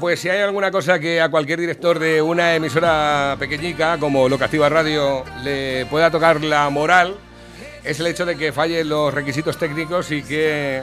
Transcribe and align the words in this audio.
Pues 0.00 0.20
si 0.20 0.28
hay 0.28 0.40
alguna 0.40 0.70
cosa 0.70 0.98
que 0.98 1.20
a 1.20 1.30
cualquier 1.30 1.60
director 1.60 1.98
de 1.98 2.20
una 2.20 2.54
emisora 2.54 3.36
pequeñica 3.38 3.98
como 3.98 4.28
Locativa 4.28 4.68
Radio 4.68 5.24
le 5.42 5.86
pueda 5.86 6.10
tocar 6.10 6.42
la 6.42 6.68
moral, 6.70 7.14
es 7.84 8.00
el 8.00 8.08
hecho 8.08 8.26
de 8.26 8.36
que 8.36 8.52
fallen 8.52 8.88
los 8.88 9.14
requisitos 9.14 9.56
técnicos 9.58 10.10
y 10.10 10.22
que 10.22 10.82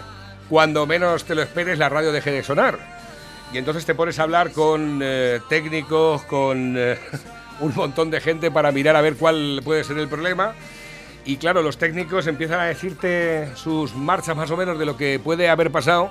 cuando 0.49 0.88
menos 0.88 1.26
te 1.26 1.35
lo 1.35 1.41
esperes 1.41 1.77
la 1.77 1.90
radio 1.90 2.12
deje 2.12 2.31
de 2.31 2.44
sonar. 2.44 2.80
Y 3.52 3.57
entonces 3.57 3.85
te 3.85 3.94
pones 3.94 4.18
a 4.20 4.23
hablar 4.23 4.52
con 4.52 5.02
eh, 5.04 5.40
técnicos, 5.48 6.23
con 6.23 6.76
eh, 6.77 6.98
un 7.59 7.76
montón 7.76 8.09
de 8.09 8.20
gente 8.20 8.52
para 8.52 8.71
mirar 8.71 8.95
a 8.95 9.02
ver 9.02 9.16
cuál 9.16 9.62
puede 9.63 9.84
ser 9.84 9.98
el 9.98 10.07
problema. 10.07 10.54
Y 11.26 11.38
claro, 11.38 11.62
los 11.62 11.77
técnicos 11.77 12.26
empiezan 12.27 12.59
a 12.59 12.66
decirte 12.66 13.49
sus 13.55 13.95
marchas 13.95 14.35
más 14.35 14.49
o 14.49 14.57
menos 14.57 14.80
de 14.80 14.85
lo 14.85 14.98
que 14.98 15.20
puede 15.20 15.49
haber 15.49 15.71
pasado 15.71 16.09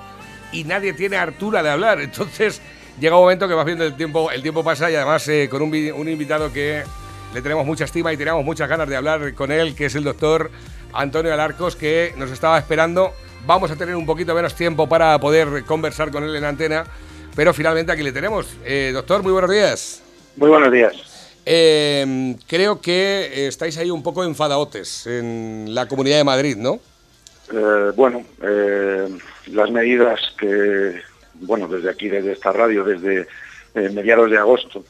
y 0.51 0.63
nadie 0.63 0.93
tiene 0.93 1.17
hartura 1.17 1.63
de 1.63 1.69
hablar. 1.69 1.99
Entonces 1.99 2.61
llega 2.99 3.15
un 3.15 3.23
momento 3.23 3.47
que 3.47 3.53
vas 3.53 3.65
viendo 3.65 3.83
el 3.83 3.95
tiempo, 3.95 4.31
el 4.31 4.41
tiempo 4.41 4.63
pasa 4.63 4.89
y 4.91 4.95
además 4.95 5.27
eh, 5.27 5.47
con 5.49 5.61
un, 5.61 5.69
un, 5.69 6.09
invitado 6.09 6.51
que 6.51 6.83
le 7.33 7.41
tenemos 7.41 7.65
mucha 7.65 7.85
estima 7.85 8.13
y 8.13 8.17
tenemos 8.17 8.43
muchas 8.43 8.69
ganas 8.69 8.87
de 8.87 8.95
hablar 8.95 9.33
con 9.33 9.51
él, 9.51 9.75
que 9.75 9.85
es 9.85 9.95
el 9.95 10.03
doctor 10.03 10.51
Antonio 10.93 11.33
Alarcos, 11.33 11.75
que 11.75 12.13
nos 12.17 12.31
estaba 12.31 12.57
esperando. 12.57 13.13
Vamos 13.45 13.71
a 13.71 13.75
tener 13.75 13.95
un 13.95 14.05
poquito 14.05 14.33
menos 14.35 14.55
tiempo 14.55 14.87
para 14.87 15.19
poder 15.19 15.65
conversar 15.65 16.11
con 16.11 16.23
él 16.23 16.35
en 16.35 16.45
antena, 16.45 16.85
pero 17.35 17.53
finalmente 17.53 17.91
aquí 17.91 18.03
le 18.03 18.11
tenemos. 18.11 18.55
Eh, 18.63 18.91
doctor, 18.93 19.23
muy 19.23 19.31
buenos 19.31 19.51
días. 19.51 20.03
Muy 20.35 20.49
buenos 20.49 20.71
días. 20.71 20.93
Eh, 21.45 22.35
creo 22.47 22.79
que 22.79 23.47
estáis 23.47 23.77
ahí 23.77 23.89
un 23.91 24.01
poco 24.01 24.23
enfadaotes 24.23 25.07
en 25.07 25.75
la 25.75 25.87
Comunidad 25.87 26.17
de 26.17 26.23
Madrid, 26.23 26.57
¿no? 26.57 26.79
bueno, 27.95 28.23
las 29.47 29.69
medidas 29.69 30.19
que, 30.39 31.01
bueno, 31.35 31.67
desde 31.67 31.89
aquí, 31.89 32.09
desde 32.09 32.33
esta 32.33 32.51
radio, 32.51 32.83
desde 32.83 33.27
eh, 33.75 33.89
mediados 33.89 34.29
de 34.29 34.37
agosto, 34.37 34.83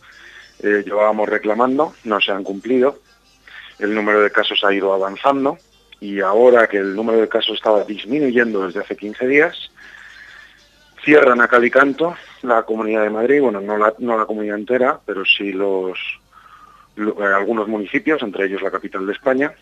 eh, 0.61 0.83
llevábamos 0.85 1.29
reclamando, 1.29 1.93
no 2.03 2.19
se 2.19 2.31
han 2.31 2.43
cumplido, 2.43 2.99
el 3.79 3.93
número 3.93 4.21
de 4.21 4.31
casos 4.31 4.63
ha 4.63 4.73
ido 4.73 4.93
avanzando 4.93 5.57
y 5.99 6.19
ahora 6.19 6.67
que 6.67 6.77
el 6.77 6.95
número 6.95 7.21
de 7.21 7.29
casos 7.29 7.55
estaba 7.55 7.83
disminuyendo 7.85 8.65
desde 8.65 8.81
hace 8.81 8.95
15 8.95 9.27
días, 9.27 9.71
cierran 11.03 11.41
a 11.41 11.47
Calicanto 11.47 12.15
la 12.41 12.63
Comunidad 12.63 13.03
de 13.03 13.09
Madrid, 13.09 13.41
bueno, 13.41 13.61
no 13.61 13.77
la, 13.77 13.93
no 13.99 14.17
la 14.17 14.25
comunidad 14.25 14.57
entera, 14.57 14.99
pero 15.05 15.23
sí 15.25 15.53
los, 15.53 15.97
algunos 17.21 17.67
municipios, 17.67 18.21
entre 18.21 18.45
ellos 18.45 18.61
la 18.61 18.71
capital 18.71 19.05
de 19.05 19.13
España, 19.13 19.53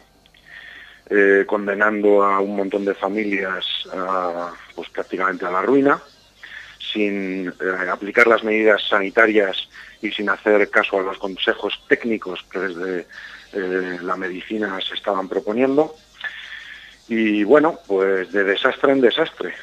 eh, 1.10 1.46
condenando 1.46 2.24
a 2.24 2.40
un 2.40 2.56
montón 2.56 2.86
de 2.86 2.94
familias 2.94 3.66
pues 4.76 4.90
prácticamente 4.90 5.46
a 5.46 5.52
la 5.52 5.62
ruina, 5.62 6.02
sin 6.92 7.48
eh, 7.50 7.90
aplicar 7.92 8.28
las 8.28 8.44
medidas 8.44 8.82
sanitarias 8.88 9.68
y 10.02 10.12
sin 10.12 10.30
hacer 10.30 10.70
caso 10.70 11.00
a 11.00 11.04
los 11.04 11.18
consejos 11.18 11.74
técnicos 11.88 12.46
que 12.52 12.60
desde 12.60 13.08
eh, 13.54 14.00
la 14.02 14.16
medicina 14.16 14.80
se 14.88 14.96
estaban 14.96 15.28
proponiendo. 15.30 15.96
Y 17.08 17.44
bueno, 17.44 17.80
pues 17.88 18.32
de 18.32 18.44
desastre 18.44 18.94
en 18.94 19.02
desastre. 19.02 19.54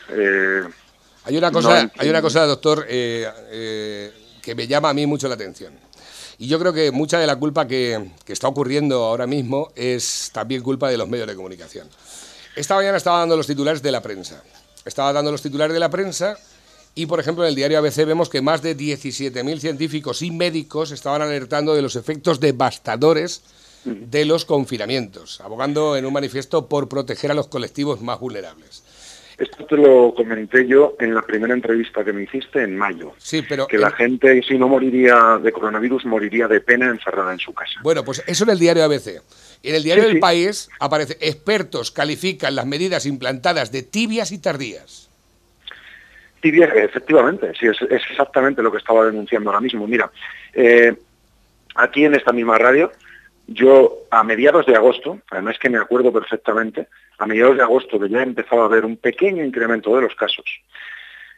hay, 1.24 1.36
una 1.36 1.50
cosa, 1.50 1.90
hay 1.96 2.10
una 2.10 2.20
cosa, 2.20 2.44
doctor, 2.44 2.86
que 2.86 4.54
me 4.54 4.66
llama 4.66 4.90
a 4.90 4.94
mí 4.94 5.06
mucho 5.06 5.28
la 5.28 5.34
atención. 5.34 5.88
Y 6.40 6.46
yo 6.46 6.60
creo 6.60 6.72
que 6.72 6.92
mucha 6.92 7.18
de 7.18 7.26
la 7.26 7.34
culpa 7.34 7.66
que, 7.66 8.12
está 8.28 8.46
ocurriendo 8.46 9.04
ahora 9.04 9.26
mismo 9.26 9.72
es 9.74 10.30
también 10.32 10.62
culpa 10.62 10.88
de 10.88 10.96
los 10.96 11.08
medios 11.08 11.26
de 11.26 11.34
comunicación. 11.34 11.88
Esta 12.54 12.76
mañana 12.76 12.96
estaba 12.96 13.18
dando 13.18 13.36
los 13.36 13.48
titulares 13.48 13.82
de 13.82 13.90
la 13.90 14.00
prensa. 14.00 14.42
Estaba 14.84 15.12
dando 15.12 15.32
los 15.32 15.42
titulares 15.42 15.74
de 15.74 15.80
la 15.80 15.90
prensa 15.90 16.38
y, 16.98 17.06
por 17.06 17.20
ejemplo, 17.20 17.44
en 17.44 17.50
el 17.50 17.54
diario 17.54 17.78
ABC 17.78 18.04
vemos 18.04 18.28
que 18.28 18.42
más 18.42 18.60
de 18.60 18.76
17.000 18.76 19.58
científicos 19.60 20.20
y 20.20 20.32
médicos 20.32 20.90
estaban 20.90 21.22
alertando 21.22 21.76
de 21.76 21.80
los 21.80 21.94
efectos 21.94 22.40
devastadores 22.40 23.44
de 23.84 24.24
los 24.24 24.44
confinamientos, 24.44 25.40
abogando 25.40 25.96
en 25.96 26.06
un 26.06 26.12
manifiesto 26.12 26.68
por 26.68 26.88
proteger 26.88 27.30
a 27.30 27.34
los 27.34 27.46
colectivos 27.46 28.02
más 28.02 28.18
vulnerables. 28.18 28.82
Esto 29.38 29.64
te 29.66 29.76
lo 29.76 30.12
comenté 30.12 30.66
yo 30.66 30.96
en 30.98 31.14
la 31.14 31.22
primera 31.22 31.54
entrevista 31.54 32.04
que 32.04 32.12
me 32.12 32.24
hiciste 32.24 32.64
en 32.64 32.76
mayo. 32.76 33.12
Sí, 33.18 33.44
pero... 33.48 33.68
Que 33.68 33.78
la 33.78 33.92
gente, 33.92 34.42
si 34.42 34.58
no 34.58 34.66
moriría 34.66 35.38
de 35.40 35.52
coronavirus, 35.52 36.04
moriría 36.04 36.48
de 36.48 36.60
pena 36.60 36.90
encerrada 36.90 37.32
en 37.32 37.38
su 37.38 37.54
casa. 37.54 37.78
Bueno, 37.84 38.04
pues 38.04 38.24
eso 38.26 38.42
en 38.42 38.50
el 38.50 38.58
diario 38.58 38.82
ABC. 38.82 39.22
En 39.62 39.74
el 39.76 39.84
diario 39.84 40.02
del 40.02 40.18
País 40.18 40.68
aparece, 40.80 41.16
expertos 41.20 41.92
califican 41.92 42.56
las 42.56 42.66
medidas 42.66 43.06
implantadas 43.06 43.70
de 43.70 43.84
tibias 43.84 44.32
y 44.32 44.38
tardías. 44.38 45.07
Tibias, 46.40 46.70
efectivamente, 46.74 47.52
sí, 47.58 47.66
es, 47.66 47.80
exactamente 47.90 48.62
lo 48.62 48.70
que 48.70 48.78
estaba 48.78 49.04
denunciando 49.04 49.50
ahora 49.50 49.60
mismo. 49.60 49.86
Mira, 49.86 50.10
eh, 50.52 50.94
aquí 51.74 52.04
en 52.04 52.14
esta 52.14 52.32
misma 52.32 52.58
radio, 52.58 52.92
yo 53.46 54.04
a 54.10 54.22
mediados 54.22 54.66
de 54.66 54.76
agosto, 54.76 55.20
además 55.30 55.58
que 55.58 55.70
me 55.70 55.78
acuerdo 55.78 56.12
perfectamente, 56.12 56.88
a 57.18 57.26
mediados 57.26 57.56
de 57.56 57.62
agosto 57.62 57.98
que 57.98 58.08
ya 58.08 58.22
empezaba 58.22 58.62
a 58.62 58.66
haber 58.66 58.84
un 58.84 58.96
pequeño 58.96 59.44
incremento 59.44 59.94
de 59.96 60.02
los 60.02 60.14
casos, 60.14 60.44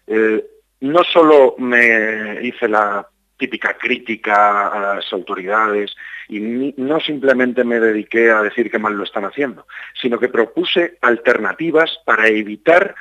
eh, 0.07 0.45
no 0.81 1.05
solo 1.05 1.55
me 1.59 2.41
hice 2.43 2.69
la 2.69 3.07
típica 3.37 3.77
crítica 3.79 4.69
a 4.69 4.97
las 4.97 5.13
autoridades 5.13 5.97
y 6.29 6.41
no 6.77 7.01
simplemente 7.01 7.65
me 7.65 7.81
dediqué 7.81 8.31
a 8.31 8.43
decir 8.43 8.71
que 8.71 8.79
mal 8.79 8.95
lo 8.95 9.05
están 9.05 9.25
haciendo, 9.25 9.67
sino 10.01 10.19
que 10.19 10.29
propuse 10.29 10.99
alternativas 11.01 11.99
para 12.05 12.29
evitar 12.29 12.95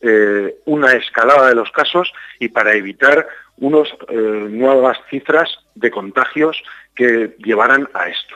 eh, 0.00 0.56
una 0.66 0.92
escalada 0.92 1.48
de 1.48 1.54
los 1.54 1.70
casos 1.70 2.12
y 2.38 2.48
para 2.48 2.74
evitar 2.74 3.26
unas 3.58 3.88
eh, 4.08 4.14
nuevas 4.14 4.98
cifras 5.08 5.48
de 5.74 5.90
contagios 5.90 6.62
que 6.94 7.36
llevaran 7.38 7.88
a 7.94 8.08
esto. 8.08 8.34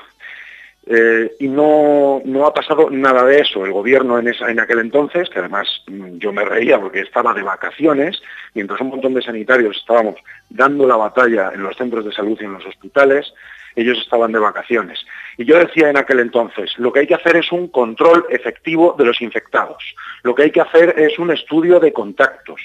Eh, 0.90 1.36
y 1.40 1.48
no, 1.48 2.22
no, 2.24 2.46
ha 2.46 2.54
pasado 2.54 2.88
nada 2.88 3.22
de 3.24 3.40
eso. 3.40 3.66
El 3.66 3.72
gobierno 3.72 4.18
en, 4.18 4.28
esa, 4.28 4.50
en, 4.50 4.58
aquel 4.58 4.78
entonces, 4.78 5.28
que 5.28 5.38
además 5.38 5.68
mm, 5.86 6.16
yo 6.16 6.32
me 6.32 6.46
reía 6.46 6.80
porque 6.80 7.00
estaba 7.00 7.34
de 7.34 7.42
vacaciones, 7.42 8.22
mientras 8.54 8.80
un 8.80 8.88
montón 8.88 9.12
de 9.12 9.20
sanitarios 9.20 9.76
estábamos 9.76 10.14
dando 10.48 10.86
la 10.86 10.96
batalla 10.96 11.52
en 11.52 11.62
los 11.62 11.76
centros 11.76 12.06
de 12.06 12.12
salud 12.12 12.38
y 12.40 12.44
en 12.44 12.54
los 12.54 12.64
hospitales, 12.64 13.34
ellos 13.80 13.98
estaban 13.98 14.32
de 14.32 14.38
vacaciones. 14.38 15.04
Y 15.36 15.44
yo 15.44 15.58
decía 15.58 15.90
en 15.90 15.96
aquel 15.96 16.20
entonces, 16.20 16.72
lo 16.78 16.92
que 16.92 17.00
hay 17.00 17.06
que 17.06 17.14
hacer 17.14 17.36
es 17.36 17.52
un 17.52 17.68
control 17.68 18.26
efectivo 18.30 18.94
de 18.98 19.04
los 19.04 19.20
infectados, 19.20 19.82
lo 20.22 20.34
que 20.34 20.44
hay 20.44 20.50
que 20.50 20.60
hacer 20.60 20.94
es 20.98 21.18
un 21.18 21.30
estudio 21.30 21.80
de 21.80 21.92
contactos. 21.92 22.60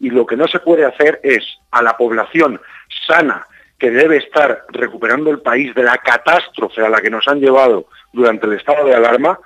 Y 0.00 0.10
lo 0.10 0.26
que 0.26 0.36
no 0.36 0.46
se 0.46 0.60
puede 0.60 0.84
hacer 0.84 1.20
es 1.22 1.58
a 1.72 1.82
la 1.82 1.96
población 1.96 2.60
sana, 3.06 3.46
que 3.78 3.90
debe 3.90 4.16
estar 4.16 4.64
recuperando 4.70 5.30
el 5.30 5.40
país 5.40 5.74
de 5.74 5.84
la 5.84 5.98
catástrofe 5.98 6.84
a 6.84 6.88
la 6.88 7.00
que 7.00 7.10
nos 7.10 7.26
han 7.28 7.40
llevado 7.40 7.86
durante 8.12 8.46
el 8.46 8.54
estado 8.54 8.86
de 8.86 8.94
alarma, 8.94 9.38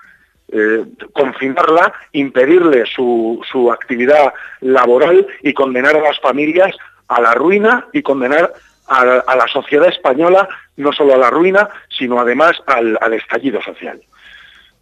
eh, 0.54 0.84
confinarla, 1.12 1.92
impedirle 2.12 2.84
su, 2.86 3.42
actividad 3.72 4.32
laboral 4.60 5.26
y 5.42 5.52
condenar 5.54 5.96
a 5.96 6.02
las 6.02 6.20
familias 6.20 6.76
a 7.08 7.20
la 7.20 7.34
ruina 7.34 7.86
y 7.92 8.02
condenar 8.02 8.52
a, 8.86 9.36
la 9.36 9.46
sociedad 9.52 9.88
española 9.88 10.48
no 10.76 10.92
solo 10.92 11.14
a 11.14 11.18
la 11.18 11.30
ruina, 11.30 11.68
sino 11.88 12.20
además 12.20 12.52
al, 12.66 13.12
estallido 13.12 13.62
social. 13.62 14.00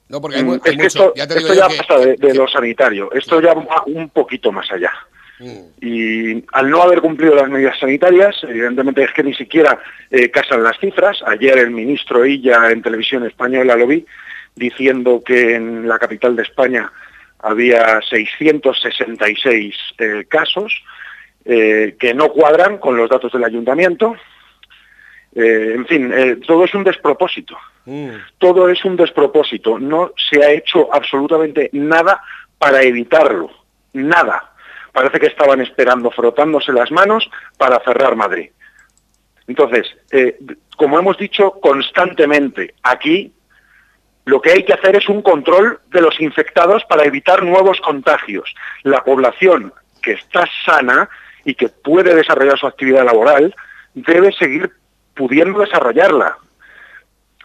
No, 0.09 0.21
porque 0.21 0.43
mm, 0.43 0.61
esto, 0.81 1.13
ya, 1.15 1.27
pasa 1.27 1.99
de, 1.99 2.35
lo 2.35 2.49
sanitario, 2.49 3.13
esto 3.13 3.41
ya 3.41 3.55
va 3.55 3.85
un 3.87 4.09
poquito 4.11 4.51
más 4.51 4.71
allá. 4.73 4.93
Mm. 5.39 5.59
Y 5.81 6.45
al 6.53 6.71
no 6.71 6.83
haber 6.83 7.01
cumplido 7.01 7.35
las 7.35 7.49
medidas 7.49 7.79
sanitarias, 7.79 8.37
evidentemente 8.43 9.05
es 9.05 9.13
que 9.13 9.23
ni 9.23 9.35
siquiera 9.35 9.79
eh, 10.11 10.31
casan 10.31 10.63
las 10.63 10.79
cifras. 10.79 11.23
Ayer 11.27 11.59
el 11.59 11.71
ministro 11.71 12.27
Illa 12.27 12.71
en 12.71 12.83
televisión 12.83 13.25
española 13.25 13.77
lo 13.77 13.87
vi 13.87 14.05
diciendo 14.57 15.23
que 15.25 15.55
en 15.55 15.89
la 15.89 15.99
capital 15.99 16.35
de 16.35 16.43
España 16.43 16.91
había 17.39 18.01
666 18.03 19.75
eh, 19.99 20.25
casos 20.29 20.73
eh, 21.45 21.97
que 21.99 22.15
no 22.15 22.29
cuadran 22.31 22.79
con 22.79 22.97
los 22.97 23.09
datos 23.09 23.33
del 23.33 23.45
ayuntamiento. 23.45 24.17
en 25.35 25.87
fin, 25.87 26.43
todo 26.47 26.65
es 26.65 26.75
un 26.75 26.85
despropósito. 26.85 27.57
Mm. 27.85 28.11
Todo 28.39 28.69
es 28.69 28.85
un 28.85 28.97
despropósito. 28.97 29.79
No 29.79 30.13
se 30.17 30.45
ha 30.45 30.51
hecho 30.51 30.93
absolutamente 30.93 31.71
nada 31.73 32.21
para 32.59 32.83
evitarlo. 32.83 33.51
Nada 33.93 34.51
parece 34.93 35.19
que 35.19 35.27
estaban 35.27 35.61
esperando 35.61 36.11
frotándose 36.11 36.73
las 36.73 36.91
manos 36.91 37.31
para 37.57 37.81
cerrar 37.81 38.17
Madrid. 38.17 38.51
Entonces, 39.47 39.87
eh, 40.11 40.39
como 40.77 40.99
hemos 40.99 41.19
dicho 41.19 41.53
constantemente 41.61 42.75
aquí, 42.83 43.33
Lo 44.27 44.41
que 44.41 44.53
hay 44.53 44.65
que 44.65 44.75
hacer 44.75 44.95
es 44.95 45.09
un 45.09 45.23
control 45.23 45.81
de 45.89 46.03
los 46.03 46.21
infectados 46.21 46.85
para 46.85 47.05
evitar 47.05 47.43
nuevos 47.43 47.81
contagios. 47.81 48.55
La 48.83 49.03
población 49.03 49.73
que 50.03 50.13
está 50.13 50.47
sana 50.65 51.09
y 51.45 51.55
que 51.55 51.69
puede 51.69 52.15
desarrollar 52.15 52.59
su 52.59 52.67
actividad 52.67 53.05
laboral 53.05 53.55
debe 53.95 54.33
seguir 54.33 54.71
pudiendo 55.15 55.61
desarrollarla. 55.61 56.37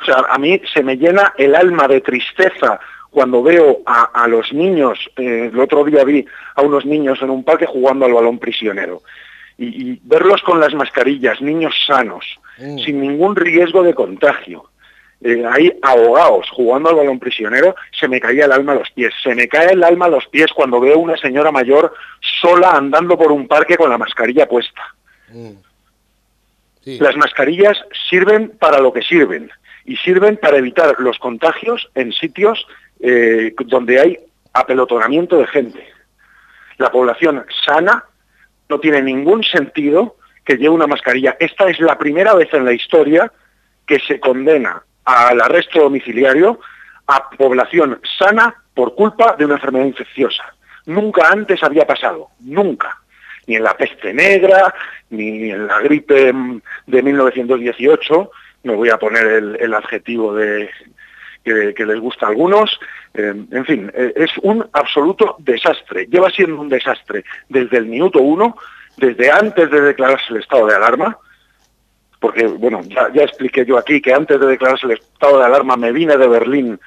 O 0.01 0.05
sea, 0.05 0.25
a 0.29 0.37
mí 0.37 0.61
se 0.73 0.83
me 0.83 0.97
llena 0.97 1.33
el 1.37 1.55
alma 1.55 1.87
de 1.87 2.01
tristeza 2.01 2.79
cuando 3.15 3.41
veo 3.41 3.79
a, 3.85 4.27
los 4.27 4.51
niños, 4.51 4.99
eh, 5.15 5.49
el 5.51 5.57
otro 5.57 5.85
día 5.85 6.03
vi 6.03 6.25
a 6.55 6.61
unos 6.61 6.85
niños 6.85 7.21
en 7.21 7.29
un 7.29 7.45
parque 7.45 7.65
jugando 7.65 8.05
al 8.05 8.13
balón 8.13 8.39
prisionero, 8.39 9.03
y, 9.57 9.97
verlos 10.03 10.41
con 10.41 10.59
las 10.59 10.73
mascarillas, 10.73 11.41
niños 11.41 11.73
sanos, 11.87 12.25
mm. 12.57 12.77
sin 12.79 12.99
ningún 12.99 13.37
riesgo 13.37 13.83
de 13.83 13.93
contagio, 13.93 14.65
eh, 15.27 15.43
ahí 15.51 15.73
ahogados 15.81 16.47
jugando 16.51 16.89
al 16.89 16.97
balón 16.97 17.17
prisionero, 17.17 17.75
se 17.99 18.07
me 18.07 18.19
caía 18.19 18.45
el 18.45 18.51
alma 18.51 18.73
a 18.73 18.75
los 18.75 18.91
pies. 18.91 19.11
Se 19.23 19.33
me 19.33 19.47
cae 19.47 19.73
el 19.73 19.83
alma 19.83 20.05
a 20.05 20.09
los 20.09 20.27
pies 20.27 20.53
cuando 20.53 20.79
veo 20.79 20.99
una 20.99 21.17
señora 21.17 21.51
mayor 21.51 21.95
sola 22.41 22.73
andando 22.73 23.17
por 23.17 23.31
un 23.31 23.47
parque 23.47 23.75
con 23.75 23.89
la 23.89 23.97
mascarilla 23.97 24.47
puesta. 24.47 24.93
Mm. 25.29 25.53
Las 26.99 27.15
mascarillas 27.15 27.75
sirven 28.07 28.49
para 28.59 28.79
lo 28.79 28.93
que 28.93 29.01
sirven 29.01 29.49
y 29.83 29.95
sirven 29.97 30.37
para 30.37 30.57
evitar 30.57 30.99
los 30.99 31.17
contagios 31.17 31.89
en 31.95 32.13
sitios 32.13 32.67
eh, 32.99 33.51
donde 33.65 33.99
hay 33.99 34.19
apelotonamiento 34.53 35.39
de 35.39 35.47
gente. 35.47 35.87
La 36.77 36.91
población 36.91 37.43
sana 37.65 38.05
no 38.69 38.79
tiene 38.79 39.01
ningún 39.01 39.43
sentido 39.43 40.17
que 40.43 40.57
lleve 40.57 40.69
una 40.69 40.85
mascarilla. 40.85 41.35
Esta 41.39 41.67
es 41.67 41.79
la 41.79 41.97
primera 41.97 42.35
vez 42.35 42.53
en 42.53 42.63
la 42.63 42.73
historia 42.73 43.31
que 43.87 43.97
se 43.97 44.19
condena 44.19 44.83
al 45.05 45.39
arresto 45.41 45.79
domiciliario 45.79 46.59
a 47.07 47.29
población 47.29 47.99
sana 48.17 48.55
por 48.73 48.95
culpa 48.95 49.35
de 49.37 49.45
una 49.45 49.55
enfermedad 49.55 49.85
infecciosa. 49.85 50.43
Nunca 50.85 51.29
antes 51.29 51.63
había 51.63 51.85
pasado, 51.85 52.29
nunca. 52.41 52.99
Ni 53.47 53.55
en 53.55 53.63
la 53.63 53.77
peste 53.77 54.13
negra, 54.13 54.73
ni 55.11 55.51
en 55.51 55.67
la 55.67 55.79
gripe 55.79 56.33
de 56.87 57.03
1918, 57.03 58.31
me 58.63 58.75
voy 58.75 58.89
a 58.89 58.97
poner 58.97 59.25
el, 59.59 59.73
adjetivo 59.73 60.33
de, 60.33 60.69
que, 61.43 61.85
les 61.85 61.99
gusta 61.99 62.25
a 62.25 62.29
algunos. 62.29 62.79
Eh, 63.13 63.33
en 63.51 63.65
fin, 63.65 63.91
eh, 63.93 64.13
es 64.15 64.31
un 64.41 64.67
absoluto 64.73 65.35
desastre. 65.39 66.07
Lleva 66.07 66.31
siendo 66.31 66.59
un 66.59 66.69
desastre 66.69 67.23
desde 67.47 67.77
el 67.77 67.85
minuto 67.85 68.19
uno, 68.19 68.57
desde 68.97 69.31
antes 69.31 69.69
de 69.69 69.81
declararse 69.81 70.33
el 70.33 70.41
estado 70.41 70.65
de 70.65 70.75
alarma, 70.75 71.17
porque, 72.19 72.47
bueno, 72.47 72.81
ya, 72.83 73.23
expliqué 73.23 73.65
yo 73.65 73.77
aquí 73.77 74.01
que 74.01 74.13
antes 74.13 74.39
de 74.39 74.47
declararse 74.47 74.85
el 74.85 74.93
estado 74.93 75.39
de 75.39 75.45
alarma 75.45 75.75
me 75.75 75.91
vine 75.91 76.17
de 76.17 76.27
Berlín 76.27 76.79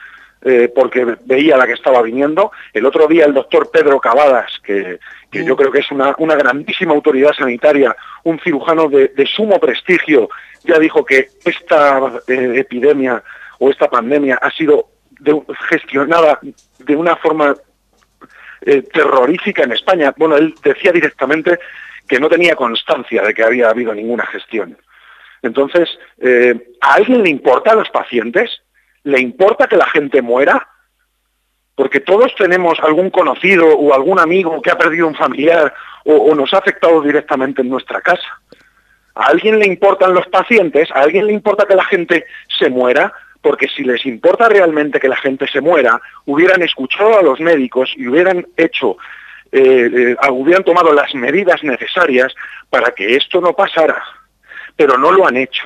eh, 0.43 0.71
porque 0.75 1.17
veía 1.25 1.57
la 1.57 1.67
que 1.67 1.73
estaba 1.73 2.03
viniendo. 2.03 2.53
El 2.73 2.87
otro 2.87 3.07
día 3.07 3.25
el 3.25 3.35
doctor 3.35 3.71
Pedro 3.71 4.01
Cavadas, 4.01 4.53
que, 4.63 4.99
yo 5.33 5.57
creo 5.57 5.71
que 5.71 5.81
es 5.81 5.91
una, 5.91 6.15
grandísima 6.15 6.95
autoridad 6.95 7.33
sanitaria, 7.33 7.95
un 8.25 8.39
cirujano 8.41 8.89
de, 8.89 9.27
sumo 9.27 9.59
prestigio, 9.59 10.29
ya 10.65 10.79
dijo 10.79 11.05
que 11.05 11.29
esta 11.45 12.21
epidemia 12.27 13.23
o 13.59 13.71
esta 13.71 13.89
pandemia 13.89 14.39
ha 14.41 14.51
sido 14.51 14.89
gestionada 15.69 16.39
de 16.79 16.97
una 16.97 17.17
forma 17.17 17.55
eh, 18.63 18.83
terrorífica 18.83 19.65
en 19.65 19.73
España. 19.73 20.15
Bueno, 20.17 20.37
él 20.37 20.55
decía 20.63 20.93
directamente 20.93 21.59
que 22.09 22.19
no 22.19 22.29
tenía 22.29 22.57
constancia 22.57 23.23
de 23.23 23.35
que 23.35 23.45
había 23.45 23.71
habido 23.71 23.95
ninguna 23.95 24.27
gestión. 24.27 24.77
Entonces, 25.43 25.89
eh, 26.19 26.55
¿a 26.81 26.95
alguien 26.95 27.23
le 27.23 27.31
importa 27.31 27.73
a 27.73 27.77
los 27.77 27.89
pacientes? 27.91 28.63
¿Le 29.05 29.21
importa 29.21 29.67
que 29.67 29.77
la 29.77 29.87
gente 29.87 30.23
muera? 30.23 30.69
Porque 31.75 32.01
todos 32.01 32.35
tenemos 32.37 32.79
algún 32.81 33.11
conocido 33.11 33.69
o 33.69 33.95
algún 33.95 34.19
amigo 34.19 34.61
que 34.61 34.71
ha 34.71 34.79
perdido 34.79 35.07
un 35.07 35.15
familiar 35.15 35.73
o 36.05 36.35
nos 36.35 36.55
ha 36.55 36.59
afectado 36.59 37.03
directamente 37.03 37.61
en 37.61 37.69
nuestra 37.69 38.01
casa. 38.01 38.27
¿A 39.15 39.27
alguien 39.27 39.59
le 39.59 39.67
importan 39.67 40.15
los 40.15 40.27
pacientes? 40.29 40.91
¿A 40.91 41.01
alguien 41.01 41.27
le 41.27 41.35
importa 41.35 41.67
que 41.67 41.77
la 41.77 41.85
gente 41.85 42.25
se 42.59 42.71
muera? 42.71 43.13
porque 43.41 43.69
si 43.69 43.85
les 43.85 44.05
importa 44.07 44.49
realmente 44.49 45.01
que 45.01 45.09
la 45.09 45.17
gente 45.17 45.47
se 45.47 45.61
muera, 45.61 46.01
hubieran 46.27 46.63
escuchado 46.63 47.19
a 47.19 47.23
los 47.23 47.41
médicos 47.41 47.93
y 47.97 48.09
hubieran 48.09 48.47
hecho, 48.57 48.97
eh, 49.53 50.17
eh, 50.21 50.31
hubieran 50.31 50.65
tomado 50.65 50.93
las 50.93 51.15
medidas 51.15 51.63
necesarias 51.63 52.35
para 52.69 52.91
que 52.91 53.17
esto 53.17 53.41
no 53.41 53.55
pasara. 53.55 54.03
Pero 54.79 54.97
no 54.97 55.11
lo 55.11 55.27
han 55.27 55.37
hecho, 55.37 55.65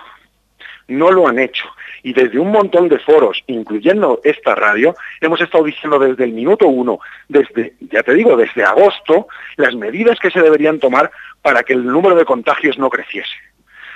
no 0.88 1.10
lo 1.10 1.28
han 1.28 1.38
hecho. 1.38 1.66
Y 2.02 2.14
desde 2.14 2.38
un 2.38 2.50
montón 2.50 2.88
de 2.88 2.98
foros, 2.98 3.44
incluyendo 3.46 4.20
esta 4.24 4.54
radio, 4.54 4.94
hemos 5.20 5.38
estado 5.40 5.64
diciendo 5.64 5.98
desde 5.98 6.24
el 6.24 6.32
minuto 6.32 6.66
uno, 6.66 6.98
desde, 7.28 7.74
ya 7.78 8.02
te 8.02 8.14
digo, 8.14 8.36
desde 8.36 8.64
agosto, 8.64 9.28
las 9.56 9.74
medidas 9.74 10.18
que 10.18 10.30
se 10.30 10.40
deberían 10.40 10.80
tomar 10.80 11.12
para 11.42 11.62
que 11.62 11.74
el 11.74 11.84
número 11.84 12.16
de 12.16 12.24
contagios 12.24 12.78
no 12.78 12.88
creciese. 12.88 13.36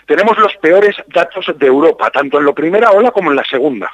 Tenemos 0.04 0.36
los 0.38 0.54
peores 0.58 0.94
datos 1.08 1.46
de 1.56 1.66
Europa, 1.66 2.10
tanto 2.10 2.38
en 2.38 2.44
la 2.44 2.52
primera 2.52 2.90
ola 2.90 3.10
como 3.10 3.30
en 3.30 3.36
la 3.36 3.44
segunda. 3.44 3.90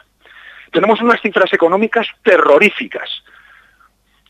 Tenemos 0.72 1.00
unas 1.00 1.20
cifras 1.20 1.52
económicas 1.52 2.08
terroríficas. 2.24 3.22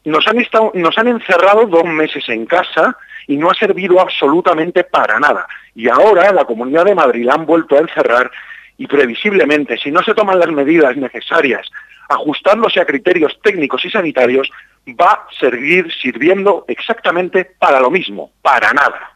Nos 0.05 0.27
han, 0.27 1.09
encerrado 1.09 1.67
dos 1.67 1.85
meses 1.85 2.29
en 2.29 2.47
casa 2.47 2.97
y 3.27 3.37
no 3.37 3.51
ha 3.51 3.55
servido 3.55 4.01
absolutamente 4.01 4.85
para 4.85 5.21
nada. 5.21 5.47
Y 5.75 5.89
ahora 5.89 6.33
la 6.33 6.45
Comunidad 6.45 6.85
de 6.85 6.95
Madrid 6.95 7.25
la 7.25 7.35
han 7.35 7.47
vuelto 7.47 7.77
a 7.77 7.81
encerrar 7.81 8.31
y 8.79 8.87
previsiblemente, 8.87 9.79
si 9.79 9.91
no 9.91 10.03
se 10.03 10.15
toman 10.15 10.41
las 10.41 10.51
medidas 10.51 10.97
necesarias, 10.97 11.71
ajustándose 12.09 12.81
a 12.81 12.85
criterios 12.85 13.39
técnicos 13.43 13.85
y 13.85 13.91
sanitarios, 13.91 14.51
va 14.89 15.13
a 15.13 15.27
seguir 15.39 15.93
sirviendo 15.93 16.65
exactamente 16.67 17.45
para 17.59 17.81
lo 17.81 17.91
mismo, 17.91 18.33
para 18.43 18.73
nada. 18.73 19.13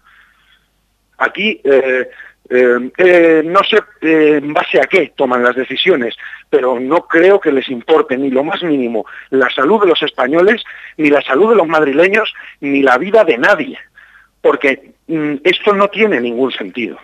Aquí 1.19 1.61
eh, 1.65 2.09
eh, 2.49 2.91
eh, 2.99 3.43
no 3.45 3.61
sé 3.65 3.79
eh, 4.01 4.39
en 4.41 4.53
base 4.53 4.79
a 4.79 4.85
qué 4.85 5.13
toman 5.17 5.43
las 5.43 5.57
decisiones, 5.57 6.15
pero 6.49 6.79
no 6.79 7.07
creo 7.09 7.41
que 7.41 7.51
les 7.51 7.69
importe 7.69 8.17
ni 8.17 8.31
lo 8.31 8.45
más 8.45 8.63
mínimo 8.63 9.05
la 9.31 9.51
salud 9.51 9.81
de 9.81 9.89
los 9.89 10.01
españoles, 10.03 10.63
ni 10.97 11.11
la 11.11 11.23
salud 11.23 11.51
de 11.51 11.57
los 11.57 11.67
madrileños, 11.67 12.33
ni 12.61 12.83
la 12.83 12.99
vida 12.99 13.25
de 13.25 13.39
nadie, 13.39 13.79
porque 14.41 14.93
mm, 15.09 15.35
esto 15.43 15.75
no 15.75 15.89
tiene 15.89 16.21
ningún 16.21 16.53
sentido. 16.53 16.99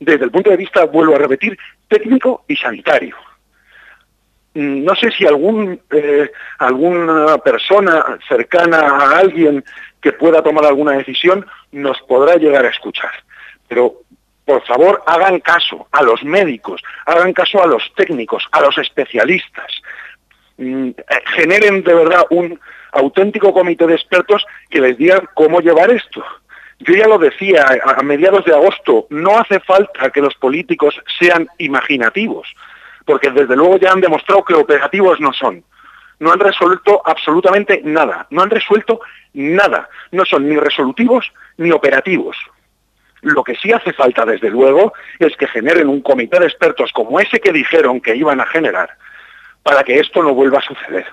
Desde 0.00 0.24
el 0.24 0.30
punto 0.30 0.50
de 0.50 0.56
vista, 0.56 0.86
vuelvo 0.86 1.14
a 1.14 1.18
repetir, 1.18 1.56
técnico 1.86 2.44
y 2.48 2.56
sanitario. 2.56 3.14
Mm, 4.54 4.82
no 4.82 4.94
sé 4.96 5.12
si 5.12 5.24
algún, 5.24 5.80
alguna 6.58 7.38
persona 7.38 8.18
cercana 8.28 8.80
a 8.80 9.18
alguien 9.18 9.64
que 10.00 10.12
pueda 10.12 10.42
tomar 10.42 10.64
alguna 10.64 10.92
decisión 10.92 11.46
nos 11.70 12.00
podrá 12.02 12.36
llegar 12.36 12.64
a 12.64 12.70
escuchar, 12.70 13.10
pero 13.68 14.02
por 14.48 14.64
favor, 14.64 15.02
hagan 15.04 15.40
caso 15.40 15.88
a 15.92 16.02
los 16.02 16.24
médicos, 16.24 16.80
hagan 17.04 17.34
caso 17.34 17.62
a 17.62 17.66
los 17.66 17.82
técnicos, 17.94 18.48
a 18.50 18.62
los 18.62 18.78
especialistas. 18.78 19.70
Mm, 20.56 20.88
eh, 20.88 20.94
generen 21.36 21.82
de 21.82 21.92
verdad 21.92 22.24
un 22.30 22.58
auténtico 22.92 23.52
comité 23.52 23.86
de 23.86 23.96
expertos 23.96 24.46
que 24.70 24.80
les 24.80 24.96
digan 24.96 25.28
cómo 25.34 25.60
llevar 25.60 25.90
esto. 25.90 26.24
Yo 26.78 26.94
ya 26.94 27.06
lo 27.06 27.18
decía 27.18 27.66
a 27.84 28.02
mediados 28.02 28.46
de 28.46 28.54
agosto, 28.54 29.06
no 29.10 29.38
hace 29.38 29.60
falta 29.60 30.08
que 30.08 30.22
los 30.22 30.34
políticos 30.36 30.98
sean 31.18 31.46
imaginativos, 31.58 32.48
porque 33.04 33.30
desde 33.30 33.54
luego 33.54 33.76
ya 33.76 33.92
han 33.92 34.00
demostrado 34.00 34.46
que 34.46 34.54
operativos 34.54 35.20
no 35.20 35.34
son. 35.34 35.62
No 36.20 36.32
han 36.32 36.40
resuelto 36.40 37.02
absolutamente 37.04 37.82
nada, 37.84 38.26
no 38.30 38.40
han 38.40 38.48
resuelto 38.48 39.02
nada, 39.34 39.90
no 40.10 40.24
son 40.24 40.48
ni 40.48 40.56
resolutivos 40.56 41.30
ni 41.58 41.70
operativos. 41.70 42.38
Lo 43.22 43.42
que 43.42 43.56
sí 43.56 43.72
hace 43.72 43.92
falta, 43.92 44.24
desde 44.24 44.50
luego, 44.50 44.92
es 45.18 45.36
que 45.36 45.48
generen 45.48 45.88
un 45.88 46.00
comité 46.00 46.38
de 46.38 46.46
expertos 46.46 46.92
como 46.92 47.18
ese 47.20 47.40
que 47.40 47.52
dijeron 47.52 48.00
que 48.00 48.16
iban 48.16 48.40
a 48.40 48.46
generar 48.46 48.96
para 49.62 49.82
que 49.82 49.98
esto 49.98 50.22
no 50.22 50.34
vuelva 50.34 50.58
a 50.58 50.62
suceder. 50.62 51.06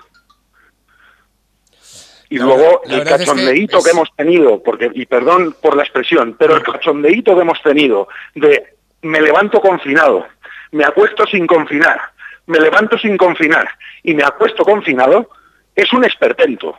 Y 2.28 2.38
luego 2.38 2.82
el 2.88 3.04
cachondeíto 3.04 3.82
que, 3.82 3.90
hemos 3.90 4.14
tenido, 4.16 4.62
porque, 4.62 4.90
y 4.92 5.06
perdón 5.06 5.54
por 5.60 5.76
la 5.76 5.84
expresión, 5.84 6.36
pero 6.38 6.56
el 6.56 6.62
cachondeíto 6.62 7.34
que 7.34 7.42
hemos 7.42 7.62
tenido 7.62 8.08
de 8.34 8.74
me 9.02 9.20
levanto 9.20 9.60
confinado, 9.60 10.26
me 10.72 10.84
acuesto 10.84 11.24
sin 11.26 11.46
confinar, 11.46 12.00
me 12.46 12.58
levanto 12.58 12.98
sin 12.98 13.16
confinar 13.16 13.68
y 14.02 14.14
me 14.14 14.24
acuesto 14.24 14.64
confinado, 14.64 15.30
es 15.74 15.92
un 15.92 16.04
esperpento. 16.04 16.76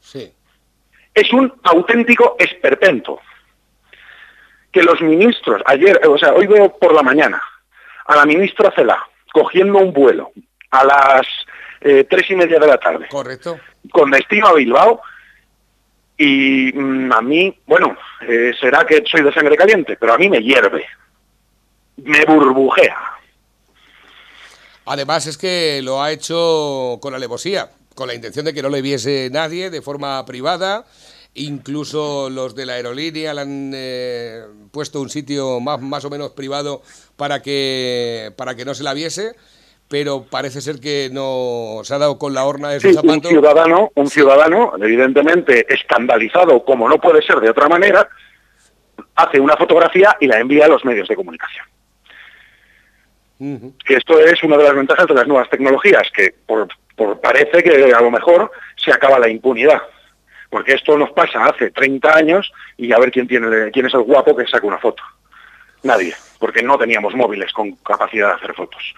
Sí. 0.00 0.30
Es 1.14 1.32
un 1.32 1.52
auténtico 1.62 2.36
esperpento 2.38 3.20
que 4.72 4.82
los 4.82 5.00
ministros, 5.00 5.62
ayer, 5.66 6.00
o 6.06 6.18
sea, 6.18 6.32
hoy 6.32 6.46
veo 6.46 6.76
por 6.76 6.94
la 6.94 7.02
mañana 7.02 7.42
a 8.06 8.16
la 8.16 8.26
ministra 8.26 8.72
Cela 8.74 9.04
cogiendo 9.32 9.78
un 9.78 9.92
vuelo 9.92 10.32
a 10.70 10.84
las 10.84 11.26
eh, 11.80 12.04
tres 12.08 12.30
y 12.30 12.36
media 12.36 12.58
de 12.58 12.66
la 12.66 12.78
tarde. 12.78 13.08
Correcto. 13.08 13.58
Con 13.90 14.10
destino 14.10 14.48
a 14.48 14.54
Bilbao. 14.54 15.00
Y 16.16 16.72
mm, 16.74 17.12
a 17.12 17.22
mí, 17.22 17.58
bueno, 17.66 17.96
eh, 18.20 18.52
será 18.60 18.84
que 18.84 19.02
soy 19.10 19.22
de 19.22 19.32
sangre 19.32 19.56
caliente, 19.56 19.96
pero 19.98 20.12
a 20.12 20.18
mí 20.18 20.28
me 20.28 20.42
hierve. 20.42 20.84
Me 21.96 22.24
burbujea. 22.24 22.98
Además 24.84 25.26
es 25.26 25.38
que 25.38 25.80
lo 25.82 26.02
ha 26.02 26.10
hecho 26.12 26.98
con 27.00 27.14
alevosía, 27.14 27.70
con 27.94 28.08
la 28.08 28.14
intención 28.14 28.44
de 28.44 28.52
que 28.52 28.62
no 28.62 28.68
le 28.68 28.82
viese 28.82 29.30
nadie 29.30 29.70
de 29.70 29.82
forma 29.82 30.24
privada. 30.26 30.84
Incluso 31.34 32.28
los 32.28 32.54
de 32.54 32.66
la 32.66 32.74
aerolínea 32.74 33.34
le 33.34 33.40
han 33.40 33.72
eh, 33.74 34.42
puesto 34.72 35.00
un 35.00 35.10
sitio 35.10 35.60
más, 35.60 35.80
más 35.80 36.04
o 36.04 36.10
menos 36.10 36.30
privado 36.30 36.82
para 37.16 37.40
que, 37.40 38.32
para 38.36 38.54
que 38.56 38.64
no 38.64 38.74
se 38.74 38.82
la 38.82 38.94
viese 38.94 39.36
pero 39.90 40.24
parece 40.30 40.60
ser 40.60 40.78
que 40.78 41.10
no 41.12 41.80
se 41.82 41.92
ha 41.92 41.98
dado 41.98 42.16
con 42.16 42.32
la 42.32 42.44
horna 42.44 42.68
de 42.68 42.78
su 42.78 42.92
zapato. 42.92 43.12
Un 43.12 43.22
ciudadano, 43.24 43.90
un 43.96 44.06
ciudadano, 44.06 44.72
evidentemente 44.80 45.66
escandalizado, 45.68 46.64
como 46.64 46.88
no 46.88 46.98
puede 46.98 47.20
ser 47.22 47.40
de 47.40 47.50
otra 47.50 47.68
manera, 47.68 48.08
hace 49.16 49.40
una 49.40 49.56
fotografía 49.56 50.16
y 50.20 50.28
la 50.28 50.38
envía 50.38 50.66
a 50.66 50.68
los 50.68 50.84
medios 50.84 51.08
de 51.08 51.16
comunicación. 51.16 51.66
Que 53.84 53.94
esto 53.94 54.20
es 54.20 54.40
una 54.44 54.56
de 54.56 54.62
las 54.62 54.76
ventajas 54.76 55.08
de 55.08 55.14
las 55.14 55.26
nuevas 55.26 55.50
tecnologías, 55.50 56.08
que 56.14 56.34
por, 56.46 56.68
parece 57.20 57.60
que 57.60 57.92
a 57.92 58.00
lo 58.00 58.12
mejor 58.12 58.52
se 58.76 58.92
acaba 58.92 59.18
la 59.18 59.28
impunidad. 59.28 59.82
Porque 60.50 60.74
esto 60.74 60.98
nos 60.98 61.10
pasa 61.12 61.44
hace 61.44 61.70
30 61.70 62.16
años 62.16 62.52
y 62.76 62.92
a 62.92 62.98
ver 62.98 63.10
quién, 63.10 63.28
tiene, 63.28 63.70
quién 63.70 63.86
es 63.86 63.94
el 63.94 64.02
guapo 64.02 64.36
que 64.36 64.46
saca 64.46 64.66
una 64.66 64.78
foto. 64.78 65.02
Nadie, 65.82 66.14
porque 66.38 66.62
no 66.62 66.76
teníamos 66.76 67.14
móviles 67.14 67.52
con 67.52 67.72
capacidad 67.76 68.28
de 68.28 68.34
hacer 68.34 68.54
fotos 68.54 68.94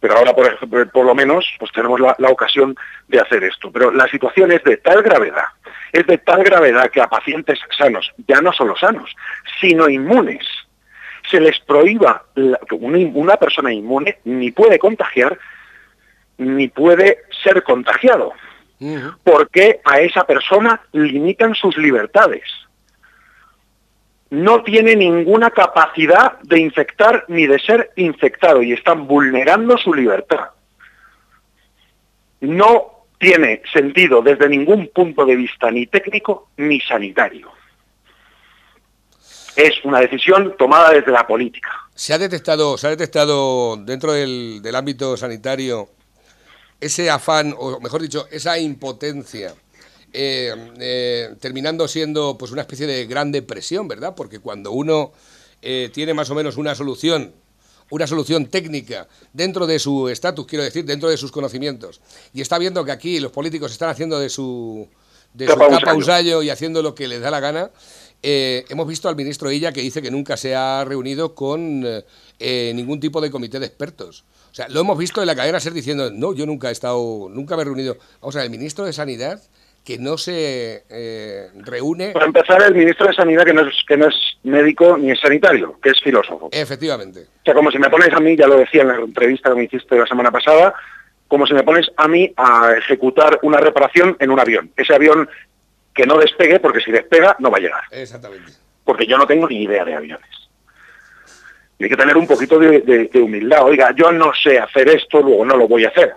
pero 0.00 0.16
ahora 0.16 0.34
por, 0.34 0.90
por 0.90 1.06
lo 1.06 1.14
menos 1.14 1.46
pues 1.58 1.70
tenemos 1.72 2.00
la, 2.00 2.16
ocasión 2.28 2.74
de 3.08 3.20
hacer 3.20 3.44
esto. 3.44 3.70
Pero 3.70 3.90
la 3.92 4.08
situación 4.08 4.50
es 4.50 4.64
de 4.64 4.78
tal 4.78 5.02
gravedad, 5.02 5.44
es 5.92 6.06
de 6.06 6.18
tal 6.18 6.42
gravedad 6.42 6.90
que 6.90 7.02
a 7.02 7.08
pacientes 7.08 7.60
sanos, 7.76 8.10
ya 8.26 8.40
no 8.40 8.52
solo 8.52 8.76
sanos, 8.76 9.14
sino 9.60 9.88
inmunes, 9.88 10.46
se 11.30 11.38
les 11.38 11.60
prohíba, 11.60 12.24
una, 12.72 13.36
persona 13.36 13.72
inmune 13.72 14.18
ni 14.24 14.50
puede 14.50 14.78
contagiar, 14.78 15.38
ni 16.38 16.68
puede 16.68 17.18
ser 17.44 17.62
contagiado, 17.62 18.32
porque 19.22 19.80
a 19.84 20.00
esa 20.00 20.24
persona 20.24 20.80
limitan 20.92 21.54
sus 21.54 21.76
libertades 21.76 22.42
no 24.30 24.62
tiene 24.62 24.94
ninguna 24.94 25.50
capacidad 25.50 26.38
de 26.42 26.60
infectar 26.60 27.24
ni 27.28 27.46
de 27.46 27.58
ser 27.58 27.90
infectado 27.96 28.62
y 28.62 28.72
están 28.72 29.06
vulnerando 29.06 29.76
su 29.76 29.92
libertad. 29.92 30.50
No 32.40 33.06
tiene 33.18 33.62
sentido 33.72 34.22
desde 34.22 34.48
ningún 34.48 34.88
punto 34.94 35.26
de 35.26 35.36
vista 35.36 35.70
ni 35.70 35.86
técnico 35.86 36.48
ni 36.56 36.80
sanitario. 36.80 37.50
Es 39.56 39.84
una 39.84 40.00
decisión 40.00 40.54
tomada 40.56 40.90
desde 40.90 41.10
la 41.10 41.26
política. 41.26 41.70
¿Se 41.94 42.14
ha 42.14 42.18
detectado, 42.18 42.78
se 42.78 42.86
ha 42.86 42.90
detectado 42.90 43.76
dentro 43.76 44.12
del, 44.12 44.62
del 44.62 44.74
ámbito 44.74 45.16
sanitario 45.16 45.88
ese 46.80 47.10
afán, 47.10 47.54
o 47.58 47.78
mejor 47.80 48.02
dicho, 48.02 48.26
esa 48.30 48.58
impotencia 48.58 49.54
eh, 50.12 50.54
eh, 50.80 51.34
terminando 51.38 51.86
siendo 51.86 52.36
pues 52.36 52.50
una 52.50 52.62
especie 52.62 52.86
de 52.86 53.06
gran 53.06 53.30
depresión, 53.30 53.86
¿verdad? 53.86 54.14
Porque 54.16 54.40
cuando 54.40 54.72
uno 54.72 55.12
eh, 55.62 55.90
tiene 55.92 56.14
más 56.14 56.30
o 56.30 56.34
menos 56.34 56.56
una 56.56 56.74
solución, 56.74 57.32
una 57.90 58.08
solución 58.08 58.46
técnica 58.46 59.06
dentro 59.32 59.66
de 59.68 59.78
su 59.78 60.08
estatus, 60.08 60.46
quiero 60.46 60.64
decir, 60.64 60.84
dentro 60.84 61.08
de 61.08 61.16
sus 61.16 61.30
conocimientos, 61.30 62.00
y 62.32 62.40
está 62.40 62.58
viendo 62.58 62.84
que 62.84 62.90
aquí 62.90 63.20
los 63.20 63.30
políticos 63.30 63.70
están 63.70 63.90
haciendo 63.90 64.18
de 64.18 64.30
su, 64.30 64.88
de 65.32 65.46
su 65.46 65.56
capa 65.56 65.94
usayo 65.94 66.42
y 66.42 66.50
haciendo 66.50 66.82
lo 66.82 66.94
que 66.94 67.06
les 67.06 67.20
da 67.20 67.30
la 67.30 67.40
gana, 67.40 67.70
hemos 68.22 68.86
visto 68.86 69.08
al 69.08 69.16
ministro 69.16 69.50
Illa 69.50 69.72
que 69.72 69.80
dice 69.80 70.02
que 70.02 70.10
nunca 70.10 70.36
se 70.36 70.54
ha 70.54 70.84
reunido 70.84 71.34
con 71.34 71.84
ningún 72.40 73.00
tipo 73.00 73.20
de 73.20 73.30
comité 73.30 73.60
de 73.60 73.66
expertos. 73.66 74.24
O 74.50 74.54
sea, 74.54 74.68
lo 74.68 74.80
hemos 74.80 74.98
visto 74.98 75.20
en 75.20 75.26
la 75.26 75.36
cadena 75.36 75.60
SER 75.60 75.72
diciendo, 75.72 76.10
no, 76.10 76.34
yo 76.34 76.46
nunca 76.46 76.68
he 76.68 76.72
estado, 76.72 77.28
nunca 77.30 77.56
me 77.56 77.62
he 77.62 77.64
reunido. 77.64 77.96
Vamos 78.20 78.34
a 78.36 78.40
ver, 78.40 78.46
el 78.46 78.50
ministro 78.50 78.84
de 78.84 78.92
Sanidad 78.92 79.40
que 79.84 79.98
no 79.98 80.18
se 80.18 80.84
eh, 80.88 81.48
reúne... 81.54 82.12
Para 82.12 82.26
empezar, 82.26 82.62
el 82.62 82.74
ministro 82.74 83.06
de 83.06 83.14
Sanidad 83.14 83.44
que 83.44 83.54
no, 83.54 83.66
es, 83.66 83.74
que 83.86 83.96
no 83.96 84.08
es 84.08 84.14
médico 84.42 84.98
ni 84.98 85.10
es 85.10 85.20
sanitario, 85.20 85.78
que 85.82 85.90
es 85.90 86.00
filósofo. 86.00 86.48
Efectivamente. 86.52 87.20
O 87.22 87.44
sea, 87.44 87.54
como 87.54 87.70
si 87.70 87.78
me 87.78 87.88
pones 87.88 88.12
a 88.12 88.20
mí, 88.20 88.36
ya 88.36 88.46
lo 88.46 88.58
decía 88.58 88.82
en 88.82 88.88
la 88.88 88.96
entrevista 88.96 89.50
que 89.50 89.56
me 89.56 89.64
hiciste 89.64 89.96
la 89.96 90.06
semana 90.06 90.30
pasada, 90.30 90.74
como 91.28 91.46
si 91.46 91.54
me 91.54 91.62
pones 91.62 91.90
a 91.96 92.08
mí 92.08 92.32
a 92.36 92.72
ejecutar 92.76 93.38
una 93.42 93.58
reparación 93.58 94.16
en 94.18 94.30
un 94.30 94.40
avión. 94.40 94.70
Ese 94.76 94.94
avión 94.94 95.28
que 95.94 96.06
no 96.06 96.18
despegue, 96.18 96.60
porque 96.60 96.80
si 96.80 96.90
despega 96.90 97.36
no 97.38 97.50
va 97.50 97.58
a 97.58 97.60
llegar. 97.60 97.82
Exactamente. 97.90 98.52
Porque 98.84 99.06
yo 99.06 99.16
no 99.16 99.26
tengo 99.26 99.48
ni 99.48 99.62
idea 99.62 99.84
de 99.84 99.94
aviones. 99.94 100.49
Y 101.80 101.84
hay 101.84 101.88
que 101.88 101.96
tener 101.96 102.16
un 102.18 102.26
poquito 102.26 102.58
de, 102.58 103.10
humildad. 103.14 103.64
Oiga, 103.64 103.94
yo 103.96 104.12
no 104.12 104.34
sé 104.34 104.58
hacer 104.58 104.86
esto, 104.90 105.22
luego 105.22 105.46
no 105.46 105.56
lo 105.56 105.66
voy 105.66 105.86
a 105.86 105.88
hacer. 105.88 106.12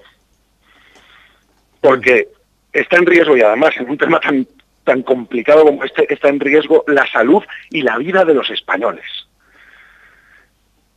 Porque 1.79 2.27
está 2.73 2.97
en 2.97 3.05
riesgo 3.05 3.37
y 3.37 3.41
además 3.41 3.73
en 3.77 3.89
un 3.89 3.97
tema 3.97 4.19
tan, 4.19 4.45
tan 4.83 5.03
complicado 5.03 5.63
como 5.63 5.85
este 5.85 6.13
está 6.13 6.27
en 6.27 6.41
riesgo 6.41 6.83
la 6.87 7.07
salud 7.07 7.41
y 7.69 7.81
la 7.81 7.97
vida 7.97 8.25
de 8.25 8.33
los 8.33 8.49
españoles. 8.49 9.05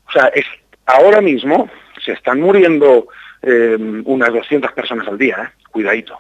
O 0.09 0.11
sea, 0.11 0.27
es, 0.35 0.47
ahora 0.85 1.21
mismo 1.21 1.71
se 2.05 2.13
están 2.13 2.41
muriendo 2.41 3.07
eh, 3.43 3.77
unas 4.05 4.33
200 4.33 4.73
personas 4.73 5.07
al 5.07 5.17
día, 5.17 5.45
¿eh? 5.45 5.63
cuidadito. 5.71 6.19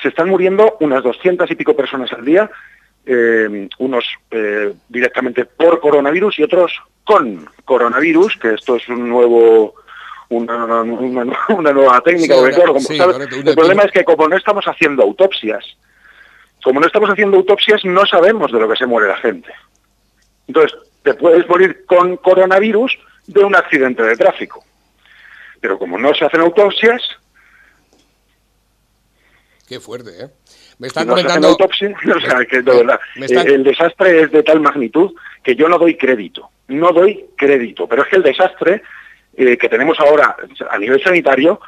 Se 0.00 0.08
están 0.08 0.30
muriendo 0.30 0.78
unas 0.80 1.02
200 1.02 1.50
y 1.50 1.54
pico 1.56 1.76
personas 1.76 2.10
al 2.14 2.24
día, 2.24 2.50
eh, 3.06 3.68
unos 3.78 4.04
directamente 4.88 5.44
por 5.44 5.80
coronavirus 5.80 6.38
y 6.38 6.42
otros 6.42 6.72
con 7.04 7.48
coronavirus, 7.64 8.36
que 8.38 8.54
esto 8.54 8.76
es 8.76 8.88
un 8.88 9.08
nuevo 9.08 9.74
una, 10.30 10.82
una, 11.48 11.72
nueva 11.72 12.00
técnica. 12.00 12.34
el 12.34 13.54
problema 13.54 13.82
es 13.82 13.92
que 13.92 14.04
como 14.04 14.26
no 14.28 14.36
estamos 14.36 14.64
haciendo 14.64 15.02
autopsias, 15.02 15.64
como 16.62 16.80
no 16.80 16.86
estamos 16.86 17.10
haciendo 17.10 17.36
autopsias, 17.36 17.84
no 17.84 18.06
sabemos 18.06 18.50
de 18.50 18.58
lo 18.58 18.68
que 18.68 18.76
se 18.76 18.86
muere 18.86 19.08
la 19.08 19.18
gente. 19.18 19.52
Entonces, 20.48 20.76
te 21.02 21.14
puedes 21.14 21.46
morir 21.46 21.84
con 21.86 22.16
coronavirus 22.16 22.98
de 23.26 23.44
un 23.44 23.54
accidente 23.54 24.02
de 24.02 24.16
tráfico. 24.16 24.64
Pero 25.60 25.78
como 25.78 25.98
no 25.98 26.14
se 26.14 26.24
hacen 26.24 26.40
autopsias... 26.40 27.02
Qué 29.66 29.80
fuerte, 29.80 30.10
¿eh? 30.24 30.28
Me 30.78 30.88
están 30.88 31.08
comentando... 31.08 31.48
autopsia, 31.48 31.94
o 32.16 32.20
sea, 32.20 32.44
que 32.44 32.62
de 32.62 32.84
verdad, 32.84 33.00
el 33.46 33.64
desastre 33.64 34.22
es 34.22 34.30
de 34.30 34.42
tal 34.42 34.60
magnitud 34.60 35.14
que 35.42 35.56
yo 35.56 35.68
no 35.68 35.78
doy 35.78 35.96
crédito. 35.96 36.50
No 36.68 36.92
doy 36.92 37.26
crédito. 37.36 37.86
Pero 37.86 38.02
es 38.02 38.08
que 38.08 38.16
el 38.16 38.22
desastre 38.22 38.82
eh, 39.36 39.56
que 39.56 39.68
tenemos 39.68 39.98
ahora 40.00 40.36
a 40.70 40.78
nivel 40.78 41.02
sanitario 41.02 41.60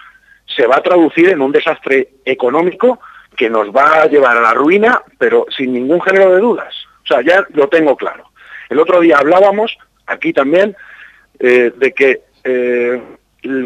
se 0.46 0.66
va 0.66 0.76
a 0.76 0.82
traducir 0.82 1.30
en 1.30 1.40
un 1.40 1.52
desastre 1.52 2.10
económico 2.24 3.00
que 3.36 3.50
nos 3.50 3.68
va 3.68 4.02
a 4.02 4.06
llevar 4.06 4.36
a 4.36 4.40
la 4.40 4.54
ruina, 4.54 5.02
pero 5.18 5.46
sin 5.54 5.72
ningún 5.72 6.00
género 6.00 6.32
de 6.34 6.40
dudas. 6.40 6.74
O 7.04 7.06
sea, 7.06 7.22
ya 7.22 7.44
lo 7.54 7.68
tengo 7.68 7.96
claro. 7.96 8.30
El 8.68 8.78
otro 8.78 9.00
día 9.00 9.18
hablábamos, 9.18 9.76
aquí 10.06 10.32
también, 10.32 10.76
eh, 11.38 11.72
de 11.76 11.92
que 11.92 12.22
eh, 12.44 13.02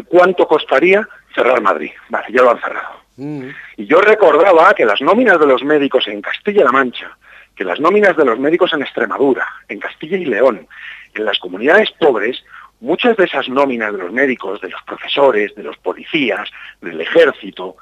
cuánto 0.07 0.47
costaría 0.47 1.07
cerrar 1.33 1.61
Madrid. 1.61 1.91
Vale, 2.09 2.27
ya 2.31 2.41
lo 2.41 2.51
han 2.51 2.61
cerrado. 2.61 3.00
Mm. 3.17 3.49
Y 3.77 3.85
yo 3.85 4.01
recordaba 4.01 4.73
que 4.73 4.85
las 4.85 5.01
nóminas 5.01 5.39
de 5.39 5.47
los 5.47 5.63
médicos 5.63 6.07
en 6.07 6.21
Castilla-La 6.21 6.71
Mancha, 6.71 7.17
que 7.55 7.63
las 7.63 7.79
nóminas 7.79 8.15
de 8.15 8.25
los 8.25 8.39
médicos 8.39 8.73
en 8.73 8.81
Extremadura, 8.81 9.45
en 9.67 9.79
Castilla 9.79 10.17
y 10.17 10.25
León, 10.25 10.67
en 11.13 11.25
las 11.25 11.37
comunidades 11.39 11.91
pobres, 11.91 12.43
muchas 12.79 13.15
de 13.17 13.25
esas 13.25 13.47
nóminas 13.49 13.91
de 13.91 13.99
los 13.99 14.11
médicos, 14.11 14.61
de 14.61 14.69
los 14.69 14.81
profesores, 14.83 15.53
de 15.55 15.63
los 15.63 15.77
policías, 15.77 16.49
del 16.81 16.99
ejército, 17.01 17.75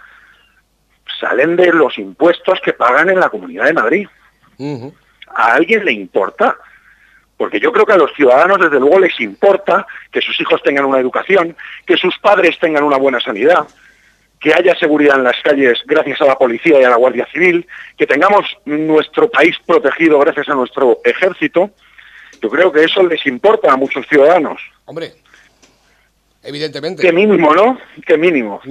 salen 1.19 1.55
de 1.55 1.71
los 1.71 1.97
impuestos 1.97 2.59
que 2.61 2.73
pagan 2.73 3.09
en 3.09 3.19
la 3.19 3.29
Comunidad 3.29 3.65
de 3.65 3.73
Madrid. 3.73 4.07
¿A 5.27 5.53
alguien 5.53 5.85
le 5.85 5.93
importa? 5.93 6.57
Porque 7.37 7.59
yo 7.59 7.71
creo 7.71 7.85
que 7.85 7.93
a 7.93 7.97
los 7.97 8.13
ciudadanos 8.13 8.59
desde 8.59 8.79
luego 8.79 8.99
les 8.99 9.17
importa 9.21 9.87
que 10.11 10.21
sus 10.21 10.39
hijos 10.41 10.61
tengan 10.61 10.85
una 10.85 10.99
educación, 10.99 11.55
que 11.85 11.95
sus 11.95 12.17
padres 12.19 12.59
tengan 12.59 12.83
una 12.83 12.97
buena 12.97 13.21
sanidad, 13.21 13.65
que 14.39 14.53
haya 14.53 14.75
seguridad 14.75 15.17
en 15.17 15.23
las 15.23 15.41
calles 15.41 15.79
gracias 15.85 16.21
a 16.21 16.25
la 16.25 16.37
policía 16.37 16.79
y 16.79 16.83
a 16.83 16.89
la 16.89 16.95
Guardia 16.95 17.27
Civil, 17.31 17.67
que 17.97 18.07
tengamos 18.07 18.45
nuestro 18.65 19.29
país 19.29 19.55
protegido 19.65 20.17
gracias 20.19 20.47
a 20.49 20.53
nuestro 20.53 20.99
ejército. 21.03 21.71
Yo 22.41 22.49
creo 22.49 22.71
que 22.71 22.83
eso 22.83 23.03
les 23.03 23.25
importa 23.25 23.71
a 23.71 23.75
muchos 23.75 24.07
ciudadanos. 24.07 24.61
Hombre, 24.85 25.11
evidentemente. 26.41 27.01
Qué 27.01 27.11
mínimo, 27.11 27.53
¿no? 27.53 27.77
Qué 28.05 28.17
mínimo. 28.17 28.61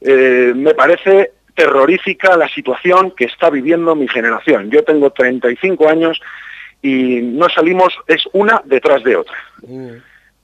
Eh, 0.00 0.52
me 0.56 0.74
parece 0.74 1.32
terrorífica 1.54 2.36
la 2.36 2.48
situación 2.48 3.12
que 3.12 3.26
está 3.26 3.48
viviendo 3.50 3.94
mi 3.94 4.08
generación. 4.08 4.70
Yo 4.70 4.82
tengo 4.82 5.10
35 5.10 5.88
años 5.88 6.20
y 6.82 7.20
no 7.22 7.48
salimos, 7.48 7.94
es 8.08 8.24
una 8.32 8.60
detrás 8.64 9.04
de 9.04 9.16
otra. 9.16 9.36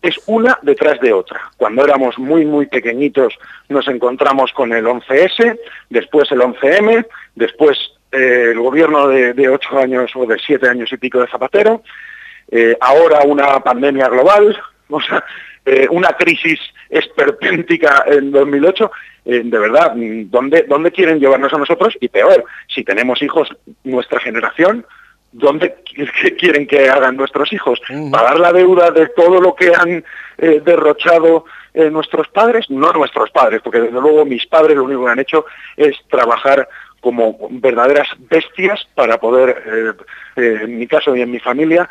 Es 0.03 0.19
una 0.27 0.59
detrás 0.63 0.99
de 1.01 1.13
otra. 1.13 1.51
Cuando 1.57 1.85
éramos 1.85 2.19
muy, 2.19 2.45
muy 2.45 2.67
pequeñitos 2.67 3.39
nos 3.69 3.87
encontramos 3.89 4.53
con 4.53 4.73
el 4.73 4.87
11S, 4.87 5.59
después 5.91 6.31
el 6.33 6.41
11M, 6.41 7.07
después 7.35 7.79
eh, 8.13 8.49
el 8.53 8.59
gobierno 8.59 9.09
de, 9.09 9.49
8 9.49 9.79
años 9.79 10.11
o 10.15 10.27
de 10.27 10.39
7 10.39 10.69
años 10.69 10.93
y 10.93 10.97
pico 10.97 11.21
de 11.21 11.29
Zapatero, 11.29 11.83
eh, 12.51 12.77
ahora 12.81 13.21
una 13.25 13.61
pandemia 13.61 14.09
global, 14.09 14.59
eh, 15.67 15.87
una 15.91 16.09
crisis 16.09 16.59
esperpéntica 16.89 18.05
en 18.07 18.31
2008, 18.33 18.91
eh, 19.27 19.43
de 19.45 19.59
verdad, 19.59 19.93
¿dónde, 19.95 20.65
¿dónde 20.69 20.91
quieren 20.91 21.21
llevarnos 21.21 21.53
a 21.53 21.59
nosotros? 21.59 21.97
Y 22.01 22.09
peor, 22.09 22.45
si 22.67 22.83
tenemos 22.85 23.23
hijos, 23.23 23.49
nuestra 23.85 24.19
generación, 24.19 24.87
¿dónde 25.33 25.77
quieren 26.39 26.67
que 26.67 26.89
hagan 26.89 27.17
nuestros 27.17 27.53
hijos? 27.53 27.81
¿Pagar 28.11 28.39
la 28.39 28.53
deuda 28.53 28.91
de 28.91 29.09
todo 29.09 29.41
lo 29.41 29.55
que 29.55 29.73
han 29.75 30.05
eh, 30.39 30.61
derrochado 30.65 31.45
nuestros 31.73 32.27
padres? 32.29 32.69
No 32.69 32.93
nuestros 32.93 33.31
padres, 33.31 33.61
porque 33.63 33.81
desde 33.81 34.01
luego 34.01 34.25
mis 34.25 34.45
padres 34.47 34.77
lo 34.77 34.85
único 34.85 35.05
que 35.05 35.11
han 35.11 35.21
hecho 35.21 35.47
es 35.77 35.97
trabajar 36.09 36.69
como 37.01 37.49
verdaderas 37.51 38.09
bestias 38.19 38.87
para 38.95 39.19
poder, 39.19 39.95
en 40.37 40.79
mi 40.79 40.87
caso 40.87 41.15
y 41.15 41.23
en 41.23 41.31
mi 41.31 41.39
familia, 41.39 41.89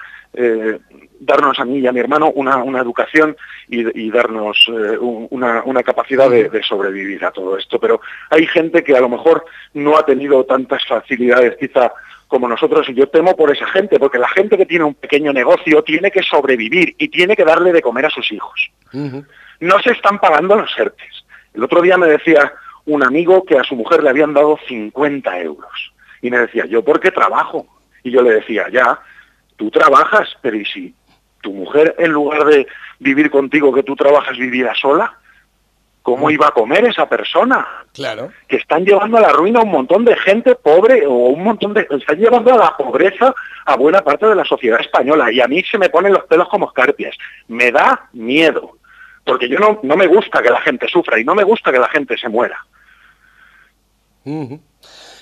darnos 1.19 1.60
a 1.60 1.65
mí 1.65 1.79
y 1.79 1.88
a 1.88 1.91
mi 1.91 2.00
hermano 2.00 2.31
una, 2.31 2.79
educación 2.79 3.36
y, 3.67 4.10
darnos 4.10 4.65
eh, 4.69 4.98
una, 5.00 5.84
capacidad 5.84 6.29
de, 6.29 6.63
sobrevivir 6.63 7.24
a 7.25 7.31
todo 7.31 7.58
esto. 7.58 7.79
Pero 7.79 8.01
hay 8.29 8.48
gente 8.48 8.84
que 8.84 8.96
a 8.96 9.01
lo 9.01 9.10
mejor 9.10 9.46
no 9.74 9.98
ha 9.98 10.05
tenido 10.05 10.46
tantas 10.46 10.86
facilidades 10.88 11.58
quizá 11.58 11.91
como 12.29 12.48
nosotros 12.48 12.88
y 12.88 12.93
yo 12.93 13.09
temo 13.09 13.36
por 13.36 13.51
esa 13.51 13.65
gente, 13.67 13.98
porque 14.00 14.19
la 14.19 14.29
gente 14.29 14.55
que 14.55 14.67
tiene 14.67 14.86
un 14.86 14.93
pequeño 14.93 15.33
negocio 15.33 15.83
tiene 15.83 16.12
que 16.12 16.21
sobrevivir 16.21 16.95
y 17.00 17.09
tiene 17.09 17.36
que 17.36 17.43
darle 17.43 17.74
de 17.74 17.81
comer 17.81 18.05
a 18.05 18.09
sus 18.12 18.31
hijos. 18.31 18.71
No 19.59 19.79
se 19.79 19.91
están 19.91 20.19
pagando 20.19 20.55
los 20.55 20.71
ERTES. 20.77 21.25
El 21.55 21.63
otro 21.63 21.81
día 21.81 21.98
me 21.98 22.05
decía 22.05 22.53
un 22.86 23.03
amigo 23.03 23.43
que 23.43 23.57
a 23.57 23.63
su 23.63 23.75
mujer 23.75 24.03
le 24.03 24.12
habían 24.12 24.36
dado 24.36 24.59
50 24.67 25.39
euros. 25.41 25.91
Y 26.21 26.29
me 26.29 26.38
decía, 26.38 26.65
¿yo 26.67 26.83
por 26.83 27.00
qué 27.00 27.09
trabajo? 27.09 27.65
Y 28.03 28.12
yo 28.12 28.21
le 28.21 28.36
decía, 28.36 28.67
ya, 28.71 29.00
tú 29.57 29.71
trabajas, 29.71 30.29
pero 30.41 30.55
¿y 30.55 30.65
si 30.65 30.93
tu 31.41 31.51
mujer, 31.51 31.95
en 31.98 32.12
lugar 32.12 32.45
de 32.45 32.67
vivir 33.00 33.31
contigo, 33.31 33.74
que 33.74 33.83
tú 33.83 33.95
trabajas, 33.95 34.38
viviera 34.38 34.75
sola, 34.75 35.17
¿cómo 36.01 36.32
iba 36.32 36.48
a 36.48 36.51
comer 36.51 36.86
esa 36.86 37.08
persona? 37.08 37.68
Claro. 37.94 38.32
Que 38.48 38.58
están 38.58 38.86
llevando 38.86 39.18
a 39.18 39.22
la 39.22 39.32
ruina 39.32 39.60
a 39.60 39.63
un 39.63 39.72
montón 39.72 40.06
de 40.06 40.15
gente 40.18 40.56
pobre 40.56 41.06
o 41.06 41.13
un 41.13 41.44
montón 41.44 41.74
de... 41.74 41.88
Están 41.89 42.18
llevando 42.18 42.53
a 42.53 42.58
la 42.58 42.77
pobreza 42.77 43.34
a 43.65 43.75
buena 43.75 44.01
parte 44.01 44.25
de 44.25 44.36
la 44.36 44.46
sociedad 44.46 44.79
española 44.79 45.32
y 45.32 45.41
a 45.41 45.48
mí 45.48 45.63
se 45.63 45.77
me 45.77 45.89
ponen 45.89 46.13
los 46.13 46.25
pelos 46.25 46.50
como 46.50 46.68
escarpias. 46.68 47.15
Me 47.48 47.72
da 47.72 48.10
miedo, 48.13 48.77
porque 49.24 49.50
yo 49.50 49.60
no, 49.60 49.79
no 49.84 49.96
me 49.96 50.08
gusta 50.08 50.41
que 50.41 50.50
la 50.50 50.62
gente 50.62 50.88
sufra 50.88 51.20
y 51.20 51.24
no 51.24 51.36
me 51.36 51.44
gusta 51.44 51.72
que 51.72 51.79
la 51.79 51.89
gente 51.89 52.18
se 52.18 52.29
muera. 52.29 52.65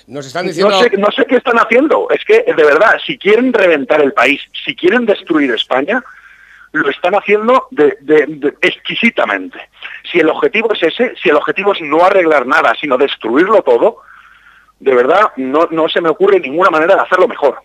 Nos 0.08 0.26
están 0.26 0.48
diciendo... 0.48 0.74
No 0.98 1.12
sé, 1.12 1.26
qué 1.26 1.36
están 1.36 1.58
haciendo. 1.60 2.08
Es 2.10 2.24
que, 2.24 2.44
de 2.44 2.64
verdad, 2.64 2.98
si 3.06 3.18
quieren 3.18 3.52
reventar 3.52 4.02
el 4.02 4.14
país, 4.14 4.42
si 4.66 4.76
quieren 4.76 5.06
destruir 5.06 5.52
España, 5.52 6.04
lo 6.78 6.90
están 6.90 7.16
haciendo 7.16 7.68
de, 7.72 7.98
exquisitamente. 8.62 9.60
Si 10.12 10.20
el 10.20 10.30
objetivo 10.30 10.74
es 10.74 10.84
ese, 10.84 11.14
si 11.22 11.30
el 11.30 11.36
objetivo 11.36 11.74
es 11.74 11.82
no 11.82 12.04
arreglar 12.04 12.46
nada, 12.46 12.74
sino 12.80 12.98
destruirlo 12.98 13.62
todo, 13.62 13.98
de 14.80 14.94
verdad 14.94 15.32
no, 15.38 15.68
no 15.72 15.90
se 15.90 16.02
me 16.02 16.10
ocurre 16.10 16.40
ninguna 16.40 16.70
manera 16.70 16.96
de 16.96 17.02
hacerlo 17.02 17.28
mejor 17.28 17.62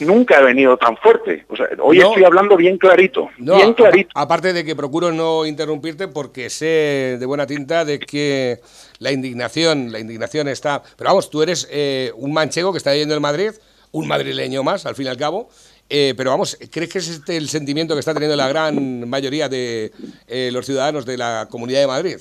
nunca 0.00 0.40
he 0.40 0.44
venido 0.44 0.76
tan 0.76 0.96
fuerte. 0.96 1.46
hoy 1.80 1.98
estoy 1.98 2.24
hablando 2.24 2.56
bien 2.56 2.78
clarito. 2.78 3.30
bien 3.38 3.72
clarito. 3.72 4.10
aparte 4.14 4.52
de 4.52 4.64
que 4.64 4.76
procuro 4.76 5.12
no 5.12 5.46
interrumpirte 5.46 6.08
porque 6.08 6.50
sé 6.50 7.16
de 7.18 7.26
buena 7.26 7.46
tinta 7.46 7.84
de 7.84 7.98
que 7.98 8.60
la 8.98 9.12
indignación, 9.12 9.92
la 9.92 9.98
indignación 9.98 10.48
está. 10.48 10.82
Pero 10.96 11.10
vamos, 11.10 11.30
tú 11.30 11.42
eres 11.42 11.68
eh, 11.70 12.12
un 12.16 12.32
manchego 12.32 12.72
que 12.72 12.78
está 12.78 12.94
yendo 12.94 13.14
en 13.14 13.22
Madrid, 13.22 13.52
un 13.92 14.06
madrileño 14.08 14.62
más, 14.62 14.86
al 14.86 14.94
fin 14.94 15.06
y 15.06 15.08
al 15.08 15.16
cabo. 15.16 15.48
Eh, 15.88 16.14
pero 16.16 16.30
vamos, 16.30 16.58
¿crees 16.70 16.92
que 16.92 16.98
es 16.98 17.08
este 17.08 17.36
el 17.36 17.48
sentimiento 17.48 17.94
que 17.94 18.00
está 18.00 18.12
teniendo 18.12 18.36
la 18.36 18.48
gran 18.48 19.08
mayoría 19.08 19.48
de 19.48 19.92
eh, 20.26 20.50
los 20.52 20.66
ciudadanos 20.66 21.06
de 21.06 21.16
la 21.16 21.46
Comunidad 21.50 21.80
de 21.80 21.86
Madrid? 21.86 22.16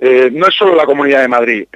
no 0.00 0.46
es 0.46 0.54
solo 0.54 0.76
la 0.76 0.86
Comunidad 0.86 1.22
de 1.22 1.28
Madrid 1.28 1.66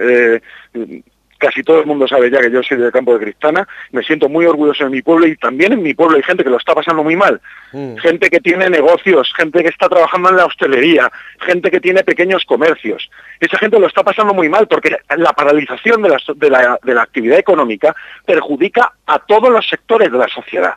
casi 1.43 1.65
todo 1.65 1.81
el 1.81 1.87
mundo 1.87 2.07
sabe 2.07 2.31
ya 2.31 2.41
que 2.41 2.53
yo 2.53 2.63
soy 2.63 2.79
del 2.79 2.93
campo 2.93 3.19
de 3.19 3.25
Cristana, 3.25 3.67
me 3.91 4.05
siento 4.05 4.29
muy 4.29 4.47
orgulloso 4.47 4.85
de 4.85 4.91
mi 4.91 5.03
pueblo 5.03 5.27
y 5.27 5.37
también 5.37 5.73
en 5.73 5.83
mi 5.83 5.93
pueblo 5.93 6.17
hay 6.17 6.23
gente 6.23 6.45
que 6.45 6.51
lo 6.51 6.57
está 6.57 6.73
pasando 6.73 7.03
muy 7.03 7.17
mal, 7.17 7.41
mm. 7.73 7.97
gente 7.97 8.31
que 8.31 8.39
tiene 8.39 8.71
negocios, 8.71 9.33
gente 9.37 9.61
que 9.61 9.69
está 9.69 9.89
trabajando 9.89 10.31
en 10.31 10.37
la 10.37 10.47
hostelería, 10.47 11.11
gente 11.41 11.69
que 11.73 11.81
tiene 11.81 12.05
pequeños 12.05 12.45
comercios. 12.45 13.11
Esa 13.41 13.59
gente 13.59 13.81
lo 13.81 13.89
está 13.89 14.05
pasando 14.05 14.33
muy 14.33 14.49
mal 14.49 14.69
porque 14.69 14.97
la 15.17 15.33
paralización 15.33 16.03
de 16.03 16.51
la, 16.51 17.03
actividad 17.03 17.39
económica 17.39 17.95
perjudica 18.25 18.93
a 19.07 19.19
todos 19.19 19.51
los 19.51 19.69
sectores 19.69 20.13
de 20.13 20.19
la 20.19 20.29
sociedad. 20.29 20.75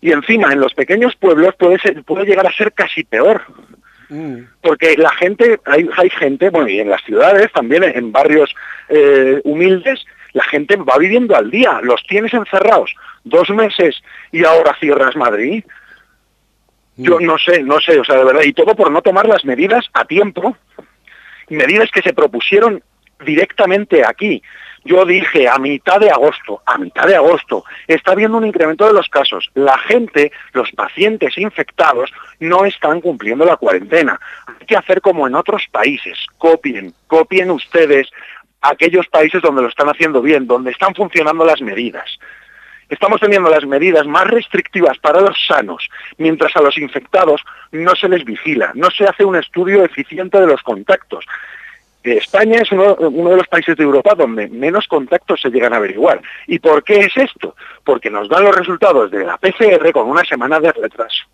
Y 0.00 0.12
encima 0.12 0.50
en 0.50 0.60
los 0.60 0.72
pequeños 0.72 1.14
pueblos 1.16 1.54
puede, 1.58 1.78
puede 2.04 2.24
llegar 2.24 2.46
a 2.46 2.52
ser 2.52 2.72
casi 2.72 3.04
peor. 3.04 3.42
Mm. 4.08 4.40
Porque 4.62 4.96
la 4.96 5.10
gente, 5.10 5.60
hay, 5.64 5.88
hay, 5.96 6.10
gente, 6.10 6.50
bueno, 6.50 6.68
y 6.68 6.80
en 6.80 6.90
las 6.90 7.02
ciudades, 7.02 7.52
también 7.52 7.84
en 7.84 8.12
barrios 8.12 8.54
eh, 8.88 9.40
humildes, 9.44 10.04
la 10.32 10.44
gente 10.44 10.76
va 10.76 10.96
viviendo 10.98 11.36
al 11.36 11.50
día, 11.50 11.80
los 11.82 12.02
tienes 12.06 12.32
encerrados 12.32 12.94
dos 13.24 13.50
meses 13.50 14.02
y 14.32 14.44
ahora 14.44 14.76
cierras 14.78 15.16
Madrid. 15.16 15.64
Yo 16.96 17.18
mm. 17.20 17.24
no 17.24 17.38
sé, 17.38 17.62
no 17.62 17.80
sé, 17.80 17.98
o 17.98 18.04
sea, 18.04 18.16
de 18.16 18.24
verdad, 18.24 18.42
y 18.44 18.52
todo 18.52 18.74
por 18.74 18.90
no 18.90 19.02
tomar 19.02 19.26
las 19.26 19.44
medidas 19.44 19.86
a 19.92 20.04
tiempo, 20.04 20.56
medidas 21.48 21.90
que 21.90 22.02
se 22.02 22.12
propusieron 22.12 22.82
directamente 23.24 24.02
aquí. 24.06 24.42
Yo 24.88 25.04
dije 25.04 25.46
a 25.46 25.58
mitad 25.58 26.00
de 26.00 26.10
agosto, 26.10 26.62
a 26.64 26.78
mitad 26.78 27.06
de 27.06 27.14
agosto, 27.14 27.62
está 27.86 28.12
habiendo 28.12 28.38
un 28.38 28.46
incremento 28.46 28.86
de 28.86 28.94
los 28.94 29.06
casos. 29.10 29.50
La 29.52 29.76
gente, 29.76 30.32
los 30.54 30.72
pacientes 30.72 31.36
infectados, 31.36 32.10
no 32.40 32.64
están 32.64 33.02
cumpliendo 33.02 33.44
la 33.44 33.58
cuarentena. 33.58 34.18
Hay 34.46 34.64
que 34.66 34.78
hacer 34.78 35.02
como 35.02 35.26
en 35.26 35.34
otros 35.34 35.66
países. 35.70 36.16
Copien, 36.38 36.94
copien 37.06 37.50
ustedes 37.50 38.08
aquellos 38.62 39.06
países 39.08 39.42
donde 39.42 39.60
lo 39.60 39.68
están 39.68 39.90
haciendo 39.90 40.22
bien, 40.22 40.46
donde 40.46 40.70
están 40.70 40.94
funcionando 40.94 41.44
las 41.44 41.60
medidas. 41.60 42.18
Estamos 42.88 43.20
teniendo 43.20 43.50
las 43.50 43.66
medidas 43.66 44.06
más 44.06 44.26
restrictivas 44.26 44.96
para 45.00 45.20
los 45.20 45.36
sanos, 45.46 45.86
mientras 46.16 46.56
a 46.56 46.62
los 46.62 46.78
infectados 46.78 47.42
no 47.72 47.94
se 47.94 48.08
les 48.08 48.24
vigila, 48.24 48.72
no 48.74 48.90
se 48.90 49.04
hace 49.04 49.26
un 49.26 49.36
estudio 49.36 49.84
eficiente 49.84 50.40
de 50.40 50.46
los 50.46 50.62
contactos. 50.62 51.26
España 52.16 52.62
es 52.62 52.72
uno, 52.72 52.94
de 52.94 53.36
los 53.36 53.48
países 53.48 53.76
de 53.76 53.84
Europa 53.84 54.14
donde 54.16 54.48
menos 54.48 54.86
contactos 54.86 55.40
se 55.40 55.50
llegan 55.50 55.72
a 55.72 55.76
averiguar. 55.76 56.20
¿Y 56.46 56.58
por 56.58 56.82
qué 56.82 57.00
es 57.00 57.16
esto? 57.16 57.54
Porque 57.84 58.10
nos 58.10 58.28
dan 58.28 58.44
los 58.44 58.56
resultados 58.56 59.10
de 59.10 59.24
la 59.24 59.36
PCR 59.36 59.92
con 59.92 60.08
una 60.08 60.24
semana 60.24 60.60
de 60.60 60.72
retraso. 60.72 61.24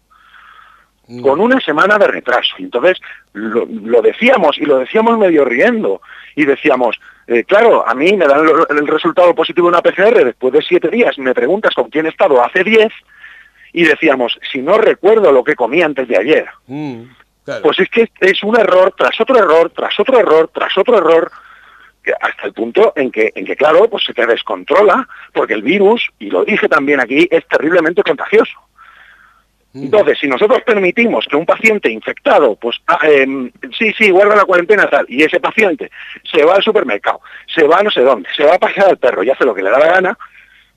Mm. 1.07 1.23
Con 1.23 1.41
una 1.41 1.61
semana 1.61 1.99
de 1.99 2.07
retraso. 2.07 2.55
Entonces, 2.59 2.99
lo, 3.35 4.03
decíamos 4.03 4.59
y 4.59 4.65
lo 4.65 4.79
decíamos 4.79 5.19
medio 5.19 5.45
riendo. 5.45 6.01
Y 6.35 6.45
decíamos, 6.45 6.99
eh, 7.27 7.45
claro, 7.45 7.87
a 7.87 7.95
mí 7.95 8.13
me 8.17 8.27
dan 8.27 8.47
el 8.71 8.87
resultado 8.87 9.35
positivo 9.35 9.71
de 9.71 9.77
una 9.77 9.83
PCR 9.83 10.25
después 10.25 10.53
de 10.53 10.63
siete 10.63 10.89
días. 10.89 11.19
Me 11.19 11.35
preguntas 11.35 11.75
con 11.75 11.91
quién 11.91 12.07
he 12.07 12.11
estado 12.11 12.43
hace 12.43 12.65
diez. 12.65 12.93
Y 13.73 13.85
decíamos, 13.85 14.39
si 14.53 14.63
no 14.63 14.79
recuerdo 14.79 15.33
lo 15.33 15.45
que 15.45 15.57
comí 15.57 15.83
antes 15.83 16.09
de 16.09 16.17
ayer. 16.17 16.47
Mm. 16.67 17.03
Pues 17.63 17.79
es 17.79 17.89
que 17.91 18.09
es 18.21 18.43
un 18.43 18.59
error 18.59 18.95
tras 18.97 19.21
otro 19.21 19.37
error, 19.37 19.71
tras 19.75 19.99
otro 20.01 20.19
error, 20.19 20.51
tras 20.53 20.77
otro 20.79 20.97
error, 20.97 21.31
hasta 22.21 22.47
el 22.47 22.53
punto 22.53 22.93
en 22.97 23.11
que, 23.11 23.33
en 23.35 23.45
que, 23.45 23.57
claro, 23.57 23.89
pues 23.89 24.05
se 24.05 24.15
te 24.15 24.27
descontrola, 24.27 25.07
porque 25.33 25.55
el 25.55 25.63
virus, 25.63 26.09
y 26.19 26.31
lo 26.31 26.45
dije 26.45 26.69
también 26.69 27.01
aquí, 27.01 27.29
es 27.31 27.47
terriblemente 27.47 28.03
contagioso. 28.03 28.59
Mm. 29.73 29.85
Entonces, 29.85 30.19
si 30.21 30.29
nosotros 30.29 30.63
permitimos 30.65 31.27
que 31.29 31.37
un 31.37 31.47
paciente 31.47 31.91
infectado, 31.91 32.57
pues 32.57 32.77
ah, 32.87 32.99
em, 33.03 33.51
sí, 33.77 33.93
sí, 33.97 34.11
guarda 34.11 34.37
la 34.37 34.45
cuarentena 34.45 34.89
tal, 34.89 35.05
y 35.09 35.23
ese 35.23 35.41
paciente 35.41 35.91
se 36.23 36.45
va 36.45 36.55
al 36.55 36.63
supermercado, 36.63 37.21
se 37.53 37.65
va 37.65 37.79
a 37.79 37.83
no 37.83 37.91
sé 37.91 38.03
dónde, 38.03 38.29
se 38.37 38.45
va 38.45 38.55
a 38.55 38.59
pasear 38.59 38.89
al 38.89 38.99
perro 38.99 39.23
y 39.23 39.31
hace 39.31 39.45
lo 39.45 39.55
que 39.55 39.63
le 39.63 39.71
da 39.71 39.79
la 39.79 39.93
gana, 39.93 40.19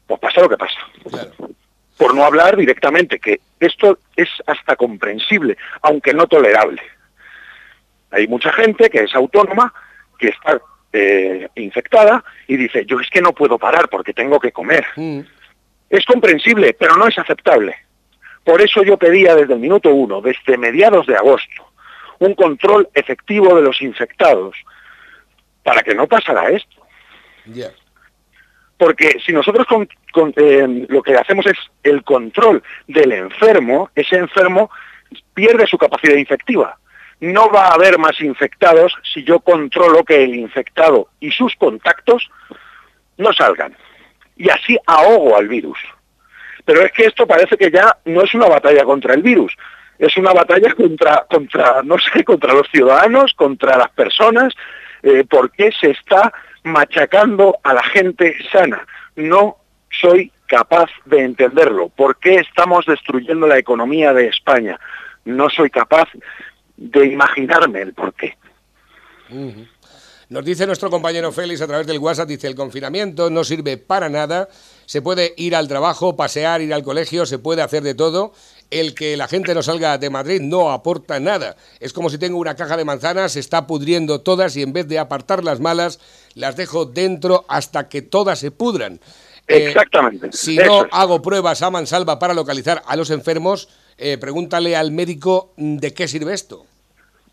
pues 0.05 0.19
pasa 0.19 0.41
lo 0.41 0.49
que 0.49 0.57
pasa. 0.57 0.79
Por 1.97 2.13
no 2.13 2.23
hablar 2.23 2.55
directamente, 2.55 3.19
que 3.19 3.39
esto 3.59 3.99
es 4.15 4.29
hasta 4.45 4.75
comprensible, 4.75 5.57
aunque 5.81 6.13
no 6.13 6.27
tolerable. 6.27 6.81
Hay 8.11 8.27
mucha 8.27 8.53
gente 8.53 8.89
que 8.89 8.99
es 8.99 9.15
autónoma, 9.15 9.73
que 10.17 10.29
está 10.29 10.61
eh, 10.93 11.47
infectada 11.55 12.23
y 12.47 12.57
dice, 12.57 12.85
yo 12.85 12.99
es 12.99 13.09
que 13.09 13.21
no 13.21 13.33
puedo 13.33 13.57
parar 13.57 13.89
porque 13.89 14.13
tengo 14.13 14.39
que 14.39 14.51
comer. 14.51 14.85
Mm. 14.95 15.21
Es 15.89 16.05
comprensible, 16.05 16.73
pero 16.73 16.95
no 16.95 17.07
es 17.07 17.17
aceptable. 17.17 17.75
Por 18.43 18.61
eso 18.61 18.83
yo 18.83 18.97
pedía 18.97 19.35
desde 19.35 19.53
el 19.53 19.59
minuto 19.59 19.89
uno, 19.89 20.21
desde 20.21 20.57
mediados 20.57 21.05
de 21.05 21.15
agosto, 21.15 21.67
un 22.19 22.33
control 22.33 22.87
efectivo 22.93 23.55
de 23.55 23.61
los 23.61 23.81
infectados 23.81 24.55
para 25.63 25.83
que 25.83 25.93
no 25.93 26.07
pasara 26.07 26.49
esto. 26.49 26.81
Porque 28.77 29.17
si 29.25 29.33
nosotros 29.33 29.65
eh, 30.35 30.85
lo 30.87 31.01
que 31.01 31.15
hacemos 31.15 31.45
es 31.47 31.57
el 31.83 32.03
control 32.03 32.61
del 32.87 33.11
enfermo, 33.11 33.89
ese 33.95 34.17
enfermo 34.17 34.69
pierde 35.33 35.65
su 35.65 35.77
capacidad 35.77 36.15
infectiva. 36.15 36.77
No 37.19 37.49
va 37.49 37.67
a 37.67 37.73
haber 37.73 37.97
más 37.97 38.21
infectados 38.21 38.93
si 39.13 39.23
yo 39.23 39.39
controlo 39.39 40.03
que 40.03 40.23
el 40.23 40.35
infectado 40.35 41.09
y 41.19 41.31
sus 41.31 41.55
contactos 41.55 42.29
no 43.17 43.33
salgan. 43.33 43.75
Y 44.35 44.49
así 44.49 44.77
ahogo 44.85 45.35
al 45.35 45.47
virus. 45.47 45.79
Pero 46.63 46.81
es 46.81 46.91
que 46.91 47.05
esto 47.05 47.25
parece 47.25 47.57
que 47.57 47.71
ya 47.71 47.97
no 48.05 48.21
es 48.21 48.33
una 48.35 48.47
batalla 48.47 48.83
contra 48.83 49.15
el 49.15 49.23
virus. 49.23 49.55
es 49.97 50.15
una 50.17 50.31
batalla 50.31 50.75
contra, 50.75 51.25
contra, 51.27 51.81
no 51.81 51.97
sé, 51.97 52.23
contra 52.23 52.53
los 52.53 52.67
ciudadanos, 52.69 53.33
contra 53.33 53.77
las 53.77 53.89
personas, 53.89 54.53
eh, 55.01 55.23
porque 55.27 55.71
se 55.71 55.89
está 55.91 56.31
machacando 56.67 57.57
a 57.63 57.73
la 57.73 57.83
gente 57.83 58.35
sana. 58.51 58.85
No 59.15 59.57
soy 59.89 60.31
capaz 60.47 60.89
de 61.05 61.23
entenderlo. 61.23 61.89
¿Por 61.89 62.17
qué 62.17 62.35
estamos 62.35 62.85
destruyendo 62.85 63.47
la 63.47 63.57
economía 63.57 64.13
de 64.13 64.27
España? 64.27 64.79
No 65.25 65.49
soy 65.49 65.69
capaz 65.69 66.07
de 66.77 67.07
imaginarme 67.07 67.81
el 67.81 67.93
por 67.93 68.13
qué. 68.13 68.37
Nos 70.29 70.43
dice 70.43 70.67
nuestro 70.67 70.89
compañero 70.89 71.31
Félix 71.31 71.61
a 71.61 71.67
través 71.67 71.87
del 71.87 71.99
WhatsApp, 71.99 72.27
dice, 72.27 72.47
el 72.47 72.55
confinamiento 72.55 73.29
no 73.29 73.43
sirve 73.43 73.77
para 73.77 74.09
nada, 74.09 74.49
se 74.85 75.01
puede 75.01 75.33
ir 75.37 75.55
al 75.55 75.67
trabajo, 75.69 76.15
pasear, 76.15 76.61
ir 76.61 76.73
al 76.73 76.83
colegio, 76.83 77.25
se 77.25 77.39
puede 77.39 77.61
hacer 77.61 77.81
de 77.81 77.95
todo. 77.95 78.33
El 78.69 78.93
que 78.93 79.15
la 79.15 79.27
gente 79.27 79.53
no 79.53 79.63
salga 79.63 79.97
de 79.97 80.09
Madrid 80.09 80.41
no 80.41 80.71
aporta 80.71 81.19
nada. 81.19 81.55
Es 81.79 81.93
como 81.93 82.09
si 82.09 82.17
tengo 82.17 82.37
una 82.37 82.55
caja 82.55 82.75
de 82.75 82.83
manzanas, 82.83 83.33
se 83.33 83.39
está 83.39 83.65
pudriendo 83.65 84.21
todas 84.21 84.57
y 84.57 84.61
en 84.61 84.73
vez 84.73 84.87
de 84.87 84.99
apartar 84.99 85.43
las 85.43 85.59
malas, 85.59 85.99
las 86.35 86.57
dejo 86.57 86.85
dentro 86.85 87.45
hasta 87.47 87.87
que 87.87 88.01
todas 88.01 88.39
se 88.39 88.51
pudran. 88.51 88.99
Eh, 89.47 89.67
Exactamente. 89.67 90.29
si 90.33 90.57
no 90.57 90.85
hago 90.91 91.21
pruebas 91.21 91.61
a 91.61 91.71
mansalva 91.71 92.19
para 92.19 92.33
localizar 92.33 92.81
a 92.85 92.97
los 92.97 93.09
enfermos, 93.09 93.69
eh, 93.97 94.17
pregúntale 94.17 94.75
al 94.75 94.91
médico 94.91 95.53
mm, 95.55 95.77
de 95.77 95.93
qué 95.93 96.07
sirve 96.09 96.33
esto. 96.33 96.65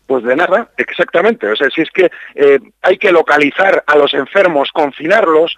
Pues 0.07 0.23
de 0.23 0.35
nada, 0.35 0.69
exactamente. 0.77 1.47
O 1.47 1.55
sea, 1.55 1.69
si 1.69 1.81
es 1.81 1.89
que 1.91 2.09
eh, 2.35 2.59
hay 2.81 2.97
que 2.97 3.11
localizar 3.11 3.83
a 3.87 3.97
los 3.97 4.13
enfermos, 4.13 4.71
confinarlos, 4.71 5.57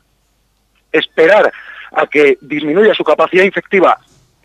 esperar 0.92 1.52
a 1.92 2.08
que 2.08 2.38
disminuya 2.42 2.94
su 2.94 3.04
capacidad 3.04 3.44
infectiva, 3.44 4.00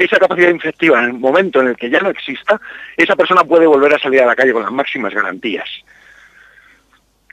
esa 0.04 0.18
capacidad 0.18 0.50
infectiva 0.50 0.98
en 0.98 1.06
el 1.06 1.12
momento 1.14 1.60
en 1.60 1.68
el 1.68 1.76
que 1.76 1.90
ya 1.90 2.00
no 2.00 2.10
exista, 2.10 2.60
esa 2.96 3.16
persona 3.16 3.44
puede 3.44 3.66
volver 3.66 3.94
a 3.94 3.98
salir 3.98 4.22
a 4.22 4.26
la 4.26 4.36
calle 4.36 4.52
con 4.52 4.62
las 4.62 4.72
máximas 4.72 5.14
garantías. 5.14 5.68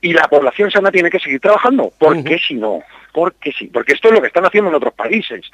Y 0.01 0.13
la 0.13 0.27
población 0.27 0.71
sana 0.71 0.91
tiene 0.91 1.09
que 1.09 1.19
seguir 1.19 1.41
trabajando. 1.41 1.91
¿Por 1.97 2.23
qué 2.23 2.39
si 2.39 2.53
no? 2.53 2.81
Porque 3.11 3.51
sí, 3.51 3.67
porque 3.67 3.93
esto 3.93 4.07
es 4.07 4.13
lo 4.13 4.21
que 4.21 4.27
están 4.27 4.45
haciendo 4.45 4.69
en 4.69 4.75
otros 4.75 4.93
países. 4.93 5.49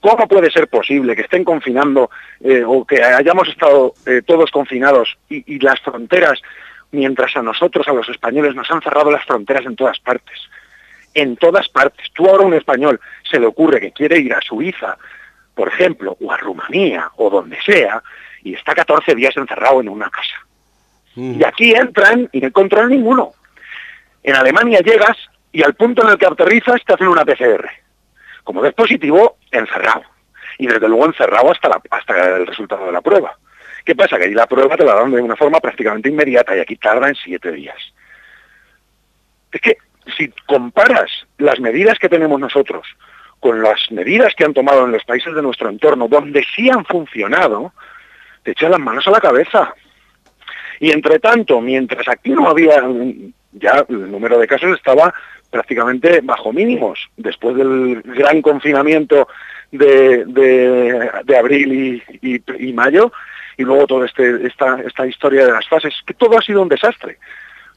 ¿Cómo 0.00 0.28
puede 0.28 0.50
ser 0.50 0.68
posible 0.68 1.16
que 1.16 1.22
estén 1.22 1.42
confinando 1.42 2.10
eh, 2.40 2.62
o 2.64 2.84
que 2.84 3.02
hayamos 3.02 3.48
estado 3.48 3.94
eh, 4.06 4.22
todos 4.24 4.50
confinados 4.50 5.18
y, 5.28 5.58
las 5.58 5.80
fronteras, 5.80 6.40
mientras 6.92 7.36
a 7.36 7.42
nosotros, 7.42 7.88
a 7.88 7.92
los 7.92 8.08
españoles, 8.08 8.54
nos 8.54 8.70
han 8.70 8.80
cerrado 8.80 9.10
las 9.10 9.24
fronteras 9.24 9.66
en 9.66 9.74
todas 9.74 9.98
partes? 9.98 10.38
En 11.14 11.36
todas 11.36 11.68
partes. 11.68 12.06
Tú 12.12 12.28
ahora 12.28 12.44
un 12.44 12.54
español 12.54 13.00
se 13.28 13.40
le 13.40 13.46
ocurre 13.46 13.80
que 13.80 13.90
quiere 13.90 14.18
ir 14.20 14.32
a 14.32 14.40
Suiza, 14.40 14.96
por 15.58 15.66
ejemplo, 15.66 16.16
o 16.20 16.30
a 16.30 16.36
Rumanía, 16.36 17.10
o 17.16 17.28
donde 17.28 17.60
sea, 17.60 18.00
y 18.44 18.54
está 18.54 18.76
14 18.76 19.12
días 19.16 19.36
encerrado 19.36 19.80
en 19.80 19.88
una 19.88 20.08
casa. 20.08 20.46
Y 21.16 21.42
aquí 21.44 21.72
entran 21.74 22.28
y 22.30 22.40
no 22.40 22.46
encuentran 22.46 22.88
ninguno. 22.88 23.32
En 24.22 24.36
Alemania 24.36 24.78
llegas 24.78 25.16
y 25.50 25.64
al 25.64 25.74
punto 25.74 26.04
en 26.04 26.10
el 26.10 26.18
que 26.18 26.26
aterrizas 26.26 26.80
te 26.86 26.94
hacen 26.94 27.08
una 27.08 27.24
PCR 27.24 27.68
como 28.48 28.62
ves 28.62 28.72
positivo, 28.72 29.36
encerrado. 29.50 30.04
Y 30.56 30.66
desde 30.66 30.88
luego 30.88 31.04
encerrado 31.04 31.52
hasta, 31.52 31.68
la, 31.68 31.82
hasta 31.90 32.36
el 32.36 32.46
resultado 32.46 32.86
de 32.86 32.92
la 32.92 33.02
prueba. 33.02 33.36
¿Qué 33.84 33.94
pasa? 33.94 34.16
Que 34.16 34.24
ahí 34.24 34.32
la 34.32 34.46
prueba 34.46 34.74
te 34.74 34.86
la 34.86 34.94
dan 34.94 35.10
de 35.10 35.20
una 35.20 35.36
forma 35.36 35.60
prácticamente 35.60 36.08
inmediata 36.08 36.56
y 36.56 36.60
aquí 36.60 36.76
tarda 36.76 37.08
en 37.08 37.14
siete 37.14 37.52
días. 37.52 37.76
Es 39.52 39.60
que 39.60 39.76
si 40.16 40.32
comparas 40.46 41.10
las 41.36 41.60
medidas 41.60 41.98
que 41.98 42.08
tenemos 42.08 42.40
nosotros 42.40 42.86
con 43.40 43.62
las 43.62 43.90
medidas 43.90 44.34
que 44.34 44.44
han 44.44 44.54
tomado 44.54 44.84
en 44.84 44.92
los 44.92 45.04
países 45.04 45.34
de 45.34 45.42
nuestro 45.42 45.68
entorno, 45.68 46.08
donde 46.08 46.44
sí 46.54 46.68
han 46.68 46.84
funcionado, 46.84 47.72
te 48.42 48.52
echan 48.52 48.70
las 48.70 48.80
manos 48.80 49.06
a 49.06 49.10
la 49.10 49.20
cabeza. 49.20 49.74
Y 50.80 50.90
entre 50.90 51.18
tanto, 51.18 51.60
mientras 51.60 52.06
aquí 52.08 52.30
no 52.30 52.48
había, 52.48 52.82
ya 53.52 53.84
el 53.88 54.10
número 54.10 54.38
de 54.38 54.46
casos 54.46 54.76
estaba 54.76 55.12
prácticamente 55.50 56.20
bajo 56.22 56.52
mínimos. 56.52 57.08
Después 57.16 57.56
del 57.56 58.02
gran 58.02 58.42
confinamiento 58.42 59.28
de, 59.70 61.10
abril 61.38 62.02
y, 62.22 62.72
mayo, 62.72 63.12
y 63.56 63.64
luego 63.64 63.86
toda 63.86 64.06
este, 64.06 64.46
esta, 64.46 64.80
esta 64.82 65.06
historia 65.06 65.46
de 65.46 65.52
las 65.52 65.68
fases, 65.68 65.94
que 66.06 66.14
todo 66.14 66.38
ha 66.38 66.42
sido 66.42 66.62
un 66.62 66.68
desastre. 66.68 67.18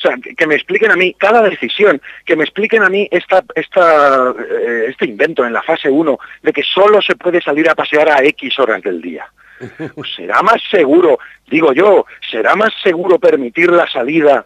O 0.04 0.08
sea, 0.08 0.18
que, 0.18 0.48
me 0.48 0.56
expliquen 0.56 0.90
a 0.90 0.96
mí 0.96 1.14
cada 1.14 1.44
decisión, 1.44 2.02
que 2.26 2.36
me 2.36 2.44
expliquen 2.44 2.82
a 2.82 2.90
mí 2.90 3.08
esta, 3.12 3.44
esta, 3.54 4.32
eh, 4.32 4.86
este 4.90 5.06
invento 5.06 5.46
en 5.46 5.54
la 5.54 5.62
fase 5.62 5.92
1 5.92 6.20
de 6.42 6.52
que 6.54 6.64
solo 6.64 7.02
se 7.04 7.16
puede 7.16 7.40
salir 7.40 7.70
a 7.70 7.76
pasear 7.76 8.10
a 8.10 8.24
X 8.24 8.58
horas 8.60 8.82
del 8.82 9.02
día. 9.02 9.28
Pues 9.94 10.16
será 10.16 10.42
más 10.42 10.60
seguro, 10.72 11.20
digo 11.48 11.72
yo, 11.72 12.08
será 12.32 12.56
más 12.56 12.74
seguro 12.82 13.20
permitir 13.20 13.70
la 13.72 13.88
salida 13.88 14.44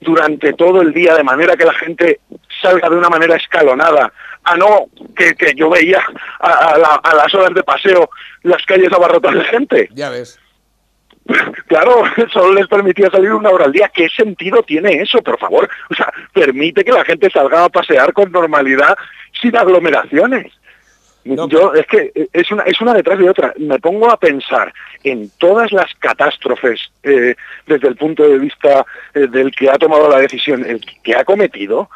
durante 0.00 0.52
todo 0.54 0.82
el 0.82 0.92
día 0.92 1.14
de 1.14 1.22
manera 1.22 1.56
que 1.56 1.64
la 1.64 1.74
gente 1.74 2.18
salga 2.60 2.90
de 2.90 2.96
una 2.96 3.08
manera 3.08 3.36
escalonada, 3.36 4.12
a 4.42 4.56
no 4.56 4.86
que, 5.16 5.54
yo 5.54 5.70
veía 5.70 6.02
a, 6.40 7.14
las 7.14 7.34
horas 7.34 7.54
de 7.54 7.62
paseo 7.62 8.10
las 8.42 8.64
calles 8.66 8.92
abarrotadas 8.92 9.38
de 9.38 9.44
gente. 9.44 9.88
Ya 9.92 10.10
ves. 10.10 10.40
Claro, 11.66 12.02
solo 12.32 12.54
les 12.54 12.66
permitía 12.66 13.10
salir 13.10 13.32
una 13.32 13.50
hora 13.50 13.66
al 13.66 13.72
día. 13.72 13.90
¿Qué 13.92 14.08
sentido 14.08 14.62
tiene 14.62 15.02
eso, 15.02 15.22
por 15.22 15.38
favor? 15.38 15.68
O 15.90 15.94
sea, 15.94 16.12
permite 16.32 16.84
que 16.84 16.92
la 16.92 17.04
gente 17.04 17.30
salga 17.30 17.64
a 17.64 17.68
pasear 17.68 18.12
con 18.12 18.32
normalidad 18.32 18.96
sin 19.40 19.56
aglomeraciones. 19.56 20.52
Yo 21.24 21.74
es 21.74 21.86
que 21.86 22.10
eh, 22.14 22.28
es 22.32 22.50
una, 22.50 22.62
es 22.62 22.80
una 22.80 22.94
detrás 22.94 23.18
de 23.18 23.28
otra. 23.28 23.52
Me 23.58 23.78
pongo 23.78 24.10
a 24.10 24.18
pensar 24.18 24.72
en 25.04 25.30
todas 25.38 25.72
las 25.72 25.92
catástrofes 25.98 26.80
eh, 27.02 27.34
desde 27.66 27.88
el 27.88 27.96
punto 27.96 28.22
de 28.22 28.38
vista 28.38 28.86
eh, 29.12 29.26
del 29.26 29.50
que 29.50 29.68
ha 29.68 29.76
tomado 29.76 30.08
la 30.08 30.20
decisión, 30.20 30.64
el 30.64 30.80
que 31.02 31.14
ha 31.14 31.24
cometido, 31.24 31.90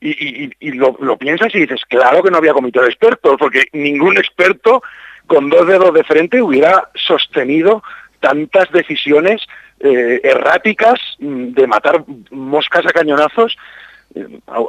y, 0.00 0.72
lo, 0.72 0.98
lo, 1.00 1.16
piensas 1.16 1.54
y 1.54 1.60
dices, 1.60 1.80
claro 1.88 2.22
que 2.22 2.30
no 2.30 2.36
había 2.36 2.52
cometido 2.52 2.84
experto, 2.84 3.38
porque 3.38 3.64
ningún 3.72 4.18
experto 4.18 4.82
con 5.26 5.48
dos 5.48 5.66
dedos 5.66 5.94
de 5.94 6.04
frente 6.04 6.42
hubiera 6.42 6.90
sostenido 6.94 7.82
tantas 8.24 8.70
decisiones 8.72 9.42
erráticas 9.80 10.98
mm, 11.18 11.52
de 11.52 11.66
matar 11.66 12.04
moscas 12.30 12.86
a 12.86 12.90
cañonazos 12.90 13.54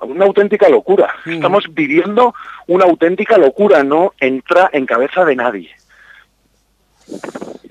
una 0.01 0.25
auténtica 0.25 0.67
locura. 0.69 1.13
Estamos 1.25 1.65
viviendo 1.69 2.33
una 2.67 2.85
auténtica 2.85 3.37
locura, 3.37 3.83
no 3.83 4.13
entra 4.19 4.69
en 4.73 4.85
cabeza 4.85 5.23
de 5.23 5.35
nadie. 5.35 5.69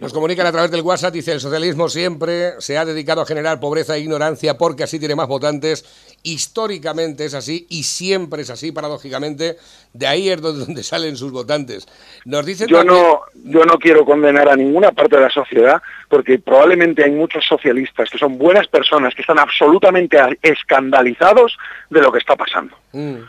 Nos 0.05 0.13
comunican 0.13 0.47
a 0.47 0.53
través 0.53 0.71
del 0.71 0.83
WhatsApp, 0.83 1.15
dice 1.15 1.33
el 1.33 1.41
socialismo 1.41 1.89
siempre 1.89 2.61
se 2.61 2.77
ha 2.77 2.85
dedicado 2.85 3.23
a 3.23 3.27
generar 3.27 3.59
pobreza 3.59 3.97
e 3.97 4.01
ignorancia 4.01 4.59
porque 4.59 4.83
así 4.83 4.99
tiene 4.99 5.15
más 5.15 5.29
votantes. 5.29 6.17
Históricamente 6.23 7.25
es 7.25 7.33
así 7.33 7.67
y 7.71 7.85
siempre 7.85 8.43
es 8.43 8.51
así, 8.51 8.71
paradójicamente. 8.71 9.57
De 9.95 10.07
ahí 10.07 10.29
es 10.29 10.43
donde 10.43 10.83
salen 10.83 11.17
sus 11.17 11.33
votantes. 11.33 11.89
Nos 12.27 12.45
dicen 12.45 12.69
yo, 12.69 12.85
no, 12.85 13.23
yo 13.45 13.65
no 13.65 13.79
quiero 13.79 14.05
condenar 14.05 14.47
a 14.51 14.57
ninguna 14.57 14.93
parte 14.93 15.17
de 15.17 15.23
la 15.23 15.31
sociedad 15.31 15.81
porque 16.11 16.39
probablemente 16.39 17.03
hay 17.03 17.11
muchos 17.13 17.47
socialistas 17.47 18.11
que 18.11 18.19
son 18.19 18.37
buenas 18.37 18.67
personas 18.67 19.15
que 19.15 19.23
están 19.23 19.39
absolutamente 19.39 20.19
escandalizados 20.43 21.57
de 21.89 22.03
lo 22.03 22.13
que 22.13 22.19
está 22.19 22.37
pasando. 22.37 22.77
Mm. 22.93 23.21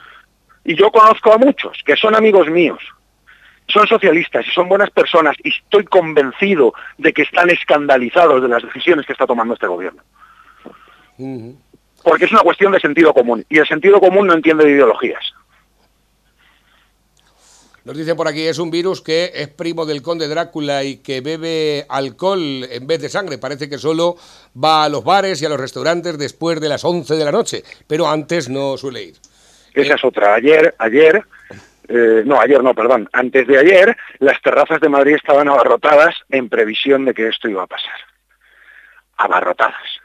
Y 0.66 0.76
yo 0.76 0.92
conozco 0.92 1.32
a 1.32 1.38
muchos 1.38 1.78
que 1.86 1.96
son 1.96 2.16
amigos 2.16 2.50
míos, 2.50 2.82
son 3.68 3.88
socialistas 3.88 4.46
y 4.48 4.52
son 4.52 4.70
buenas 4.70 4.90
personas 4.92 5.36
y 5.44 5.50
estoy 5.50 5.86
convencido 5.86 6.74
de 6.98 7.14
que 7.14 7.24
están 7.24 7.50
escandalizados 7.50 8.42
de 8.42 8.48
las 8.48 8.64
decisiones 8.64 9.06
que 9.06 9.14
está 9.14 9.26
tomando 9.26 9.54
este 9.54 9.68
gobierno. 9.68 10.02
Porque 12.04 12.26
es 12.26 12.32
una 12.32 12.42
cuestión 12.42 12.72
de 12.72 12.80
sentido 12.80 13.14
común 13.14 13.46
y 13.50 13.58
el 13.58 13.68
sentido 13.68 14.00
común 14.00 14.28
no 14.28 14.34
entiende 14.34 14.66
de 14.66 14.72
ideologías. 14.72 15.34
Nos 17.86 17.96
dice 17.96 18.16
por 18.16 18.28
aquí, 18.28 18.42
es 18.48 18.58
un 18.58 18.72
virus 18.72 19.00
que 19.00 19.32
es 19.36 19.48
primo 19.48 19.86
del 19.86 20.02
conde 20.02 20.28
Drácula 20.28 20.84
y 20.84 20.98
que 20.98 21.22
bebe 21.22 21.86
alcohol 21.88 22.64
en 22.72 22.88
vez 22.88 23.00
de 23.00 23.10
sangre. 23.10 23.38
Parece 23.38 23.70
que 23.70 23.78
solo 23.78 24.16
va 24.62 24.86
a 24.86 24.90
los 24.90 25.04
bares 25.04 25.40
y 25.40 25.46
a 25.46 25.50
los 25.50 25.60
restaurantes 25.60 26.18
después 26.18 26.60
de 26.60 26.68
las 26.68 26.84
11 26.84 27.16
de 27.16 27.24
la 27.24 27.32
noche, 27.32 27.64
pero 27.86 28.08
antes 28.08 28.50
no 28.50 28.76
suele 28.76 29.04
ir. 29.04 29.16
Esa 29.76 29.94
es 29.94 30.04
otra. 30.04 30.34
Ayer, 30.34 30.74
ayer 30.80 31.24
eh, 31.88 32.24
no, 32.26 32.40
ayer 32.40 32.62
no, 32.64 32.74
perdón, 32.74 33.10
antes 33.14 33.48
de 33.48 33.58
ayer, 33.58 33.98
las 34.20 34.42
terrazas 34.42 34.80
de 34.80 34.90
Madrid 34.90 35.16
estaban 35.16 35.48
abarrotadas 35.48 36.16
en 36.30 36.50
previsión 36.50 37.06
de 37.06 37.14
que 37.14 37.28
esto 37.28 37.50
iba 37.50 37.64
a 37.64 37.68
pasar. 37.68 37.94
Abarrotadas. 39.18 40.02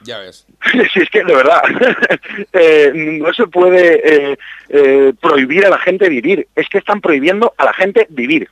Ya 0.00 0.18
ves. 0.18 0.46
sí, 0.92 1.00
es 1.00 1.10
que 1.10 1.24
de 1.24 1.34
verdad, 1.34 1.62
eh, 2.52 2.92
no 2.94 3.32
se 3.32 3.46
puede 3.46 4.36
eh, 4.68 5.12
prohibir 5.20 5.66
a 5.66 5.70
la 5.70 5.78
gente 5.78 6.08
vivir, 6.08 6.46
es 6.54 6.68
que 6.68 6.78
están 6.78 7.00
prohibiendo 7.00 7.54
a 7.56 7.64
la 7.64 7.72
gente 7.72 8.06
vivir. 8.10 8.48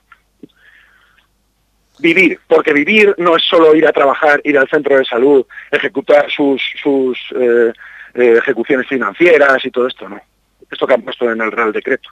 Vivir, 2.00 2.40
porque 2.48 2.72
vivir 2.72 3.14
no 3.18 3.36
es 3.36 3.44
solo 3.44 3.74
ir 3.74 3.86
a 3.86 3.92
trabajar, 3.92 4.40
ir 4.44 4.58
al 4.58 4.68
centro 4.68 4.98
de 4.98 5.04
salud, 5.04 5.46
ejecutar 5.70 6.28
sus, 6.30 6.60
sus 6.82 7.18
ejecuciones 8.14 8.88
financieras 8.88 9.64
y 9.64 9.70
todo 9.70 9.86
esto, 9.86 10.08
no 10.08 10.20
esto 10.74 10.86
que 10.86 10.94
han 10.94 11.02
puesto 11.02 11.30
en 11.30 11.40
el 11.40 11.50
Real 11.50 11.72
Decreto. 11.72 12.10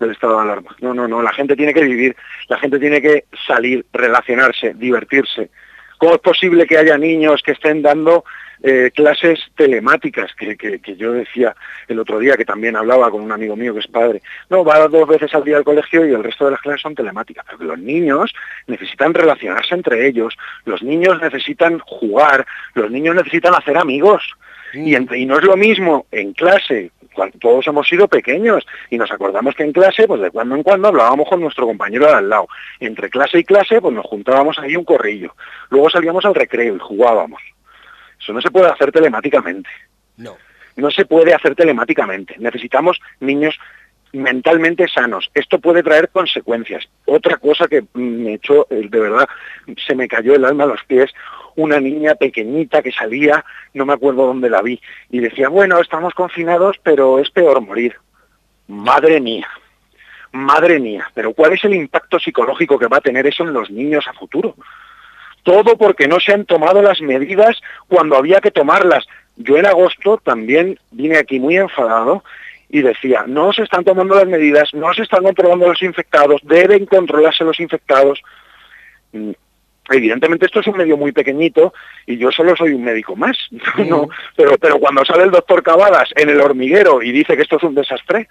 del 0.00 0.10
estado 0.10 0.36
de 0.36 0.42
alarma. 0.42 0.74
No, 0.80 0.92
no, 0.92 1.06
no, 1.06 1.22
la 1.22 1.32
gente 1.32 1.54
tiene 1.54 1.72
que 1.72 1.84
vivir, 1.84 2.16
la 2.48 2.58
gente 2.58 2.80
tiene 2.80 3.00
que 3.00 3.26
salir, 3.46 3.86
relacionarse, 3.92 4.74
divertirse. 4.74 5.50
¿Cómo 5.98 6.14
es 6.14 6.20
posible 6.20 6.66
que 6.66 6.76
haya 6.76 6.98
niños 6.98 7.42
que 7.42 7.52
estén 7.52 7.80
dando 7.80 8.24
eh, 8.62 8.90
clases 8.94 9.40
telemáticas, 9.56 10.34
que, 10.34 10.56
que, 10.56 10.96
yo 10.96 11.12
decía 11.12 11.54
el 11.86 11.98
otro 11.98 12.18
día, 12.18 12.36
que 12.36 12.46
también 12.46 12.76
hablaba 12.76 13.10
con 13.10 13.20
un 13.20 13.32
amigo 13.32 13.56
mío 13.56 13.74
que 13.74 13.80
es 13.80 13.86
padre, 13.86 14.22
no, 14.48 14.64
va 14.64 14.88
dos 14.88 15.06
veces 15.06 15.34
al 15.34 15.44
día 15.44 15.58
al 15.58 15.64
colegio 15.64 16.06
y 16.06 16.14
el 16.14 16.24
resto 16.24 16.46
de 16.46 16.52
las 16.52 16.60
clases 16.60 16.80
son 16.80 16.94
telemáticas, 16.94 17.44
pero 17.46 17.64
los 17.64 17.78
niños 17.78 18.34
necesitan 18.66 19.12
relacionarse 19.12 19.74
entre 19.74 20.06
ellos, 20.06 20.34
los 20.64 20.82
niños 20.82 21.20
necesitan 21.20 21.78
jugar, 21.80 22.46
los 22.74 22.90
niños 22.90 23.14
necesitan 23.16 23.54
hacer 23.54 23.76
amigos, 23.76 24.32
y, 24.72 24.96
y, 24.96 25.26
no 25.26 25.38
es 25.38 25.44
lo 25.44 25.56
mismo 25.56 26.06
en 26.10 26.32
clase, 26.32 26.90
cuando 27.14 27.38
todos 27.38 27.66
hemos 27.66 27.88
sido 27.88 28.08
pequeños 28.08 28.66
y 28.90 28.98
nos 28.98 29.10
acordamos 29.10 29.54
que 29.54 29.62
en 29.62 29.72
clase, 29.72 30.06
pues 30.06 30.20
de 30.20 30.30
cuando 30.30 30.54
en 30.54 30.62
cuando 30.62 30.88
hablábamos 30.88 31.28
con 31.28 31.40
nuestro 31.40 31.66
compañero 31.66 32.06
de 32.06 32.12
al 32.12 32.28
lado. 32.28 32.48
Entre 32.80 33.08
clase 33.08 33.38
y 33.38 33.44
clase, 33.44 33.80
pues 33.80 33.94
nos 33.94 34.04
juntábamos 34.04 34.58
ahí 34.58 34.76
un 34.76 34.84
corrillo. 34.84 35.34
Luego 35.70 35.88
salíamos 35.88 36.24
al 36.24 36.34
recreo 36.34 36.76
y 36.76 36.78
jugábamos. 36.78 37.40
Eso 38.20 38.32
no 38.32 38.40
se 38.40 38.50
puede 38.50 38.70
hacer 38.70 38.92
telemáticamente. 38.92 39.68
No. 40.16 40.36
No 40.76 40.90
se 40.90 41.04
puede 41.04 41.32
hacer 41.32 41.54
telemáticamente. 41.54 42.34
Necesitamos 42.38 43.00
niños 43.20 43.58
mentalmente 44.14 44.86
sanos. 44.88 45.30
Esto 45.34 45.58
puede 45.58 45.82
traer 45.82 46.08
consecuencias. 46.08 46.84
Otra 47.04 47.36
cosa 47.36 47.66
que 47.66 47.84
me 47.94 48.34
echó, 48.34 48.66
eh, 48.70 48.88
de 48.88 49.00
verdad, 49.00 49.28
se 49.86 49.94
me 49.94 50.08
cayó 50.08 50.34
el 50.34 50.44
alma 50.44 50.64
a 50.64 50.68
los 50.68 50.84
pies, 50.84 51.12
una 51.56 51.80
niña 51.80 52.14
pequeñita 52.14 52.82
que 52.82 52.92
salía, 52.92 53.44
no 53.74 53.84
me 53.84 53.92
acuerdo 53.92 54.26
dónde 54.26 54.50
la 54.50 54.62
vi, 54.62 54.80
y 55.10 55.20
decía, 55.20 55.48
bueno, 55.48 55.80
estamos 55.80 56.14
confinados, 56.14 56.76
pero 56.82 57.18
es 57.18 57.30
peor 57.30 57.60
morir. 57.60 57.96
Madre 58.66 59.20
mía, 59.20 59.48
madre 60.32 60.80
mía, 60.80 61.06
pero 61.14 61.32
¿cuál 61.34 61.52
es 61.52 61.64
el 61.64 61.74
impacto 61.74 62.18
psicológico 62.18 62.78
que 62.78 62.88
va 62.88 62.96
a 62.96 63.02
tener 63.02 63.26
eso 63.26 63.44
en 63.44 63.52
los 63.52 63.70
niños 63.70 64.06
a 64.08 64.14
futuro? 64.14 64.54
Todo 65.42 65.76
porque 65.76 66.08
no 66.08 66.18
se 66.20 66.32
han 66.32 66.46
tomado 66.46 66.80
las 66.80 67.02
medidas 67.02 67.60
cuando 67.86 68.16
había 68.16 68.40
que 68.40 68.50
tomarlas. 68.50 69.06
Yo 69.36 69.58
en 69.58 69.66
agosto 69.66 70.16
también 70.16 70.78
vine 70.90 71.18
aquí 71.18 71.38
muy 71.38 71.56
enfadado 71.56 72.24
y 72.68 72.82
decía, 72.82 73.24
no 73.26 73.52
se 73.52 73.62
están 73.62 73.84
tomando 73.84 74.14
las 74.14 74.26
medidas, 74.26 74.72
no 74.74 74.92
se 74.94 75.02
están 75.02 75.22
controlando 75.22 75.68
los 75.68 75.82
infectados, 75.82 76.40
deben 76.44 76.86
controlarse 76.86 77.44
los 77.44 77.60
infectados. 77.60 78.22
Mm, 79.12 79.30
evidentemente 79.90 80.46
esto 80.46 80.60
es 80.60 80.66
un 80.66 80.78
medio 80.78 80.96
muy 80.96 81.12
pequeñito 81.12 81.74
y 82.06 82.16
yo 82.16 82.32
solo 82.32 82.56
soy 82.56 82.72
un 82.72 82.84
médico 82.84 83.16
más, 83.16 83.36
no, 83.88 84.08
pero, 84.36 84.56
pero 84.58 84.78
cuando 84.78 85.04
sale 85.04 85.24
el 85.24 85.30
doctor 85.30 85.62
Cavadas 85.62 86.10
en 86.16 86.30
el 86.30 86.40
hormiguero 86.40 87.02
y 87.02 87.12
dice 87.12 87.36
que 87.36 87.42
esto 87.42 87.56
es 87.56 87.62
un 87.62 87.74
desastre, 87.74 88.28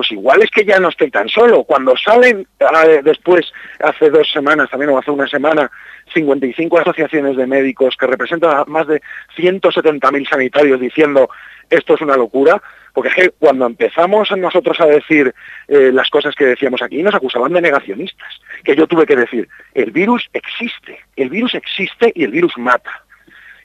pues 0.00 0.12
igual 0.12 0.42
es 0.42 0.50
que 0.50 0.64
ya 0.64 0.80
no 0.80 0.88
estoy 0.88 1.10
tan 1.10 1.28
solo. 1.28 1.62
Cuando 1.64 1.94
salen 1.94 2.46
ah, 2.60 2.86
después, 3.04 3.52
hace 3.80 4.08
dos 4.08 4.32
semanas 4.32 4.70
también 4.70 4.90
o 4.90 4.96
hace 4.96 5.10
una 5.10 5.28
semana, 5.28 5.70
55 6.14 6.78
asociaciones 6.78 7.36
de 7.36 7.46
médicos 7.46 7.98
que 8.00 8.06
representan 8.06 8.50
a 8.56 8.64
más 8.64 8.86
de 8.86 9.02
170.000 9.36 10.26
sanitarios 10.26 10.80
diciendo 10.80 11.28
esto 11.68 11.96
es 11.96 12.00
una 12.00 12.16
locura, 12.16 12.62
porque 12.94 13.10
es 13.10 13.14
que 13.14 13.30
cuando 13.38 13.66
empezamos 13.66 14.30
nosotros 14.38 14.80
a 14.80 14.86
decir 14.86 15.34
eh, 15.68 15.90
las 15.92 16.08
cosas 16.08 16.34
que 16.34 16.46
decíamos 16.46 16.80
aquí, 16.80 17.02
nos 17.02 17.14
acusaban 17.14 17.52
de 17.52 17.60
negacionistas, 17.60 18.40
que 18.64 18.74
yo 18.74 18.86
tuve 18.86 19.04
que 19.04 19.16
decir, 19.16 19.50
el 19.74 19.90
virus 19.90 20.30
existe, 20.32 20.98
el 21.16 21.28
virus 21.28 21.54
existe 21.54 22.10
y 22.14 22.24
el 22.24 22.30
virus 22.30 22.56
mata. 22.56 23.04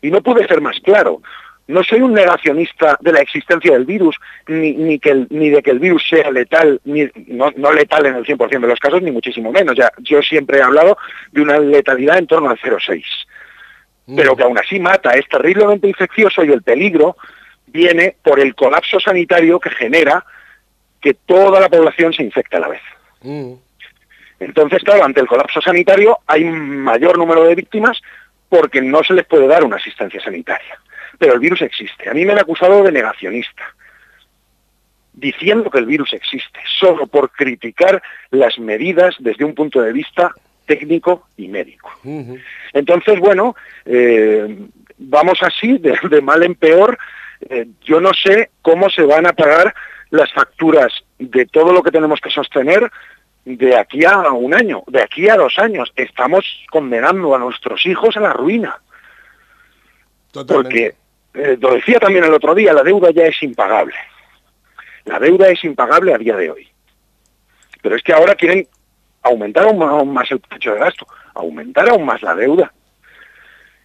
Y 0.01 0.11
no 0.11 0.19
pude 0.19 0.45
ser 0.45 0.59
más 0.59 0.81
claro. 0.81 1.21
No 1.67 1.83
soy 1.83 2.01
un 2.01 2.13
negacionista 2.13 2.97
de 3.01 3.11
la 3.11 3.21
existencia 3.21 3.71
del 3.71 3.85
virus, 3.85 4.15
ni, 4.47 4.73
ni, 4.73 4.99
que 4.99 5.25
ni 5.29 5.49
de 5.49 5.63
que 5.63 5.71
el 5.71 5.79
virus 5.79 6.05
sea 6.07 6.29
letal, 6.29 6.79
ni, 6.85 7.09
no, 7.27 7.51
letal 7.73 8.05
en 8.05 8.15
el 8.15 8.23
100% 8.23 8.59
de 8.59 8.67
los 8.67 8.79
casos, 8.79 9.01
ni 9.01 9.11
muchísimo 9.11 9.51
menos. 9.51 9.75
Ya, 9.75 9.91
yo 9.97 10.21
siempre 10.21 10.59
he 10.59 10.61
hablado 10.61 10.97
de 11.31 11.41
una 11.41 11.57
letalidad 11.57 12.19
en 12.19 12.27
torno 12.27 12.49
al 12.49 12.59
0,6. 12.59 13.03
Mm. 14.05 14.15
Pero 14.15 14.35
que 14.35 14.43
aún 14.43 14.59
así 14.59 14.79
mata, 14.79 15.13
es 15.13 15.27
terriblemente 15.27 15.87
infeccioso 15.87 16.43
y 16.43 16.51
el 16.51 16.61
peligro 16.61 17.17
viene 17.65 18.15
por 18.21 18.39
el 18.39 18.53
colapso 18.53 18.99
sanitario 18.99 19.59
que 19.59 19.71
genera 19.71 20.23
que 21.01 21.15
toda 21.15 21.59
la 21.59 21.69
población 21.69 22.13
se 22.13 22.21
infecte 22.21 22.57
a 22.57 22.59
la 22.59 22.67
vez. 22.67 22.81
Mm. 23.21 23.53
Entonces, 24.39 24.83
claro, 24.83 25.03
ante 25.03 25.19
el 25.19 25.27
colapso 25.27 25.61
sanitario 25.61 26.19
hay 26.27 26.43
un 26.43 26.77
mayor 26.77 27.17
número 27.17 27.43
de 27.43 27.55
víctimas 27.55 27.99
porque 28.49 28.81
no 28.81 29.03
se 29.03 29.15
les 29.15 29.25
puede 29.25 29.47
dar 29.47 29.63
una 29.63 29.77
asistencia 29.77 30.21
sanitaria 30.21 30.79
pero 31.17 31.33
el 31.33 31.39
virus 31.39 31.61
existe. 31.61 32.09
A 32.09 32.13
mí 32.13 32.25
me 32.25 32.33
han 32.33 32.39
acusado 32.39 32.83
de 32.83 32.91
negacionista, 32.91 33.63
diciendo 35.13 35.69
que 35.69 35.79
el 35.79 35.85
virus 35.85 36.13
existe, 36.13 36.59
solo 36.79 37.07
por 37.07 37.31
criticar 37.31 38.01
las 38.31 38.59
medidas 38.59 39.15
desde 39.19 39.45
un 39.45 39.55
punto 39.55 39.81
de 39.81 39.93
vista 39.93 40.31
técnico 40.65 41.27
y 41.37 41.47
médico. 41.47 41.91
Entonces, 42.73 43.19
bueno, 43.19 43.55
eh, 43.85 44.67
vamos 44.97 45.39
así, 45.41 45.77
de, 45.77 46.21
mal 46.21 46.43
en 46.43 46.55
peor. 46.55 46.97
Eh, 47.49 47.67
yo 47.83 47.99
no 48.01 48.11
sé 48.13 48.49
cómo 48.61 48.89
se 48.89 49.03
van 49.03 49.27
a 49.27 49.33
pagar 49.33 49.73
las 50.09 50.31
facturas 50.33 50.91
de 51.19 51.45
todo 51.45 51.71
lo 51.71 51.83
que 51.83 51.91
tenemos 51.91 52.19
que 52.19 52.29
sostener 52.29 52.91
de 53.45 53.77
aquí 53.77 54.03
a 54.05 54.31
un 54.31 54.53
año, 54.53 54.83
de 54.87 55.01
aquí 55.01 55.29
a 55.29 55.35
dos 55.35 55.59
años. 55.59 55.91
Estamos 55.95 56.45
condenando 56.71 57.35
a 57.35 57.39
nuestros 57.39 57.85
hijos 57.85 58.17
a 58.17 58.21
la 58.21 58.33
ruina. 58.33 58.79
Porque 60.47 60.95
eh, 61.35 61.57
lo 61.59 61.73
decía 61.75 61.99
también 61.99 62.23
el 62.23 62.33
otro 62.33 62.55
día, 62.55 62.73
la 62.73 62.83
deuda 62.83 63.11
ya 63.11 63.25
es 63.25 63.41
impagable. 63.43 63.95
La 65.05 65.19
deuda 65.19 65.49
es 65.49 65.63
impagable 65.63 66.13
a 66.13 66.17
día 66.17 66.35
de 66.35 66.49
hoy. 66.49 66.67
Pero 67.81 67.95
es 67.95 68.01
que 68.01 68.13
ahora 68.13 68.35
quieren 68.35 68.67
aumentar 69.21 69.67
aún 69.67 70.13
más 70.13 70.31
el 70.31 70.41
techo 70.41 70.73
de 70.73 70.79
gasto, 70.79 71.05
aumentar 71.33 71.89
aún 71.89 72.05
más 72.05 72.21
la 72.21 72.35
deuda. 72.35 72.71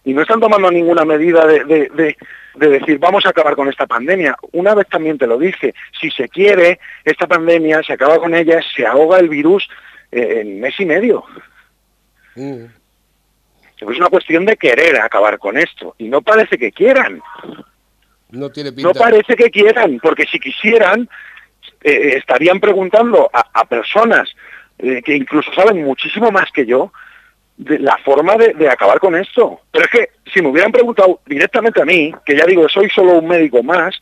Y 0.03 0.13
no 0.13 0.21
están 0.21 0.39
tomando 0.39 0.71
ninguna 0.71 1.05
medida 1.05 1.45
de, 1.45 2.15
decir 2.55 2.97
vamos 2.97 3.25
a 3.25 3.29
acabar 3.29 3.55
con 3.55 3.67
esta 3.67 3.85
pandemia. 3.85 4.35
Una 4.53 4.73
vez 4.73 4.87
también 4.87 5.17
te 5.17 5.27
lo 5.27 5.37
dije, 5.37 5.75
si 5.99 6.09
se 6.09 6.27
quiere, 6.27 6.79
esta 7.03 7.27
pandemia 7.27 7.83
se 7.83 7.93
acaba 7.93 8.17
con 8.17 8.33
ella, 8.33 8.59
se 8.75 8.85
ahoga 8.85 9.19
el 9.19 9.29
virus 9.29 9.69
eh, 10.11 10.41
en 10.41 10.59
mes 10.59 10.79
y 10.79 10.85
medio. 10.85 11.23
Mm. 12.35 12.65
Es 13.89 13.97
una 13.97 14.09
cuestión 14.09 14.45
de 14.45 14.57
querer 14.57 14.99
acabar 14.99 15.39
con 15.39 15.57
esto. 15.57 15.95
Y 15.97 16.07
no 16.07 16.21
parece 16.21 16.57
que 16.57 16.71
quieran. 16.71 17.21
No 18.29 18.49
tiene 18.49 18.71
No 18.77 18.93
parece 18.93 19.35
que 19.35 19.49
quieran, 19.49 19.99
porque 20.01 20.25
si 20.25 20.39
quisieran, 20.39 21.09
eh, 21.83 22.13
estarían 22.17 22.59
preguntando 22.59 23.29
a, 23.33 23.65
personas 23.65 24.29
eh, 24.77 25.01
que 25.03 25.15
incluso 25.15 25.51
saben 25.53 25.83
muchísimo 25.83 26.31
más 26.31 26.51
que 26.51 26.65
yo 26.65 26.91
de 27.57 27.79
la 27.79 27.97
forma 27.97 28.35
de, 28.37 28.69
acabar 28.69 28.99
con 28.99 29.15
esto. 29.15 29.61
Pero 29.71 29.85
es 29.85 29.91
que 29.91 30.09
si 30.31 30.41
me 30.41 30.49
hubieran 30.49 30.71
preguntado 30.71 31.19
directamente 31.25 31.81
a 31.81 31.85
mí, 31.85 32.13
que 32.25 32.37
ya 32.37 32.45
digo, 32.45 32.69
soy 32.69 32.89
solo 32.89 33.19
un 33.19 33.27
médico 33.27 33.63
más, 33.63 33.95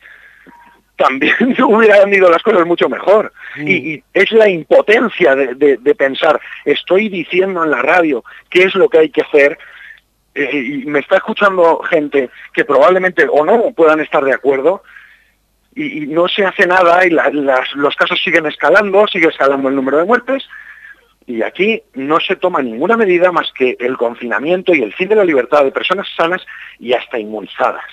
también 1.00 1.34
hubieran 1.64 2.12
ido 2.12 2.30
las 2.30 2.42
cosas 2.42 2.66
mucho 2.66 2.88
mejor. 2.88 3.32
Mm. 3.56 3.68
Y, 3.68 4.04
es 4.12 4.30
la 4.32 4.48
impotencia 4.48 5.34
de, 5.34 5.94
pensar, 5.96 6.40
estoy 6.64 7.08
diciendo 7.08 7.64
en 7.64 7.70
la 7.70 7.82
radio 7.82 8.22
qué 8.50 8.64
es 8.64 8.74
lo 8.74 8.88
que 8.88 8.98
hay 8.98 9.10
que 9.10 9.22
hacer, 9.22 9.58
eh, 10.34 10.50
y 10.52 10.86
me 10.86 11.00
está 11.00 11.16
escuchando 11.16 11.80
gente 11.80 12.30
que 12.52 12.64
probablemente 12.64 13.26
o 13.30 13.44
no 13.44 13.72
puedan 13.72 14.00
estar 14.00 14.22
de 14.22 14.34
acuerdo, 14.34 14.82
y, 15.74 16.06
no 16.06 16.28
se 16.28 16.44
hace 16.44 16.66
nada, 16.66 17.06
y 17.06 17.10
los 17.10 17.96
casos 17.96 18.20
siguen 18.22 18.46
escalando, 18.46 19.06
sigue 19.06 19.28
escalando 19.28 19.68
el 19.68 19.76
número 19.76 19.98
de 19.98 20.04
muertes, 20.04 20.46
y 21.26 21.42
aquí 21.42 21.82
no 21.94 22.18
se 22.20 22.36
toma 22.36 22.60
ninguna 22.60 22.96
medida 22.96 23.32
más 23.32 23.52
que 23.52 23.76
el 23.78 23.96
confinamiento 23.96 24.74
y 24.74 24.82
el 24.82 24.92
fin 24.92 25.08
de 25.08 25.16
la 25.16 25.24
libertad 25.24 25.64
de 25.64 25.70
personas 25.70 26.08
sanas 26.16 26.44
y 26.78 26.92
hasta 26.92 27.18
inmunizadas. 27.18 27.84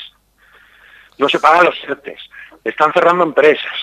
No 1.20 1.30
se 1.30 1.40
pagan 1.40 1.66
los 1.66 1.80
CERTES, 1.82 2.20
están 2.70 2.94
cerrando 2.94 3.24
empresas. 3.24 3.74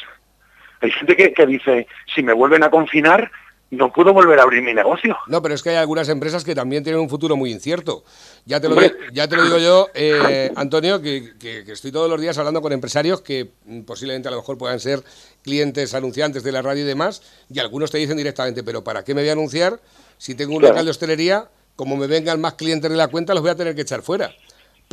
Hay 0.80 0.90
gente 0.90 1.16
que, 1.16 1.46
dice, 1.46 1.86
si 2.14 2.22
me 2.22 2.32
vuelven 2.32 2.62
a 2.62 2.70
confinar, 2.70 3.30
no 3.70 3.92
puedo 3.92 4.12
volver 4.12 4.38
a 4.38 4.42
abrir 4.42 4.62
mi 4.62 4.74
negocio. 4.74 5.16
No, 5.26 5.40
pero 5.40 5.54
es 5.54 5.62
que 5.62 5.70
hay 5.70 5.76
algunas 5.76 6.08
empresas 6.08 6.44
que 6.44 6.54
también 6.54 6.84
tienen 6.84 7.00
un 7.00 7.08
futuro 7.08 7.36
muy 7.36 7.50
incierto. 7.50 8.04
Ya 8.44 8.60
te 8.60 8.68
lo, 8.68 8.76
ya 9.12 9.26
te 9.26 9.36
lo 9.36 9.44
digo 9.44 9.58
yo, 9.58 9.88
eh, 9.94 10.52
Antonio, 10.54 11.00
que, 11.00 11.32
estoy 11.66 11.90
todos 11.90 12.10
los 12.10 12.20
días 12.20 12.36
hablando 12.36 12.60
con 12.60 12.72
empresarios 12.72 13.22
que 13.22 13.52
mm, 13.64 13.80
posiblemente 13.82 14.28
a 14.28 14.30
lo 14.30 14.36
mejor 14.36 14.58
puedan 14.58 14.78
ser 14.78 15.02
clientes 15.42 15.94
anunciantes 15.94 16.42
de 16.42 16.52
la 16.52 16.62
radio 16.62 16.82
y 16.82 16.86
demás, 16.86 17.22
y 17.50 17.58
algunos 17.58 17.90
te 17.90 17.98
dicen 17.98 18.16
directamente, 18.16 18.62
pero 18.62 18.84
¿para 18.84 19.02
qué 19.04 19.14
me 19.14 19.22
voy 19.22 19.30
a 19.30 19.32
anunciar 19.32 19.80
si 20.18 20.34
tengo 20.34 20.54
un 20.54 20.62
local 20.62 20.84
de 20.84 20.90
hostelería? 20.90 21.48
Como 21.76 21.96
me 21.96 22.06
vengan 22.06 22.40
más 22.40 22.54
clientes 22.54 22.90
de 22.90 22.96
la 22.96 23.08
cuenta, 23.08 23.34
los 23.34 23.42
voy 23.42 23.50
a 23.50 23.56
tener 23.56 23.74
que 23.74 23.80
echar 23.80 24.02
fuera. 24.02 24.30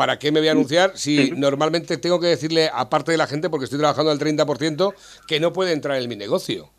¿Para 0.02 0.18
qué 0.18 0.32
me 0.32 0.40
voy 0.40 0.50
a 0.50 0.54
anunciar 0.54 0.94
si 0.96 1.30
normalmente 1.38 1.96
tengo 1.98 2.20
que 2.20 2.26
decirle, 2.26 2.72
aparte 2.74 3.12
de 3.12 3.20
la 3.20 3.28
gente, 3.28 3.52
porque 3.52 3.66
estoy 3.66 3.78
trabajando 3.78 4.10
al 4.10 4.18
30%, 4.18 4.96
que 5.28 5.40
no 5.40 5.54
puede 5.54 5.74
entrar 5.74 6.02
en 6.02 6.10
mi 6.10 6.16
negocio? 6.16 6.72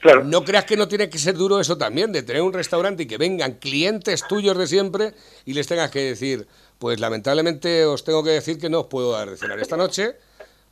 Claro. 0.00 0.24
No 0.24 0.42
creas 0.42 0.64
que 0.64 0.74
no 0.74 0.88
tiene 0.88 1.10
que 1.10 1.18
ser 1.18 1.34
duro 1.34 1.60
eso 1.60 1.76
también, 1.76 2.12
de 2.12 2.22
tener 2.22 2.40
un 2.40 2.54
restaurante 2.54 3.02
y 3.02 3.06
que 3.06 3.18
vengan 3.18 3.56
clientes 3.56 4.26
tuyos 4.26 4.56
de 4.56 4.66
siempre 4.66 5.12
y 5.44 5.52
les 5.52 5.66
tengas 5.66 5.90
que 5.90 6.00
decir, 6.00 6.46
pues 6.78 6.98
lamentablemente 6.98 7.84
os 7.84 8.04
tengo 8.04 8.24
que 8.24 8.30
decir 8.30 8.58
que 8.58 8.70
no 8.70 8.80
os 8.80 8.86
puedo 8.86 9.12
dar 9.12 9.28
de 9.28 9.36
cenar 9.36 9.60
esta 9.60 9.76
noche 9.76 10.16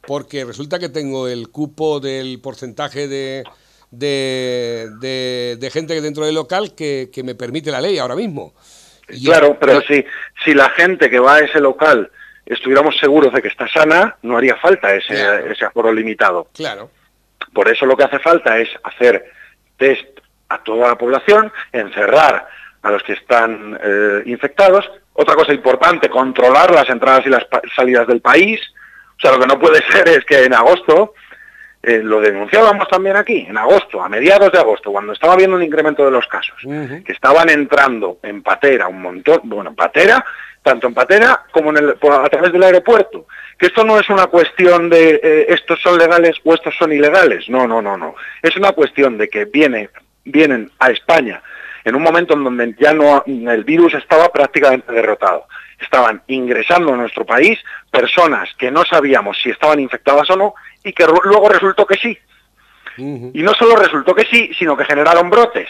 porque 0.07 0.47
resulta 0.47 0.79
que 0.79 0.89
tengo 0.89 1.29
el 1.29 1.51
cupo 1.51 2.01
del 2.01 2.41
porcentaje 2.41 3.09
de, 3.09 3.45
de, 3.91 5.57
de, 5.61 5.71
gente 5.71 6.01
dentro 6.01 6.25
del 6.25 6.35
local 6.35 6.75
que, 6.75 7.11
me 7.23 7.35
permite 7.35 7.71
la 7.71 7.83
ley 7.83 7.99
ahora 7.99 8.17
mismo. 8.17 8.55
Claro, 9.07 9.57
pero 9.61 9.81
si, 9.83 10.05
si 10.45 10.55
la 10.55 10.71
gente 10.71 11.11
que 11.11 11.19
va 11.19 11.37
a 11.37 11.41
ese 11.41 11.61
local 11.61 12.11
estuviéramos 12.47 12.97
seguros 12.99 13.33
de 13.33 13.41
que 13.41 13.49
está 13.49 13.67
sana, 13.69 14.17
no 14.23 14.37
haría 14.37 14.57
falta 14.57 14.95
ese, 14.95 15.51
ese 15.51 15.65
aforo 15.65 15.93
limitado. 15.93 16.49
Claro. 16.55 16.91
Por 17.53 17.69
eso 17.69 17.87
lo 17.87 17.97
que 17.97 18.05
hace 18.05 18.19
falta 18.19 18.59
es 18.59 18.69
hacer 18.83 19.31
test 19.77 20.21
a 20.49 20.63
toda 20.63 20.89
la 20.89 20.99
población, 20.99 21.53
encerrar 21.73 22.49
a 22.83 22.91
los 22.91 23.03
que 23.03 23.15
están 23.15 23.79
eh, 23.83 24.23
infectados. 24.27 24.91
Otra 25.15 25.35
cosa 25.35 25.53
importante, 25.53 26.09
controlar 26.11 26.71
las 26.73 26.89
entradas 26.89 27.25
y 27.27 27.31
las 27.31 27.47
salidas 27.75 28.07
del 28.07 28.21
país. 28.21 28.61
O 29.17 29.21
sea, 29.21 29.33
lo 29.33 29.41
que 29.41 29.47
no 29.47 29.59
puede 29.59 29.83
ser 29.91 30.09
es 30.09 30.25
que 30.25 30.45
en 30.45 30.55
agosto, 30.55 31.15
eh, 31.87 32.01
lo 32.03 32.21
denunciábamos 32.21 32.89
también 32.89 33.17
aquí, 33.17 33.47
en 33.49 33.57
agosto, 33.57 34.03
a 34.03 34.09
mediados 34.09 34.51
de 34.53 34.59
agosto, 34.59 34.91
cuando 34.91 35.13
estaba 35.13 35.35
habiendo 35.35 35.57
un 35.57 35.63
incremento 35.63 36.05
de 36.05 36.11
los 36.11 36.27
casos, 36.27 36.57
que 36.63 37.13
estaban 37.13 37.51
entrando 37.51 38.19
en 38.23 38.43
patera 38.43 38.89
un 38.89 39.03
montón, 39.03 39.41
bueno, 39.45 39.75
patera, 39.75 40.25
tanto 40.63 40.87
en 40.87 40.95
patera 40.95 41.43
como 41.51 41.71
en 41.71 41.77
el, 41.77 41.91
a 41.91 42.29
través 42.29 42.53
del 42.53 42.63
aeropuerto. 42.63 43.27
Que 43.59 43.67
esto 43.67 43.85
no 43.85 43.99
es 43.99 44.09
una 44.09 44.27
cuestión 44.27 44.89
de 44.89 45.21
eh, 45.23 45.47
estos 45.51 45.81
son 45.81 45.99
legales 45.99 46.37
o 46.43 46.55
estos 46.55 46.75
son 46.77 46.93
ilegales. 46.93 47.49
No, 47.49 47.67
no, 47.69 47.83
no, 47.83 47.97
no. 47.97 48.15
Es 48.43 48.57
una 48.57 48.73
cuestión 48.73 49.19
de 49.19 49.29
que 49.29 49.45
viene, 49.45 49.91
vienen 50.25 50.71
a 50.79 50.91
España 50.91 51.43
en 51.85 51.95
un 51.95 52.03
momento 52.03 52.35
en 52.35 52.45
donde 52.45 52.75
ya 52.79 52.95
no 52.95 53.23
el 53.27 53.65
virus 53.65 53.95
estaba 53.95 54.31
prácticamente 54.31 54.91
derrotado. 54.91 55.47
Estaban 55.79 56.23
ingresando 56.29 56.93
a 56.93 56.97
nuestro 56.97 57.25
país 57.25 57.59
personas 57.91 58.49
que 58.59 58.71
no 58.71 58.85
sabíamos 58.85 59.39
si 59.43 59.51
estaban 59.51 59.81
infectadas 59.81 60.29
o 60.31 60.37
no 60.37 60.55
y 60.83 60.93
que 60.93 61.07
luego 61.07 61.49
resultó 61.49 61.87
que 61.87 61.97
sí. 61.97 62.19
Y 62.97 63.43
no 63.43 63.53
solo 63.55 63.75
resultó 63.77 64.15
que 64.15 64.25
sí, 64.25 64.53
sino 64.57 64.77
que 64.77 64.85
generaron 64.85 65.29
brotes. 65.29 65.69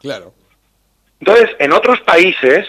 Claro. 0.00 0.34
Entonces, 1.20 1.50
en 1.58 1.72
otros 1.72 2.00
países, 2.00 2.66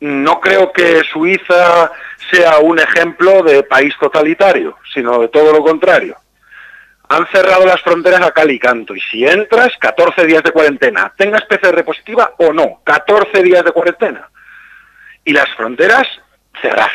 no 0.00 0.40
creo 0.40 0.72
que 0.72 1.02
Suiza 1.10 1.90
sea 2.30 2.58
un 2.58 2.78
ejemplo 2.78 3.42
de 3.42 3.62
país 3.62 3.94
totalitario, 3.98 4.76
sino 4.92 5.20
de 5.20 5.28
todo 5.28 5.52
lo 5.52 5.62
contrario 5.62 6.16
han 7.08 7.26
cerrado 7.28 7.64
las 7.64 7.80
fronteras 7.80 8.20
a 8.20 8.32
cal 8.32 8.50
y 8.50 8.58
canto. 8.58 8.94
Y 8.94 9.00
si 9.00 9.26
entras, 9.26 9.72
14 9.78 10.26
días 10.26 10.42
de 10.42 10.52
cuarentena. 10.52 11.12
Tengas 11.16 11.44
PCR 11.44 11.82
positiva 11.84 12.34
o 12.38 12.52
no, 12.52 12.80
14 12.84 13.42
días 13.42 13.64
de 13.64 13.72
cuarentena. 13.72 14.28
Y 15.28 15.32
las 15.34 15.54
fronteras 15.56 16.08
cerras. 16.62 16.90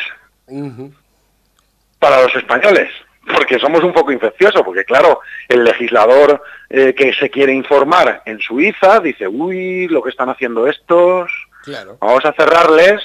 Para 2.00 2.24
los 2.24 2.36
españoles. 2.36 2.89
Porque 3.26 3.60
somos 3.60 3.84
un 3.84 3.93
poco 3.93 4.12
infecciosos, 4.12 4.63
porque 4.63 4.84
claro, 4.84 5.19
el 5.48 5.63
legislador 5.63 6.41
eh, 6.67 6.96
que 6.96 7.13
se 7.13 7.30
quiere 7.30 7.54
informar 7.54 8.24
en 8.26 8.39
Suiza 8.39 9.00
dice, 9.00 9.28
uy, 9.28 9.88
lo 9.88 10.02
que 10.02 10.10
están 10.10 10.30
haciendo 10.30 10.67
estos, 10.67 11.32
vamos 12.02 12.26
a 12.26 12.34
cerrarles, 12.34 13.04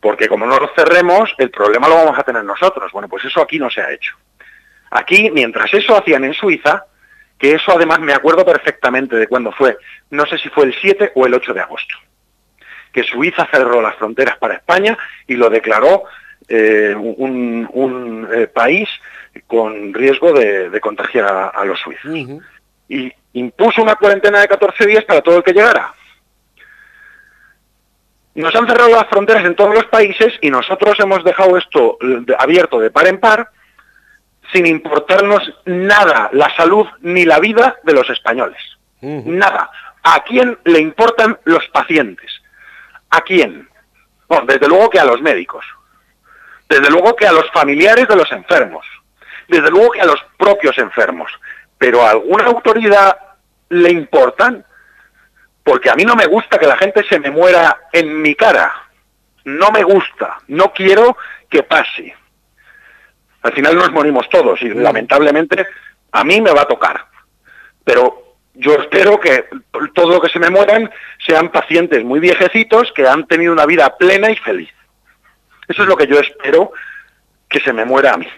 porque 0.00 0.28
como 0.28 0.46
no 0.46 0.58
los 0.58 0.70
cerremos, 0.74 1.34
el 1.36 1.50
problema 1.50 1.86
lo 1.86 1.96
vamos 1.96 2.18
a 2.18 2.22
tener 2.22 2.42
nosotros. 2.42 2.90
Bueno, 2.90 3.06
pues 3.06 3.26
eso 3.26 3.42
aquí 3.42 3.58
no 3.58 3.68
se 3.68 3.82
ha 3.82 3.92
hecho. 3.92 4.16
Aquí, 4.92 5.30
mientras 5.30 5.74
eso 5.74 5.94
hacían 5.94 6.24
en 6.24 6.32
Suiza, 6.32 6.86
que 7.38 7.52
eso 7.52 7.72
además 7.72 8.00
me 8.00 8.14
acuerdo 8.14 8.46
perfectamente 8.46 9.16
de 9.16 9.26
cuándo 9.26 9.52
fue, 9.52 9.76
no 10.08 10.24
sé 10.24 10.38
si 10.38 10.48
fue 10.48 10.64
el 10.64 10.74
7 10.80 11.12
o 11.14 11.26
el 11.26 11.34
8 11.34 11.52
de 11.52 11.60
agosto, 11.60 11.96
que 12.92 13.02
Suiza 13.02 13.48
cerró 13.50 13.80
las 13.80 13.96
fronteras 13.96 14.36
para 14.38 14.54
España 14.54 14.96
y 15.26 15.34
lo 15.34 15.48
declaró 15.50 16.04
eh, 16.48 16.94
un, 16.96 18.28
eh, 18.32 18.46
país 18.46 18.88
con 19.46 19.94
riesgo 19.94 20.32
de, 20.32 20.80
contagiar 20.80 21.52
a, 21.54 21.64
los 21.64 21.78
suizos. 21.78 22.42
Y 22.88 23.12
impuso 23.34 23.82
una 23.82 23.94
cuarentena 23.94 24.40
de 24.40 24.48
14 24.48 24.86
días 24.86 25.04
para 25.04 25.20
todo 25.20 25.36
el 25.36 25.42
que 25.44 25.52
llegara. 25.52 25.94
Nos 28.34 28.54
han 28.54 28.66
cerrado 28.66 28.90
las 28.90 29.08
fronteras 29.08 29.44
en 29.44 29.54
todos 29.54 29.74
los 29.74 29.86
países 29.86 30.34
y 30.40 30.50
nosotros 30.50 30.98
hemos 31.00 31.22
dejado 31.24 31.56
esto 31.56 31.98
eh, 32.00 32.34
abierto 32.38 32.78
de 32.78 32.90
par 32.90 33.06
en 33.06 33.18
par 33.18 33.50
sin 34.52 34.66
importarnos 34.66 35.42
nada 35.64 36.30
la 36.32 36.54
salud 36.56 36.86
ni 37.00 37.24
la 37.24 37.38
vida 37.38 37.76
de 37.84 37.92
los 37.92 38.08
españoles. 38.10 38.60
Nada. 39.00 39.70
¿A 40.02 40.22
quién 40.24 40.58
le 40.64 40.80
importan 40.80 41.38
los 41.44 41.66
pacientes? 41.68 42.39
¿A 43.10 43.20
quién? 43.22 43.68
Bueno, 44.28 44.46
desde 44.46 44.68
luego 44.68 44.88
que 44.90 45.00
a 45.00 45.04
los 45.04 45.20
médicos. 45.20 45.64
Desde 46.68 46.90
luego 46.90 47.16
que 47.16 47.26
a 47.26 47.32
los 47.32 47.50
familiares 47.50 48.06
de 48.06 48.16
los 48.16 48.30
enfermos. 48.30 48.86
Desde 49.48 49.70
luego 49.70 49.90
que 49.90 50.00
a 50.00 50.06
los 50.06 50.20
propios 50.38 50.78
enfermos. 50.78 51.32
Pero 51.76 52.02
a 52.02 52.10
alguna 52.10 52.44
autoridad 52.44 53.18
le 53.68 53.90
importan. 53.90 54.64
Porque 55.64 55.90
a 55.90 55.94
mí 55.94 56.04
no 56.04 56.14
me 56.14 56.26
gusta 56.26 56.58
que 56.58 56.66
la 56.66 56.76
gente 56.76 57.02
se 57.04 57.18
me 57.18 57.30
muera 57.30 57.88
en 57.92 58.22
mi 58.22 58.34
cara. 58.34 58.72
No 59.44 59.70
me 59.70 59.82
gusta. 59.82 60.38
No 60.46 60.72
quiero 60.72 61.16
que 61.48 61.64
pase. 61.64 62.14
Al 63.42 63.52
final 63.52 63.74
nos 63.76 63.90
morimos 63.90 64.28
todos 64.28 64.60
y 64.62 64.66
mm. 64.66 64.78
lamentablemente 64.78 65.66
a 66.12 66.24
mí 66.24 66.40
me 66.40 66.52
va 66.52 66.62
a 66.62 66.68
tocar. 66.68 67.04
Pero 67.84 68.29
yo 68.60 68.74
espero 68.74 69.18
que 69.18 69.46
todo 69.94 70.10
lo 70.10 70.20
que 70.20 70.28
se 70.28 70.38
me 70.38 70.50
mueran 70.50 70.90
sean 71.26 71.50
pacientes 71.50 72.04
muy 72.04 72.20
viejecitos 72.20 72.92
que 72.94 73.06
han 73.06 73.26
tenido 73.26 73.52
una 73.52 73.64
vida 73.64 73.96
plena 73.96 74.30
y 74.30 74.36
feliz. 74.36 74.70
Eso 75.66 75.82
es 75.82 75.88
lo 75.88 75.96
que 75.96 76.06
yo 76.06 76.18
espero 76.20 76.72
que 77.48 77.60
se 77.60 77.72
me 77.72 77.84
muera 77.84 78.12
a 78.12 78.18
mí. 78.18 78.28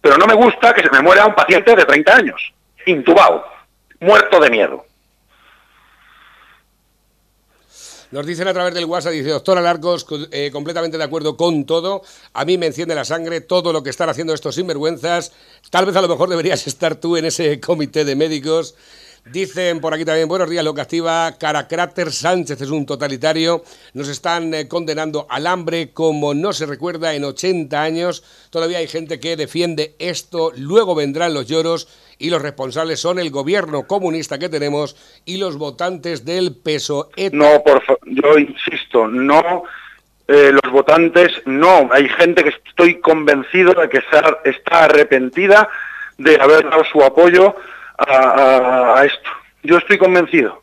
Pero 0.00 0.16
no 0.16 0.26
me 0.26 0.34
gusta 0.34 0.72
que 0.72 0.82
se 0.82 0.90
me 0.90 1.00
muera 1.00 1.26
un 1.26 1.34
paciente 1.34 1.74
de 1.74 1.84
30 1.84 2.16
años, 2.16 2.54
intubado, 2.86 3.44
muerto 4.00 4.38
de 4.38 4.50
miedo. 4.50 4.86
Nos 8.14 8.26
dicen 8.26 8.46
a 8.46 8.52
través 8.52 8.72
del 8.74 8.84
WhatsApp, 8.84 9.12
dice 9.12 9.30
doctora 9.30 9.60
Larcos, 9.60 10.06
eh, 10.30 10.48
completamente 10.52 10.96
de 10.96 11.02
acuerdo 11.02 11.36
con 11.36 11.66
todo. 11.66 12.02
A 12.32 12.44
mí 12.44 12.56
me 12.56 12.66
enciende 12.66 12.94
la 12.94 13.04
sangre 13.04 13.40
todo 13.40 13.72
lo 13.72 13.82
que 13.82 13.90
están 13.90 14.08
haciendo 14.08 14.32
estos 14.32 14.54
sinvergüenzas. 14.54 15.32
Tal 15.68 15.84
vez 15.84 15.96
a 15.96 16.00
lo 16.00 16.06
mejor 16.06 16.28
deberías 16.28 16.64
estar 16.68 16.94
tú 16.94 17.16
en 17.16 17.24
ese 17.24 17.58
comité 17.58 18.04
de 18.04 18.14
médicos. 18.14 18.76
Dicen 19.26 19.80
por 19.80 19.94
aquí 19.94 20.04
también, 20.04 20.28
buenos 20.28 20.50
días, 20.50 20.62
lo 20.62 20.74
que 20.74 20.82
activa 20.82 21.32
Caracráter 21.38 22.12
Sánchez 22.12 22.60
es 22.60 22.70
un 22.70 22.84
totalitario. 22.84 23.62
Nos 23.94 24.08
están 24.08 24.52
eh, 24.52 24.68
condenando 24.68 25.26
al 25.30 25.46
hambre 25.46 25.92
como 25.92 26.34
no 26.34 26.52
se 26.52 26.66
recuerda 26.66 27.14
en 27.14 27.24
80 27.24 27.82
años. 27.82 28.22
Todavía 28.50 28.78
hay 28.78 28.86
gente 28.86 29.18
que 29.20 29.36
defiende 29.36 29.96
esto. 29.98 30.52
Luego 30.58 30.94
vendrán 30.94 31.32
los 31.32 31.46
lloros 31.46 31.88
y 32.18 32.28
los 32.28 32.42
responsables 32.42 33.00
son 33.00 33.18
el 33.18 33.30
gobierno 33.30 33.86
comunista 33.86 34.38
que 34.38 34.50
tenemos 34.50 34.94
y 35.24 35.38
los 35.38 35.56
votantes 35.56 36.26
del 36.26 36.54
peso 36.54 37.08
No, 37.32 37.62
por 37.64 37.82
yo 38.04 38.38
insisto, 38.38 39.08
no, 39.08 39.64
eh, 40.28 40.52
los 40.52 40.70
votantes 40.70 41.32
no. 41.46 41.88
Hay 41.92 42.10
gente 42.10 42.42
que 42.44 42.50
estoy 42.50 43.00
convencido 43.00 43.72
de 43.72 43.88
que 43.88 43.98
está, 43.98 44.84
arrepentida 44.84 45.68
de 46.18 46.36
haber 46.40 46.68
dado 46.68 46.84
su 46.84 47.02
apoyo 47.02 47.56
a, 47.98 49.02
esto. 49.04 49.30
Yo 49.62 49.78
estoy 49.78 49.98
convencido. 49.98 50.62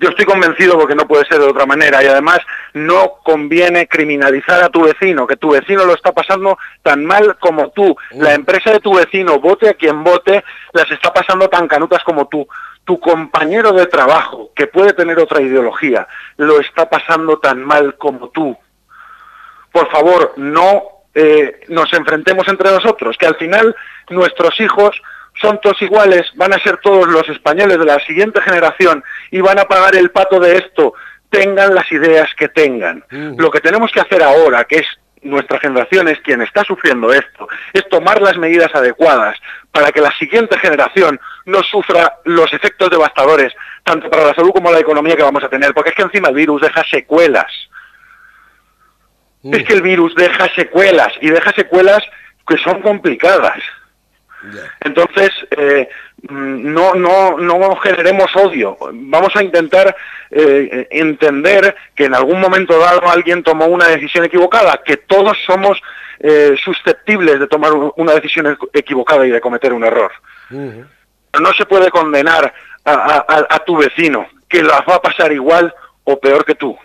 Yo 0.00 0.08
estoy 0.08 0.24
convencido 0.24 0.78
porque 0.78 0.94
no 0.94 1.06
puede 1.06 1.26
ser 1.26 1.40
de 1.40 1.46
otra 1.46 1.66
manera 1.66 2.02
y 2.02 2.06
además 2.06 2.38
no 2.72 3.16
conviene 3.22 3.86
criminalizar 3.86 4.62
a 4.62 4.70
tu 4.70 4.84
vecino, 4.84 5.26
que 5.26 5.36
tu 5.36 5.50
vecino 5.50 5.84
lo 5.84 5.94
está 5.94 6.12
pasando 6.12 6.58
tan 6.82 7.04
mal 7.04 7.36
como 7.38 7.70
tú. 7.70 7.94
La 8.12 8.32
empresa 8.32 8.72
de 8.72 8.80
tu 8.80 8.94
vecino, 8.94 9.38
vote 9.40 9.68
a 9.68 9.74
quien 9.74 10.02
vote, 10.02 10.42
las 10.72 10.90
está 10.90 11.12
pasando 11.12 11.48
tan 11.48 11.68
canutas 11.68 12.02
como 12.02 12.28
tú. 12.28 12.48
Tu 12.84 12.98
compañero 12.98 13.72
de 13.72 13.86
trabajo, 13.86 14.52
que 14.56 14.66
puede 14.66 14.94
tener 14.94 15.18
otra 15.18 15.42
ideología, 15.42 16.08
lo 16.38 16.60
está 16.60 16.88
pasando 16.88 17.38
tan 17.38 17.62
mal 17.62 17.96
como 17.98 18.30
tú. 18.30 18.56
Por 19.70 19.90
favor, 19.90 20.32
no 20.36 20.82
eh, 21.14 21.60
nos 21.68 21.92
enfrentemos 21.92 22.48
entre 22.48 22.70
nosotros, 22.70 23.16
que 23.18 23.26
al 23.26 23.34
final 23.34 23.74
nuestros 24.08 24.58
hijos 24.60 25.02
son 25.40 25.60
todos 25.60 25.80
iguales, 25.82 26.30
van 26.34 26.52
a 26.52 26.58
ser 26.58 26.78
todos 26.78 27.08
los 27.08 27.28
españoles 27.28 27.78
de 27.78 27.84
la 27.84 27.98
siguiente 28.00 28.40
generación 28.42 29.02
y 29.30 29.40
van 29.40 29.58
a 29.58 29.64
pagar 29.64 29.96
el 29.96 30.10
pato 30.10 30.38
de 30.38 30.56
esto, 30.56 30.94
tengan 31.30 31.74
las 31.74 31.90
ideas 31.92 32.28
que 32.36 32.48
tengan. 32.48 33.04
Lo 33.10 33.50
que 33.50 33.60
tenemos 33.60 33.90
que 33.92 34.00
hacer 34.00 34.22
ahora, 34.22 34.64
que 34.64 34.76
es 34.76 34.86
nuestra 35.22 35.58
generación 35.60 36.08
es 36.08 36.18
quien 36.20 36.40
está 36.42 36.64
sufriendo 36.64 37.12
esto, 37.12 37.48
es 37.72 37.88
tomar 37.88 38.20
las 38.22 38.36
medidas 38.38 38.74
adecuadas 38.74 39.38
para 39.70 39.92
que 39.92 40.00
la 40.00 40.10
siguiente 40.12 40.58
generación 40.58 41.20
no 41.44 41.62
sufra 41.62 42.16
los 42.24 42.52
efectos 42.52 42.90
devastadores, 42.90 43.52
tanto 43.84 44.10
para 44.10 44.26
la 44.26 44.34
salud 44.34 44.50
como 44.52 44.72
la 44.72 44.80
economía 44.80 45.16
que 45.16 45.22
vamos 45.22 45.44
a 45.44 45.48
tener, 45.48 45.72
porque 45.74 45.90
es 45.90 45.96
que 45.96 46.02
encima 46.02 46.28
el 46.28 46.34
virus 46.34 46.62
deja 46.62 46.82
secuelas. 46.84 47.52
Es 49.42 49.64
que 49.64 49.72
el 49.72 49.82
virus 49.82 50.14
deja 50.14 50.52
secuelas 50.54 51.12
y 51.20 51.30
deja 51.30 51.52
secuelas 51.52 52.02
que 52.46 52.58
son 52.58 52.82
complicadas. 52.82 53.58
Entonces, 54.80 55.30
eh, 55.50 55.88
no, 56.28 56.94
no, 56.94 57.38
no 57.38 57.76
generemos 57.76 58.34
odio. 58.36 58.76
Vamos 58.92 59.34
a 59.36 59.42
intentar 59.42 59.94
eh, 60.30 60.88
entender 60.90 61.74
que 61.94 62.04
en 62.04 62.14
algún 62.14 62.40
momento 62.40 62.78
dado 62.78 63.08
alguien 63.08 63.42
tomó 63.42 63.66
una 63.66 63.88
decisión 63.88 64.24
equivocada, 64.24 64.80
que 64.84 64.96
todos 64.96 65.36
somos 65.44 65.80
eh, 66.20 66.56
susceptibles 66.62 67.40
de 67.40 67.46
tomar 67.46 67.72
una 67.96 68.14
decisión 68.14 68.58
equivocada 68.72 69.26
y 69.26 69.30
de 69.30 69.40
cometer 69.40 69.72
un 69.72 69.84
error. 69.84 70.12
no 70.50 71.52
se 71.56 71.64
puede 71.66 71.90
condenar 71.90 72.52
a, 72.84 73.62
tu 73.64 73.76
vecino, 73.76 74.26
que 74.48 74.62
las 74.62 74.80
va 74.80 74.96
a 74.96 75.02
pasar 75.02 75.32
igual 75.32 75.72
o 76.04 76.18
peor 76.18 76.44
que 76.44 76.54
tú. 76.54 76.76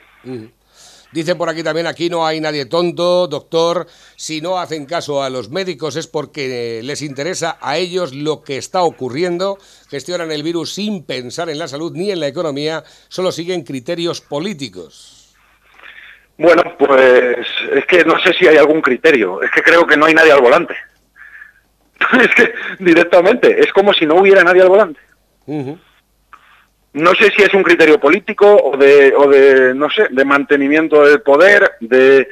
Dicen 1.15 1.37
por 1.37 1.47
aquí 1.47 1.63
también, 1.63 1.87
aquí 1.87 2.09
no 2.09 2.27
hay 2.27 2.41
nadie 2.41 2.65
tonto, 2.65 3.27
doctor, 3.27 3.87
si 4.17 4.41
no 4.41 4.59
hacen 4.59 4.85
caso 4.85 5.23
a 5.23 5.29
los 5.29 5.49
médicos 5.49 5.95
es 5.95 6.07
porque 6.07 6.81
les 6.83 7.01
interesa 7.01 7.57
a 7.61 7.77
ellos 7.77 8.13
lo 8.13 8.43
que 8.43 8.57
está 8.57 8.81
ocurriendo, 8.81 9.57
gestionan 9.89 10.29
el 10.33 10.43
virus 10.43 10.73
sin 10.73 11.05
pensar 11.05 11.49
en 11.49 11.57
la 11.57 11.69
salud 11.69 11.93
ni 11.95 12.11
en 12.11 12.19
la 12.19 12.27
economía, 12.27 12.83
solo 13.07 13.31
siguen 13.31 13.63
criterios 13.63 14.19
políticos. 14.19 15.33
Bueno, 16.37 16.63
pues 16.77 17.47
es 17.71 17.85
que 17.85 18.03
no 18.03 18.19
sé 18.19 18.33
si 18.33 18.45
hay 18.49 18.57
algún 18.57 18.81
criterio, 18.81 19.41
es 19.41 19.49
que 19.51 19.63
creo 19.63 19.87
que 19.87 19.95
no 19.95 20.07
hay 20.07 20.15
nadie 20.15 20.33
al 20.33 20.41
volante. 20.41 20.75
es 22.19 22.35
que 22.35 22.53
directamente, 22.83 23.61
es 23.61 23.71
como 23.71 23.93
si 23.93 24.05
no 24.05 24.15
hubiera 24.15 24.43
nadie 24.43 24.63
al 24.63 24.67
volante. 24.67 24.99
No 26.95 27.13
sé 27.13 27.29
si 27.35 27.43
es 27.43 27.53
un 27.53 27.61
criterio 27.61 27.99
político 27.99 28.55
o 28.55 28.77
de, 28.77 29.13
o 29.17 29.27
de 29.27 29.73
no 29.75 29.89
sé, 29.89 30.07
de 30.09 30.23
mantenimiento 30.23 31.03
del 31.03 31.21
poder, 31.21 31.73
de, 31.81 32.25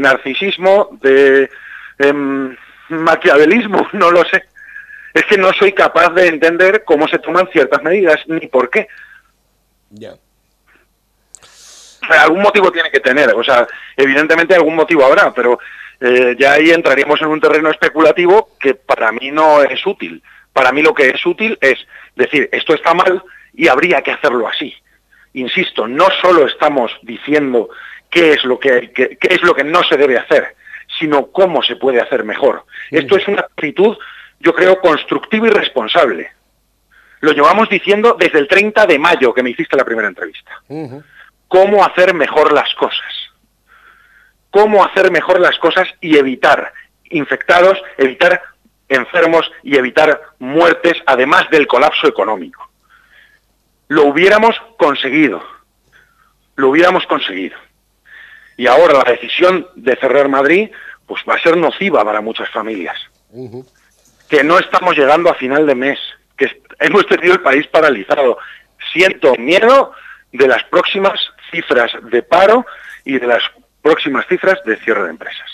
narcisismo, 0.00 0.98
de 1.02 1.50
em, 1.98 2.56
maquiavelismo, 2.88 3.86
no 3.92 4.10
lo 4.10 4.24
sé. 4.24 4.44
Es 5.12 5.24
que 5.24 5.36
no 5.36 5.52
soy 5.52 5.74
capaz 5.74 6.14
de 6.14 6.28
entender 6.28 6.82
cómo 6.82 7.06
se 7.08 7.18
toman 7.18 7.48
ciertas 7.52 7.82
medidas 7.82 8.20
ni 8.26 8.46
por 8.46 8.70
qué. 8.70 8.88
Ya. 9.90 10.14
algún 12.08 12.40
motivo 12.40 12.72
tiene 12.72 12.90
que 12.90 13.00
tener, 13.00 13.34
o 13.34 13.44
sea, 13.44 13.66
evidentemente 13.98 14.54
algún 14.54 14.76
motivo 14.76 15.04
habrá, 15.04 15.34
pero 15.34 15.58
eh, 16.00 16.36
ya 16.38 16.52
ahí 16.52 16.70
entraríamos 16.70 17.20
en 17.20 17.28
un 17.28 17.40
terreno 17.40 17.68
especulativo 17.70 18.56
que 18.58 18.74
para 18.74 19.12
mí 19.12 19.30
no 19.30 19.62
es 19.62 19.86
útil. 19.86 20.22
Para 20.54 20.72
mí 20.72 20.80
lo 20.80 20.94
que 20.94 21.10
es 21.10 21.26
útil 21.26 21.58
es 21.60 21.86
decir, 22.16 22.48
esto 22.50 22.72
está 22.72 22.94
mal 22.94 23.22
y 23.60 23.68
habría 23.68 24.00
que 24.00 24.12
hacerlo 24.12 24.48
así. 24.48 24.74
Insisto, 25.34 25.86
no 25.86 26.06
solo 26.22 26.46
estamos 26.46 26.90
diciendo 27.02 27.68
qué 28.08 28.32
es 28.32 28.44
lo 28.44 28.58
que, 28.58 28.90
qué, 28.92 29.18
es 29.20 29.42
lo 29.42 29.54
que 29.54 29.64
no 29.64 29.82
se 29.84 29.98
debe 29.98 30.16
hacer, 30.16 30.56
sino 30.98 31.26
cómo 31.26 31.62
se 31.62 31.76
puede 31.76 32.00
hacer 32.00 32.24
mejor. 32.24 32.64
Esto 32.90 33.16
es 33.16 33.28
una 33.28 33.42
actitud, 33.42 33.98
yo 34.40 34.54
creo, 34.54 34.80
constructiva 34.80 35.48
y 35.48 35.50
responsable. 35.50 36.32
Lo 37.20 37.32
llevamos 37.32 37.68
diciendo 37.68 38.16
desde 38.18 38.38
el 38.38 38.48
30 38.48 38.86
de 38.86 38.98
mayo 38.98 39.34
que 39.34 39.42
me 39.42 39.50
hiciste 39.50 39.76
la 39.76 39.84
primera 39.84 40.08
entrevista. 40.08 40.50
Cómo 41.46 41.84
hacer 41.84 42.14
mejor 42.14 42.52
las 42.52 42.74
cosas 42.74 43.30
cómo 44.50 44.84
hacer 44.84 45.10
mejor 45.10 45.40
las 45.40 45.56
cosas 45.58 45.88
y 46.00 46.16
evitar 46.16 46.72
infectados, 47.04 47.80
evitar 47.98 48.42
enfermos 48.88 49.50
y 49.62 49.76
evitar 49.76 50.20
muertes, 50.38 50.94
además 51.06 51.48
del 51.50 51.66
colapso 51.66 52.08
económico. 52.08 52.69
Lo 53.90 54.04
hubiéramos 54.04 54.54
conseguido, 54.78 55.42
lo 56.54 56.68
hubiéramos 56.68 57.04
conseguido. 57.06 57.58
Y 58.56 58.68
ahora 58.68 59.02
la 59.02 59.10
decisión 59.10 59.66
de 59.74 59.96
cerrar 59.96 60.28
Madrid 60.28 60.70
pues 61.06 61.24
va 61.28 61.34
a 61.34 61.42
ser 61.42 61.56
nociva 61.56 62.04
para 62.04 62.20
muchas 62.20 62.48
familias. 62.50 62.96
Que 64.28 64.44
no 64.44 64.60
estamos 64.60 64.96
llegando 64.96 65.28
a 65.28 65.34
final 65.34 65.66
de 65.66 65.74
mes, 65.74 65.98
que 66.36 66.62
hemos 66.78 67.04
tenido 67.08 67.32
el 67.32 67.40
país 67.40 67.66
paralizado. 67.66 68.38
Siento 68.92 69.34
miedo 69.34 69.92
de 70.30 70.46
las 70.46 70.62
próximas 70.62 71.18
cifras 71.50 71.90
de 72.00 72.22
paro 72.22 72.64
y 73.04 73.18
de 73.18 73.26
las 73.26 73.42
próximas 73.82 74.24
cifras 74.28 74.62
de 74.64 74.76
cierre 74.76 75.02
de 75.02 75.10
empresas. 75.10 75.50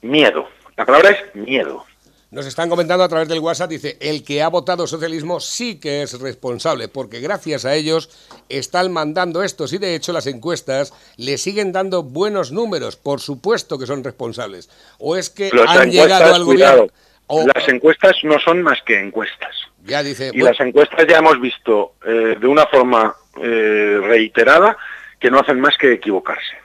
Miedo. 0.00 0.48
La 0.74 0.86
palabra 0.86 1.10
es 1.10 1.34
miedo. 1.34 1.84
Nos 2.30 2.44
están 2.44 2.68
comentando 2.68 3.04
a 3.04 3.08
través 3.08 3.28
del 3.28 3.38
WhatsApp, 3.38 3.70
dice, 3.70 3.96
el 4.00 4.24
que 4.24 4.42
ha 4.42 4.48
votado 4.48 4.88
socialismo 4.88 5.38
sí 5.38 5.78
que 5.78 6.02
es 6.02 6.20
responsable, 6.20 6.88
porque 6.88 7.20
gracias 7.20 7.64
a 7.64 7.74
ellos 7.74 8.10
están 8.48 8.92
mandando 8.92 9.44
estos 9.44 9.72
y 9.72 9.78
de 9.78 9.94
hecho 9.94 10.12
las 10.12 10.26
encuestas 10.26 10.92
le 11.16 11.38
siguen 11.38 11.70
dando 11.72 12.02
buenos 12.02 12.50
números, 12.50 12.96
por 12.96 13.20
supuesto 13.20 13.78
que 13.78 13.86
son 13.86 14.02
responsables. 14.02 14.68
O 14.98 15.16
es 15.16 15.30
que 15.30 15.50
han 15.68 15.90
llegado 15.90 16.34
al 16.34 16.44
gobierno... 16.44 16.86
Las 17.28 17.68
encuestas 17.68 18.16
no 18.22 18.38
son 18.38 18.62
más 18.62 18.80
que 18.82 19.00
encuestas. 19.00 19.56
Ya 19.84 20.02
dice, 20.02 20.30
y 20.32 20.40
las 20.40 20.58
encuestas 20.60 21.06
ya 21.08 21.18
hemos 21.18 21.40
visto 21.40 21.94
eh, 22.04 22.36
de 22.40 22.46
una 22.46 22.66
forma 22.66 23.14
eh, 23.40 24.00
reiterada 24.02 24.76
que 25.18 25.30
no 25.30 25.40
hacen 25.40 25.60
más 25.60 25.76
que 25.76 25.92
equivocarse. 25.92 26.56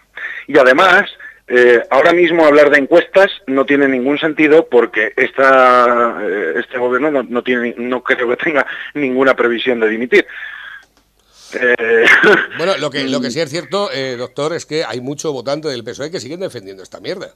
Y 0.47 0.57
además, 0.57 1.09
eh, 1.53 1.83
ahora 1.89 2.13
mismo 2.13 2.45
hablar 2.45 2.69
de 2.69 2.77
encuestas 2.77 3.29
no 3.45 3.65
tiene 3.65 3.85
ningún 3.85 4.17
sentido 4.17 4.69
porque 4.69 5.11
esta, 5.17 6.17
eh, 6.23 6.53
este 6.55 6.77
gobierno 6.77 7.23
no, 7.23 7.43
tiene, 7.43 7.75
no 7.77 8.01
creo 8.01 8.29
que 8.29 8.37
tenga 8.37 8.65
ninguna 8.93 9.35
previsión 9.35 9.81
de 9.81 9.89
dimitir. 9.89 10.25
Eh, 11.53 12.05
bueno, 12.57 12.77
lo 12.77 12.89
que, 12.89 13.03
lo 13.03 13.19
que 13.19 13.31
sí 13.31 13.41
es 13.41 13.49
cierto, 13.49 13.89
doctor, 14.17 14.53
es 14.53 14.65
que 14.65 14.85
hay 14.85 15.01
mucho 15.01 15.33
votante 15.33 15.67
del 15.67 15.83
PSOE 15.83 16.09
que 16.09 16.21
siguen 16.21 16.39
defendiendo 16.39 16.83
esta 16.83 17.01
mierda. 17.01 17.35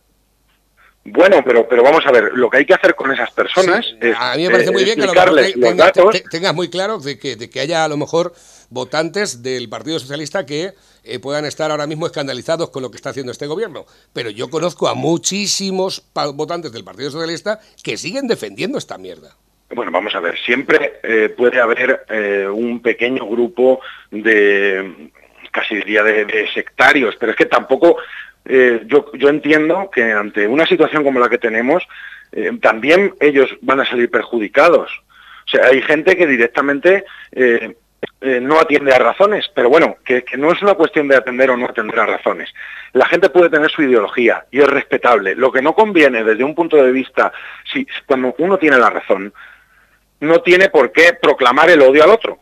Bueno, 1.03 1.43
pero, 1.45 1.67
pero 1.67 1.83
vamos 1.83 2.03
a 2.07 2.11
ver, 2.11 2.31
lo 2.33 2.49
que 2.49 2.59
hay 2.59 2.65
que 2.65 2.73
hacer 2.73 2.95
con 2.95 3.11
esas 3.11 3.29
personas 3.31 3.85
es, 3.99 4.15
A 4.17 4.35
mí 4.37 4.43
me 4.43 4.49
parece 4.49 4.71
muy 4.71 4.85
bien 4.85 4.97
que, 4.97 6.23
tengas 6.31 6.55
muy 6.55 6.69
claro 6.69 6.99
de 6.99 7.19
que, 7.19 7.35
de 7.35 7.49
que 7.49 7.59
haya 7.59 7.83
a 7.83 7.87
lo 7.89 7.97
mejor 7.97 8.33
votantes 8.69 9.43
del 9.43 9.69
Partido 9.69 9.99
Socialista 9.99 10.45
que 10.45 10.73
eh, 11.03 11.19
puedan 11.19 11.45
estar 11.45 11.71
ahora 11.71 11.87
mismo 11.87 12.05
escandalizados 12.05 12.69
con 12.69 12.81
lo 12.81 12.89
que 12.89 12.97
está 12.97 13.11
haciendo 13.11 13.31
este 13.31 13.47
gobierno. 13.47 13.85
Pero 14.13 14.29
yo 14.29 14.49
conozco 14.49 14.87
a 14.87 14.95
muchísimos 14.95 16.09
votantes 16.33 16.71
del 16.71 16.83
Partido 16.83 17.11
Socialista 17.11 17.59
que 17.83 17.97
siguen 17.97 18.27
defendiendo 18.27 18.77
esta 18.77 18.97
mierda. 18.97 19.35
Bueno, 19.69 19.91
vamos 19.91 20.15
a 20.15 20.19
ver, 20.19 20.37
siempre 20.39 20.99
eh, 21.03 21.29
puede 21.35 21.59
haber 21.59 22.05
eh, 22.09 22.47
un 22.47 22.81
pequeño 22.81 23.25
grupo 23.25 23.81
de, 24.11 25.09
casi 25.51 25.75
diría, 25.75 26.03
de, 26.03 26.47
sectarios, 26.53 27.15
pero 27.19 27.31
es 27.31 27.37
que 27.37 27.45
tampoco, 27.45 27.97
yo, 28.45 29.11
yo 29.13 29.29
entiendo 29.29 29.89
que 29.91 30.11
ante 30.11 30.47
una 30.47 30.67
situación 30.67 31.03
como 31.03 31.19
la 31.19 31.29
que 31.29 31.39
tenemos, 31.39 31.83
también 32.61 33.15
ellos 33.19 33.49
van 33.61 33.79
a 33.79 33.85
salir 33.85 34.11
perjudicados. 34.11 34.91
O 35.47 35.49
sea, 35.49 35.65
hay 35.67 35.81
gente 35.81 36.15
que 36.15 36.27
directamente 36.27 37.05
no 38.41 38.59
atiende 38.59 38.93
a 38.93 38.99
razones, 38.99 39.49
pero 39.53 39.69
bueno, 39.69 39.97
que, 40.03 40.23
no 40.37 40.51
es 40.51 40.61
una 40.61 40.73
cuestión 40.73 41.07
de 41.07 41.15
atender 41.15 41.49
o 41.49 41.57
no 41.57 41.65
atender 41.65 41.99
a 41.99 42.05
razones. 42.05 42.53
La 42.93 43.05
gente 43.05 43.29
puede 43.29 43.49
tener 43.49 43.69
su 43.69 43.83
ideología 43.83 44.45
y 44.51 44.61
es 44.61 44.67
respetable. 44.67 45.35
Lo 45.35 45.51
que 45.51 45.61
no 45.61 45.73
conviene 45.73 46.23
desde 46.23 46.43
un 46.43 46.55
punto 46.55 46.77
de 46.77 46.91
vista, 46.91 47.31
si 47.71 47.87
cuando 48.05 48.35
uno 48.39 48.57
tiene 48.57 48.77
la 48.77 48.89
razón, 48.89 49.33
no 50.19 50.41
tiene 50.41 50.69
por 50.69 50.91
qué 50.91 51.13
proclamar 51.21 51.69
el 51.69 51.81
odio 51.81 52.03
al 52.03 52.09
otro. 52.09 52.39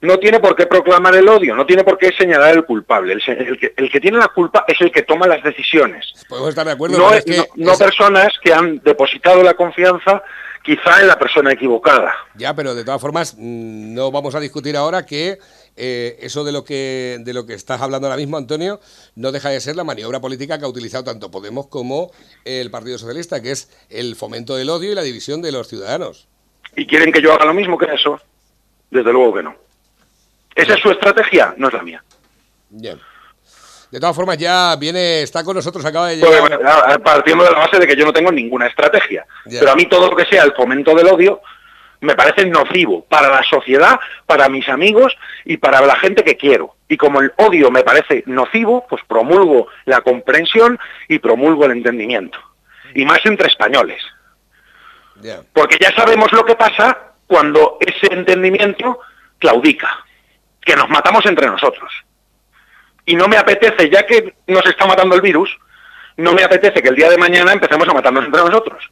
No 0.00 0.18
tiene 0.18 0.40
por 0.40 0.56
qué 0.56 0.66
proclamar 0.66 1.14
el 1.14 1.28
odio, 1.28 1.54
no 1.54 1.64
tiene 1.64 1.84
por 1.84 1.96
qué 1.96 2.10
señalar 2.12 2.56
el 2.56 2.64
culpable. 2.64 3.12
El, 3.12 3.90
que, 3.90 4.00
tiene 4.00 4.18
la 4.18 4.28
culpa 4.28 4.64
es 4.66 4.80
el 4.80 4.90
que 4.90 5.02
toma 5.02 5.28
las 5.28 5.44
decisiones. 5.44 6.12
Podemos 6.28 6.50
estar 6.50 6.66
de 6.66 6.72
acuerdo. 6.72 6.98
No, 6.98 7.10
no 7.54 7.78
personas 7.78 8.32
que 8.42 8.52
han 8.52 8.80
depositado 8.80 9.44
la 9.44 9.54
confianza 9.54 10.24
quizá 10.62 11.00
en 11.00 11.08
la 11.08 11.18
persona 11.18 11.52
equivocada. 11.52 12.14
Ya, 12.34 12.54
pero 12.54 12.74
de 12.74 12.84
todas 12.84 13.00
formas, 13.00 13.34
mm, 13.36 13.94
no 13.94 14.10
vamos 14.10 14.34
a 14.34 14.40
discutir 14.40 14.76
ahora 14.76 15.04
que 15.04 15.38
eh, 15.76 16.18
eso 16.20 16.44
de 16.44 16.52
lo 16.52 16.64
que 16.64 17.18
de 17.20 17.32
lo 17.32 17.46
que 17.46 17.54
estás 17.54 17.80
hablando 17.80 18.06
ahora 18.06 18.16
mismo, 18.16 18.36
Antonio, 18.36 18.80
no 19.16 19.32
deja 19.32 19.50
de 19.50 19.60
ser 19.60 19.76
la 19.76 19.84
maniobra 19.84 20.20
política 20.20 20.58
que 20.58 20.64
ha 20.64 20.68
utilizado 20.68 21.04
tanto 21.04 21.30
Podemos 21.30 21.66
como 21.66 22.10
el 22.44 22.70
Partido 22.70 22.98
Socialista, 22.98 23.42
que 23.42 23.52
es 23.52 23.70
el 23.90 24.16
fomento 24.16 24.56
del 24.56 24.70
odio 24.70 24.92
y 24.92 24.94
la 24.94 25.02
división 25.02 25.42
de 25.42 25.52
los 25.52 25.68
ciudadanos. 25.68 26.28
¿Y 26.76 26.86
quieren 26.86 27.12
que 27.12 27.22
yo 27.22 27.32
haga 27.32 27.44
lo 27.44 27.54
mismo 27.54 27.76
que 27.78 27.86
eso? 27.92 28.20
Desde 28.90 29.12
luego 29.12 29.34
que 29.34 29.42
no. 29.42 29.56
¿Esa 30.54 30.74
es 30.74 30.80
su 30.80 30.90
estrategia? 30.90 31.54
No 31.56 31.68
es 31.68 31.74
la 31.74 31.82
mía. 31.82 32.04
Bien. 32.70 32.98
De 33.92 34.00
todas 34.00 34.16
formas, 34.16 34.38
ya 34.38 34.74
viene, 34.76 35.20
está 35.20 35.44
con 35.44 35.54
nosotros, 35.54 35.84
acaba 35.84 36.08
de 36.08 36.16
llegar. 36.16 37.02
partiendo 37.02 37.44
de 37.44 37.50
la 37.50 37.58
base 37.58 37.78
de 37.78 37.86
que 37.86 37.94
yo 37.94 38.06
no 38.06 38.12
tengo 38.12 38.32
ninguna 38.32 38.66
estrategia. 38.66 39.26
Pero 39.44 39.70
a 39.70 39.74
mí 39.74 39.84
todo 39.84 40.08
lo 40.08 40.16
que 40.16 40.24
sea 40.24 40.44
el 40.44 40.54
fomento 40.54 40.94
del 40.94 41.08
odio 41.08 41.42
me 42.00 42.14
parece 42.14 42.46
nocivo 42.46 43.04
para 43.04 43.28
la 43.28 43.42
sociedad, 43.42 44.00
para 44.24 44.48
mis 44.48 44.66
amigos 44.70 45.14
y 45.44 45.58
para 45.58 45.82
la 45.82 45.94
gente 45.96 46.24
que 46.24 46.38
quiero. 46.38 46.74
Y 46.88 46.96
como 46.96 47.20
el 47.20 47.34
odio 47.36 47.70
me 47.70 47.82
parece 47.82 48.22
nocivo, 48.24 48.86
pues 48.88 49.02
promulgo 49.06 49.66
la 49.84 50.00
comprensión 50.00 50.80
y 51.06 51.18
promulgo 51.18 51.66
el 51.66 51.72
entendimiento. 51.72 52.38
Y 52.94 53.04
más 53.04 53.20
entre 53.26 53.48
españoles. 53.48 54.02
Porque 55.52 55.76
ya 55.78 55.94
sabemos 55.94 56.32
lo 56.32 56.46
que 56.46 56.54
pasa 56.54 57.12
cuando 57.26 57.76
ese 57.78 58.10
entendimiento 58.10 59.00
claudica, 59.38 60.02
que 60.62 60.76
nos 60.76 60.88
matamos 60.88 61.26
entre 61.26 61.46
nosotros 61.46 61.92
y 63.04 63.14
no 63.14 63.28
me 63.28 63.36
apetece, 63.36 63.90
ya 63.90 64.04
que 64.06 64.34
nos 64.46 64.64
está 64.66 64.86
matando 64.86 65.14
el 65.14 65.20
virus, 65.20 65.56
no 66.16 66.32
me 66.32 66.44
apetece 66.44 66.82
que 66.82 66.88
el 66.88 66.96
día 66.96 67.10
de 67.10 67.18
mañana 67.18 67.52
empecemos 67.52 67.88
a 67.88 67.94
matarnos 67.94 68.24
entre 68.24 68.40
nosotros. 68.42 68.90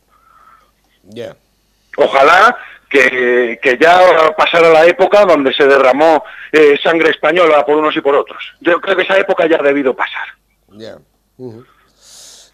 Ojalá 1.97 2.57
que, 2.89 3.79
ya 3.81 4.35
pasara 4.37 4.69
la 4.71 4.87
época 4.87 5.25
donde 5.25 5.53
se 5.53 5.67
derramó 5.67 6.25
eh, 6.53 6.79
sangre 6.83 7.11
española 7.11 7.65
por 7.65 7.77
unos 7.77 7.97
y 7.97 8.01
por 8.01 8.15
otros. 8.15 8.43
Yo 8.61 8.81
creo 8.81 8.97
que 8.97 9.03
esa 9.03 9.19
época 9.19 9.47
ya 9.47 9.57
ha 9.57 9.63
debido 9.63 9.95
pasar. 9.95 10.29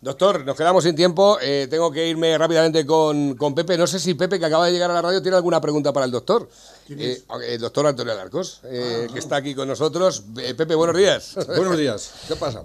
Doctor, 0.07 0.45
nos 0.45 0.57
quedamos 0.57 0.85
sin 0.85 0.95
tiempo. 0.95 1.37
Eh, 1.43 1.67
tengo 1.69 1.91
que 1.91 2.07
irme 2.07 2.39
rápidamente 2.39 2.87
con, 2.87 3.35
con, 3.35 3.57
Pepe. 3.57 3.77
No 3.77 3.89
sé 3.89 3.99
si 3.99 4.15
Pepe, 4.15 4.39
que 4.39 4.47
acaba 4.47 4.67
de 4.67 4.71
llegar 4.71 4.89
a 4.89 4.95
la 4.95 5.03
radio, 5.03 5.21
tiene 5.21 5.37
alguna 5.37 5.61
pregunta 5.61 5.93
para 5.93 6.07
el 6.07 6.13
doctor. 6.13 6.49
Eh, 6.91 7.25
el 7.49 7.61
doctor 7.61 7.89
Antonio 7.89 8.13
Alarcos, 8.13 8.61
eh, 8.67 9.09
que 9.13 9.19
está 9.19 9.35
aquí 9.35 9.53
con 9.53 9.67
nosotros. 9.67 10.23
Pepe, 10.33 10.77
buenos 10.77 10.97
días. 10.97 11.35
Buenos 11.49 11.77
días. 11.77 12.13
¿Qué 12.29 12.37
pasa? 12.37 12.63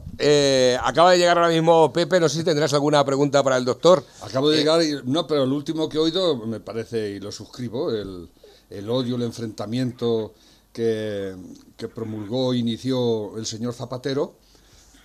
acaba 0.84 1.14
de 1.14 1.18
llegar 1.18 1.40
ahora 1.40 1.50
mismo 1.50 1.92
Pepe. 1.92 2.20
No 2.20 2.30
sé 2.30 2.38
si 2.38 2.44
tendrás 2.44 2.76
alguna 2.76 3.04
pregunta 3.04 3.42
para 3.42 3.58
el 3.58 3.66
doctor. 3.66 4.04
Acabo 4.22 4.52
de 4.52 4.58
llegar, 4.58 4.84
y, 4.84 5.00
no, 5.06 5.26
pero 5.26 5.44
el 5.46 5.52
último 5.52 5.90
que 5.90 5.98
he 5.98 6.00
oído 6.00 6.36
me 6.46 6.60
parece, 6.60 7.10
y 7.10 7.20
lo 7.20 7.32
suscribo, 7.32 7.90
el, 7.90 8.30
el 8.70 8.88
odio, 8.88 9.16
el 9.16 9.24
enfrentamiento 9.24 10.36
que, 10.72 11.36
que 11.76 11.88
promulgó, 11.88 12.54
inició 12.54 13.36
el 13.36 13.48
señor 13.48 13.74
Zapatero 13.74 14.36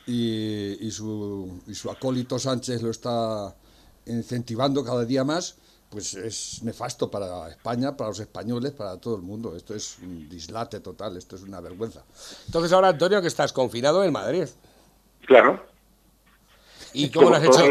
y, 0.07 0.91
su, 0.91 1.61
y 1.67 1.75
su 1.75 1.91
acólito 1.91 2.39
Sánchez 2.39 2.83
lo 2.83 2.91
está 2.91 3.55
incentivando 4.07 4.85
cada 4.85 5.05
día 5.05 5.25
más, 5.25 5.57
pues 5.91 6.15
es 6.15 6.63
nefasto 6.63 7.11
para 7.11 7.49
España, 7.49 7.97
para 7.97 8.11
los 8.11 8.21
españoles, 8.21 8.73
para 8.73 8.99
todo 8.99 9.17
el 9.17 9.23
mundo. 9.23 9.57
Esto 9.57 9.75
es 9.75 9.99
un 10.03 10.29
dislate 10.29 10.81
total, 10.81 11.17
esto 11.17 11.37
es 11.37 11.43
una 11.43 11.61
vergüenza. 11.61 12.05
Entonces 12.47 12.73
ahora, 12.73 12.89
Antonio, 12.89 13.21
que 13.21 13.29
estás 13.29 13.53
confinado 13.53 14.05
en 14.05 14.13
Madrid. 14.13 14.47
Claro. 15.27 15.61
¿Y 16.93 17.11
cómo, 17.11 17.29
lo 17.29 17.37
has 17.37 17.45
hecho, 17.45 17.63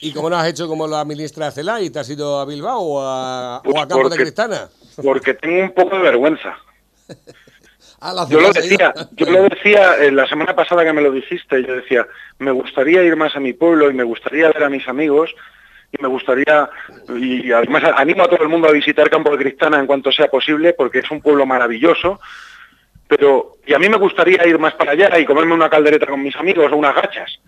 ¿Y 0.00 0.12
cómo 0.12 0.30
lo 0.30 0.36
has 0.36 0.48
hecho 0.48 0.66
como 0.66 0.86
la 0.86 1.04
ministra 1.04 1.50
Celay? 1.50 1.90
¿Te 1.90 1.98
has 1.98 2.08
ido 2.08 2.40
a 2.40 2.46
Bilbao 2.46 2.80
o 2.80 3.00
a, 3.02 3.58
o 3.58 3.78
a 3.78 3.86
Campo 3.86 4.08
de 4.08 4.16
Cristana? 4.16 4.70
Porque 5.02 5.34
tengo 5.34 5.64
un 5.64 5.74
poco 5.74 5.96
de 5.96 6.02
vergüenza. 6.02 6.56
yo 8.28 8.40
lo 8.40 8.52
decía, 8.52 8.94
yo 9.12 9.26
lo 9.30 9.42
decía 9.42 9.96
eh, 9.98 10.10
la 10.10 10.26
semana 10.26 10.54
pasada 10.54 10.84
que 10.84 10.92
me 10.92 11.02
lo 11.02 11.10
dijiste, 11.10 11.62
yo 11.62 11.76
decía, 11.76 12.06
me 12.38 12.50
gustaría 12.50 13.02
ir 13.02 13.16
más 13.16 13.36
a 13.36 13.40
mi 13.40 13.52
pueblo 13.52 13.90
y 13.90 13.94
me 13.94 14.04
gustaría 14.04 14.48
ver 14.48 14.64
a 14.64 14.70
mis 14.70 14.88
amigos 14.88 15.34
y 15.92 16.00
me 16.00 16.08
gustaría, 16.08 16.70
y 17.08 17.50
además 17.50 17.82
animo 17.96 18.22
a 18.22 18.28
todo 18.28 18.42
el 18.42 18.48
mundo 18.48 18.68
a 18.68 18.72
visitar 18.72 19.10
Campo 19.10 19.30
de 19.30 19.42
Cristana 19.42 19.78
en 19.78 19.86
cuanto 19.86 20.12
sea 20.12 20.28
posible, 20.28 20.72
porque 20.72 21.00
es 21.00 21.10
un 21.10 21.20
pueblo 21.20 21.46
maravilloso, 21.46 22.20
pero, 23.08 23.56
y 23.66 23.74
a 23.74 23.78
mí 23.78 23.88
me 23.88 23.96
gustaría 23.96 24.46
ir 24.46 24.58
más 24.58 24.74
para 24.74 24.92
allá 24.92 25.18
y 25.18 25.24
comerme 25.24 25.54
una 25.54 25.68
caldereta 25.68 26.06
con 26.06 26.22
mis 26.22 26.36
amigos 26.36 26.70
o 26.70 26.76
unas 26.76 26.94
gachas. 26.94 27.40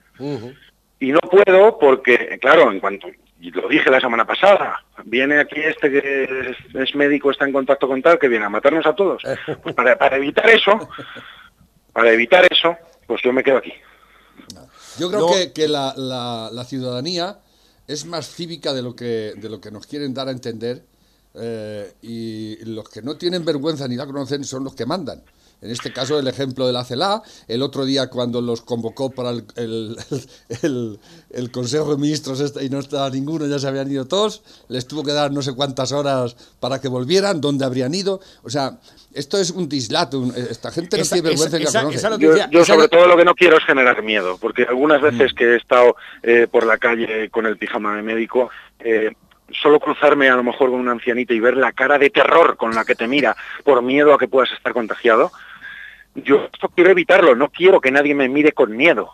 Y 0.99 1.13
no 1.13 1.21
puedo 1.21 1.79
porque, 1.79 2.39
claro, 2.41 2.73
en 2.73 2.81
cuanto, 2.81 3.09
y 3.43 3.51
lo 3.51 3.69
dije 3.69 3.91
la 3.91 4.01
semana 4.01 4.25
pasada, 4.25 4.85
viene 5.05 5.41
aquí 5.41 5.61
este 5.61 5.91
que 5.91 6.55
es, 6.75 6.95
médico, 6.95 7.33
está 7.33 7.45
en 7.45 7.53
contacto 7.53 7.89
con 7.89 8.01
tal, 8.01 8.17
que 8.17 8.29
viene 8.29 8.45
a 8.45 8.49
matarnos 8.49 8.87
a 8.87 8.95
todos. 8.95 9.21
Pues 9.65 9.75
para, 9.75 10.17
evitar 10.17 10.49
eso, 10.49 10.89
para 11.93 12.13
evitar 12.13 12.47
eso, 12.49 12.77
pues 13.05 13.21
yo 13.25 13.33
me 13.33 13.43
quedo 13.43 13.57
aquí. 13.57 13.73
Yo 14.97 15.11
creo 15.11 15.27
que, 15.53 15.67
la, 15.67 16.65
ciudadanía 16.69 17.41
es 17.89 18.07
más 18.07 18.33
cívica 18.33 18.73
de 18.73 18.83
lo 18.83 18.95
que, 18.95 19.33
de 19.37 19.49
lo 19.49 19.61
que 19.61 19.73
nos 19.73 19.89
quieren 19.89 20.15
dar 20.15 20.29
a 20.29 20.31
entender 20.31 20.85
eh, 21.35 21.95
y 22.01 22.65
los 22.65 22.89
que 22.89 23.03
no 23.03 23.17
tienen 23.17 23.45
vergüenza 23.45 23.89
ni 23.89 23.97
la 23.97 24.07
conocen 24.07 24.45
son 24.45 24.63
los 24.63 24.77
que 24.77 24.87
mandan. 24.87 25.21
En 25.63 25.71
este 25.71 25.93
caso, 25.93 26.19
el 26.19 26.27
ejemplo 26.27 26.67
de 26.67 26.73
la 26.73 26.85
CELA. 26.85 27.23
El 27.47 27.63
otro 27.63 27.85
día, 27.85 28.09
cuando 28.09 28.41
los 28.41 28.63
convocó 28.63 29.11
para 29.11 29.31
el, 29.31 29.97
el, 30.63 31.51
Consejo 31.53 31.95
de 31.95 32.03
Ministros 32.03 32.41
este, 32.41 32.65
y 32.65 32.69
no 32.69 32.81
estaba 32.81 33.09
ninguno, 33.11 33.47
ya 33.47 33.61
se 33.61 33.69
habían 33.69 33.91
ido 33.91 34.07
todos, 34.07 34.43
les 34.69 34.89
tuvo 34.89 35.05
que 35.05 35.13
dar 35.13 35.31
no 35.31 35.41
sé 35.41 35.55
cuántas 35.55 35.93
horas 35.93 36.37
para 36.59 36.81
que 36.81 36.89
volvieran, 36.89 37.41
dónde 37.41 37.65
habrían 37.65 37.95
ido. 37.95 38.21
O 38.43 38.51
sea, 38.51 38.79
esto 39.15 39.39
es 39.39 39.51
un 39.51 39.69
dislato. 39.69 40.25
Esta 40.37 40.73
gente 40.73 40.99
no 40.99 41.05
tiene 41.05 41.29
vergüenza 41.29 41.57
esa, 41.59 42.11
la 42.11 42.19
conoce. 42.19 42.49
yo, 42.51 42.65
sobre 42.65 42.89
todo 42.89 43.07
lo 43.07 43.17
que 43.17 43.25
no 43.25 43.35
quiero 43.35 43.57
es 43.57 43.65
generar 43.65 44.03
miedo, 44.03 44.39
porque 44.41 44.65
algunas 44.65 45.01
veces 45.01 45.33
mm. 45.33 45.37
que 45.37 45.45
he 45.45 45.57
estado 45.57 45.95
eh, 46.25 46.49
por 46.51 46.67
la 46.67 46.79
calle 46.79 47.31
con 47.31 47.47
el 47.47 47.57
pijama 47.57 47.95
de 47.95 48.03
médico, 48.03 48.51
eh, 48.81 49.13
solo 49.53 49.79
cruzarme 49.79 50.29
a 50.29 50.37
lo 50.37 50.43
mejor 50.43 50.71
con 50.71 50.81
una 50.81 50.93
ancianita 50.93 51.35
y 51.35 51.41
ver 51.41 51.57
la 51.57 51.73
cara 51.73 51.99
de 51.99 52.11
terror 52.11 52.57
con 52.57 52.75
la 52.75 52.85
que 52.85 52.95
te 52.95 53.07
mira 53.07 53.37
por 53.65 53.83
miedo 53.83 54.15
a 54.15 54.19
que 54.19 54.29
puedas 54.29 54.51
estar 54.53 54.73
contagiado, 54.73 55.31
yo 56.15 56.45
esto 56.53 56.69
quiero 56.75 56.91
evitarlo, 56.91 57.35
no 57.35 57.51
quiero 57.51 57.81
que 57.81 57.91
nadie 57.91 58.15
me 58.15 58.29
mire 58.29 58.53
con 58.53 58.77
miedo. 58.77 59.11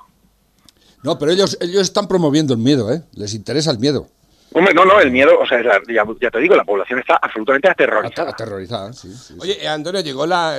No, 1.02 1.18
pero 1.18 1.32
ellos, 1.32 1.56
ellos 1.60 1.82
están 1.82 2.08
promoviendo 2.08 2.54
el 2.54 2.60
miedo, 2.60 2.92
¿eh? 2.92 3.02
Les 3.14 3.34
interesa 3.34 3.70
el 3.70 3.78
miedo. 3.78 4.08
Hombre, 4.54 4.72
no, 4.72 4.86
no, 4.86 4.98
el 4.98 5.10
miedo, 5.10 5.38
o 5.38 5.46
sea, 5.46 5.58
ya, 5.62 6.30
te 6.30 6.38
digo, 6.38 6.56
la 6.56 6.64
población 6.64 6.98
está 6.98 7.18
absolutamente 7.20 7.68
aterrorizada. 7.68 8.30
Aterrorizada, 8.30 8.92
sí. 8.94 9.08
Oye, 9.38 9.68
Antonio, 9.68 10.00
llegó 10.00 10.26
la, 10.26 10.58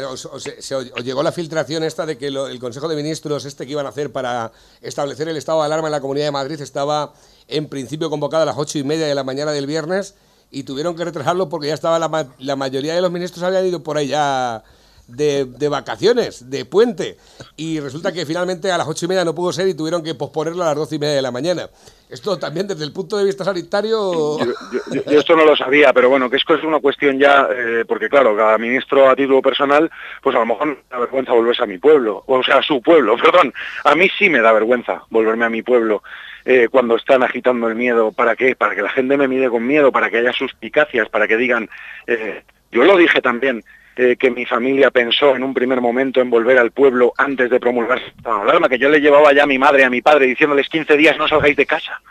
llegó 1.04 1.24
la 1.24 1.32
filtración 1.32 1.84
esta 1.84 2.06
de 2.06 2.16
que 2.16 2.28
el 2.28 2.60
Consejo 2.60 2.88
de 2.88 2.96
Ministros 2.96 3.46
este 3.46 3.66
que 3.66 3.72
iban 3.72 3.88
a 3.88 3.90
hacer 3.90 4.12
para 4.12 4.52
establecer 4.82 5.28
el 5.28 5.38
estado 5.38 5.60
de 5.60 5.66
alarma 5.66 5.88
en 5.88 5.94
la 5.94 6.02
Comunidad 6.02 6.26
de 6.28 6.32
Madrid 6.32 6.62
estaba 6.62 7.14
en 7.48 7.68
principio 7.68 8.12
convocado 8.12 8.44
a 8.44 8.46
las 8.46 8.58
ocho 8.60 8.78
y 8.78 8.84
media 8.84 9.08
de 9.08 9.16
la 9.16 9.24
mañana 9.24 9.52
del 9.52 9.66
viernes 9.66 10.16
y 10.52 10.64
tuvieron 10.64 10.96
que 10.96 11.04
retrasarlo 11.04 11.50
porque 11.50 11.68
ya 11.68 11.74
estaba 11.74 11.98
la, 11.98 12.28
la 12.38 12.56
mayoría 12.56 12.94
de 12.94 13.02
los 13.02 13.12
ministros 13.12 13.42
habían 13.44 13.66
ido 13.66 13.82
por 13.82 13.98
ahí 13.98 14.10
ya 14.10 14.64
de, 15.10 15.70
vacaciones, 15.70 16.50
de 16.50 16.66
puente. 16.66 17.18
Y 17.56 17.80
resulta 17.80 18.12
que 18.12 18.26
finalmente 18.26 18.72
a 18.72 18.78
las 18.78 18.88
ocho 18.88 19.06
y 19.06 19.10
media 19.10 19.26
no 19.26 19.36
pudo 19.36 19.52
ser 19.52 19.68
y 19.68 19.74
tuvieron 19.74 20.04
que 20.04 20.16
posponerlo 20.16 20.64
a 20.64 20.68
las 20.68 20.76
doce 20.76 20.96
y 20.96 21.00
media 21.00 21.16
de 21.16 21.22
la 21.22 21.32
mañana. 21.32 21.70
Esto 22.10 22.40
también 22.40 22.68
desde 22.68 22.84
el 22.84 22.92
punto 22.92 23.18
de 23.18 23.26
vista 23.26 23.44
sanitario... 23.44 24.38
Yo, 24.40 25.02
esto 25.06 25.36
no 25.36 25.46
lo 25.46 25.56
sabía, 25.56 25.94
pero 25.94 26.10
bueno, 26.10 26.30
que 26.30 26.38
es 26.38 26.64
una 26.64 26.80
cuestión 26.80 27.20
ya, 27.20 27.48
eh, 27.56 27.86
porque 27.88 28.10
claro, 28.10 28.36
cada 28.36 28.58
ministro 28.58 29.08
a 29.08 29.16
título 29.16 29.42
personal, 29.42 29.92
pues 30.24 30.36
a 30.36 30.40
lo 30.40 30.48
mejor 30.48 30.68
me 30.68 30.78
da 30.90 31.00
vergüenza 31.00 31.34
volverse 31.34 31.64
a 31.64 31.68
mi 31.68 31.78
pueblo, 31.78 32.24
o 32.26 32.42
sea, 32.42 32.58
a 32.58 32.64
su 32.64 32.82
pueblo, 32.82 33.16
perdón. 33.22 33.54
A 33.84 33.94
mí 33.94 34.10
sí 34.18 34.30
me 34.30 34.42
da 34.42 34.52
vergüenza 34.52 35.04
volverme 35.10 35.46
a 35.46 35.50
mi 35.50 35.62
pueblo. 35.62 36.02
Eh, 36.46 36.68
cuando 36.72 36.96
están 36.96 37.22
agitando 37.22 37.68
el 37.68 37.76
miedo, 37.76 38.12
¿para 38.12 38.36
qué? 38.36 38.56
Para 38.56 38.74
que 38.74 38.82
la 38.82 38.90
gente 38.90 39.18
me 39.18 39.28
mide 39.28 39.50
con 39.50 39.68
miedo, 39.68 39.92
para 39.92 40.10
que 40.10 40.18
haya 40.18 40.34
suspicacias, 40.34 41.10
para 41.10 41.28
que 41.28 41.38
digan, 41.38 41.70
eh, 42.08 42.44
yo 42.72 42.84
lo 42.86 42.98
dije 42.98 43.22
también, 43.22 43.64
eh, 44.02 44.16
que 44.16 44.32
mi 44.32 44.46
familia 44.46 44.92
pensó 44.92 45.36
en 45.36 45.44
un 45.44 45.54
primer 45.54 45.82
momento 45.82 46.22
en 46.22 46.30
volver 46.30 46.58
al 46.58 46.72
pueblo 46.72 47.12
antes 47.18 47.50
de 47.50 47.60
promulgar 47.60 48.02
la 48.24 48.44
alarma, 48.44 48.70
que 48.70 48.80
yo 48.80 48.88
le 48.88 49.02
llevaba 49.02 49.34
ya 49.34 49.44
a 49.44 49.46
mi 49.46 49.60
madre 49.60 49.82
y 49.82 49.84
a 49.84 49.90
mi 49.90 50.02
padre 50.02 50.26
diciéndoles 50.26 50.70
15 50.70 50.96
días 50.96 51.18
no 51.18 51.28
salgáis 51.28 51.58
de 51.58 51.66
casa. 51.66 52.02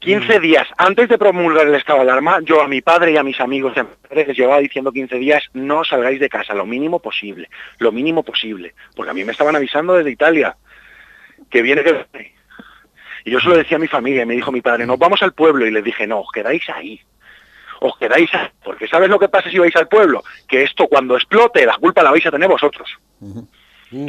15 0.00 0.26
mm. 0.26 0.42
días 0.42 0.66
antes 0.76 1.08
de 1.08 1.18
promulgar 1.18 1.68
el 1.68 1.76
estado 1.76 1.98
de 1.98 2.10
alarma, 2.10 2.40
yo 2.42 2.60
a 2.62 2.66
mi 2.66 2.80
padre 2.80 3.12
y 3.12 3.16
a 3.16 3.22
mis 3.22 3.40
amigos 3.40 3.74
les 4.10 4.36
llevaba 4.36 4.58
diciendo 4.58 4.90
15 4.90 5.16
días 5.18 5.44
no 5.54 5.84
salgáis 5.84 6.18
de 6.18 6.28
casa, 6.28 6.52
lo 6.52 6.66
mínimo 6.66 6.98
posible, 6.98 7.48
lo 7.78 7.92
mínimo 7.92 8.24
posible, 8.24 8.74
porque 8.96 9.12
a 9.12 9.14
mí 9.14 9.22
me 9.22 9.30
estaban 9.30 9.54
avisando 9.54 9.94
desde 9.94 10.10
Italia 10.10 10.56
que 11.48 11.62
viene 11.62 11.84
que... 11.84 12.34
Y 13.24 13.30
yo 13.30 13.38
se 13.38 13.48
lo 13.48 13.56
decía 13.56 13.76
a 13.76 13.80
mi 13.80 13.86
familia 13.86 14.24
y 14.24 14.26
me 14.26 14.34
dijo 14.34 14.50
mi 14.50 14.62
padre, 14.62 14.84
nos 14.84 14.98
vamos 14.98 15.22
al 15.22 15.32
pueblo 15.32 15.64
y 15.64 15.70
les 15.70 15.84
dije, 15.84 16.08
no, 16.08 16.22
os 16.22 16.32
quedáis 16.32 16.68
ahí, 16.70 17.00
os 17.80 17.96
quedáis, 17.98 18.30
porque 18.64 18.88
¿sabes 18.88 19.08
lo 19.08 19.18
que 19.18 19.28
pasa 19.28 19.50
si 19.50 19.58
vais 19.58 19.74
al 19.76 19.88
pueblo? 19.88 20.22
Que 20.48 20.62
esto 20.62 20.86
cuando 20.88 21.16
explote, 21.16 21.66
la 21.66 21.76
culpa 21.76 22.02
la 22.02 22.10
vais 22.10 22.26
a 22.26 22.30
tener 22.30 22.48
vosotros. 22.48 22.88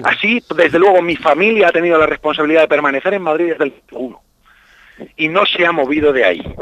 Así, 0.04 0.44
desde 0.56 0.80
luego, 0.80 1.02
mi 1.02 1.16
familia 1.16 1.68
ha 1.68 1.72
tenido 1.72 1.98
la 1.98 2.08
responsabilidad 2.08 2.62
de 2.62 2.68
permanecer 2.68 3.14
en 3.14 3.22
Madrid 3.22 3.52
desde 3.52 3.66
el 3.66 3.74
1 3.92 4.22
y 5.16 5.28
no 5.28 5.46
se 5.46 5.66
ha 5.66 5.72
movido 5.72 6.12
de 6.12 6.26
ahí. 6.26 6.56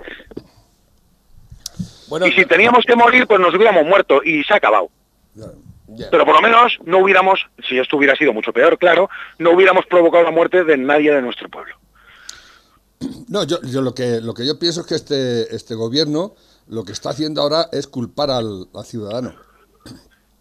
Bueno, 2.07 2.27
y 2.27 2.33
si 2.33 2.45
teníamos 2.45 2.85
que 2.85 2.95
morir, 2.95 3.25
pues 3.25 3.39
nos 3.39 3.55
hubiéramos 3.55 3.85
muerto 3.85 4.21
y 4.23 4.43
se 4.43 4.53
ha 4.53 4.57
acabado. 4.57 4.89
Pero 6.11 6.25
por 6.25 6.35
lo 6.35 6.41
menos 6.41 6.77
no 6.85 6.99
hubiéramos, 6.99 7.39
si 7.67 7.77
esto 7.77 7.97
hubiera 7.97 8.15
sido 8.15 8.33
mucho 8.33 8.51
peor, 8.51 8.77
claro, 8.77 9.09
no 9.39 9.51
hubiéramos 9.51 9.85
provocado 9.85 10.23
la 10.23 10.31
muerte 10.31 10.63
de 10.63 10.77
nadie 10.77 11.13
de 11.13 11.21
nuestro 11.21 11.49
pueblo. 11.49 11.75
No, 13.27 13.43
yo, 13.43 13.61
yo 13.63 13.81
lo 13.81 13.93
que 13.93 14.21
lo 14.21 14.33
que 14.33 14.45
yo 14.45 14.57
pienso 14.57 14.81
es 14.81 14.87
que 14.87 14.95
este 14.95 15.55
este 15.55 15.75
gobierno 15.75 16.35
lo 16.67 16.83
que 16.83 16.91
está 16.91 17.09
haciendo 17.09 17.41
ahora 17.41 17.67
es 17.71 17.87
culpar 17.87 18.29
al, 18.31 18.67
ciudadano. 18.83 19.35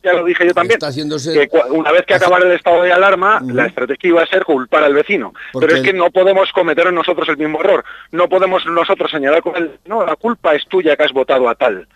Ya 0.02 0.12
lo 0.12 0.24
dije 0.24 0.46
yo 0.46 0.52
también. 0.52 0.78
que 0.78 1.48
una 1.70 1.90
vez 1.90 2.04
que 2.06 2.14
acabara 2.14 2.44
el 2.44 2.52
estado 2.52 2.82
de 2.82 2.92
alarma, 2.92 3.40
la 3.42 3.66
estrategia 3.66 4.08
iba 4.08 4.22
a 4.22 4.26
ser 4.26 4.44
culpar 4.44 4.84
al 4.84 4.92
vecino. 4.92 5.32
Pero 5.58 5.76
es 5.76 5.82
que 5.82 5.94
no 5.94 6.10
podemos 6.10 6.52
cometer 6.52 6.92
nosotros 6.92 7.26
el 7.30 7.38
mismo 7.38 7.60
error. 7.60 7.84
No 8.12 8.28
podemos 8.28 8.66
nosotros 8.66 9.10
señalar 9.10 9.42
con 9.42 9.56
el... 9.56 9.78
No, 9.86 10.04
la 10.04 10.16
culpa 10.16 10.54
es 10.54 10.66
tuya 10.66 10.94
que 10.94 11.04
has 11.04 11.12
votado 11.12 11.48
a 11.48 11.54
tal. 11.54 11.88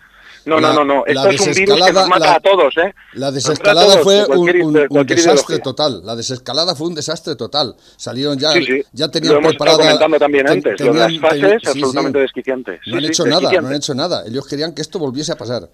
No, 0.45 0.59
no, 0.59 0.73
no, 0.73 0.85
no. 0.85 1.05
Esto 1.05 1.29
es 1.29 1.41
un 1.41 1.53
virus 1.53 1.85
que 1.85 1.93
nos 1.93 2.07
mata 2.07 2.35
a 2.35 2.39
todos, 2.39 2.75
¿eh? 2.77 2.93
La 3.13 3.31
desescalada 3.31 3.97
fue 3.99 4.25
un, 4.25 5.05
desastre 5.05 5.59
total. 5.59 6.01
La 6.05 6.15
desescalada 6.15 6.75
fue 6.75 6.87
un 6.87 6.95
desastre 6.95 7.35
total. 7.35 7.75
Salieron 7.97 8.37
ya, 8.37 8.53
ya 8.93 9.09
tenían 9.09 9.33
lo 9.33 9.39
hemos 9.39 9.55
comentando 9.55 10.19
también 10.19 10.49
antes. 10.49 10.79
lo 10.79 10.93
de 10.93 10.99
las 10.99 11.19
fases, 11.19 11.61
absolutamente 11.67 12.19
desquiciantes. 12.19 12.79
No 12.85 12.97
han 12.97 13.05
hecho 13.05 13.25
nada, 13.25 13.51
no 13.61 13.67
han 13.67 13.75
hecho 13.75 13.93
nada. 13.93 14.23
Ellos 14.25 14.47
querían 14.47 14.73
que 14.73 14.81
esto 14.81 14.99
volviese 14.99 15.31
a 15.31 15.35
pasar. 15.35 15.69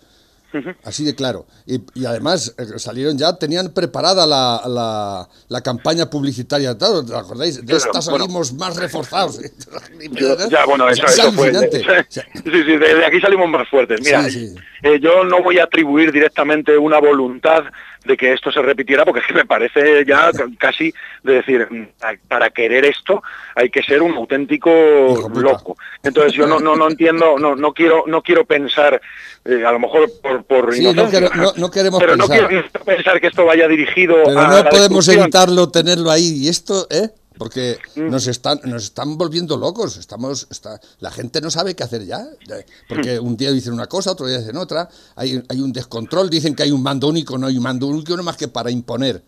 Así 0.84 1.04
de 1.04 1.16
claro. 1.16 1.46
Y, 1.66 2.06
además 2.06 2.56
eh, 2.58 2.80
salieron 2.80 3.18
ya, 3.18 3.38
tenían 3.38 3.74
preparada 3.74 4.26
la, 4.26 5.28
la, 5.50 5.62
campaña 5.62 6.10
publicitaria. 6.10 6.78
¿Te 6.78 6.86
acordáis? 6.86 7.66
De 7.66 7.76
esta 7.76 8.02
salimos 8.02 8.54
más 8.54 8.78
reforzados. 8.78 9.40
ya, 10.50 10.66
bueno, 10.66 10.90
eso, 10.90 11.06
es 11.06 11.36
fue. 11.36 11.52
sí, 12.10 12.22
sí, 12.44 12.78
de 12.78 13.06
aquí 13.06 13.20
salimos 13.20 13.50
más 13.50 13.68
fuertes. 13.68 14.02
Mira, 14.02 14.26
eh, 14.84 15.00
yo 15.02 15.24
no 15.24 15.42
voy 15.42 15.60
a 15.60 15.64
atribuir 15.64 16.12
directamente 16.12 16.78
una 16.78 17.00
voluntad 17.00 17.64
de 18.06 18.16
que 18.16 18.34
esto 18.34 18.52
se 18.52 18.62
repitiera, 18.62 19.04
porque 19.04 19.20
es 19.20 19.28
que 19.28 19.34
me 19.34 19.46
parece 19.46 20.06
ya 20.06 20.32
casi 20.58 20.94
de 21.24 21.34
decir, 21.34 21.68
mm, 21.70 22.06
para 22.28 22.50
querer 22.52 22.86
esto 22.86 23.22
hay 23.56 23.70
que 23.70 23.84
ser 23.84 24.02
un 24.02 24.14
auténtico 24.16 24.72
loco. 25.36 25.78
Entonces 26.04 26.34
yo 26.34 26.48
no, 26.48 26.60
no, 26.60 26.76
no 26.76 26.88
entiendo, 26.88 27.38
no, 27.40 27.56
no 27.56 27.74
quiero, 27.74 28.04
no 28.08 28.22
quiero 28.22 28.46
pensar, 28.46 29.02
eh, 29.44 29.64
a 29.66 29.72
lo 29.72 29.80
mejor 29.80 30.10
por, 30.22 30.44
por 30.44 30.74
sí, 30.74 30.84
no, 30.84 30.94
no, 30.94 31.72
queremos 31.72 32.00
pero 32.00 32.16
pensar. 32.18 32.18
no 32.18 32.48
quiero 32.48 32.70
pensar 32.86 33.20
que 33.20 33.28
esto 33.28 33.46
vaya 33.46 33.68
dirigido 33.68 34.16
pero 34.26 34.40
a 34.40 34.64
no 34.64 34.70
podemos 34.70 35.08
evitarlo 35.08 35.70
tenerlo 35.70 36.12
ahí 36.12 36.44
y 36.44 36.48
esto, 36.48 36.88
¿eh? 36.90 37.10
Porque 37.38 37.78
nos 37.96 38.28
están 38.28 38.60
nos 38.64 38.86
están 38.86 39.18
volviendo 39.18 39.58
locos 39.58 39.98
estamos 39.98 40.48
está, 40.50 40.80
la 41.00 41.12
gente 41.12 41.42
no 41.42 41.50
sabe 41.50 41.76
qué 41.76 41.84
hacer 41.84 42.06
ya. 42.06 42.26
Porque 42.88 43.20
mm. 43.20 43.26
un 43.26 43.38
día 43.38 43.52
dicen 43.52 43.74
una 43.74 43.88
cosa 43.88 44.12
otro 44.12 44.28
día 44.28 44.40
dicen 44.40 44.58
otra. 44.58 44.90
Hay, 45.16 45.42
hay 45.50 45.62
un 45.62 45.72
descontrol 45.74 46.30
dicen 46.30 46.56
que 46.56 46.64
hay 46.64 46.72
un 46.72 46.84
mando 46.84 47.08
único 47.08 47.38
no 47.38 47.48
hay 47.48 47.58
un 47.58 47.64
mando 47.64 47.88
único 47.88 48.16
no 48.16 48.24
más 48.24 48.38
que 48.38 48.48
para 48.48 48.72
imponer. 48.72 49.24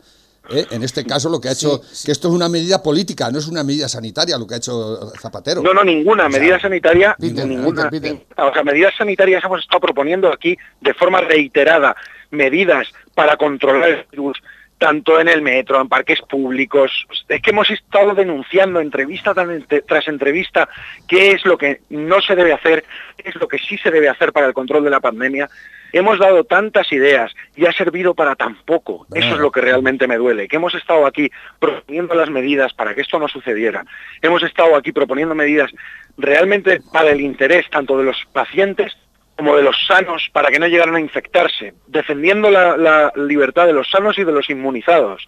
¿eh? 0.49 0.65
en 0.71 0.83
este 0.83 1.05
caso 1.05 1.29
lo 1.29 1.41
que 1.41 1.49
ha 1.49 1.51
hecho 1.51 1.81
que 2.05 2.11
esto 2.11 2.29
es 2.29 2.33
una 2.33 2.49
medida 2.49 2.81
política 2.81 3.29
no 3.31 3.39
es 3.39 3.47
una 3.47 3.63
medida 3.63 3.87
sanitaria 3.87 4.37
lo 4.37 4.47
que 4.47 4.55
ha 4.55 4.57
hecho 4.57 5.11
Zapatero. 5.19 5.61
No 5.61 5.73
no 5.73 5.83
ninguna 5.83 6.29
medida 6.29 6.59
sanitaria 6.59 7.15
ninguna. 7.19 7.89
O 8.37 8.53
sea 8.53 8.63
medidas 8.63 8.93
sanitarias 8.97 9.43
hemos 9.43 9.61
estado 9.61 9.81
proponiendo 9.81 10.31
aquí 10.31 10.57
de 10.81 10.93
forma 10.93 11.21
reiterada 11.21 11.95
medidas 12.31 12.87
para 13.13 13.37
controlar 13.37 13.89
el 13.89 14.05
virus 14.11 14.37
tanto 14.77 15.19
en 15.19 15.27
el 15.27 15.41
metro, 15.41 15.81
en 15.81 15.89
parques 15.89 16.21
públicos. 16.21 17.07
Es 17.27 17.41
que 17.41 17.49
hemos 17.49 17.69
estado 17.69 18.13
denunciando 18.13 18.79
entrevista 18.79 19.33
tras 19.33 20.07
entrevista 20.07 20.69
qué 21.07 21.31
es 21.31 21.45
lo 21.45 21.57
que 21.57 21.81
no 21.89 22.21
se 22.21 22.35
debe 22.35 22.53
hacer, 22.53 22.83
qué 23.17 23.29
es 23.29 23.35
lo 23.35 23.47
que 23.47 23.57
sí 23.57 23.77
se 23.77 23.91
debe 23.91 24.09
hacer 24.09 24.31
para 24.31 24.47
el 24.47 24.53
control 24.53 24.83
de 24.83 24.89
la 24.89 24.99
pandemia. 24.99 25.49
Hemos 25.93 26.19
dado 26.19 26.43
tantas 26.43 26.91
ideas 26.91 27.33
y 27.55 27.65
ha 27.65 27.71
servido 27.71 28.13
para 28.13 28.35
tan 28.35 28.55
poco. 28.63 29.07
Eso 29.13 29.33
es 29.35 29.39
lo 29.39 29.51
que 29.51 29.61
realmente 29.61 30.05
me 30.05 30.17
duele, 30.17 30.47
que 30.47 30.57
hemos 30.57 30.75
estado 30.75 31.05
aquí 31.05 31.31
proponiendo 31.59 32.13
las 32.13 32.29
medidas 32.29 32.73
para 32.73 32.93
que 32.93 33.01
esto 33.01 33.19
no 33.19 33.27
sucediera. 33.27 33.85
Hemos 34.21 34.43
estado 34.43 34.75
aquí 34.75 34.91
proponiendo 34.91 35.33
medidas 35.33 35.71
realmente 36.17 36.81
para 36.91 37.11
el 37.11 37.21
interés 37.21 37.69
tanto 37.69 37.97
de 37.97 38.03
los 38.03 38.17
pacientes 38.33 38.95
como 39.37 39.55
de 39.55 39.63
los 39.63 39.77
sanos 39.85 40.29
para 40.33 40.49
que 40.49 40.59
no 40.59 40.67
llegaran 40.67 40.95
a 40.95 40.99
infectarse, 40.99 41.75
defendiendo 41.85 42.49
la, 42.49 43.13
libertad 43.15 43.67
de 43.67 43.73
los 43.73 43.89
sanos 43.89 44.17
y 44.17 44.23
de 44.23 44.31
los 44.31 44.49
inmunizados. 44.49 45.25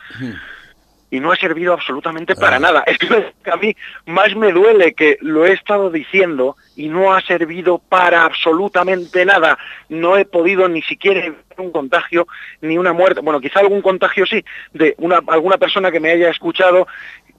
Y 1.12 1.20
no 1.20 1.32
ha 1.32 1.36
servido 1.36 1.74
absolutamente 1.74 2.36
para 2.36 2.58
ah. 2.58 2.60
nada. 2.60 2.84
Es 2.88 2.98
que 2.98 3.52
a 3.52 3.56
mí 3.56 3.76
más 4.08 4.36
me 4.36 4.52
duele 4.52 4.94
que 4.94 5.18
lo 5.22 5.46
he 5.46 5.54
estado 5.54 5.92
diciendo 5.92 6.58
y 6.76 6.88
no 6.88 7.14
ha 7.14 7.22
servido 7.22 7.78
para 7.78 8.24
absolutamente 8.24 9.26
nada. 9.26 9.58
No 9.90 10.18
he 10.18 10.26
podido 10.26 10.68
ni 10.68 10.82
siquiera 10.82 11.32
un 11.58 11.72
contagio 11.72 12.28
ni 12.62 12.78
una 12.78 12.94
muerte. 12.94 13.22
Bueno, 13.22 13.40
quizá 13.40 13.60
algún 13.60 13.82
contagio 13.82 14.26
sí, 14.26 14.44
de 14.74 14.96
una, 14.98 15.20
alguna 15.28 15.58
persona 15.58 15.92
que 15.92 16.00
me 16.00 16.12
haya 16.12 16.30
escuchado 16.30 16.88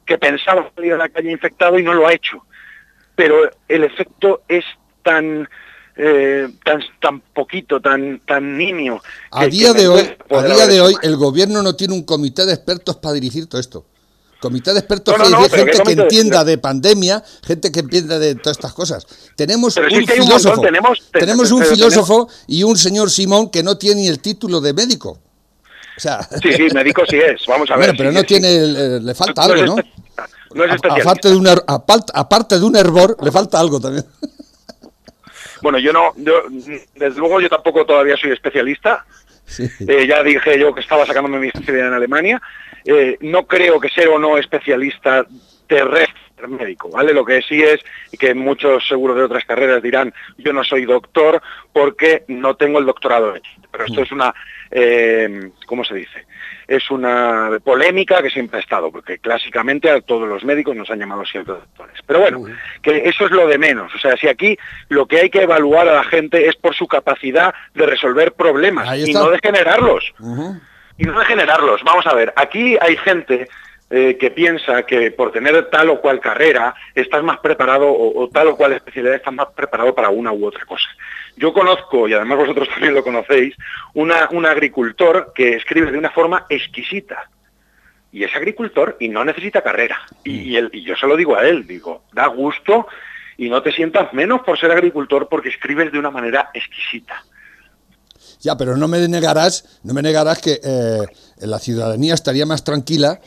que 0.06 0.18
pensaba 0.18 0.70
salir 0.74 0.92
a 0.92 0.98
la 0.98 1.08
calle 1.08 1.32
infectado 1.32 1.78
y 1.78 1.82
no 1.82 1.94
lo 1.94 2.06
ha 2.06 2.12
hecho. 2.12 2.44
Pero 3.16 3.50
el 3.68 3.84
efecto 3.84 4.42
es 4.48 4.64
tan 5.02 5.48
eh, 5.96 6.48
tan, 6.64 6.80
tan 7.00 7.20
poquito, 7.20 7.80
tan, 7.80 8.20
tan 8.26 8.56
nimio. 8.56 9.02
A 9.30 9.46
día, 9.46 9.72
de 9.72 9.88
hoy, 9.88 10.08
a 10.30 10.42
día 10.42 10.66
de 10.66 10.80
hoy 10.80 10.94
el 11.02 11.16
gobierno 11.16 11.62
no 11.62 11.76
tiene 11.76 11.94
un 11.94 12.04
comité 12.04 12.46
de 12.46 12.54
expertos 12.54 12.96
para 12.96 13.14
dirigir 13.14 13.46
todo 13.46 13.60
esto. 13.60 13.84
Comité 14.40 14.72
de 14.72 14.78
expertos 14.78 15.14
gente 15.50 15.82
que 15.84 15.92
entienda 15.92 16.44
de 16.44 16.56
pandemia, 16.56 17.22
gente 17.46 17.70
que 17.70 17.80
entienda 17.80 18.18
de 18.18 18.34
todas 18.36 18.56
estas 18.56 18.72
cosas. 18.72 19.06
Tenemos 19.36 19.76
un 19.76 20.06
filósofo, 20.06 20.62
tenemos, 21.12 21.52
un 21.52 21.62
filósofo 21.62 22.28
y 22.46 22.62
un 22.62 22.78
señor 22.78 23.10
Simón 23.10 23.50
que 23.50 23.62
no 23.62 23.76
tiene 23.76 24.00
ni 24.00 24.08
el 24.08 24.20
título 24.20 24.62
de 24.62 24.72
médico. 24.72 25.18
O 25.94 26.00
sea, 26.00 26.26
sí, 26.42 26.54
sí, 26.54 26.68
médico 26.74 27.02
sí 27.06 27.16
es, 27.16 27.42
vamos 27.46 27.70
a 27.70 27.76
ver. 27.76 27.94
pero 27.94 28.10
no 28.10 28.22
tiene, 28.24 29.00
le 29.00 29.14
falta 29.14 29.42
algo, 29.42 29.66
¿no? 29.66 29.76
No 30.54 30.64
es 30.64 30.72
aparte, 30.72 31.28
de 31.28 31.36
un, 31.36 31.46
aparte 31.46 32.58
de 32.58 32.64
un 32.64 32.74
hervor, 32.76 33.18
le 33.22 33.30
falta 33.30 33.60
algo 33.60 33.78
también. 33.78 34.06
Bueno, 35.62 35.78
yo 35.78 35.92
no, 35.92 36.12
yo, 36.16 36.42
desde 36.94 37.18
luego 37.18 37.40
yo 37.40 37.48
tampoco 37.48 37.84
todavía 37.84 38.16
soy 38.16 38.32
especialista. 38.32 39.04
Eh, 39.58 40.06
ya 40.06 40.22
dije 40.22 40.60
yo 40.60 40.72
que 40.72 40.80
estaba 40.80 41.04
sacándome 41.04 41.40
mi 41.40 41.48
especialidad 41.48 41.88
en 41.88 41.94
Alemania. 41.94 42.40
Eh, 42.84 43.18
no 43.20 43.46
creo 43.46 43.80
que 43.80 43.88
ser 43.88 44.08
o 44.08 44.18
no 44.18 44.38
especialista 44.38 45.26
terrestre 45.66 46.46
médico, 46.48 46.88
¿vale? 46.90 47.12
Lo 47.12 47.24
que 47.24 47.42
sí 47.42 47.62
es, 47.62 47.80
y 48.12 48.16
que 48.16 48.34
muchos 48.34 48.86
seguro 48.86 49.14
de 49.14 49.24
otras 49.24 49.44
carreras 49.44 49.82
dirán, 49.82 50.12
yo 50.38 50.52
no 50.52 50.64
soy 50.64 50.84
doctor 50.84 51.42
porque 51.72 52.24
no 52.28 52.56
tengo 52.56 52.78
el 52.78 52.86
doctorado 52.86 53.34
hecho. 53.36 53.50
Pero 53.70 53.84
esto 53.84 54.00
mm. 54.00 54.04
es 54.04 54.12
una, 54.12 54.34
eh, 54.70 55.50
¿cómo 55.66 55.84
se 55.84 55.94
dice? 55.94 56.26
Es 56.70 56.88
una 56.88 57.58
polémica 57.64 58.22
que 58.22 58.30
siempre 58.30 58.58
ha 58.58 58.62
estado, 58.62 58.92
porque 58.92 59.18
clásicamente 59.18 59.90
a 59.90 60.00
todos 60.00 60.28
los 60.28 60.44
médicos 60.44 60.76
nos 60.76 60.88
han 60.88 61.00
llamado 61.00 61.24
siempre 61.26 61.54
doctores. 61.54 61.98
Pero 62.06 62.20
bueno, 62.20 62.44
que 62.80 63.08
eso 63.08 63.24
es 63.24 63.32
lo 63.32 63.48
de 63.48 63.58
menos. 63.58 63.92
O 63.92 63.98
sea, 63.98 64.16
si 64.16 64.28
aquí 64.28 64.56
lo 64.88 65.06
que 65.06 65.18
hay 65.18 65.30
que 65.30 65.42
evaluar 65.42 65.88
a 65.88 65.94
la 65.94 66.04
gente 66.04 66.46
es 66.46 66.54
por 66.54 66.76
su 66.76 66.86
capacidad 66.86 67.52
de 67.74 67.86
resolver 67.86 68.34
problemas 68.34 68.86
y 68.96 69.12
no 69.12 69.30
de 69.30 69.40
generarlos. 69.42 70.14
Y 70.96 71.02
no 71.02 71.18
de 71.18 71.24
generarlos. 71.24 71.82
Vamos 71.82 72.06
a 72.06 72.14
ver, 72.14 72.32
aquí 72.36 72.78
hay 72.80 72.96
gente 72.98 73.48
eh, 73.92 74.16
que 74.18 74.30
piensa 74.30 74.84
que 74.84 75.10
por 75.10 75.32
tener 75.32 75.68
tal 75.68 75.90
o 75.90 76.00
cual 76.00 76.20
carrera 76.20 76.72
estás 76.94 77.24
más 77.24 77.40
preparado 77.40 77.92
o, 77.92 78.28
tal 78.28 78.46
o 78.46 78.56
cual 78.56 78.72
especialidad 78.72 79.16
estás 79.16 79.34
más 79.34 79.48
preparado 79.48 79.92
para 79.92 80.10
una 80.10 80.32
u 80.32 80.46
otra 80.46 80.64
cosa. 80.64 80.88
Yo 81.36 81.52
conozco, 81.52 82.08
y 82.08 82.14
además 82.14 82.38
vosotros 82.38 82.68
también 82.72 82.94
lo 82.94 83.02
conocéis, 83.02 83.56
una, 83.94 84.28
un 84.30 84.46
agricultor 84.46 85.32
que 85.34 85.56
escribe 85.56 85.90
de 85.90 85.98
una 85.98 86.10
forma 86.10 86.46
exquisita. 86.48 87.28
Y 88.12 88.22
es 88.22 88.32
agricultor 88.36 88.96
y 89.00 89.08
no 89.08 89.24
necesita 89.24 89.60
carrera. 89.60 90.00
Y, 90.22 90.60
mm. 90.60 90.68
y 90.72 90.82
yo 90.84 90.94
se 90.94 91.08
lo 91.08 91.16
digo 91.16 91.34
a 91.34 91.46
él, 91.48 91.66
digo, 91.66 92.04
da 92.12 92.26
gusto 92.26 92.86
y 93.36 93.48
no 93.48 93.60
te 93.60 93.72
sientas 93.72 94.12
menos 94.12 94.42
por 94.42 94.56
ser 94.56 94.70
agricultor 94.70 95.28
porque 95.28 95.48
escribes 95.48 95.90
de 95.90 95.98
una 95.98 96.12
manera 96.12 96.50
exquisita. 96.54 97.24
Ya, 98.40 98.56
pero 98.56 98.76
no 98.76 98.88
me 98.88 99.06
negarás, 99.08 99.80
no 99.82 99.92
me 99.94 100.02
negarás 100.02 100.40
que 100.40 100.60
eh, 100.62 101.06
la 101.40 101.58
ciudadanía 101.58 102.14
estaría 102.14 102.46
más 102.46 102.64
tranquila 102.64 103.20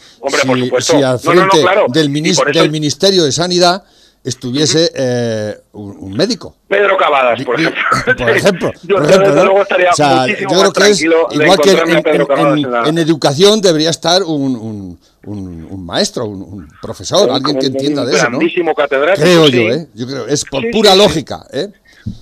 si, 0.80 1.02
al 1.02 1.20
frente 1.20 1.58
del, 1.90 2.12
del 2.54 2.72
Ministerio 2.72 3.24
de 3.24 3.32
Sanidad 3.32 3.84
estuviese 4.24 4.92
eh, 4.96 5.58
un, 5.74 6.14
médico. 6.14 6.56
Pedro 6.68 6.96
Cavadas, 6.98 7.44
por 7.44 7.60
ejemplo. 7.60 7.82
Por 8.18 8.30
ejemplo, 8.30 8.72
yo, 8.84 8.96
por 8.96 9.06
ejemplo 9.06 9.62
estaría 9.62 9.90
o 9.92 9.96
sea, 9.96 10.28
yo 10.28 10.48
creo 10.48 10.74
que 10.74 10.90
es 10.90 11.02
igual 11.02 11.60
que 11.62 11.72
en, 11.72 12.88
en, 12.88 12.98
educación 12.98 13.62
debería 13.62 13.90
estar 13.90 14.24
un, 14.24 14.98
un 15.26 15.86
maestro, 15.86 16.26
un, 16.26 16.68
profesor, 16.82 17.30
alguien 17.30 17.60
que 17.60 17.68
entienda 17.68 18.06
de 18.06 18.16
eso, 18.16 18.30
¿no? 18.30 18.40
Creo 18.40 19.48
yo, 19.48 19.62
¿eh? 19.62 19.88
Yo 19.94 20.08
creo, 20.08 20.28
es 20.28 20.46
por 20.46 20.64
pura 20.72 20.96
lógica, 20.96 21.46
¿eh? 21.52 21.70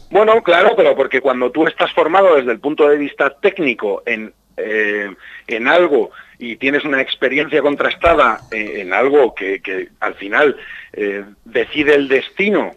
Bueno, 0.10 0.42
claro, 0.44 0.74
pero 0.76 0.96
porque 0.96 1.22
cuando 1.22 1.52
tú 1.52 1.66
estás 1.68 1.92
formado 1.94 2.36
desde 2.36 2.52
el 2.52 2.60
punto 2.60 2.88
de 2.88 2.98
vista 2.98 3.36
técnico 3.42 4.04
en, 4.06 4.34
eh, 4.58 5.14
en 5.48 5.68
algo 5.68 6.12
y 6.38 6.56
tienes 6.56 6.84
una 6.84 7.02
experiencia 7.02 7.62
contrastada 7.62 8.42
en, 8.52 8.94
algo 8.94 9.36
que, 9.36 9.90
al 10.00 10.16
final 10.16 10.58
eh, 10.94 11.24
decide 11.46 11.96
el 11.96 12.08
destino 12.08 12.72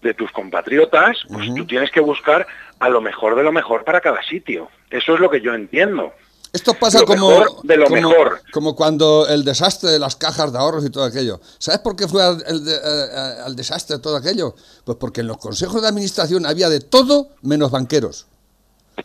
de 0.00 0.14
tus 0.14 0.32
compatriotas, 0.32 1.18
pues 1.28 1.54
tú 1.54 1.66
tienes 1.66 1.90
que 1.90 2.00
buscar 2.00 2.46
a 2.78 2.88
lo 2.88 3.02
mejor 3.02 3.36
de 3.36 3.42
lo 3.42 3.52
mejor 3.52 3.84
para 3.84 4.00
cada 4.00 4.22
sitio. 4.22 4.70
Eso 4.88 5.14
es 5.14 5.20
lo 5.20 5.28
que 5.28 5.42
yo 5.42 5.54
entiendo. 5.54 6.14
Esto 6.52 6.74
pasa 6.74 7.04
como, 7.04 7.44
de 7.62 7.76
lo 7.76 7.88
mejor. 7.90 8.40
como 8.52 8.74
cuando 8.74 9.28
el 9.28 9.44
desastre 9.44 9.90
de 9.90 9.98
las 10.00 10.16
cajas 10.16 10.52
de 10.52 10.58
ahorros 10.58 10.84
y 10.84 10.90
todo 10.90 11.04
aquello. 11.04 11.40
¿Sabes 11.58 11.80
por 11.80 11.94
qué 11.94 12.08
fue 12.08 12.22
al, 12.24 12.42
el, 12.46 13.56
desastre 13.56 13.98
todo 13.98 14.16
aquello? 14.16 14.56
Pues 14.84 14.98
porque 14.98 15.20
en 15.20 15.28
los 15.28 15.38
consejos 15.38 15.80
de 15.80 15.88
administración 15.88 16.46
había 16.46 16.68
de 16.68 16.80
todo 16.80 17.28
menos 17.42 17.70
banqueros. 17.70 18.26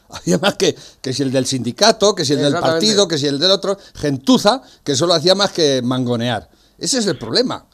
Había 0.09 0.37
más 0.37 0.55
que, 0.55 0.75
que 1.01 1.13
si 1.13 1.23
el 1.23 1.31
del 1.31 1.45
sindicato, 1.45 2.15
que 2.15 2.25
si 2.25 2.33
el 2.33 2.41
del 2.41 2.53
partido, 2.53 3.07
que 3.07 3.17
si 3.17 3.27
el 3.27 3.39
del 3.39 3.51
otro, 3.51 3.77
gentuza, 3.95 4.61
que 4.83 4.95
solo 4.95 5.13
hacía 5.13 5.35
más 5.35 5.51
que 5.51 5.81
mangonear. 5.83 6.49
Ese 6.77 6.99
es 6.99 7.07
el 7.07 7.17
problema. 7.17 7.65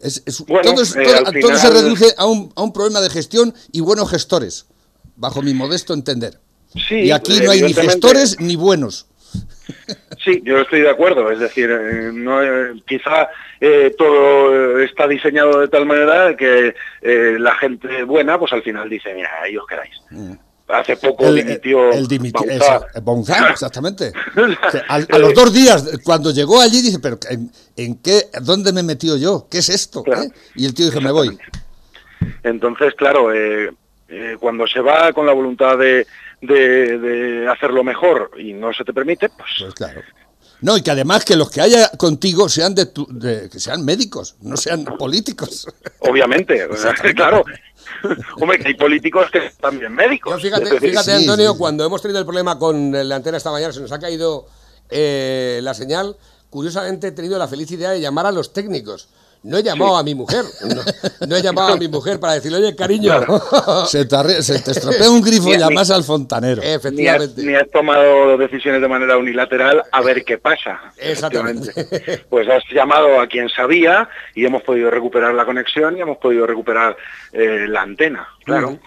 todo, 0.00 0.82
eh, 0.82 0.86
se 0.86 1.70
reduce 1.70 2.14
a 2.16 2.26
un, 2.26 2.52
a 2.56 2.62
un 2.62 2.72
problema 2.72 3.00
de 3.00 3.10
gestión 3.10 3.54
y 3.72 3.80
buenos 3.80 4.10
gestores, 4.10 4.66
bajo 5.16 5.42
mi 5.42 5.54
modesto 5.54 5.94
entender. 5.94 6.40
y 6.90 7.10
aquí 7.10 7.40
no 7.40 7.50
hay 7.50 7.62
ni 7.62 7.74
gestores 7.74 8.40
ni 8.40 8.56
buenos. 8.56 9.06
Sí, 10.22 10.42
yo 10.44 10.58
estoy 10.60 10.80
de 10.80 10.90
acuerdo. 10.90 11.30
Es 11.30 11.38
decir, 11.38 11.70
eh, 11.70 12.10
no, 12.12 12.42
eh, 12.42 12.74
quizá 12.86 13.28
eh, 13.60 13.94
todo 13.96 14.78
está 14.80 15.06
diseñado 15.06 15.60
de 15.60 15.68
tal 15.68 15.86
manera 15.86 16.36
que 16.36 16.74
la 17.02 17.54
gente 17.54 18.02
buena, 18.04 18.38
pues 18.38 18.52
al 18.52 18.62
final 18.62 18.88
dice, 18.88 19.14
mira, 19.14 19.30
ahí 19.42 19.56
os 19.56 19.66
quedáis. 19.66 19.94
Mm. 20.10 20.32
Hace 20.72 20.96
poco 20.96 21.26
el, 21.26 21.36
dimitió 21.36 21.90
el, 21.90 22.06
exactamente. 23.50 24.12
a, 24.88 25.18
los 25.18 25.34
dos 25.34 25.52
días, 25.52 25.98
cuando 26.04 26.30
llegó 26.30 26.60
allí, 26.60 26.82
dice, 26.82 26.98
pero 27.00 27.18
¿en, 27.76 27.96
qué, 27.96 28.26
dónde 28.42 28.72
me 28.72 28.80
he 28.80 28.84
metido 28.84 29.16
yo? 29.16 29.48
¿Qué 29.50 29.58
es 29.58 29.68
esto? 29.68 30.04
Y 30.54 30.66
el 30.66 30.74
tío 30.74 30.86
dijo, 30.86 31.00
me 31.00 31.10
voy. 31.10 31.38
Entonces, 32.42 32.94
claro, 32.94 33.30
cuando 34.38 34.66
se 34.66 34.80
va 34.80 35.12
con 35.12 35.26
la 35.26 35.32
voluntad 35.32 35.78
de, 35.78 36.06
de, 36.40 37.48
hacerlo 37.50 37.84
mejor 37.84 38.30
y 38.38 38.52
no 38.52 38.72
se 38.72 38.84
te 38.84 38.92
permite, 38.92 39.28
pues, 39.28 39.50
pues 39.58 39.74
claro. 39.74 40.02
No, 40.62 40.76
y 40.76 40.82
que 40.82 40.90
además 40.90 41.24
que 41.24 41.36
los 41.36 41.50
que 41.50 41.60
haya 41.60 41.88
contigo 41.96 42.48
sean 42.48 42.74
de, 42.74 42.90
que 43.50 43.60
sean 43.60 43.84
médicos, 43.84 44.36
no 44.42 44.56
sean 44.56 44.84
políticos. 44.84 45.66
Obviamente, 46.00 46.68
claro. 47.14 47.44
Hombre, 48.40 48.58
que 48.58 48.68
hay 48.68 48.74
políticos 48.74 49.28
que 49.32 49.52
también 49.60 49.92
médicos. 49.92 50.40
fíjate, 50.40 50.78
fíjate 50.80 51.12
Antonio, 51.12 51.56
cuando 51.56 51.84
hemos 51.84 52.00
tenido 52.00 52.18
el 52.18 52.24
problema 52.24 52.58
con 52.58 52.92
la 52.92 53.16
antena 53.16 53.36
esta 53.36 53.50
mañana, 53.50 53.72
se 53.72 53.80
nos 53.80 53.92
ha 53.92 53.98
caído 53.98 54.46
eh, 54.90 55.60
la 55.62 55.74
señal. 55.74 56.16
Curiosamente 56.50 57.08
he 57.08 57.12
tenido 57.12 57.38
la 57.38 57.48
feliz 57.48 57.70
idea 57.70 57.90
de 57.90 58.00
llamar 58.00 58.26
a 58.26 58.32
los 58.32 58.52
técnicos 58.52 59.08
no 59.42 59.56
he 59.56 59.62
llamado 59.62 59.96
a 59.96 60.02
mi 60.02 60.14
mujer. 60.14 60.44
No, 61.26 61.36
he 61.36 61.42
llamado 61.42 61.74
a 61.74 61.76
mi 61.76 61.86
mujer 61.86 62.18
para 62.18 62.34
decirle, 62.34 62.58
oye, 62.58 62.74
cariño. 62.74 63.12
Se, 63.86 64.04
te, 64.04 64.42
se 64.42 64.54
estropea 64.56 65.10
un 65.10 65.20
grifo 65.20 65.52
y 65.54 65.58
llamas 65.58 65.90
al 65.90 66.02
fontanero. 66.02 66.62
Efectivamente. 66.62 67.42
Ni 67.42 67.54
has, 67.54 67.70
tomado 67.70 68.36
decisiones 68.38 68.80
de 68.80 68.88
manera 68.88 69.16
unilateral 69.16 69.82
a 69.92 70.00
ver 70.00 70.24
qué 70.24 70.38
pasa. 70.38 70.80
Exactamente. 70.96 72.24
Pues 72.28 72.48
has 72.48 72.64
llamado 72.72 73.20
a 73.20 73.26
quien 73.26 73.48
sabía 73.48 74.08
y 74.34 74.44
hemos 74.44 74.62
podido 74.62 74.90
recuperar 74.90 75.34
la 75.34 75.44
conexión 75.44 75.96
y 75.96 76.00
hemos 76.00 76.18
podido 76.18 76.46
recuperar 76.46 76.96
eh, 77.32 77.66
la 77.68 77.82
antena. 77.82 78.26
Claro. 78.44 78.78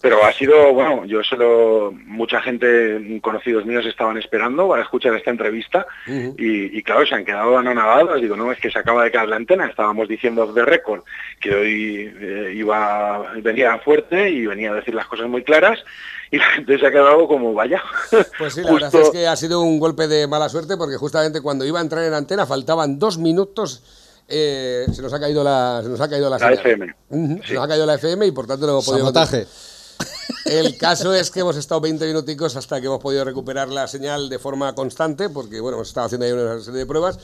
Pero 0.00 0.24
ha 0.24 0.32
sido, 0.32 0.72
bueno, 0.72 1.04
yo 1.06 1.24
solo, 1.24 1.92
mucha 2.06 2.40
gente, 2.40 3.20
conocidos 3.20 3.66
míos, 3.66 3.84
estaban 3.84 4.16
esperando 4.16 4.68
para 4.68 4.82
escuchar 4.82 5.14
esta 5.14 5.30
entrevista 5.30 5.86
y, 6.06 6.82
claro, 6.82 7.04
se 7.04 7.14
han 7.14 7.24
quedado 7.24 7.58
anonadados. 7.58 8.20
Digo, 8.20 8.36
no, 8.36 8.52
es 8.52 8.60
que 8.60 8.70
se 8.70 8.78
acaba 8.78 9.04
de 9.04 9.10
caer 9.10 9.28
la 9.28 9.36
antena, 9.36 9.66
estábamos 9.66 10.08
diciendo 10.08 10.52
de 10.52 10.64
récord 10.64 11.02
que 11.40 11.54
hoy 11.54 12.14
eh, 12.20 12.52
iba, 12.54 13.32
venía 13.42 13.78
fuerte 13.78 14.30
y 14.30 14.46
venía 14.46 14.70
a 14.70 14.74
decir 14.74 14.94
las 14.94 15.06
cosas 15.06 15.28
muy 15.28 15.42
claras 15.42 15.80
y 16.30 16.38
la 16.38 16.46
gente 16.46 16.78
se 16.78 16.86
ha 16.86 16.90
quedado 16.90 17.26
como 17.26 17.52
vaya. 17.54 17.82
Pues 18.38 18.54
sí, 18.54 18.62
la 18.62 18.72
verdad 18.72 18.94
es 18.94 19.10
que 19.10 19.26
ha 19.26 19.36
sido 19.36 19.60
un 19.60 19.80
golpe 19.80 20.06
de 20.06 20.26
mala 20.28 20.48
suerte 20.48 20.76
porque 20.76 20.96
justamente 20.96 21.40
cuando 21.40 21.64
iba 21.64 21.80
a 21.80 21.82
entrar 21.82 22.04
en 22.04 22.14
antena 22.14 22.46
faltaban 22.46 22.98
dos 22.98 23.18
minutos 23.18 23.82
eh, 24.28 24.86
se 24.92 25.00
nos 25.00 25.12
ha 25.12 25.18
caído 25.18 25.42
la 25.42 25.80
se 25.82 25.88
nos 25.88 26.00
ha 26.00 26.08
caído 26.08 26.28
la, 26.28 26.36
FM. 26.36 26.94
Se 27.44 27.54
nos 27.54 27.64
ha 27.64 27.68
caído 27.68 27.86
la 27.86 27.94
FM 27.94 28.26
y 28.26 28.30
por 28.30 28.46
tanto 28.46 28.66
no 28.66 28.72
hemos 28.72 28.86
podido 28.86 29.10
el 30.46 30.76
caso 30.78 31.14
es 31.14 31.30
que 31.30 31.40
hemos 31.40 31.56
estado 31.56 31.80
20 31.80 32.06
minuticos 32.06 32.56
hasta 32.56 32.80
que 32.80 32.86
hemos 32.86 33.00
podido 33.00 33.24
recuperar 33.24 33.68
la 33.68 33.86
señal 33.86 34.28
de 34.28 34.38
forma 34.38 34.74
constante, 34.74 35.28
porque 35.28 35.60
bueno, 35.60 35.76
hemos 35.76 35.88
estado 35.88 36.06
haciendo 36.06 36.26
ahí 36.26 36.32
una 36.32 36.60
serie 36.60 36.80
de 36.80 36.86
pruebas. 36.86 37.18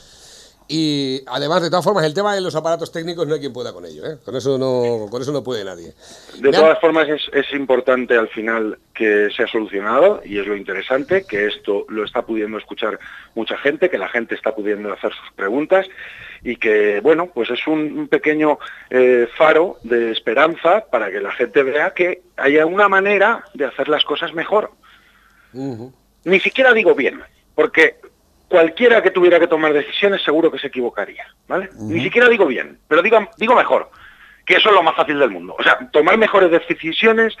Y 0.67 1.21
además, 1.27 1.61
de 1.61 1.69
todas 1.69 1.85
formas, 1.85 2.05
el 2.05 2.15
tema 2.15 2.33
de 2.33 2.41
los 2.41 2.55
aparatos 2.55 2.91
técnicos 2.91 3.27
no 3.27 3.35
hay 3.35 3.39
quien 3.39 3.53
pueda 3.53 3.71
con 3.71 3.85
ello, 3.85 4.03
¿eh? 4.03 4.17
con, 4.25 4.35
eso 4.35 4.57
no, 4.57 5.07
con 5.11 5.21
eso 5.21 5.31
no 5.31 5.43
puede 5.43 5.63
nadie. 5.63 5.93
De 6.39 6.51
todas 6.51 6.79
formas, 6.79 7.07
es, 7.07 7.21
es, 7.33 7.53
importante 7.53 8.17
al 8.17 8.29
final 8.29 8.79
que 8.91 9.29
se 9.35 9.43
ha 9.43 9.47
solucionado 9.47 10.21
y 10.25 10.39
es 10.39 10.47
lo 10.47 10.55
interesante, 10.55 11.23
que 11.27 11.45
esto 11.45 11.85
lo 11.87 12.03
está 12.03 12.23
pudiendo 12.23 12.57
escuchar 12.57 12.99
mucha 13.35 13.57
gente, 13.59 13.91
que 13.91 13.99
la 13.99 14.09
gente 14.09 14.33
está 14.33 14.55
pudiendo 14.55 14.91
hacer 14.91 15.11
sus 15.11 15.33
preguntas 15.35 15.85
y 16.45 16.57
que, 16.57 16.99
bueno, 17.01 17.27
pues 17.33 17.49
es 17.49 17.65
un, 17.65 18.07
pequeño 18.07 18.59
eh, 18.91 19.27
faro 19.35 19.77
de 19.81 20.11
esperanza 20.11 20.85
para 20.91 21.09
que 21.09 21.19
la 21.19 21.31
gente 21.31 21.63
vea 21.63 21.91
que 21.91 22.21
haya 22.37 22.67
una 22.67 22.87
manera 22.87 23.43
de 23.55 23.65
hacer 23.65 23.89
las 23.89 24.05
cosas 24.05 24.31
mejor. 24.33 24.71
Ni 26.23 26.39
siquiera 26.39 26.71
digo 26.71 26.93
bien, 26.93 27.19
porque 27.55 27.95
cualquiera 28.47 29.01
que 29.01 29.09
tuviera 29.09 29.39
que 29.39 29.47
tomar 29.47 29.73
decisiones 29.73 30.21
seguro 30.23 30.51
que 30.51 30.59
se 30.59 30.67
equivocaría, 30.67 31.25
¿vale? 31.47 31.69
Ni 31.79 32.03
siquiera 32.03 32.29
digo 32.29 32.45
bien, 32.45 32.77
pero 32.87 33.01
digo, 33.01 33.27
digo 33.37 33.55
mejor, 33.55 33.89
que 34.45 34.57
eso 34.57 34.69
es 34.69 34.75
lo 34.75 34.83
más 34.83 34.95
fácil 34.95 35.17
del 35.17 35.31
mundo. 35.31 35.55
O 35.57 35.63
sea, 35.63 35.79
tomar 35.91 36.15
mejores 36.15 36.51
decisiones 36.51 37.35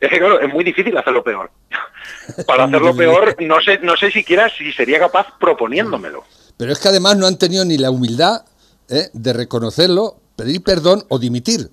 es 0.00 0.10
que 0.10 0.18
claro, 0.18 0.38
es 0.38 0.52
muy 0.52 0.64
difícil 0.64 0.94
hacerlo 0.98 1.24
peor. 1.24 1.50
Para 2.46 2.64
hacerlo 2.64 2.94
peor, 2.94 3.36
no 3.40 3.58
sé, 3.62 3.78
no 3.82 3.96
sé 3.96 4.10
siquiera 4.10 4.50
si 4.50 4.70
sería 4.72 4.98
capaz 4.98 5.28
proponiéndomelo. 5.38 6.24
Pero 6.58 6.72
es 6.72 6.78
que 6.78 6.88
además 6.88 7.16
no 7.16 7.26
han 7.26 7.38
tenido 7.38 7.64
ni 7.64 7.78
la 7.78 7.90
humildad 7.90 8.42
¿eh? 8.90 9.08
de 9.12 9.32
reconocerlo, 9.32 10.16
pedir 10.36 10.62
perdón 10.62 11.04
o 11.08 11.18
dimitir. 11.18 11.70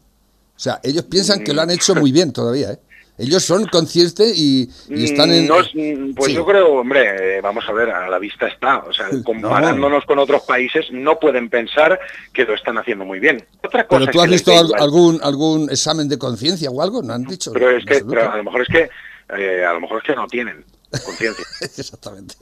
O 0.55 0.59
sea, 0.59 0.79
ellos 0.83 1.03
piensan 1.03 1.43
que 1.43 1.53
lo 1.53 1.61
han 1.61 1.69
hecho 1.69 1.95
muy 1.95 2.11
bien 2.11 2.31
todavía, 2.31 2.71
¿eh? 2.71 2.79
Ellos 3.19 3.43
son 3.43 3.65
conscientes 3.65 4.37
y, 4.37 4.69
están 4.89 5.31
en... 5.31 5.47
pues 6.13 6.33
yo 6.33 6.45
creo, 6.45 6.73
hombre, 6.73 7.37
eh, 7.37 7.41
vamos 7.41 7.65
a 7.67 7.73
ver, 7.73 7.89
a 7.89 8.07
la 8.07 8.19
vista 8.19 8.47
está. 8.47 8.77
O 8.79 8.93
sea, 8.93 9.07
comparándonos 9.23 10.05
con 10.05 10.19
otros 10.19 10.43
países, 10.43 10.85
no 10.91 11.17
pueden 11.17 11.49
pensar 11.49 11.99
que 12.31 12.45
lo 12.45 12.53
están 12.53 12.77
haciendo 12.77 13.05
muy 13.05 13.19
bien. 13.19 13.43
Otra 13.63 13.87
cosa 13.87 14.01
¿Pero 14.01 14.11
tú 14.11 14.21
has 14.21 14.29
visto 14.29 14.51
algún, 14.51 15.19
algún 15.23 15.67
examen 15.71 16.07
de 16.07 16.19
conciencia 16.19 16.69
o 16.69 16.79
algo? 16.79 17.01
¿No 17.01 17.13
han 17.13 17.23
dicho? 17.23 17.51
Pero 17.53 17.71
es 17.71 17.85
que, 17.85 17.95
a 17.95 18.37
lo 18.37 18.43
mejor 18.43 18.61
es 18.61 18.67
que, 18.67 19.63
a 19.63 19.73
lo 19.73 19.79
mejor 19.79 19.97
es 19.97 20.03
que 20.03 20.15
no 20.15 20.27
tienen 20.27 20.63
conciencia. 21.03 21.45
Exactamente. 21.61 22.35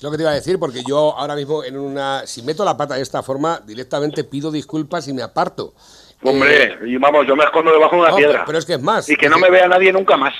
Es 0.00 0.04
lo 0.04 0.10
que 0.10 0.16
te 0.16 0.22
iba 0.22 0.30
a 0.30 0.34
decir, 0.34 0.58
porque 0.58 0.82
yo 0.82 1.14
ahora 1.14 1.34
mismo 1.34 1.62
en 1.62 1.76
una, 1.76 2.22
si 2.24 2.40
meto 2.40 2.64
la 2.64 2.74
pata 2.74 2.94
de 2.94 3.02
esta 3.02 3.22
forma, 3.22 3.60
directamente 3.66 4.24
pido 4.24 4.50
disculpas 4.50 5.06
y 5.08 5.12
me 5.12 5.20
aparto. 5.20 5.74
Hombre, 6.22 6.78
y 6.86 6.96
vamos, 6.96 7.26
yo 7.26 7.36
me 7.36 7.44
escondo 7.44 7.70
debajo 7.70 7.96
de 7.96 8.02
una 8.04 8.16
piedra. 8.16 8.44
Pero 8.46 8.56
es 8.56 8.64
que 8.64 8.72
es 8.72 8.80
más. 8.80 9.10
Y 9.10 9.16
que 9.16 9.28
no 9.28 9.38
me 9.38 9.50
vea 9.50 9.68
nadie 9.68 9.92
nunca 9.92 10.16
más. 10.16 10.32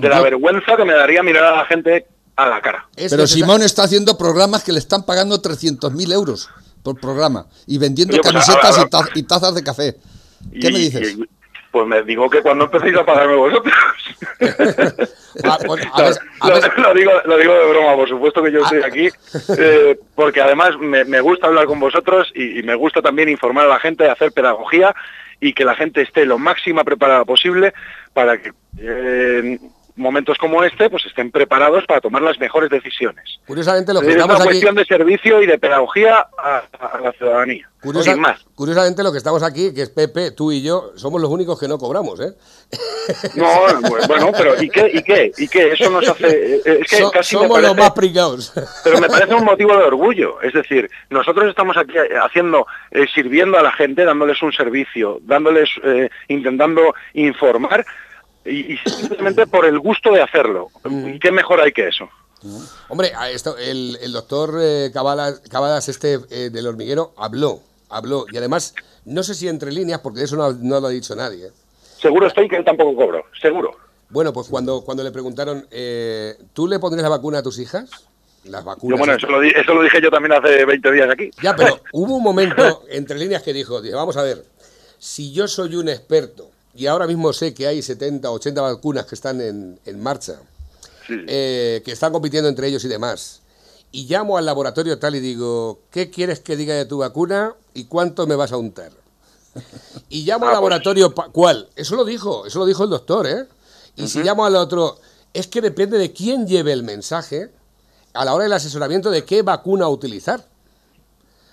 De 0.00 0.08
la 0.08 0.20
vergüenza 0.20 0.76
que 0.76 0.84
me 0.84 0.92
daría 0.92 1.24
mirar 1.24 1.42
a 1.42 1.56
la 1.56 1.64
gente 1.64 2.06
a 2.36 2.46
la 2.46 2.62
cara. 2.62 2.88
pero 2.94 3.26
Simón 3.26 3.62
está 3.62 3.82
haciendo 3.82 4.16
programas 4.16 4.62
que 4.62 4.70
le 4.70 4.78
están 4.78 5.04
pagando 5.04 5.42
300.000 5.42 6.12
euros 6.12 6.48
por 6.84 7.00
programa 7.00 7.46
y 7.66 7.78
vendiendo 7.78 8.16
pues, 8.16 8.32
camisetas 8.32 8.78
y, 9.16 9.24
tazas 9.24 9.56
de 9.56 9.64
café. 9.64 9.96
¿Qué 10.52 10.70
me 10.70 10.78
dices? 10.78 11.16
Pues 11.70 11.86
me 11.86 12.02
digo 12.02 12.28
que 12.28 12.42
cuando 12.42 12.64
empecéis 12.64 12.96
a 12.96 13.04
pagarme 13.04 13.36
vosotros. 13.36 13.74
Ah, 15.44 15.56
lo, 15.62 16.94
digo, 16.94 17.12
lo 17.24 17.38
digo 17.38 17.54
de 17.54 17.70
broma, 17.70 17.94
por 17.94 18.08
supuesto 18.08 18.42
que 18.42 18.50
yo 18.50 18.62
estoy 18.62 18.82
aquí, 18.82 19.08
eh, 19.56 19.96
porque 20.16 20.40
además 20.40 20.76
me, 20.78 21.20
gusta 21.20 21.46
hablar 21.46 21.66
con 21.66 21.78
vosotros 21.78 22.32
y, 22.34 22.62
me 22.64 22.74
gusta 22.74 23.00
también 23.00 23.28
informar 23.28 23.66
a 23.66 23.68
la 23.68 23.78
gente, 23.78 24.10
hacer 24.10 24.32
pedagogía 24.32 24.92
y 25.38 25.52
que 25.52 25.64
la 25.64 25.76
gente 25.76 26.02
esté 26.02 26.26
lo 26.26 26.36
máxima 26.36 26.82
preparada 26.82 27.24
posible 27.24 27.72
para 28.12 28.38
que 28.38 28.52
eh, 28.80 29.58
momentos 30.00 30.38
como 30.38 30.64
este 30.64 30.90
pues 30.90 31.06
estén 31.06 31.30
preparados 31.30 31.84
para 31.86 32.00
tomar 32.00 32.22
las 32.22 32.38
mejores 32.38 32.70
decisiones. 32.70 33.38
Curiosamente 33.46 33.92
lo 33.94 34.00
que 34.00 34.08
es 34.08 34.16
estamos 34.16 34.36
una 34.36 34.44
cuestión 34.44 34.74
de 34.74 34.84
servicio 34.84 35.42
y 35.42 35.46
de 35.46 35.58
pedagogía 35.58 36.26
a, 36.38 36.62
la 37.02 37.12
ciudadanía. 37.12 37.68
más. 38.18 38.44
Curiosamente 38.54 39.02
lo 39.02 39.12
que 39.12 39.18
estamos 39.18 39.42
aquí, 39.42 39.72
que 39.74 39.82
es 39.82 39.90
Pepe, 39.90 40.32
tú 40.32 40.50
y 40.52 40.62
yo, 40.62 40.92
somos 40.96 41.20
los 41.20 41.30
únicos 41.30 41.58
que 41.60 41.68
no 41.68 41.78
cobramos, 41.78 42.20
¿eh? 42.20 42.32
No, 43.36 43.46
bueno, 44.08 44.32
pero 44.36 44.60
¿y 44.62 44.68
qué? 44.68 44.90
¿Y 44.92 45.02
qué? 45.02 45.32
¿Y 45.36 45.48
qué? 45.48 45.72
Eso 45.72 45.90
nos 45.90 46.08
hace... 46.08 46.56
Eh, 46.56 46.62
es 46.64 46.90
que 46.90 47.10
casi 47.12 47.36
somos 47.36 47.60
los 47.60 47.76
más 47.76 47.90
pringados. 47.92 48.52
Pero 48.84 49.00
me 49.00 49.08
parece 49.08 49.34
un 49.34 49.44
motivo 49.44 49.76
de 49.76 49.84
orgullo. 49.84 50.40
Es 50.40 50.52
decir, 50.52 50.90
nosotros 51.10 51.48
estamos 51.48 51.76
aquí 51.76 51.94
haciendo, 52.22 52.66
eh, 52.90 53.06
sirviendo 53.14 53.58
a 53.58 53.62
la 53.62 53.72
gente, 53.72 54.04
dándoles 54.04 54.40
un 54.42 54.52
servicio, 54.52 55.20
dándoles, 55.22 55.68
eh, 55.84 56.08
intentando 56.28 56.94
informar 57.14 57.84
y, 58.44 58.76
simplemente 58.78 59.46
por 59.46 59.66
el 59.66 59.78
gusto 59.78 60.12
de 60.12 60.22
hacerlo. 60.22 60.68
Mm. 60.84 61.18
¿Qué 61.18 61.30
mejor 61.30 61.60
hay 61.60 61.72
que 61.72 61.88
eso? 61.88 62.08
Hombre, 62.88 63.12
esto, 63.32 63.56
el, 63.58 64.12
doctor 64.12 64.58
eh, 64.60 64.90
Cabadas, 64.92 65.88
este 65.88 66.18
eh, 66.30 66.50
del 66.50 66.66
hormiguero 66.66 67.12
habló, 67.18 67.60
habló, 67.90 68.24
y 68.32 68.38
además, 68.38 68.74
no 69.04 69.22
sé 69.22 69.34
si 69.34 69.46
entre 69.46 69.72
líneas, 69.72 70.00
porque 70.00 70.22
eso 70.22 70.36
no, 70.36 70.80
lo 70.80 70.86
ha 70.86 70.90
dicho 70.90 71.14
nadie. 71.14 71.48
¿eh? 71.48 71.52
Seguro 71.98 72.26
estoy 72.26 72.48
que 72.48 72.56
él 72.56 72.64
tampoco 72.64 72.96
cobró, 72.96 73.24
seguro. 73.40 73.76
Bueno, 74.08 74.32
pues 74.32 74.48
cuando, 74.48 74.82
cuando 74.82 75.04
le 75.04 75.10
preguntaron, 75.10 75.66
¿tú 76.54 76.66
le 76.66 76.78
pondrías 76.78 77.02
la 77.02 77.10
vacuna 77.10 77.38
a 77.38 77.42
tus 77.42 77.58
hijas? 77.58 77.90
Las 78.44 78.64
vacunas. 78.64 78.98
bueno, 78.98 79.14
eso 79.14 79.26
lo, 79.26 79.42
eso 79.42 79.74
lo, 79.74 79.82
dije 79.82 80.00
yo 80.00 80.10
también 80.10 80.32
hace 80.32 80.64
20 80.64 80.92
días 80.92 81.10
aquí. 81.10 81.30
Ya, 81.42 81.54
pero 81.54 81.78
hubo 81.92 82.16
un 82.16 82.22
momento 82.22 82.84
entre 82.88 83.18
líneas 83.18 83.42
que 83.42 83.52
dijo, 83.52 83.82
dije, 83.82 83.94
vamos 83.94 84.16
a 84.16 84.22
ver, 84.22 84.42
si 84.98 85.30
yo 85.32 85.46
soy 85.46 85.76
un 85.76 85.90
experto 85.90 86.50
y 86.80 86.86
ahora 86.86 87.06
mismo 87.06 87.30
sé 87.34 87.52
que 87.52 87.66
hay 87.66 87.82
70, 87.82 88.30
80 88.30 88.62
vacunas 88.62 89.04
que 89.04 89.14
están 89.14 89.38
en, 89.42 90.00
marcha, 90.00 90.40
eh, 91.10 91.82
que 91.84 91.92
están 91.92 92.10
compitiendo 92.10 92.48
entre 92.48 92.68
ellos 92.68 92.82
y 92.86 92.88
demás. 92.88 93.42
Y 93.92 94.06
llamo 94.06 94.38
al 94.38 94.46
laboratorio 94.46 94.98
tal 94.98 95.14
y 95.14 95.20
digo, 95.20 95.80
¿qué 95.90 96.08
quieres 96.08 96.40
que 96.40 96.56
diga 96.56 96.74
de 96.74 96.86
tu 96.86 96.96
vacuna 96.96 97.54
y 97.74 97.84
cuánto 97.84 98.26
me 98.26 98.34
vas 98.34 98.52
a 98.52 98.56
untar? 98.56 98.92
Y 100.08 100.22
llamo 100.22 100.46
al 100.46 100.52
ah, 100.52 100.52
pues. 100.52 100.56
laboratorio, 100.56 101.14
¿cuál? 101.32 101.68
Eso 101.76 101.96
lo 101.96 102.06
dijo, 102.06 102.46
eso 102.46 102.58
lo 102.58 102.64
dijo 102.64 102.84
el 102.84 102.90
doctor, 102.90 103.26
¿eh? 103.26 103.44
Y 103.96 104.08
si 104.08 104.22
llamo 104.22 104.46
al 104.46 104.56
otro, 104.56 104.98
es 105.34 105.48
que 105.48 105.60
depende 105.60 105.98
de 105.98 106.14
quién 106.14 106.46
lleve 106.46 106.72
el 106.72 106.82
mensaje 106.82 107.50
a 108.14 108.24
la 108.24 108.32
hora 108.32 108.44
del 108.44 108.54
asesoramiento 108.54 109.10
de 109.10 109.26
qué 109.26 109.42
vacuna 109.42 109.86
utilizar. 109.90 110.46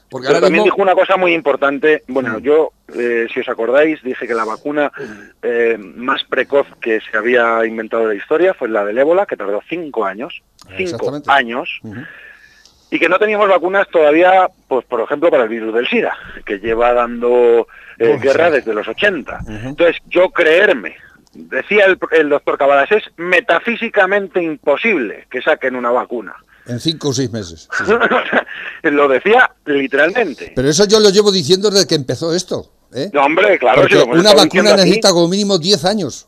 Porque 0.10 0.28
Pero 0.28 0.40
también 0.40 0.64
dijo 0.64 0.82
una 0.82 0.96
cosa 0.96 1.18
muy 1.18 1.34
importante. 1.34 2.04
Bueno, 2.08 2.40
mm. 2.40 2.42
yo, 2.42 2.72
eh, 2.96 3.28
si 3.34 3.42
os 3.42 3.50
acordáis, 3.50 4.02
dije 4.04 4.28
que 4.28 4.34
la 4.34 4.46
vacuna 4.46 4.92
eh, 5.42 5.78
más 5.78 6.24
precoz 6.24 6.68
que 6.80 7.02
se 7.02 7.18
había 7.18 7.66
inventado 7.66 8.04
de 8.04 8.16
la 8.16 8.22
historia 8.22 8.54
fue 8.54 8.70
la 8.70 8.86
del 8.86 8.98
ébola, 8.98 9.26
que 9.26 9.36
tardó 9.36 9.62
cinco 9.68 10.06
años. 10.06 10.42
Cinco 10.78 11.22
años. 11.28 11.82
Y 12.90 13.00
que 13.00 13.10
no 13.10 13.20
teníamos 13.20 13.50
vacunas 13.50 13.88
todavía, 13.90 14.48
pues 14.68 14.86
por 14.86 15.02
ejemplo, 15.02 15.30
para 15.30 15.44
el 15.44 15.50
virus 15.50 15.74
del 15.74 15.88
SIDA, 15.88 16.16
que 16.46 16.60
lleva 16.60 16.94
dando 16.94 17.68
eh, 18.00 18.18
guerra 18.22 18.50
desde 18.50 18.74
los 18.74 18.88
80. 18.88 19.40
Entonces, 19.66 19.98
yo 20.08 20.30
creerme 20.30 20.96
decía 21.38 21.86
el, 21.86 21.98
el 22.12 22.30
doctor 22.30 22.58
Cavadas, 22.58 22.92
es 22.92 23.04
metafísicamente 23.18 24.42
imposible 24.42 25.28
que 25.30 25.42
saquen 25.42 25.76
una 25.76 25.92
vacuna. 25.92 26.36
En 26.68 26.80
cinco 26.80 27.10
o 27.10 27.14
seis 27.14 27.32
meses. 27.32 27.70
lo 28.84 29.08
decía 29.08 29.50
literalmente. 29.66 30.52
Pero 30.56 30.70
eso 30.70 30.86
yo 30.86 31.00
lo 31.00 31.10
llevo 31.10 31.32
diciendo 31.32 31.70
desde 31.70 31.88
que 31.88 31.96
empezó 31.96 32.34
esto. 32.34 32.72
¿eh? 32.94 33.10
No, 33.14 33.24
hombre, 33.24 33.58
claro. 33.58 33.82
Porque 33.82 33.98
una 33.98 34.34
vacuna 34.34 34.76
necesita 34.76 35.12
como 35.12 35.28
mínimo 35.28 35.58
10 35.58 35.86
años. 35.86 36.28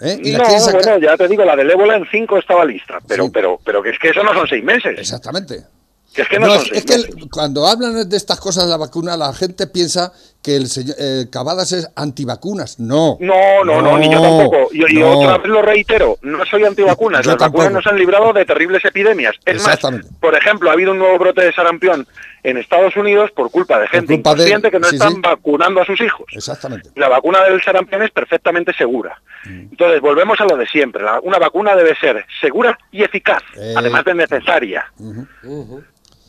¿eh? 0.00 0.18
Y 0.22 0.32
no, 0.32 0.44
bueno, 0.44 0.98
ya 0.98 1.16
te 1.16 1.28
digo, 1.28 1.44
la 1.44 1.56
del 1.56 1.70
ébola 1.70 1.96
en 1.96 2.06
5 2.10 2.38
estaba 2.38 2.64
lista, 2.64 2.98
pero, 3.06 3.30
pero, 3.30 3.60
pero 3.64 3.82
que 3.82 3.90
es 3.90 3.98
que 3.98 4.08
eso 4.10 4.22
no 4.22 4.34
son 4.34 4.46
seis 4.46 4.64
meses. 4.64 4.98
Exactamente. 4.98 5.64
Que 6.12 6.22
es 6.22 6.28
que 6.28 6.38
no, 6.38 6.54
son 6.54 6.64
seis 6.64 6.84
es 6.86 7.06
que 7.06 7.28
cuando 7.28 7.66
hablan 7.66 8.08
de 8.08 8.16
estas 8.16 8.40
cosas 8.40 8.64
de 8.64 8.70
la 8.70 8.76
vacuna, 8.76 9.16
la 9.16 9.32
gente 9.32 9.66
piensa 9.66 10.12
que 10.46 10.54
el 10.54 10.68
señor 10.68 10.94
eh, 11.00 11.26
Cavadas 11.28 11.72
es 11.72 11.90
antivacunas. 11.96 12.78
No. 12.78 13.18
No, 13.18 13.64
no, 13.64 13.82
no, 13.82 13.98
ni 13.98 14.08
yo 14.08 14.22
tampoco. 14.22 14.68
Y, 14.72 15.02
otra 15.02 15.38
vez 15.38 15.48
lo 15.48 15.60
reitero, 15.60 16.18
no 16.22 16.46
soy 16.46 16.64
antivacunas. 16.64 17.26
Las 17.26 17.36
vacunas 17.36 17.72
nos 17.72 17.86
han 17.88 17.98
librado 17.98 18.32
de 18.32 18.44
terribles 18.44 18.84
epidemias. 18.84 19.34
Es 19.44 19.64
más, 19.64 19.80
por 20.20 20.36
ejemplo, 20.36 20.70
ha 20.70 20.74
habido 20.74 20.92
un 20.92 20.98
nuevo 20.98 21.18
brote 21.18 21.42
de 21.42 21.52
sarampión 21.52 22.06
en 22.44 22.58
Estados 22.58 22.96
Unidos 22.96 23.32
por 23.32 23.50
culpa 23.50 23.80
de 23.80 23.88
gente 23.88 24.14
inconsciente 24.14 24.70
que 24.70 24.78
no 24.78 24.86
están 24.86 25.20
vacunando 25.20 25.80
a 25.80 25.84
sus 25.84 26.00
hijos. 26.00 26.26
Exactamente. 26.30 26.90
La 26.94 27.08
vacuna 27.08 27.42
del 27.42 27.60
sarampión 27.60 28.02
es 28.04 28.12
perfectamente 28.12 28.72
segura. 28.72 29.20
Mm. 29.46 29.70
Entonces, 29.72 30.00
volvemos 30.00 30.40
a 30.40 30.44
lo 30.44 30.56
de 30.56 30.66
siempre. 30.66 31.04
una 31.24 31.40
vacuna 31.40 31.74
debe 31.74 31.96
ser 31.96 32.24
segura 32.40 32.78
y 32.92 33.02
eficaz, 33.02 33.42
eh. 33.56 33.74
además 33.76 34.04
de 34.04 34.14
necesaria. 34.14 34.92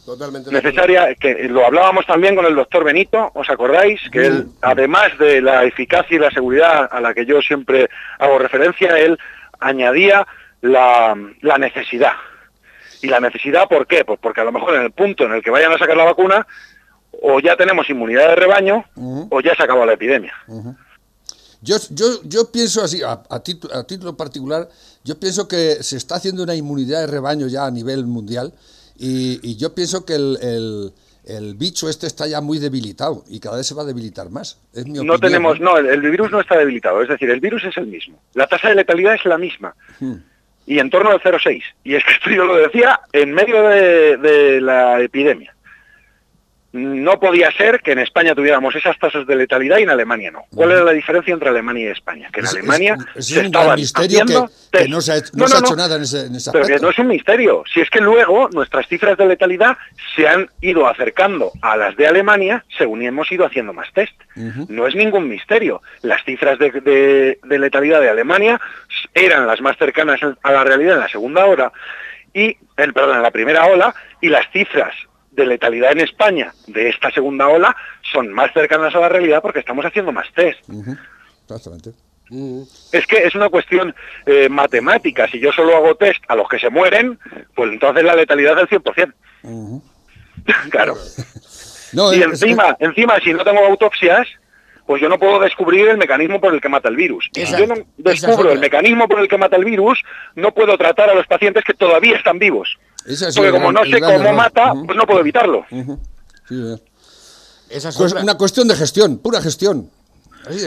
Totalmente 0.08 0.50
necesaria, 0.50 1.14
que 1.16 1.50
lo 1.50 1.66
hablábamos 1.66 2.06
también 2.06 2.34
con 2.34 2.46
el 2.46 2.56
doctor 2.56 2.86
Benito, 2.86 3.30
¿os 3.34 3.50
acordáis? 3.50 4.00
Que 4.10 4.26
él, 4.26 4.46
mm. 4.46 4.54
además 4.62 5.18
de 5.20 5.42
la 5.42 5.66
eficacia 5.66 6.16
y 6.16 6.20
la 6.20 6.32
seguridad 6.32 6.88
a 6.90 7.02
la 7.02 7.14
que 7.14 7.26
yo 7.26 7.42
siempre 7.42 7.90
hago 8.18 8.40
referencia, 8.40 8.98
él 8.98 9.20
añadía 9.60 10.26
la, 10.62 11.14
la 11.42 11.58
necesidad. 11.58 12.14
¿Y 13.02 13.08
la 13.08 13.20
necesidad 13.20 13.68
por 13.68 13.86
qué? 13.86 14.06
Pues 14.06 14.18
porque 14.22 14.40
a 14.40 14.46
lo 14.46 14.54
mejor 14.54 14.76
en 14.76 14.84
el 14.84 14.92
punto 14.92 15.26
en 15.26 15.34
el 15.34 15.44
que 15.44 15.52
vayan 15.52 15.74
a 15.74 15.78
sacar 15.78 15.98
la 15.98 16.06
vacuna, 16.06 16.48
o 17.22 17.42
ya 17.42 17.58
tenemos 17.58 17.90
inmunidad 17.90 18.30
de 18.30 18.36
rebaño, 18.36 18.86
o 19.30 19.42
ya 19.42 19.56
se 19.56 19.64
acabó 19.64 19.86
la 19.86 19.92
epidemia. 19.92 20.34
Yo, 21.62 21.76
yo, 21.90 22.06
yo 22.24 22.50
pienso 22.50 22.82
así, 22.82 23.04
a, 23.04 23.24
a, 23.30 23.44
título, 23.44 24.16
particular, 24.16 24.70
yo 25.04 25.20
pienso 25.20 25.50
que 25.50 25.84
se 25.84 25.98
está 25.98 26.16
haciendo 26.16 26.44
una 26.44 26.56
inmunidad 26.56 27.02
de 27.02 27.08
rebaño 27.08 27.48
ya 27.48 27.66
a 27.66 27.72
nivel 27.72 28.06
mundial 28.06 28.54
y, 29.00 29.58
yo 29.58 29.74
pienso 29.76 30.06
que 30.06 30.16
el, 30.16 30.94
el, 31.26 31.56
bicho 31.56 31.90
este 31.90 32.08
está 32.08 32.28
ya 32.28 32.42
muy 32.42 32.60
debilitado 32.60 33.24
y 33.28 33.40
cada 33.40 33.58
vez 33.58 33.68
se 33.68 33.76
va 33.76 33.84
a 33.84 33.86
debilitar 33.86 34.30
más. 34.30 34.60
no 34.86 35.20
tenemos, 35.20 35.60
no, 35.60 35.78
el, 35.78 36.02
virus 36.02 36.32
no 36.32 36.40
está 36.40 36.58
debilitado, 36.58 37.02
es 37.02 37.10
decir, 37.10 37.30
el 37.30 37.40
virus 37.40 37.64
es 37.66 37.78
el 37.78 37.88
mismo. 37.88 38.20
La 38.34 38.48
tasa 38.48 38.70
de 38.70 38.76
letalidad 38.76 39.16
es 39.16 39.26
la 39.26 39.38
misma. 39.38 39.76
Hmm. 40.00 40.16
Y 40.66 40.80
en 40.80 40.90
torno 40.90 41.12
al 41.12 41.22
0,6. 41.22 41.64
Y 41.86 41.96
es 41.96 42.04
que 42.04 42.12
esto 42.12 42.30
yo 42.30 42.44
lo 42.44 42.58
decía 42.58 43.00
en 43.14 43.34
medio 43.34 43.62
de 43.64 44.60
la 44.62 45.02
epidemia 45.02 45.54
no 46.74 47.20
podía 47.20 47.50
ser 47.52 47.80
que 47.82 47.94
en 47.94 48.00
España 48.00 48.36
tuviéramos 48.36 48.76
esas 48.76 48.98
tasas 49.00 49.26
de 49.26 49.36
letalidad 49.36 49.78
y 49.78 49.84
en 49.84 49.90
Alemania 49.90 50.32
no. 50.32 50.46
¿Cuál 50.54 50.72
era 50.72 50.84
la 50.84 50.92
diferencia 50.92 51.34
entre 51.34 51.50
Alemania 51.50 51.88
y 51.88 51.92
España? 51.92 52.30
Que 52.32 52.42
en 52.42 52.48
Alemania 52.48 52.98
es, 53.16 53.28
se 53.28 53.40
un 53.40 53.76
misterio 53.76 54.26
que, 54.72 54.88
no 54.88 55.02
se 55.02 55.14
ha, 55.14 55.18
hecho 55.18 55.76
nada 55.76 55.96
en 55.96 56.04
ese, 56.04 56.26
en 56.26 56.34
Pero 56.52 56.68
que 56.68 56.80
no 56.80 56.90
es 56.90 57.00
un 57.00 57.08
misterio. 57.08 57.64
Si 57.74 57.80
es 57.80 57.90
que 57.90 58.02
luego 58.02 58.50
nuestras 58.52 58.88
cifras 58.88 59.18
de 59.18 59.26
letalidad 59.26 59.78
se 60.16 60.28
han 60.28 60.50
ido 60.62 60.88
acercando 60.88 61.52
a 61.62 61.78
las 61.78 61.96
de 61.96 62.08
Alemania 62.08 62.66
según 62.78 63.02
hemos 63.02 63.32
ido 63.32 63.46
haciendo 63.46 63.74
más 63.74 63.92
test. 63.94 64.14
No 64.36 64.86
es 64.86 64.96
ningún 64.96 65.28
misterio. 65.28 65.82
Las 66.02 66.24
cifras 66.24 66.60
de, 66.60 67.40
de 67.44 67.60
letalidad 67.60 68.02
de 68.02 68.10
Alemania 68.10 68.60
eran 69.14 69.48
las 69.48 69.62
más 69.62 69.78
cercanas 69.78 70.20
a 70.44 70.52
la 70.52 70.64
realidad 70.64 70.96
en 70.96 71.00
la 71.00 71.10
segunda 71.10 71.46
hora 71.46 71.72
y, 72.34 72.56
perdón, 72.76 73.16
en 73.16 73.24
la 73.24 73.32
primera 73.32 73.66
ola, 73.66 73.96
y 74.22 74.30
las 74.30 74.46
cifras 74.52 74.94
de 75.38 75.46
letalidad 75.46 75.92
en 75.92 76.02
España 76.02 76.54
de 76.66 76.90
esta 76.90 77.12
segunda 77.12 77.48
ola 77.48 77.74
son 78.12 78.34
más 78.34 78.52
cercanas 78.54 78.94
a 78.96 79.00
la 79.00 79.08
realidad 79.08 79.42
porque 79.42 79.60
estamos 79.60 79.86
haciendo 79.86 80.12
más 80.12 80.26
test. 80.34 80.60
Exactamente. 81.44 81.92
Es 82.92 83.08
que 83.08 83.24
es 83.24 83.36
una 83.36 83.48
cuestión 83.48 83.96
eh, 84.26 84.50
matemática. 84.50 85.30
Si 85.30 85.40
yo 85.40 85.54
solo 85.54 85.78
hago 85.78 85.96
test 85.96 86.22
a 86.28 86.36
los 86.36 86.50
que 86.50 86.60
se 86.60 86.70
mueren, 86.70 87.18
pues 87.56 87.72
entonces 87.72 88.04
la 88.04 88.16
letalidad 88.16 88.60
es 88.60 88.70
del 88.70 88.82
100%. 88.82 89.14
claro. 90.72 90.98
y 92.14 92.22
encima, 92.22 92.76
encima, 92.80 93.20
si 93.20 93.34
no 93.34 93.44
tengo 93.44 93.64
autopsias, 93.64 94.28
pues 94.88 95.02
yo 95.02 95.08
no 95.08 95.20
puedo 95.20 95.40
descubrir 95.40 95.88
el 95.88 95.98
mecanismo 95.98 96.42
por 96.42 96.54
el 96.54 96.60
que 96.60 96.70
mata 96.70 96.90
el 96.90 96.96
virus. 96.96 97.30
Si 97.32 97.46
yo 97.46 97.68
no 97.68 97.76
descubro 97.98 98.52
el 98.52 98.60
mecanismo 98.60 99.08
por 99.08 99.20
el 99.20 99.28
que 99.28 99.38
mata 99.38 99.56
el 99.56 99.66
virus, 99.66 100.04
no 100.36 100.52
puedo 100.54 100.78
tratar 100.78 101.10
a 101.10 101.14
los 101.14 101.28
pacientes 101.28 101.64
que 101.64 101.74
todavía 101.74 102.18
están 102.18 102.40
vivos. 102.40 102.78
Porque 103.36 103.52
como 103.52 103.72
no 103.72 103.86
sé 103.86 104.02
cómo 104.02 104.34
mata, 104.34 104.74
pues 104.86 104.98
no 104.98 105.06
puedo 105.06 105.22
evitarlo. 105.22 105.66
Esa 107.70 107.90
es 107.90 108.00
una 108.00 108.38
cuestión 108.38 108.68
de 108.68 108.76
gestión, 108.76 109.18
pura 109.20 109.42
gestión. 109.42 109.90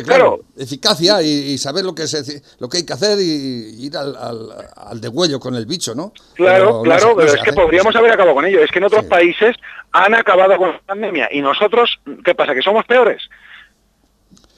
claro. 0.05 0.41
Eficacia 0.57 1.23
y, 1.23 1.57
saber 1.59 1.85
lo 1.85 1.95
que, 1.95 2.07
se, 2.07 2.43
lo 2.59 2.69
que 2.69 2.79
hay 2.79 2.87
que 2.87 2.93
hacer 2.93 3.19
y 3.21 3.87
ir 3.87 3.97
al, 3.97 4.17
al, 4.17 5.01
degüello 5.01 5.39
con 5.41 5.55
el 5.55 5.67
bicho, 5.67 5.95
¿no? 5.95 6.13
Claro, 6.35 6.83
claro, 6.83 7.15
pero 7.17 7.33
es 7.33 7.43
que 7.43 7.53
podríamos 7.53 7.95
haber 7.97 8.13
acabado 8.13 8.35
con 8.35 8.45
ello. 8.45 8.63
Es 8.63 8.71
que 8.71 8.79
en 8.79 8.85
otros 8.85 9.05
países 9.05 9.57
han 9.93 10.15
acabado 10.15 10.57
con 10.57 10.73
la 10.73 10.81
pandemia 10.81 11.29
y 11.31 11.41
nosotros, 11.41 12.01
¿qué 12.25 12.35
pasa? 12.35 12.55
¿Que 12.55 12.63
somos 12.63 12.85
peores? 12.87 13.23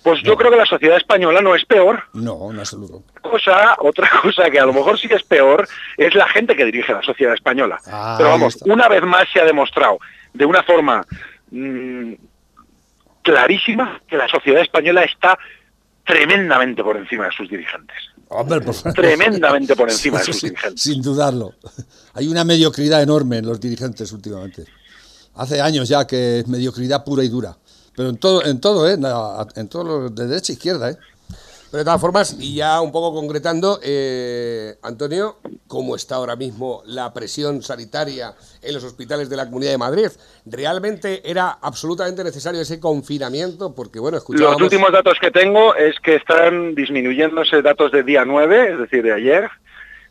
Pues 0.03 0.21
yo 0.23 0.37
creo 0.37 0.51
que 0.51 0.57
la 0.57 0.67
sociedad 0.67 0.97
española 0.97 1.41
no 1.41 1.55
es 1.55 1.65
peor. 1.65 2.03
No, 2.13 2.51
en 2.51 2.59
absoluto. 2.59 3.05
Cosa, 3.21 3.77
otra 3.79 4.11
cosa 4.23 4.51
que 4.51 4.59
a 4.59 4.67
lo 4.67 4.73
mejor 4.73 4.99
sí 4.99 5.09
es 5.11 5.23
peor 5.23 5.69
es 5.97 6.15
la 6.15 6.29
gente 6.29 6.57
que 6.57 6.65
dirige 6.65 6.93
la 6.93 7.03
sociedad 7.03 7.35
española. 7.35 7.81
Ah, 7.87 8.17
Pero 8.19 8.31
vamos, 8.31 8.59
una 8.63 8.89
vez 8.89 9.03
más 9.03 9.29
se 9.33 9.41
ha 9.41 9.45
demostrado 9.45 9.99
de 10.33 10.45
una 10.45 10.63
forma 10.63 11.05
mm, 11.51 12.15
clarísima 13.23 14.01
que 14.09 14.17
la 14.17 14.29
sociedad 14.29 14.61
española 14.61 15.05
está 15.05 15.39
tremendamente 16.05 16.83
por 16.83 16.97
encima 16.97 17.27
de 17.27 17.33
sus 17.33 17.49
dirigentes. 17.49 17.97
Hombre, 18.29 18.61
Tremendamente 18.95 19.77
por 19.77 19.91
encima 19.91 20.19
de 20.19 20.25
sus 20.25 20.41
dirigentes. 20.41 20.81
Sin 20.81 21.03
dudarlo. 21.03 21.55
Hay 22.15 22.29
una 22.29 22.45
mediocridad 22.45 23.03
enorme 23.03 23.39
en 23.39 23.47
los 23.47 23.61
dirigentes 23.61 24.11
últimamente. 24.13 24.65
Hace 25.35 25.61
años 25.61 25.89
ya 25.89 26.07
que 26.07 26.41
es 26.41 26.49
mediocridad 26.49 27.05
pura 27.05 27.23
y 27.23 27.29
dura. 27.29 27.57
Pero 27.97 28.09
en 28.09 28.16
todo, 28.18 28.45
en 28.45 28.61
todo, 28.61 28.88
¿eh? 28.88 28.99
En 29.57 29.68
todo, 29.68 30.09
de 30.09 30.26
derecha 30.26 30.53
e 30.53 30.57
izquierda, 30.57 30.90
¿eh? 30.90 30.97
Pero 31.72 31.78
de 31.78 31.84
todas 31.86 32.01
formas, 32.03 32.36
y 32.38 32.57
ya 32.57 32.82
un 32.82 32.93
poco 32.93 33.14
concretando, 33.18 33.80
eh, 33.82 34.74
Antonio, 34.82 35.38
¿cómo 35.66 35.97
está 35.97 36.16
ahora 36.16 36.36
mismo 36.36 36.82
la 36.84 37.14
presión 37.14 37.62
sanitaria 37.62 38.34
en 38.61 38.74
los 38.74 38.84
hospitales 38.84 39.30
de 39.30 39.36
la 39.36 39.47
Comunidad 39.47 39.70
de 39.70 39.78
Madrid? 39.78 40.09
¿Realmente 40.45 41.22
era 41.24 41.51
absolutamente 41.62 42.22
necesario 42.24 42.61
ese 42.61 42.78
confinamiento? 42.78 43.74
Porque, 43.74 44.01
bueno, 44.01 44.18
escuchábamos... 44.18 44.61
Los 44.61 44.70
últimos 44.70 44.93
datos 44.93 45.16
que 45.18 45.30
tengo 45.30 45.74
es 45.74 45.99
que 46.01 46.16
están 46.16 46.74
disminuyéndose 46.74 47.62
datos 47.62 47.90
de 47.90 48.03
día 48.03 48.26
9, 48.26 48.72
es 48.72 48.78
decir, 48.78 49.03
de 49.03 49.14
ayer, 49.14 49.49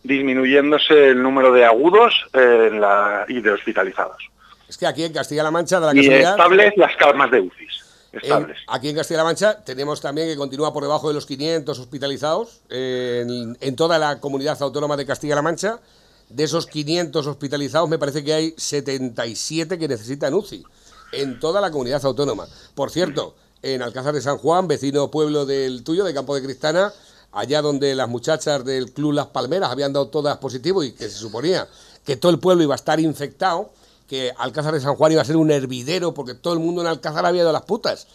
disminuyéndose 0.02 1.10
el 1.10 1.22
número 1.22 1.52
de 1.52 1.64
agudos 1.64 2.26
eh, 2.34 2.72
la, 2.74 3.26
y 3.28 3.40
de 3.40 3.52
hospitalizados. 3.52 4.32
Es 4.72 4.78
que 4.78 4.88
aquí 4.88 5.04
en 5.04 5.12
Castilla-La 5.12 5.52
Mancha, 5.52 5.82
de 5.82 5.86
la 5.86 6.02
y 6.02 6.08
estables 6.08 6.78
las 6.78 6.96
camas 6.96 7.30
de 7.30 7.42
UCIs. 7.42 7.84
Estables. 8.14 8.58
aquí 8.70 8.88
en 8.88 8.96
Castilla-La 8.96 9.26
Mancha 9.26 9.66
tenemos 9.66 10.00
también 10.00 10.30
que 10.30 10.38
continúa 10.38 10.72
por 10.72 10.84
debajo 10.84 11.10
de 11.10 11.14
los 11.14 11.26
500 11.26 11.78
hospitalizados 11.78 12.62
en, 12.70 13.76
toda 13.76 14.00
la 14.00 14.22
comunidad 14.22 14.62
autónoma 14.62 14.96
de 14.96 15.06
Castilla-La 15.06 15.42
Mancha. 15.42 15.82
De 16.30 16.46
esos 16.46 16.68
500 16.68 17.28
hospitalizados 17.28 17.90
me 17.90 18.00
parece 18.00 18.24
que 18.24 18.34
hay 18.34 18.54
77 18.56 19.78
que 19.78 19.90
necesitan 19.90 20.34
UCI 20.34 20.64
en 21.12 21.38
toda 21.42 21.60
la 21.60 21.70
comunidad 21.70 22.06
autónoma. 22.06 22.48
Por 22.74 22.92
cierto, 22.92 23.36
en 23.62 23.82
Alcázar 23.82 24.14
de 24.14 24.22
San 24.22 24.38
Juan, 24.38 24.70
vecino 24.70 25.12
pueblo 25.12 25.46
del 25.46 25.84
tuyo, 25.84 26.06
de 26.06 26.14
Campo 26.14 26.34
de 26.34 26.44
Cristana, 26.44 26.94
allá 27.34 27.62
donde 27.62 27.94
las 27.94 28.08
muchachas 28.08 28.64
del 28.64 28.94
Club 28.94 29.12
Las 29.12 29.28
Palmeras 29.28 29.70
habían 29.70 29.92
dado 29.92 30.08
todas 30.08 30.38
positivo 30.38 30.82
y 30.82 30.94
que 30.94 31.10
se 31.10 31.18
suponía 31.18 31.68
que 32.06 32.16
todo 32.16 32.32
el 32.32 32.40
pueblo 32.40 32.64
iba 32.64 32.74
a 32.74 32.78
estar 32.78 33.02
infectado, 33.02 33.74
que 34.12 34.34
Alcázar 34.38 34.74
de 34.74 34.82
San 34.82 34.96
Juan 34.96 35.14
iba 35.14 35.22
a 35.22 35.26
ser 35.26 35.38
un 35.38 35.52
hervidero 35.52 36.14
porque 36.14 36.34
todo 36.34 36.54
el 36.54 36.60
mundo 36.60 36.82
en 36.82 36.88
Alcázar 36.88 37.26
había 37.26 37.44
ido 37.44 37.50
a 37.50 37.54
las 37.54 37.62
putas. 37.62 38.10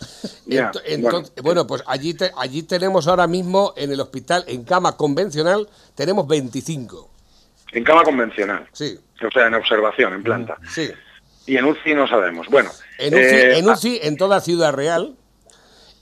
bueno. 1.42 1.66
pues 1.66 1.82
allí, 1.86 2.14
allí 2.36 2.64
tenemos 2.64 3.09
ahora 3.09 3.26
mismo 3.26 3.72
en 3.78 3.90
el 3.90 4.01
hospital, 4.01 4.44
en 4.47 4.62
cama 4.64 4.94
convencional, 4.99 5.66
tenemos 5.94 6.28
25. 6.28 7.11
En 7.72 7.82
cama 7.82 8.03
convencional. 8.03 8.68
Sí. 8.74 8.99
O 9.26 9.30
sea, 9.30 9.47
en 9.47 9.55
observación, 9.55 10.12
en 10.12 10.22
planta. 10.22 10.59
Sí. 10.68 10.90
Y 11.47 11.57
en 11.57 11.64
UCI 11.64 11.94
no 11.94 12.07
sabemos. 12.07 12.47
Bueno. 12.49 12.68
En 12.99 13.14
UCI, 13.14 13.22
eh, 13.22 13.59
en, 13.59 13.66
UCI, 13.66 14.01
en 14.03 14.18
toda 14.18 14.42
Ciudad 14.42 14.74
Real, 14.74 15.16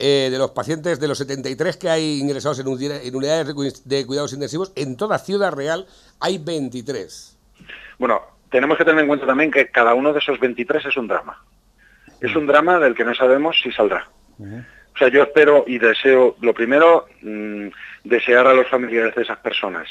eh, 0.00 0.28
de 0.28 0.38
los 0.38 0.50
pacientes, 0.50 0.98
de 0.98 1.06
los 1.06 1.18
73 1.18 1.76
que 1.76 1.88
hay 1.88 2.18
ingresados 2.18 2.58
en, 2.58 2.66
en 2.66 3.14
unidades 3.14 3.84
de 3.84 4.06
cuidados 4.06 4.32
intensivos, 4.32 4.72
en 4.74 4.96
toda 4.96 5.20
Ciudad 5.20 5.52
Real 5.52 5.86
hay 6.18 6.38
23. 6.38 7.38
Bueno, 8.00 8.33
tenemos 8.54 8.78
que 8.78 8.84
tener 8.84 9.00
en 9.00 9.08
cuenta 9.08 9.26
también 9.26 9.50
que 9.50 9.66
cada 9.66 9.94
uno 9.94 10.12
de 10.12 10.20
esos 10.20 10.38
23 10.38 10.86
es 10.86 10.96
un 10.96 11.08
drama. 11.08 11.42
Es 12.20 12.36
un 12.36 12.46
drama 12.46 12.78
del 12.78 12.94
que 12.94 13.04
no 13.04 13.12
sabemos 13.12 13.60
si 13.60 13.72
saldrá. 13.72 14.06
O 14.38 14.96
sea, 14.96 15.08
yo 15.08 15.24
espero 15.24 15.64
y 15.66 15.78
deseo, 15.78 16.36
lo 16.40 16.54
primero, 16.54 17.08
mm, 17.20 17.66
desear 18.04 18.46
a 18.46 18.54
los 18.54 18.68
familiares 18.68 19.12
de 19.16 19.22
esas 19.22 19.38
personas 19.38 19.88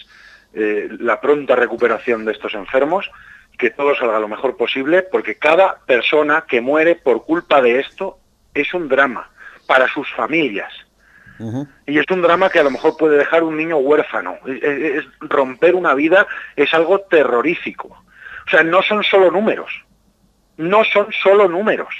eh, 0.53 0.87
la 0.97 1.19
pronta 1.19 1.57
recuperación 1.57 2.23
de 2.23 2.31
estos 2.31 2.53
enfermos, 2.53 3.11
que 3.57 3.71
todo 3.71 3.95
salga 3.95 4.17
lo 4.19 4.29
mejor 4.29 4.55
posible, 4.55 5.01
porque 5.01 5.35
cada 5.35 5.79
persona 5.85 6.45
que 6.47 6.61
muere 6.61 6.95
por 6.95 7.25
culpa 7.25 7.61
de 7.61 7.81
esto 7.81 8.17
es 8.53 8.73
un 8.73 8.87
drama 8.87 9.29
para 9.67 9.89
sus 9.89 10.09
familias. 10.13 10.71
Y 11.85 11.99
es 11.99 12.05
un 12.09 12.21
drama 12.21 12.49
que 12.49 12.59
a 12.59 12.63
lo 12.63 12.71
mejor 12.71 12.95
puede 12.95 13.17
dejar 13.17 13.43
un 13.43 13.57
niño 13.57 13.75
huérfano. 13.75 14.37
Es, 14.45 15.03
romper 15.19 15.75
una 15.75 15.93
vida 15.93 16.25
es 16.55 16.73
algo 16.73 17.01
terrorífico. 17.01 18.03
O 18.45 18.49
sea, 18.49 18.63
no 18.63 18.81
son 18.81 19.03
solo 19.03 19.31
números. 19.31 19.71
No 20.57 20.83
son 20.83 21.07
solo 21.11 21.47
números. 21.47 21.93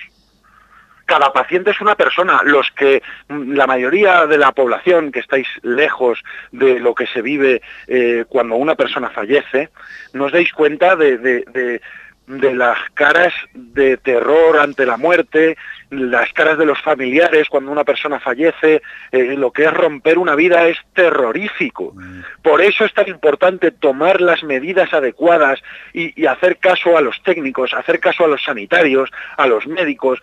Cada 1.06 1.34
paciente 1.34 1.72
es 1.72 1.82
una 1.82 1.96
persona. 1.96 2.42
Los 2.44 2.72
que, 2.72 3.02
mm, 3.28 3.54
la 3.54 3.68
mayoría 3.68 4.26
de 4.26 4.38
la 4.38 4.52
población 4.52 5.12
que 5.12 5.20
estáis 5.20 5.48
lejos 5.62 6.24
de 6.52 6.80
lo 6.80 6.96
que 6.96 7.08
se 7.08 7.22
vive 7.22 7.62
eh, 7.88 8.26
cuando 8.30 8.56
una 8.56 8.76
persona 8.76 9.10
fallece, 9.10 9.70
no 10.14 10.26
os 10.26 10.32
dais 10.32 10.52
cuenta 10.54 10.96
de 10.96 11.80
de 12.28 12.56
las 12.56 12.78
caras 12.94 13.34
de 13.54 13.98
terror 13.98 14.58
ante 14.58 14.86
la 14.86 14.98
muerte, 14.98 15.58
las 15.94 16.32
caras 16.34 16.58
de 16.58 16.66
los 16.66 16.80
familiares 16.82 17.50
cuando 17.50 17.72
una 17.72 17.84
persona 17.84 18.20
fallece, 18.20 18.82
eh, 19.12 19.36
lo 19.38 19.52
que 19.52 19.66
es 19.66 19.74
romper 19.74 20.18
una 20.18 20.36
vida 20.36 20.68
es 20.68 20.78
terrorífico. 20.94 21.94
Mm. 21.96 22.22
Por 22.42 22.62
eso 22.62 22.86
es 22.86 22.94
tan 22.94 23.08
importante 23.08 23.72
tomar 23.72 24.22
las 24.22 24.44
medidas 24.44 24.94
adecuadas 24.94 25.62
y, 25.94 26.26
hacer 26.26 26.58
caso 26.58 26.98
a 26.98 27.02
los 27.02 27.22
técnicos, 27.24 27.74
hacer 27.74 28.00
caso 28.00 28.26
a 28.26 28.28
los 28.28 28.44
sanitarios, 28.44 29.10
a 29.38 29.48
los 29.48 29.68
médicos. 29.68 30.20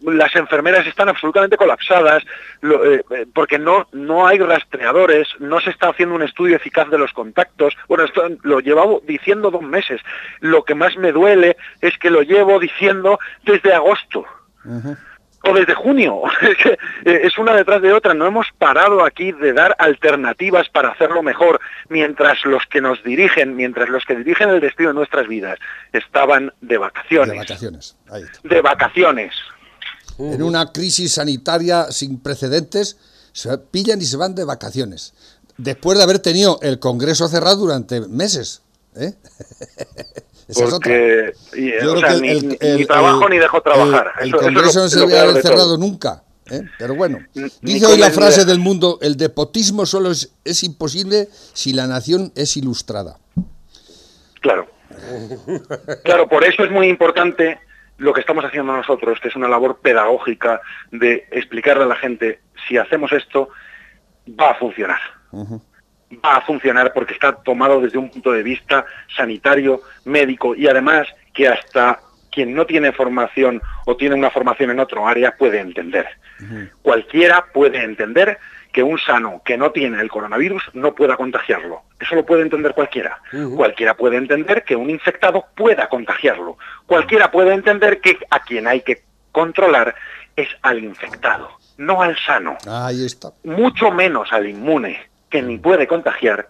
Las 0.00 0.34
enfermeras 0.36 0.86
están 0.86 1.08
absolutamente 1.08 1.56
colapsadas 1.56 2.22
eh, 2.62 3.02
eh, 3.10 3.26
porque 3.34 3.58
no, 3.58 3.88
no 3.92 4.26
hay 4.26 4.38
rastreadores, 4.38 5.28
no 5.40 5.60
se 5.60 5.70
está 5.70 5.88
haciendo 5.88 6.14
un 6.14 6.22
estudio 6.22 6.56
eficaz 6.56 6.88
de 6.90 6.98
los 6.98 7.12
contactos. 7.12 7.76
Bueno, 7.88 8.04
esto 8.04 8.28
lo 8.42 8.60
llevaba 8.60 8.98
diciendo 9.04 9.50
dos 9.50 9.62
meses. 9.62 10.00
Lo 10.40 10.64
que 10.64 10.74
más 10.74 10.96
me 10.96 11.12
duele 11.12 11.56
es 11.80 11.96
que 11.98 12.10
lo 12.10 12.22
llevo 12.22 12.58
diciendo 12.60 13.18
desde 13.44 13.72
agosto. 13.72 14.24
O 15.48 15.54
desde 15.54 15.74
junio, 15.74 16.22
eh, 17.04 17.20
es 17.24 17.38
una 17.38 17.54
detrás 17.54 17.80
de 17.80 17.92
otra, 17.92 18.12
no 18.12 18.26
hemos 18.26 18.46
parado 18.58 19.04
aquí 19.04 19.32
de 19.32 19.52
dar 19.52 19.74
alternativas 19.78 20.68
para 20.68 20.90
hacerlo 20.90 21.22
mejor, 21.22 21.60
mientras 21.88 22.44
los 22.44 22.64
que 22.66 22.80
nos 22.80 23.02
dirigen, 23.02 23.56
mientras 23.56 23.88
los 23.88 24.04
que 24.04 24.16
dirigen 24.16 24.50
el 24.50 24.60
destino 24.60 24.90
de 24.90 24.94
nuestras 24.96 25.26
vidas 25.26 25.58
estaban 25.92 26.52
de 26.60 26.78
vacaciones. 26.78 27.30
De 27.30 27.38
vacaciones. 27.38 27.96
De 28.42 28.60
vacaciones. 28.60 29.34
En 30.18 30.42
una 30.42 30.72
crisis 30.72 31.14
sanitaria 31.14 31.90
sin 31.90 32.20
precedentes, 32.20 32.98
se 33.32 33.56
pillan 33.56 34.00
y 34.02 34.04
se 34.04 34.16
van 34.16 34.34
de 34.34 34.44
vacaciones. 34.44 35.14
Después 35.56 35.96
de 35.96 36.04
haber 36.04 36.18
tenido 36.18 36.58
el 36.62 36.78
Congreso 36.78 37.28
cerrado 37.28 37.56
durante 37.56 38.00
meses. 38.00 38.62
¿eh? 38.96 39.14
porque 40.54 41.32
ni, 41.54 42.84
trabajo 42.86 43.28
ni 43.28 43.38
dejo 43.38 43.60
trabajar. 43.60 44.12
El, 44.20 44.32
Congreso 44.32 44.80
no 44.80 44.88
se 44.88 45.00
debe 45.00 45.18
haber 45.18 45.42
cerrado 45.42 45.76
nunca. 45.76 46.22
¿eh? 46.50 46.62
Pero 46.78 46.94
bueno, 46.94 47.18
dice 47.60 47.86
hoy 47.86 47.98
la 47.98 48.10
frase 48.10 48.44
del 48.44 48.58
mundo, 48.58 48.98
el 49.02 49.16
depotismo 49.16 49.84
solo 49.84 50.10
es, 50.10 50.32
es 50.44 50.64
imposible 50.64 51.28
si 51.30 51.72
la 51.72 51.86
nación 51.86 52.32
es 52.34 52.56
ilustrada. 52.56 53.18
Claro. 54.40 54.68
Claro, 56.02 56.28
por 56.28 56.44
eso 56.44 56.64
es 56.64 56.70
muy 56.70 56.88
importante 56.88 57.60
lo 57.98 58.12
que 58.12 58.20
estamos 58.20 58.44
haciendo 58.44 58.74
nosotros, 58.74 59.20
que 59.20 59.28
es 59.28 59.36
una 59.36 59.48
labor 59.48 59.78
pedagógica 59.80 60.60
de 60.90 61.26
explicarle 61.30 61.84
a 61.84 61.86
la 61.86 61.96
gente, 61.96 62.40
si 62.66 62.76
hacemos 62.76 63.12
esto, 63.12 63.50
va 64.28 64.50
a 64.50 64.54
funcionar 64.54 64.98
va 66.24 66.36
a 66.36 66.40
funcionar 66.40 66.92
porque 66.92 67.14
está 67.14 67.32
tomado 67.32 67.80
desde 67.80 67.98
un 67.98 68.10
punto 68.10 68.32
de 68.32 68.42
vista 68.42 68.84
sanitario, 69.14 69.82
médico 70.04 70.54
y 70.54 70.66
además 70.66 71.06
que 71.34 71.48
hasta 71.48 72.00
quien 72.30 72.54
no 72.54 72.66
tiene 72.66 72.92
formación 72.92 73.60
o 73.86 73.96
tiene 73.96 74.14
una 74.14 74.30
formación 74.30 74.70
en 74.70 74.80
otro 74.80 75.06
área 75.06 75.36
puede 75.36 75.60
entender. 75.60 76.06
Cualquiera 76.82 77.46
puede 77.52 77.82
entender 77.82 78.38
que 78.72 78.82
un 78.82 78.98
sano 78.98 79.42
que 79.44 79.56
no 79.56 79.72
tiene 79.72 80.00
el 80.00 80.08
coronavirus 80.08 80.62
no 80.74 80.94
pueda 80.94 81.16
contagiarlo. 81.16 81.82
Eso 81.98 82.14
lo 82.14 82.24
puede 82.24 82.42
entender 82.42 82.74
cualquiera. 82.74 83.20
Cualquiera 83.56 83.96
puede 83.96 84.18
entender 84.18 84.62
que 84.62 84.76
un 84.76 84.90
infectado 84.90 85.46
pueda 85.56 85.88
contagiarlo. 85.88 86.58
Cualquiera 86.86 87.30
puede 87.30 87.54
entender 87.54 88.00
que 88.00 88.18
a 88.30 88.40
quien 88.40 88.68
hay 88.68 88.82
que 88.82 89.02
controlar 89.32 89.94
es 90.36 90.48
al 90.62 90.84
infectado, 90.84 91.50
no 91.76 92.02
al 92.02 92.16
sano. 92.18 92.56
Ahí 92.68 93.04
está. 93.04 93.30
Mucho 93.42 93.90
menos 93.90 94.32
al 94.32 94.48
inmune 94.48 95.08
que 95.30 95.42
ni 95.42 95.58
puede 95.58 95.86
contagiar 95.86 96.48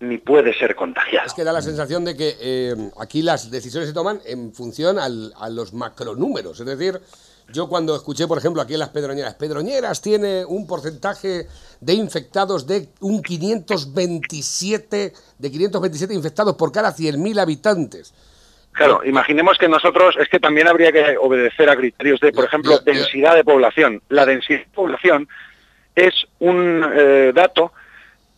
ni 0.00 0.18
puede 0.18 0.52
ser 0.54 0.74
contagiado. 0.74 1.26
Es 1.26 1.34
que 1.34 1.44
da 1.44 1.52
la 1.52 1.62
sensación 1.62 2.04
de 2.04 2.16
que 2.16 2.36
eh, 2.40 2.74
aquí 3.00 3.22
las 3.22 3.50
decisiones 3.50 3.88
se 3.88 3.94
toman 3.94 4.20
en 4.26 4.52
función 4.52 4.98
a 4.98 5.08
los 5.48 5.72
macronúmeros. 5.72 6.60
Es 6.60 6.66
decir, 6.66 7.00
yo 7.48 7.68
cuando 7.68 7.94
escuché, 7.94 8.26
por 8.26 8.38
ejemplo, 8.38 8.62
aquí 8.62 8.74
en 8.74 8.80
las 8.80 8.88
Pedroñeras, 8.88 9.34
Pedroñeras 9.34 10.00
tiene 10.00 10.44
un 10.44 10.66
porcentaje 10.66 11.46
de 11.80 11.92
infectados 11.92 12.66
de 12.66 12.88
un 13.00 13.22
527, 13.22 15.12
de 15.38 15.50
527 15.50 16.14
infectados 16.14 16.56
por 16.56 16.72
cada 16.72 16.90
100.000 16.92 17.40
habitantes. 17.40 18.14
Claro, 18.72 19.02
imaginemos 19.04 19.56
que 19.56 19.68
nosotros, 19.68 20.16
es 20.18 20.28
que 20.28 20.40
también 20.40 20.66
habría 20.66 20.90
que 20.90 21.16
obedecer 21.16 21.70
a 21.70 21.76
criterios 21.76 22.18
de, 22.18 22.32
por 22.32 22.44
ejemplo, 22.44 22.78
densidad 22.80 23.36
de 23.36 23.44
población. 23.44 24.02
La 24.08 24.26
densidad 24.26 24.60
de 24.60 24.68
población 24.74 25.28
es 25.94 26.12
un 26.40 26.84
eh, 26.92 27.32
dato 27.32 27.72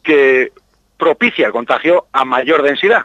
que 0.07 0.52
propicia 0.96 1.46
el 1.46 1.52
contagio 1.52 2.07
a 2.12 2.24
mayor 2.24 2.62
densidad. 2.62 3.04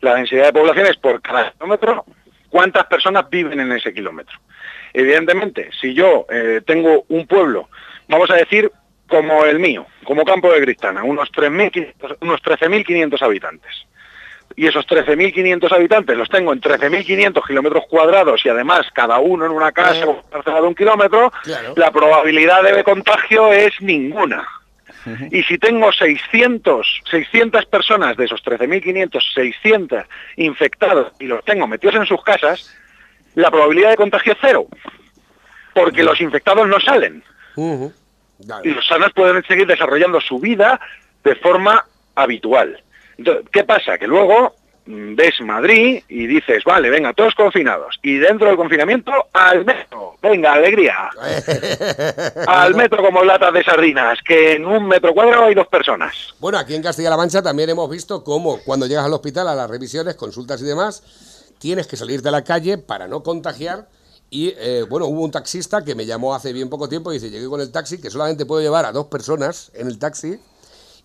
La 0.00 0.14
densidad 0.14 0.44
de 0.44 0.52
población 0.52 0.86
es 0.86 0.96
por 0.96 1.20
cada 1.22 1.50
kilómetro 1.52 2.04
cuántas 2.50 2.84
personas 2.86 3.28
viven 3.30 3.58
en 3.58 3.72
ese 3.72 3.92
kilómetro. 3.92 4.38
Evidentemente, 4.92 5.70
si 5.80 5.94
yo 5.94 6.26
eh, 6.30 6.60
tengo 6.64 7.04
un 7.08 7.26
pueblo, 7.26 7.68
vamos 8.08 8.30
a 8.30 8.36
decir 8.36 8.70
como 9.08 9.44
el 9.44 9.58
mío, 9.58 9.86
como 10.04 10.24
Campo 10.24 10.52
de 10.52 10.60
Cristana, 10.62 11.02
unos 11.02 11.30
13.500 11.32 13.22
habitantes, 13.22 13.86
y 14.56 14.66
esos 14.66 14.86
13.500 14.86 15.72
habitantes 15.72 16.16
los 16.16 16.28
tengo 16.28 16.52
en 16.52 16.60
13.500 16.60 17.46
kilómetros 17.46 17.84
cuadrados 17.88 18.44
y 18.44 18.48
además 18.48 18.86
cada 18.92 19.18
uno 19.18 19.46
en 19.46 19.52
una 19.52 19.72
casa 19.72 20.04
de 20.44 20.60
un 20.62 20.74
kilómetro, 20.74 21.32
la 21.76 21.90
probabilidad 21.90 22.62
de 22.62 22.84
contagio 22.84 23.52
es 23.52 23.72
ninguna. 23.80 24.46
Y 25.30 25.42
si 25.42 25.58
tengo 25.58 25.92
600, 25.92 27.02
600 27.10 27.66
personas 27.66 28.16
de 28.16 28.24
esos 28.24 28.42
13.500, 28.42 29.34
600 29.34 30.04
infectados 30.36 31.12
y 31.18 31.26
los 31.26 31.44
tengo 31.44 31.66
metidos 31.66 31.96
en 31.96 32.06
sus 32.06 32.22
casas, 32.22 32.74
la 33.34 33.50
probabilidad 33.50 33.90
de 33.90 33.96
contagio 33.96 34.32
es 34.32 34.38
cero, 34.40 34.66
porque 35.74 36.02
los 36.02 36.20
infectados 36.20 36.66
no 36.68 36.80
salen. 36.80 37.22
Y 38.64 38.70
los 38.70 38.86
sanos 38.86 39.12
pueden 39.12 39.42
seguir 39.44 39.66
desarrollando 39.66 40.20
su 40.20 40.38
vida 40.38 40.80
de 41.22 41.34
forma 41.36 41.84
habitual. 42.14 42.82
¿Qué 43.52 43.64
pasa? 43.64 43.98
Que 43.98 44.06
luego 44.06 44.54
ves 44.86 45.40
Madrid 45.40 46.02
y 46.08 46.26
dices, 46.26 46.62
vale, 46.64 46.90
venga, 46.90 47.12
todos 47.12 47.34
confinados. 47.34 47.98
Y 48.02 48.16
dentro 48.16 48.48
del 48.48 48.56
confinamiento, 48.56 49.12
al 49.32 49.64
metro. 49.64 50.16
Venga, 50.22 50.52
alegría. 50.52 51.10
al 52.46 52.74
metro 52.74 53.02
como 53.02 53.24
latas 53.24 53.52
de 53.52 53.64
sardinas, 53.64 54.18
que 54.26 54.54
en 54.54 54.66
un 54.66 54.86
metro 54.86 55.14
cuadrado 55.14 55.44
hay 55.44 55.54
dos 55.54 55.68
personas. 55.68 56.34
Bueno, 56.38 56.58
aquí 56.58 56.74
en 56.74 56.82
Castilla-La 56.82 57.16
Mancha 57.16 57.42
también 57.42 57.70
hemos 57.70 57.88
visto 57.88 58.22
cómo 58.22 58.58
cuando 58.64 58.86
llegas 58.86 59.04
al 59.04 59.12
hospital 59.12 59.48
a 59.48 59.54
las 59.54 59.70
revisiones, 59.70 60.16
consultas 60.16 60.60
y 60.60 60.64
demás, 60.64 61.54
tienes 61.58 61.86
que 61.86 61.96
salir 61.96 62.22
de 62.22 62.30
la 62.30 62.44
calle 62.44 62.78
para 62.78 63.08
no 63.08 63.22
contagiar. 63.22 63.88
Y 64.30 64.52
eh, 64.58 64.84
bueno, 64.88 65.06
hubo 65.06 65.22
un 65.22 65.30
taxista 65.30 65.84
que 65.84 65.94
me 65.94 66.06
llamó 66.06 66.34
hace 66.34 66.52
bien 66.52 66.68
poco 66.68 66.88
tiempo 66.88 67.12
y 67.12 67.14
dice, 67.14 67.30
llegué 67.30 67.46
con 67.46 67.60
el 67.60 67.70
taxi, 67.70 68.00
que 68.00 68.10
solamente 68.10 68.46
puedo 68.46 68.60
llevar 68.60 68.84
a 68.84 68.92
dos 68.92 69.06
personas 69.06 69.70
en 69.74 69.86
el 69.86 69.98
taxi. 69.98 70.38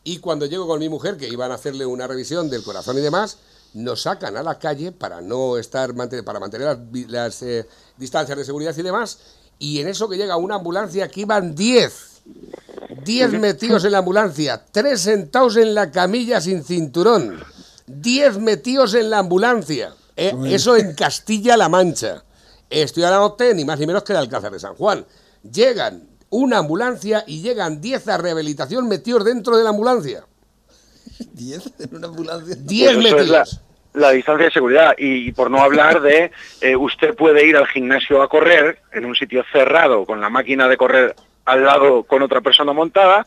Y 0.04 0.20
cuando 0.20 0.46
llego 0.46 0.66
con 0.66 0.80
mi 0.80 0.90
mujer, 0.90 1.18
que 1.18 1.28
iban 1.28 1.52
a 1.52 1.56
hacerle 1.56 1.86
una 1.86 2.08
revisión 2.08 2.50
del 2.50 2.64
corazón 2.64 2.98
y 2.98 3.02
demás, 3.02 3.38
nos 3.74 4.04
sacan 4.04 4.36
a 4.38 4.44
la 4.44 4.58
calle 4.58 4.92
para 4.92 5.22
no 5.22 5.58
estar 5.58 5.94
para 6.26 6.40
mantener 6.40 6.80
las, 7.08 7.42
eh, 7.44 7.68
distancias 7.98 8.38
de 8.38 8.46
seguridad 8.46 8.76
y 8.76 8.82
demás 8.82 9.20
y 9.60 9.80
en 9.80 9.88
eso 9.88 10.10
que 10.10 10.18
llega 10.18 10.38
una 10.38 10.56
ambulancia 10.56 11.08
que 11.08 11.22
iban 11.22 11.56
10 11.56 12.22
10 13.04 13.32
metidos 13.34 13.86
en 13.86 13.92
la 13.92 14.00
ambulancia 14.00 14.66
3 14.72 15.00
sentados 15.00 15.58
en 15.58 15.74
la 15.74 15.92
camilla 15.92 16.42
sin 16.42 16.64
cinturón. 16.64 17.40
10 17.88 18.38
metidos 18.40 18.94
en 18.94 19.10
la 19.10 19.20
ambulancia. 19.20 19.94
Eh, 20.16 20.34
eso 20.46 20.76
en 20.76 20.94
Castilla-La 20.94 21.70
Mancha. 21.70 22.24
Estoy 22.70 23.04
a 23.04 23.10
la 23.10 23.18
noche 23.18 23.54
ni 23.56 23.66
más 23.66 23.80
ni 23.80 23.88
menos 23.88 24.04
que 24.04 24.14
el 24.14 24.20
Alcázar 24.20 24.52
de 24.52 24.60
San 24.60 24.76
Juan. 24.76 25.06
Llegan 25.42 26.08
una 26.30 26.60
ambulancia 26.60 27.24
y 27.26 27.42
llegan 27.42 27.82
10 27.82 28.08
a 28.10 28.18
rehabilitación 28.18 28.88
metidos 28.88 29.26
dentro 29.26 29.58
de 29.58 29.64
la 29.64 29.70
ambulancia 29.70 30.26
¿10 31.36 31.74
en 31.80 31.96
una 31.96 32.08
ambulancia? 32.08 32.56
10 32.58 32.98
pues 33.12 33.60
La, 33.94 34.12
distancia 34.12 34.46
de 34.46 34.52
seguridad 34.52 34.94
y 34.98 35.32
por 35.32 35.50
no 35.50 35.62
hablar 35.62 36.02
de 36.02 36.32
eh, 36.62 36.76
usted 36.76 37.16
puede 37.16 37.46
ir 37.48 37.58
al 37.58 37.68
gimnasio 37.68 38.22
a 38.22 38.30
correr 38.30 38.80
en 38.92 39.06
un 39.06 39.16
sitio 39.16 39.44
cerrado 39.52 40.06
con 40.06 40.22
la 40.22 40.30
máquina 40.30 40.68
de 40.68 40.78
correr 40.78 41.16
al 41.46 41.66
lado 41.66 42.04
con 42.04 42.22
otra 42.22 42.42
persona 42.42 42.74
montada, 42.74 43.26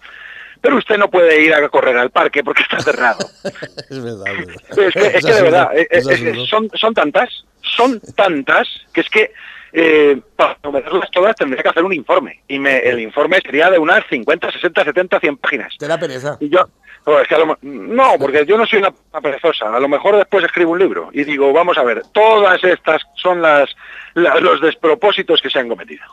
pero 0.60 0.76
usted 0.76 0.96
no 0.96 1.10
puede 1.10 1.44
ir 1.44 1.52
a 1.52 1.68
correr 1.68 1.96
al 1.96 2.10
parque 2.10 2.44
porque 2.44 2.62
está 2.62 2.80
cerrado. 2.80 3.18
es 3.90 4.02
verdad, 4.02 4.26
es 4.70 4.94
que, 4.94 5.06
es 5.06 5.24
que 5.24 5.32
de 5.32 5.42
verdad, 5.42 5.76
eh, 5.76 5.88
eh, 5.90 6.46
son, 6.48 6.70
son 6.74 6.94
tantas, 6.94 7.44
son 7.60 8.00
tantas, 8.14 8.68
que 8.92 9.00
es 9.00 9.10
que 9.10 9.32
eh, 9.72 10.20
para 10.36 10.58
enumerarlas 10.62 11.10
todas 11.10 11.34
tendría 11.34 11.62
que 11.62 11.68
hacer 11.68 11.82
un 11.82 11.92
informe. 11.92 12.42
Y 12.46 12.58
me, 12.58 12.78
el 12.78 13.00
informe 13.00 13.40
sería 13.40 13.70
de 13.70 13.78
unas 13.78 14.04
50, 14.08 14.52
60, 14.52 14.84
70, 14.84 15.20
100 15.20 15.36
páginas. 15.38 15.74
¿Te 15.78 15.88
da 15.88 15.98
pereza? 15.98 16.36
Y 16.40 16.48
yo, 16.50 16.68
pues 17.04 17.26
no, 17.62 18.14
porque 18.18 18.46
yo 18.46 18.56
no 18.56 18.66
soy 18.66 18.78
una, 18.78 18.92
perezosa. 19.20 19.74
A 19.74 19.80
lo 19.80 19.88
mejor 19.88 20.16
después 20.16 20.44
escribo 20.44 20.72
un 20.72 20.78
libro 20.78 21.10
y 21.12 21.24
digo, 21.24 21.52
vamos 21.52 21.76
a 21.76 21.82
ver, 21.82 22.02
todas 22.12 22.62
estas 22.62 23.02
son 23.16 23.42
las, 23.42 23.74
los 24.14 24.60
despropósitos 24.60 25.40
que 25.42 25.50
se 25.50 25.58
han 25.58 25.68
cometido. 25.68 26.04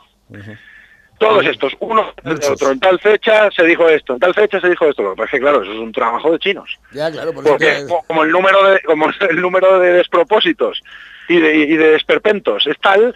Todos 1.18 1.46
estos, 1.46 1.74
uno 1.80 2.12
de 2.24 2.46
otro, 2.46 2.70
en 2.70 2.80
tal 2.80 2.98
fecha 2.98 3.50
se 3.50 3.64
dijo 3.64 3.88
esto, 3.88 4.14
en 4.14 4.20
tal 4.20 4.34
fecha 4.34 4.58
se 4.58 4.70
dijo 4.70 4.86
esto. 4.86 5.02
Lo 5.02 5.10
que 5.10 5.16
pasa 5.16 5.26
es 5.26 5.30
que, 5.32 5.40
claro, 5.40 5.62
eso 5.62 5.72
es 5.72 5.78
un 5.78 5.92
trabajo 5.92 6.32
de 6.32 6.38
chinos. 6.38 6.78
Ya, 6.92 7.10
claro, 7.10 7.34
porque 7.34 7.84
como 8.06 8.24
el 8.24 8.30
número 8.30 8.64
de, 8.64 8.80
como 8.80 9.10
el 9.28 9.40
número 9.40 9.78
de 9.78 9.92
despropósitos 9.92 10.82
y 11.28 11.38
de, 11.38 11.56
y 11.56 11.76
de 11.76 11.90
desperpentos 11.90 12.66
es 12.66 12.78
tal, 12.80 13.14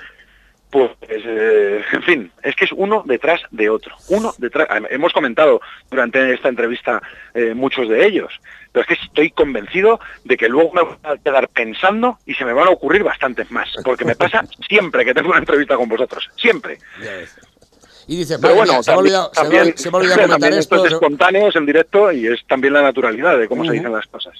pues, 0.75 0.91
eh, 1.09 1.85
en 1.93 2.03
fin, 2.03 2.33
es 2.43 2.57
que 2.57 2.65
es 2.65 2.73
uno 2.73 3.05
detrás 3.07 3.41
de 3.53 3.71
otro. 3.71 3.95
Uno 4.09 4.35
detrás. 4.39 4.67
Hemos 4.91 5.13
comentado 5.13 5.61
durante 5.89 6.35
esta 6.35 6.49
entrevista 6.49 7.01
eh, 7.33 7.55
muchos 7.55 7.89
de 7.89 8.05
ellos, 8.05 8.33
pero 8.73 8.83
es 8.83 8.89
que 8.89 9.05
estoy 9.05 9.31
convencido 9.31 10.01
de 10.25 10.37
que 10.37 10.49
luego 10.49 10.73
me 10.73 10.83
voy 10.83 10.97
a 11.05 11.17
quedar 11.17 11.47
pensando 11.47 12.19
y 12.27 12.35
se 12.35 12.45
me 12.45 12.53
van 12.53 12.67
a 12.67 12.71
ocurrir 12.71 13.05
bastantes 13.05 13.53
más, 13.53 13.69
porque 13.85 14.05
me 14.05 14.17
pasa 14.17 14.45
siempre 14.69 15.05
que 15.05 15.15
tengo 15.15 15.29
una 15.29 15.39
entrevista 15.39 15.77
con 15.77 15.89
vosotros, 15.89 16.29
siempre. 16.35 16.79
Y 18.09 18.17
dice, 18.17 18.41
pero 18.41 18.57
bueno, 18.57 18.83
se, 18.83 18.91
me 18.91 18.97
olvidado, 18.97 19.31
comentar 19.31 20.53
esto. 20.55 20.85
es 20.85 20.93
espontáneo, 20.93 21.51
es 21.51 21.55
en 21.55 21.67
directo 21.67 22.11
y 22.11 22.27
es 22.27 22.45
también 22.49 22.73
la 22.73 22.83
naturalidad 22.83 23.39
de 23.39 23.47
cómo 23.47 23.65
se 23.65 23.75
dicen 23.75 23.93
las 23.93 24.09
cosas. 24.09 24.35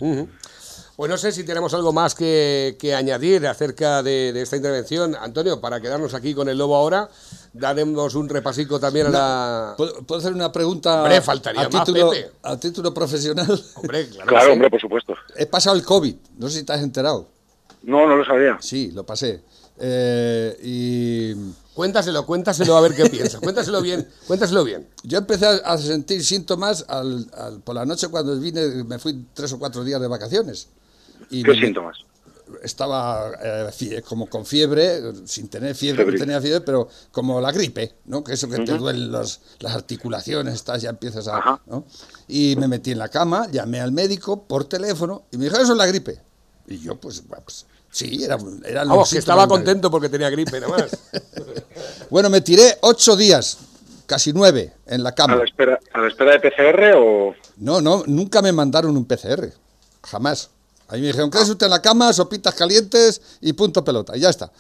Pues 0.97 1.11
no 1.11 1.17
sé 1.17 1.33
si 1.33 1.43
tenemos 1.43 1.75
algo 1.75 1.93
más 1.93 2.15
que, 2.15 2.95
añadir 2.97 3.47
acerca 3.49 4.03
de, 4.03 4.31
esta 4.41 4.57
intervención. 4.57 5.17
Antonio, 5.17 5.61
para 5.61 5.81
quedarnos 5.81 6.15
aquí 6.15 6.35
con 6.35 6.49
el 6.49 6.57
lobo 6.57 6.77
ahora, 6.77 7.09
daremos 7.53 8.15
un 8.15 8.29
repasico 8.29 8.79
también 8.79 9.09
a 9.09 9.11
la... 9.11 9.75
¿Puedo 9.77 10.21
hacer 10.21 10.33
una 10.33 10.53
pregunta 10.53 11.03
hombre, 11.03 11.21
faltaría 11.21 11.63
a, 11.63 11.69
título, 11.69 12.13
a 12.43 12.57
título 12.59 12.95
profesional? 12.95 13.61
Hombre, 13.75 14.09
claro, 14.09 14.29
claro 14.29 14.53
hombre, 14.53 14.71
por 14.71 14.81
supuesto. 14.81 15.15
He 15.37 15.47
pasado 15.47 15.75
el 15.75 15.85
COVID, 15.85 16.15
no 16.39 16.49
sé 16.49 16.61
si 16.61 16.65
te 16.65 16.73
has 16.73 16.83
enterado. 16.83 17.27
No, 17.83 18.07
no 18.07 18.17
lo 18.17 18.25
sabía. 18.25 18.59
Sí, 18.61 18.93
lo 18.93 19.05
pasé. 19.05 19.43
Eh, 19.81 20.57
y... 20.63 21.35
Cuéntaselo, 21.75 22.25
cuéntaselo 22.25 22.77
a 22.77 22.81
ver 22.81 22.95
qué 22.95 23.11
piensa. 23.11 23.41
Cuéntaselo 23.41 23.83
bien, 23.83 24.09
cuéntaselo 24.29 24.63
bien. 24.63 24.87
Yo 25.03 25.19
empecé 25.19 25.45
a 25.65 25.77
sentir 25.77 26.25
síntomas 26.25 26.87
por 27.65 27.75
la 27.75 27.85
noche 27.85 28.07
cuando 28.07 28.39
vine, 28.39 28.85
me 28.85 29.01
fui 29.01 29.27
tres 29.35 29.53
o 29.55 29.59
cuatro 29.59 29.83
días 29.83 30.01
de 30.01 30.07
vacaciones. 30.07 30.69
¿Qué 31.31 31.55
síntomas? 31.55 31.99
Estaba 32.63 33.33
eh, 33.43 34.03
como 34.07 34.29
con 34.29 34.45
fiebre, 34.45 35.01
sin 35.25 35.49
tener 35.49 35.75
fiebre, 35.75 36.05
no 36.05 36.13
tenía 36.13 36.41
fiebre, 36.41 36.61
pero 36.61 36.89
como 37.11 37.41
la 37.41 37.51
gripe, 37.51 37.95
¿no? 38.05 38.23
Que 38.23 38.35
eso 38.35 38.49
que 38.49 38.59
te 38.59 38.77
duelen 38.77 39.11
las 39.11 39.41
articulaciones, 39.63 40.55
estás, 40.55 40.83
ya 40.83 40.91
empiezas 40.91 41.27
a... 41.29 41.61
Y 42.29 42.55
me 42.57 42.69
metí 42.69 42.93
en 42.93 42.99
la 42.99 43.09
cama, 43.09 43.49
llamé 43.51 43.81
al 43.81 43.93
médico 43.93 44.45
por 44.45 44.65
teléfono 44.65 45.25
y 45.33 45.39
me 45.39 45.45
dijo, 45.45 45.57
eso 45.57 45.73
es 45.73 45.79
la 45.79 45.87
gripe. 45.87 46.21
Y 46.67 46.79
yo, 46.79 46.97
pues, 46.97 47.23
pues 47.45 47.67
sí, 47.91 48.25
era, 48.25 48.39
era 48.65 48.85
Vamos, 48.85 49.11
que 49.11 49.19
estaba 49.19 49.47
contento 49.47 49.91
porque 49.91 50.09
tenía 50.09 50.31
gripe, 50.31 50.61
nada 50.61 50.77
más. 50.77 50.99
bueno, 52.11 52.31
me 52.31 52.41
tiré 52.41 52.79
ocho 52.83 53.17
días, 53.17 53.59
casi 54.07 54.33
nueve, 54.33 54.73
en 54.87 55.03
la 55.03 55.13
cama. 55.13 55.35
¿A 55.35 55.37
la 55.37 55.45
espera, 55.45 55.79
a 55.93 56.01
la 56.01 56.09
espera 56.09 56.33
de 56.33 56.41
PCR 56.41 56.97
o...? 56.97 57.35
No, 57.57 57.81
no, 57.81 58.03
nunca 58.07 58.43
me 58.43 58.53
mandaron 58.53 58.97
un 58.97 59.05
PCR, 59.05 59.53
jamás. 60.03 60.51
Ahí 60.89 61.01
me 61.01 61.09
dijeron, 61.09 61.31
quédese 61.31 61.53
usted 61.53 61.67
en 61.67 61.71
la 61.71 61.83
cama, 61.83 62.13
sopitas 62.13 62.55
calientes 62.55 63.21
y 63.41 63.53
punto 63.53 63.85
pelota. 63.85 64.17
Y 64.17 64.21
ya 64.21 64.31
está. 64.31 64.51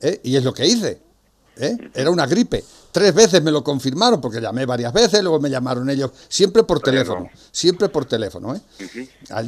¿Eh? 0.00 0.20
Y 0.24 0.36
es 0.36 0.44
lo 0.44 0.52
que 0.52 0.66
hice. 0.66 1.00
¿eh? 1.56 1.76
Era 1.94 2.10
una 2.10 2.26
gripe. 2.26 2.64
Tres 2.90 3.14
veces 3.14 3.42
me 3.42 3.50
lo 3.50 3.64
confirmaron, 3.64 4.20
porque 4.20 4.40
llamé 4.40 4.66
varias 4.66 4.92
veces, 4.92 5.22
luego 5.22 5.40
me 5.40 5.48
llamaron 5.48 5.88
ellos, 5.88 6.10
siempre 6.28 6.62
por 6.62 6.80
teléfono, 6.80 7.30
siempre 7.50 7.88
por 7.88 8.04
teléfono. 8.04 8.54
¿eh? 8.54 8.60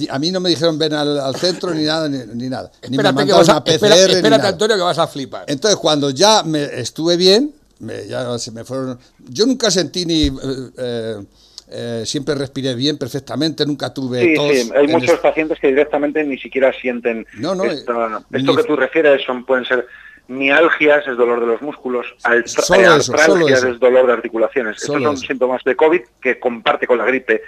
a 0.08 0.18
mí 0.18 0.30
no 0.30 0.40
me 0.40 0.48
dijeron 0.48 0.78
ven 0.78 0.94
al, 0.94 1.36
centro 1.36 1.74
ni 1.74 1.84
nada, 1.84 2.08
ni, 2.08 2.48
nada. 2.48 2.70
Ni 2.88 2.96
me 2.96 3.02
mandaron 3.12 3.44
una 3.44 3.62
PCR. 3.62 3.92
Espérate, 4.10 4.46
Antonio, 4.46 4.76
que 4.76 4.82
vas 4.82 4.98
a 4.98 5.06
flipar. 5.06 5.44
Entonces, 5.46 5.78
cuando 5.78 6.08
ya 6.08 6.42
me 6.42 6.64
estuve 6.80 7.18
bien, 7.18 7.54
ya 8.08 8.38
se 8.38 8.50
me 8.50 8.64
fueron. 8.64 8.98
Yo 9.28 9.44
nunca 9.44 9.70
sentí 9.70 10.06
ni. 10.06 10.32
Eh, 10.78 11.26
siempre 12.04 12.34
respiré 12.34 12.74
bien, 12.74 12.98
perfectamente, 12.98 13.66
nunca 13.66 13.92
tuve 13.92 14.20
sí, 14.20 14.64
Sí, 14.64 14.70
hay 14.74 14.86
muchos 14.88 15.18
pacientes 15.20 15.58
que 15.58 15.68
directamente 15.68 16.22
ni 16.24 16.38
siquiera 16.38 16.72
sienten 16.72 17.26
no, 17.38 17.54
no, 17.54 17.64
esto 17.64 18.56
que 18.56 18.64
tú 18.64 18.76
refieres 18.76 19.22
son 19.24 19.44
pueden 19.44 19.64
ser 19.64 19.86
mialgias, 20.28 21.06
es 21.06 21.16
dolor 21.16 21.40
de 21.40 21.46
los 21.46 21.62
músculos, 21.62 22.06
artralgias 22.22 23.64
es 23.64 23.78
dolor 23.78 24.06
de 24.06 24.12
articulaciones. 24.12 24.80
Estos 24.80 25.02
son 25.02 25.16
síntomas 25.16 25.62
de 25.64 25.76
COVID 25.76 26.00
que 26.20 26.38
comparte 26.38 26.86
con 26.86 26.98
la 26.98 27.04
gripe. 27.04 27.42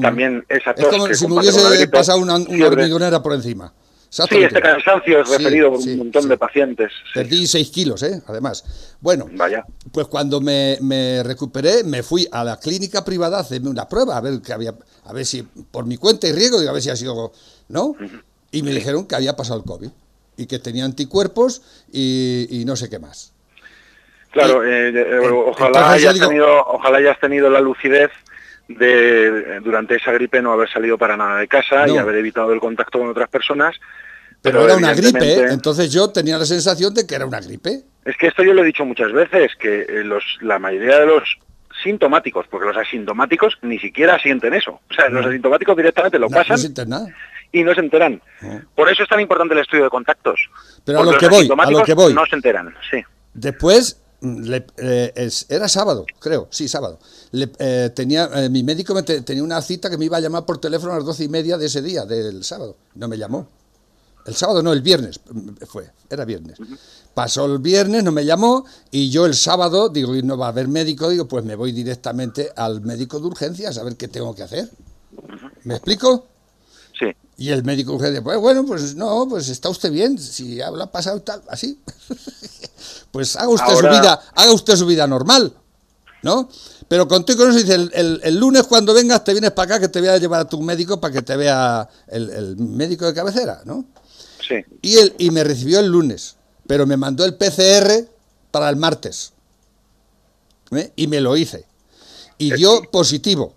También 0.00 0.44
esa 0.48 0.74
tos 0.74 0.86
Es 0.86 0.90
como 0.90 1.12
si 1.12 1.26
me 1.26 1.34
hubiese 1.34 1.88
pasado 1.88 2.18
una, 2.18 2.36
una 2.36 2.66
hormigonera 2.66 3.22
por 3.22 3.34
encima. 3.34 3.72
Sí, 4.14 4.44
este 4.44 4.60
cansancio 4.60 5.22
es 5.22 5.28
referido 5.28 5.72
por 5.72 5.80
un 5.80 5.98
montón 5.98 6.28
de 6.28 6.36
pacientes. 6.36 6.92
Perdí 7.12 7.48
6 7.48 7.70
kilos, 7.70 8.02
¿eh? 8.04 8.22
además. 8.28 8.96
Bueno, 9.00 9.26
Vaya. 9.32 9.64
pues 9.90 10.06
cuando 10.06 10.40
me, 10.40 10.78
recuperé, 11.24 11.82
me 11.82 12.04
fui 12.04 12.28
a 12.30 12.44
la 12.44 12.60
clínica 12.60 13.04
privada 13.04 13.38
a 13.38 13.40
hacerme 13.40 13.70
una 13.70 13.88
prueba, 13.88 14.16
a 14.16 14.20
ver, 14.20 14.40
que 14.40 14.52
había, 14.52 14.72
a 15.04 15.12
ver 15.12 15.26
si, 15.26 15.42
por 15.42 15.86
mi 15.86 15.96
cuenta 15.96 16.28
y 16.28 16.32
riesgo, 16.32 16.58
a 16.58 16.72
ver 16.72 16.80
si 16.80 16.90
ha 16.90 16.96
sido, 16.96 17.32
¿no? 17.68 17.96
Y 18.52 18.62
me 18.62 18.70
dijeron 18.70 19.08
que 19.08 19.16
había 19.16 19.34
pasado 19.34 19.58
el 19.58 19.64
COVID 19.64 19.90
y 20.36 20.46
que 20.46 20.60
tenía 20.60 20.84
anticuerpos 20.84 21.62
y, 21.92 22.62
no 22.66 22.76
sé 22.76 22.88
qué 22.88 23.00
más. 23.00 23.32
Claro, 24.30 24.64
eh, 24.64 24.90
eh, 24.90 25.28
ojalá, 25.28 25.90
hayas 25.90 26.20
tenido, 26.20 26.46
ojalá 26.66 26.98
hayas 26.98 27.18
tenido 27.18 27.50
la 27.50 27.60
lucidez 27.60 28.12
de 28.68 29.60
durante 29.60 29.96
esa 29.96 30.12
gripe 30.12 30.40
no 30.40 30.52
haber 30.52 30.70
salido 30.70 30.96
para 30.96 31.16
nada 31.16 31.38
de 31.38 31.48
casa 31.48 31.86
y 31.88 31.98
haber 31.98 32.16
evitado 32.16 32.52
el 32.52 32.60
contacto 32.60 32.98
con 32.98 33.08
otras 33.08 33.28
personas 33.28 33.76
pero, 34.44 34.62
era 34.62 34.76
una 34.76 34.92
gripe, 34.92 35.46
entonces 35.50 35.90
yo 35.90 36.10
tenía 36.10 36.36
la 36.36 36.44
sensación 36.44 36.92
de 36.92 37.06
que 37.06 37.14
era 37.14 37.24
una 37.24 37.40
gripe. 37.40 37.80
Es 38.04 38.14
que 38.18 38.26
esto 38.26 38.42
yo 38.42 38.52
lo 38.52 38.62
he 38.62 38.66
dicho 38.66 38.84
muchas 38.84 39.10
veces, 39.10 39.52
que 39.58 39.86
eh, 39.88 40.04
los, 40.04 40.22
la 40.42 40.58
mayoría 40.58 40.98
de 40.98 41.06
los 41.06 41.22
sintomáticos, 41.82 42.46
porque 42.50 42.66
los 42.66 42.76
asintomáticos 42.76 43.56
ni 43.62 43.78
siquiera 43.78 44.18
sienten 44.18 44.52
eso. 44.52 44.80
O 44.90 44.94
sea, 44.94 45.08
los 45.08 45.24
asintomáticos 45.24 45.74
directamente 45.74 46.18
lo 46.18 46.28
pasan 46.28 46.58
y 47.52 47.64
no 47.64 47.72
se 47.72 47.80
enteran. 47.80 48.20
Por 48.74 48.90
eso 48.90 49.04
es 49.04 49.08
tan 49.08 49.20
importante 49.20 49.54
el 49.54 49.60
estudio 49.60 49.84
de 49.84 49.90
contactos. 49.90 50.38
Pero 50.84 51.00
a 51.00 51.04
lo 51.04 51.16
que 51.16 51.28
voy, 51.28 51.48
a 51.58 51.70
lo 51.70 51.82
que 51.82 51.94
voy. 51.94 52.12
No 52.12 52.26
se 52.26 52.36
enteran, 52.36 52.74
sí. 52.90 53.02
Después, 53.32 54.03
eh, 54.76 55.30
era 55.48 55.68
sábado, 55.68 56.06
creo, 56.18 56.48
sí, 56.50 56.68
sábado. 56.68 56.98
Eh, 57.32 57.90
tenía, 57.94 58.28
mi 58.50 58.62
médico 58.62 58.94
me 58.94 59.02
tenía 59.02 59.42
una 59.42 59.60
cita 59.60 59.90
que 59.90 59.98
me 59.98 60.06
iba 60.06 60.16
a 60.16 60.20
llamar 60.20 60.46
por 60.46 60.58
teléfono 60.58 60.92
a 60.92 60.96
las 60.96 61.04
doce 61.04 61.24
y 61.24 61.28
media 61.28 61.58
de 61.58 61.66
ese 61.66 61.82
día, 61.82 62.04
del 62.04 62.44
sábado. 62.44 62.76
No 62.94 63.08
me 63.08 63.18
llamó. 63.18 63.48
El 64.26 64.34
sábado 64.34 64.62
no, 64.62 64.72
el 64.72 64.80
viernes 64.80 65.20
fue, 65.66 65.90
era 66.08 66.24
viernes. 66.24 66.56
Pasó 67.12 67.44
el 67.44 67.58
viernes, 67.58 68.02
no 68.02 68.10
me 68.10 68.24
llamó 68.24 68.64
y 68.90 69.10
yo 69.10 69.26
el 69.26 69.34
sábado, 69.34 69.90
digo, 69.90 70.16
y 70.16 70.22
no 70.22 70.38
va 70.38 70.46
a 70.46 70.48
haber 70.48 70.66
médico, 70.66 71.10
digo, 71.10 71.28
pues 71.28 71.44
me 71.44 71.54
voy 71.54 71.72
directamente 71.72 72.50
al 72.56 72.80
médico 72.80 73.20
de 73.20 73.26
urgencias 73.26 73.76
a 73.76 73.84
ver 73.84 73.96
qué 73.96 74.08
tengo 74.08 74.34
que 74.34 74.42
hacer. 74.42 74.70
¿Me 75.64 75.74
explico? 75.74 76.26
Sí. 76.98 77.06
Y 77.36 77.50
el 77.50 77.64
médico 77.64 77.92
urgencias, 77.92 78.22
pues 78.22 78.38
bueno, 78.38 78.64
pues 78.64 78.94
no, 78.94 79.26
pues 79.28 79.48
está 79.48 79.68
usted 79.68 79.90
bien, 79.90 80.18
si 80.18 80.60
habla 80.60 80.90
pasado 80.90 81.20
tal, 81.22 81.42
así. 81.48 81.80
pues 83.10 83.34
haga 83.36 83.48
usted 83.48 83.74
su 83.74 83.88
vida, 83.88 84.20
haga 84.34 84.52
usted 84.52 84.76
su 84.76 84.86
vida 84.86 85.06
normal, 85.06 85.52
¿no? 86.22 86.48
Pero 86.86 87.08
contigo 87.08 87.44
no 87.44 87.52
se 87.52 87.64
dice, 87.64 87.74
el, 87.74 88.36
lunes 88.36 88.64
cuando 88.64 88.94
vengas 88.94 89.24
te 89.24 89.32
vienes 89.32 89.50
para 89.50 89.76
acá 89.76 89.80
que 89.80 89.88
te 89.88 90.00
voy 90.00 90.10
a 90.10 90.18
llevar 90.18 90.42
a 90.42 90.48
tu 90.48 90.60
médico 90.60 91.00
para 91.00 91.12
que 91.12 91.22
te 91.22 91.36
vea 91.36 91.88
el, 92.08 92.30
el 92.30 92.56
médico 92.56 93.06
de 93.06 93.14
cabecera, 93.14 93.62
¿no? 93.64 93.84
Y, 94.82 94.98
él, 94.98 95.14
y 95.18 95.30
me 95.30 95.44
recibió 95.44 95.80
el 95.80 95.86
lunes, 95.86 96.36
pero 96.66 96.86
me 96.86 96.96
mandó 96.96 97.24
el 97.24 97.34
PCR 97.34 98.08
para 98.50 98.68
el 98.68 98.76
martes. 98.76 99.32
¿eh? 100.72 100.92
Y 100.96 101.06
me 101.06 101.20
lo 101.20 101.36
hice. 101.36 101.66
Y 102.38 102.52
dio 102.52 102.82
positivo. 102.90 103.54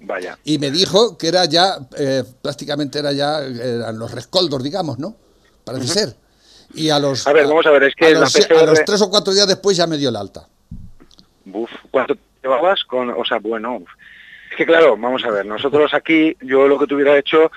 Vaya. 0.00 0.38
Y 0.44 0.58
me 0.58 0.70
dijo 0.70 1.18
que 1.18 1.28
era 1.28 1.44
ya, 1.44 1.78
eh, 1.96 2.22
prácticamente 2.40 2.98
era 2.98 3.12
ya, 3.12 3.40
eran 3.40 3.98
los 3.98 4.12
rescoldos, 4.12 4.62
digamos, 4.62 4.98
¿no? 4.98 5.16
Parece 5.64 5.88
ser. 5.88 6.16
Y 6.74 6.90
a 6.90 6.98
los. 6.98 7.26
A 7.26 7.32
ver, 7.32 7.46
vamos 7.46 7.66
a 7.66 7.70
ver, 7.70 7.84
es 7.84 7.94
que. 7.94 8.06
A 8.06 8.10
los, 8.20 8.84
tres 8.84 9.02
o 9.02 9.10
cuatro 9.10 9.32
días 9.32 9.48
después 9.48 9.76
ya 9.76 9.86
me 9.86 9.96
dio 9.96 10.10
el 10.10 10.16
alta. 10.16 10.46
Buf, 11.44 11.70
¿cuánto 11.90 12.16
llevabas 12.42 12.84
con.? 12.84 13.10
O 13.10 13.24
sea, 13.24 13.38
bueno. 13.38 13.82
Es 14.50 14.56
que 14.56 14.66
claro, 14.66 14.96
vamos 14.96 15.24
a 15.24 15.30
ver, 15.30 15.46
nosotros 15.46 15.92
aquí, 15.94 16.36
yo 16.40 16.66
lo 16.66 16.78
que 16.78 16.86
te 16.86 16.94
hubiera 16.94 17.18
hecho 17.18 17.50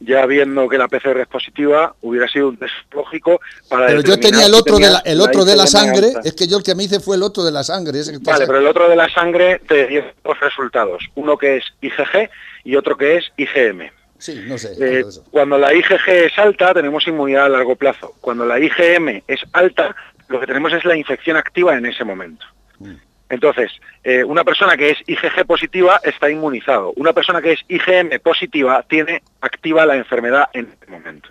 ya 0.00 0.26
viendo 0.26 0.68
que 0.68 0.78
la 0.78 0.88
PCR 0.88 1.20
es 1.20 1.28
positiva, 1.28 1.94
hubiera 2.02 2.28
sido 2.28 2.48
un 2.48 2.56
test 2.56 2.74
lógico 2.92 3.40
para... 3.68 3.86
Pero 3.86 4.02
yo 4.02 4.18
tenía 4.18 4.46
el 4.46 4.54
otro, 4.54 4.78
de 4.78 4.90
la, 4.90 4.98
el 5.04 5.20
otro 5.20 5.44
de 5.44 5.56
la 5.56 5.66
sangre, 5.66 6.12
es 6.24 6.34
que 6.34 6.46
yo 6.46 6.58
el 6.58 6.62
que 6.62 6.74
me 6.74 6.84
hice 6.84 7.00
fue 7.00 7.16
el 7.16 7.22
otro 7.22 7.44
de 7.44 7.52
la 7.52 7.62
sangre. 7.62 8.00
vale, 8.22 8.46
pero 8.46 8.58
el 8.58 8.66
otro 8.66 8.88
de 8.88 8.96
la 8.96 9.08
sangre 9.08 9.60
te 9.66 9.86
dio 9.86 10.04
dos 10.24 10.38
resultados, 10.40 11.04
uno 11.14 11.36
que 11.36 11.56
es 11.56 11.64
IgG 11.80 12.30
y 12.64 12.76
otro 12.76 12.96
que 12.96 13.16
es 13.16 13.32
IgM. 13.36 13.90
Sí, 14.18 14.44
no 14.46 14.56
sé. 14.56 14.72
Eh, 14.80 15.04
cuando 15.30 15.58
la 15.58 15.74
IgG 15.74 16.08
es 16.08 16.38
alta, 16.38 16.72
tenemos 16.72 17.06
inmunidad 17.06 17.46
a 17.46 17.48
largo 17.50 17.76
plazo. 17.76 18.14
Cuando 18.20 18.46
la 18.46 18.58
IgM 18.58 19.22
es 19.26 19.40
alta, 19.52 19.94
lo 20.28 20.40
que 20.40 20.46
tenemos 20.46 20.72
es 20.72 20.84
la 20.84 20.96
infección 20.96 21.36
activa 21.36 21.76
en 21.76 21.86
ese 21.86 22.04
momento. 22.04 22.46
Mm. 22.78 22.94
Entonces, 23.28 23.72
eh, 24.04 24.22
una 24.22 24.44
persona 24.44 24.76
que 24.76 24.90
es 24.90 24.98
IgG 25.06 25.46
positiva 25.46 26.00
está 26.04 26.30
inmunizado. 26.30 26.92
Una 26.96 27.12
persona 27.12 27.42
que 27.42 27.52
es 27.52 27.60
IgM 27.68 28.20
positiva 28.20 28.84
tiene 28.88 29.22
activa 29.40 29.84
la 29.84 29.96
enfermedad 29.96 30.48
en 30.52 30.68
este 30.72 30.86
momento. 30.86 31.28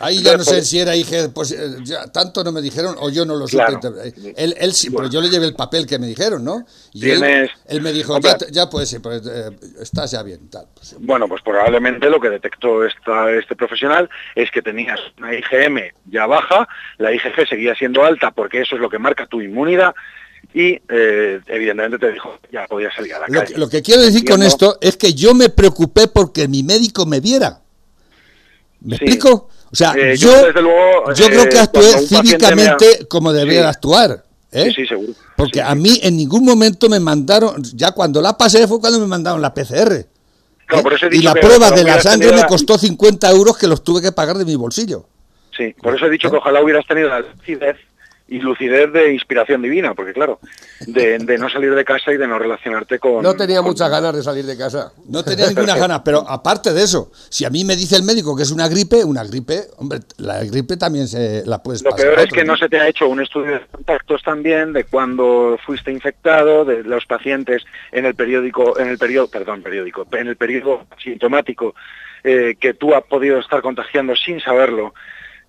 Ahí 0.00 0.22
ya 0.22 0.36
no 0.36 0.44
sé 0.44 0.62
si 0.62 0.78
era 0.78 0.94
IG, 0.94 1.32
pues 1.34 1.52
eh, 1.52 1.94
tanto 2.12 2.44
no 2.44 2.52
me 2.52 2.60
dijeron 2.60 2.94
o 2.98 3.10
yo 3.10 3.24
no 3.24 3.34
lo 3.34 3.48
supe. 3.48 3.64
Él, 4.36 4.54
él 4.58 4.72
sí, 4.72 4.90
pero 4.90 5.08
yo 5.10 5.20
le 5.20 5.28
llevé 5.28 5.46
el 5.46 5.54
papel 5.54 5.86
que 5.86 5.98
me 5.98 6.06
dijeron, 6.06 6.44
¿no? 6.44 6.64
Y 6.92 7.10
él, 7.10 7.20
me 7.80 7.92
dijo, 7.92 8.16
ya, 8.50 8.70
puede 8.70 8.86
ser, 8.86 9.02
pues, 9.02 9.26
eh, 9.26 9.50
estás 9.80 10.12
ya 10.12 10.22
bien. 10.22 10.48
Tal, 10.50 10.66
pues, 10.74 10.96
bueno, 11.00 11.26
pues 11.28 11.42
probablemente 11.42 12.08
lo 12.10 12.20
que 12.20 12.30
detectó 12.30 12.84
esta, 12.84 13.30
este 13.32 13.56
profesional 13.56 14.08
es 14.34 14.50
que 14.50 14.62
tenías 14.62 15.00
una 15.18 15.34
IgM 15.34 15.92
ya 16.06 16.26
baja, 16.26 16.68
la 16.98 17.12
IgG 17.12 17.48
seguía 17.48 17.74
siendo 17.74 18.04
alta 18.04 18.30
porque 18.30 18.60
eso 18.60 18.76
es 18.76 18.80
lo 18.80 18.88
que 18.88 18.98
marca 18.98 19.26
tu 19.26 19.40
inmunidad 19.40 19.94
y 20.54 20.80
eh, 20.88 21.40
evidentemente 21.46 21.98
te 21.98 22.12
dijo 22.12 22.38
ya 22.50 22.66
podía 22.66 22.90
salir 22.90 23.14
a 23.14 23.20
la 23.20 23.26
lo, 23.28 23.40
calle. 23.40 23.58
Lo 23.58 23.68
que 23.68 23.82
quiero 23.82 24.02
decir 24.02 24.24
con 24.24 24.42
esto 24.42 24.78
es 24.80 24.96
que 24.96 25.12
yo 25.14 25.34
me 25.34 25.50
preocupé 25.50 26.08
porque 26.08 26.48
mi 26.48 26.62
médico 26.62 27.06
me 27.06 27.20
viera. 27.20 27.60
¿Me 28.80 28.96
explico? 28.96 29.48
O 29.70 29.76
sea, 29.76 29.92
eh, 29.96 30.16
yo, 30.16 30.30
yo, 31.14 31.26
creo 31.26 31.48
que 31.48 31.56
eh, 31.56 31.60
actué 31.60 31.98
cívicamente 32.06 33.06
como 33.06 33.32
debía 33.32 33.68
actuar. 33.68 34.24
¿eh? 34.50 34.72
Sí, 34.74 34.86
seguro. 34.86 35.12
Porque 35.36 35.60
a 35.60 35.74
mí 35.74 36.00
en 36.02 36.16
ningún 36.16 36.44
momento 36.44 36.88
me 36.88 37.00
mandaron, 37.00 37.62
ya 37.74 37.92
cuando 37.92 38.22
la 38.22 38.38
pasé 38.38 38.66
fue 38.66 38.80
cuando 38.80 38.98
me 38.98 39.06
mandaron 39.06 39.42
la 39.42 39.52
PCR. 39.52 40.06
y 41.12 41.22
la 41.22 41.34
prueba 41.34 41.70
de 41.70 41.84
la 41.84 42.00
sangre 42.00 42.32
me 42.32 42.46
costó 42.46 42.78
50 42.78 43.30
euros 43.30 43.58
que 43.58 43.66
los 43.66 43.84
tuve 43.84 44.00
que 44.00 44.12
pagar 44.12 44.38
de 44.38 44.46
mi 44.46 44.56
bolsillo. 44.56 45.06
Sí, 45.54 45.74
por 45.82 45.94
eso 45.94 46.06
he 46.06 46.10
dicho 46.10 46.30
que 46.30 46.36
ojalá 46.36 46.62
hubieras 46.62 46.86
tenido 46.86 47.08
la 47.08 47.20
lucidez 47.20 47.76
y 48.28 48.40
lucidez 48.40 48.92
de 48.92 49.14
inspiración 49.14 49.62
divina, 49.62 49.94
porque 49.94 50.12
claro, 50.12 50.38
de, 50.86 51.18
no 51.38 51.48
salir 51.48 51.74
de 51.74 51.84
casa 51.84 52.12
y 52.12 52.18
de 52.18 52.28
no 52.28 52.38
relacionarte 52.38 52.98
con... 52.98 53.22
No 53.22 53.34
tenía 53.34 53.62
muchas 53.62 53.90
ganas 53.90 54.14
de 54.14 54.22
salir 54.22 54.44
de 54.44 54.56
casa. 54.56 54.92
No 55.06 55.24
tenía 55.24 55.46
ninguna 55.48 55.76
ganas, 55.76 56.02
pero 56.04 56.28
aparte 56.28 56.74
de 56.74 56.82
eso, 56.82 57.10
si 57.30 57.46
a 57.46 57.50
mí 57.50 57.64
me 57.64 57.74
dice 57.74 57.96
el 57.96 58.02
médico 58.02 58.36
que 58.36 58.42
es 58.42 58.50
una 58.50 58.68
gripe, 58.68 59.02
una 59.02 59.24
gripe, 59.24 59.62
hombre, 59.78 60.00
la 60.18 60.44
gripe 60.44 60.76
también 60.76 61.08
se 61.08 61.42
la 61.46 61.62
puedes 61.62 61.82
Lo 61.82 61.96
peor 61.96 62.18
es 62.20 62.28
que 62.28 62.44
no 62.44 62.56
se 62.58 62.68
te 62.68 62.78
ha 62.78 62.86
hecho 62.86 63.08
un 63.08 63.22
estudio 63.22 63.52
de 63.52 63.60
contactos 63.70 64.22
también 64.22 64.74
de 64.74 64.84
cuando 64.84 65.58
fuiste 65.64 65.90
infectado, 65.90 66.66
de 66.66 66.84
los 66.84 67.06
pacientes 67.06 67.64
en 67.92 68.04
el 68.04 68.14
periódico, 68.14 68.78
en 68.78 68.88
el 68.88 68.98
periodo, 68.98 69.28
perdón, 69.28 69.62
periódico, 69.62 70.06
en 70.12 70.28
el 70.28 70.36
periodo 70.36 70.86
sintomático 71.02 71.74
eh, 72.24 72.56
que 72.60 72.74
tú 72.74 72.94
has 72.94 73.04
podido 73.04 73.38
estar 73.38 73.62
contagiando 73.62 74.14
sin 74.16 74.40
saberlo 74.40 74.92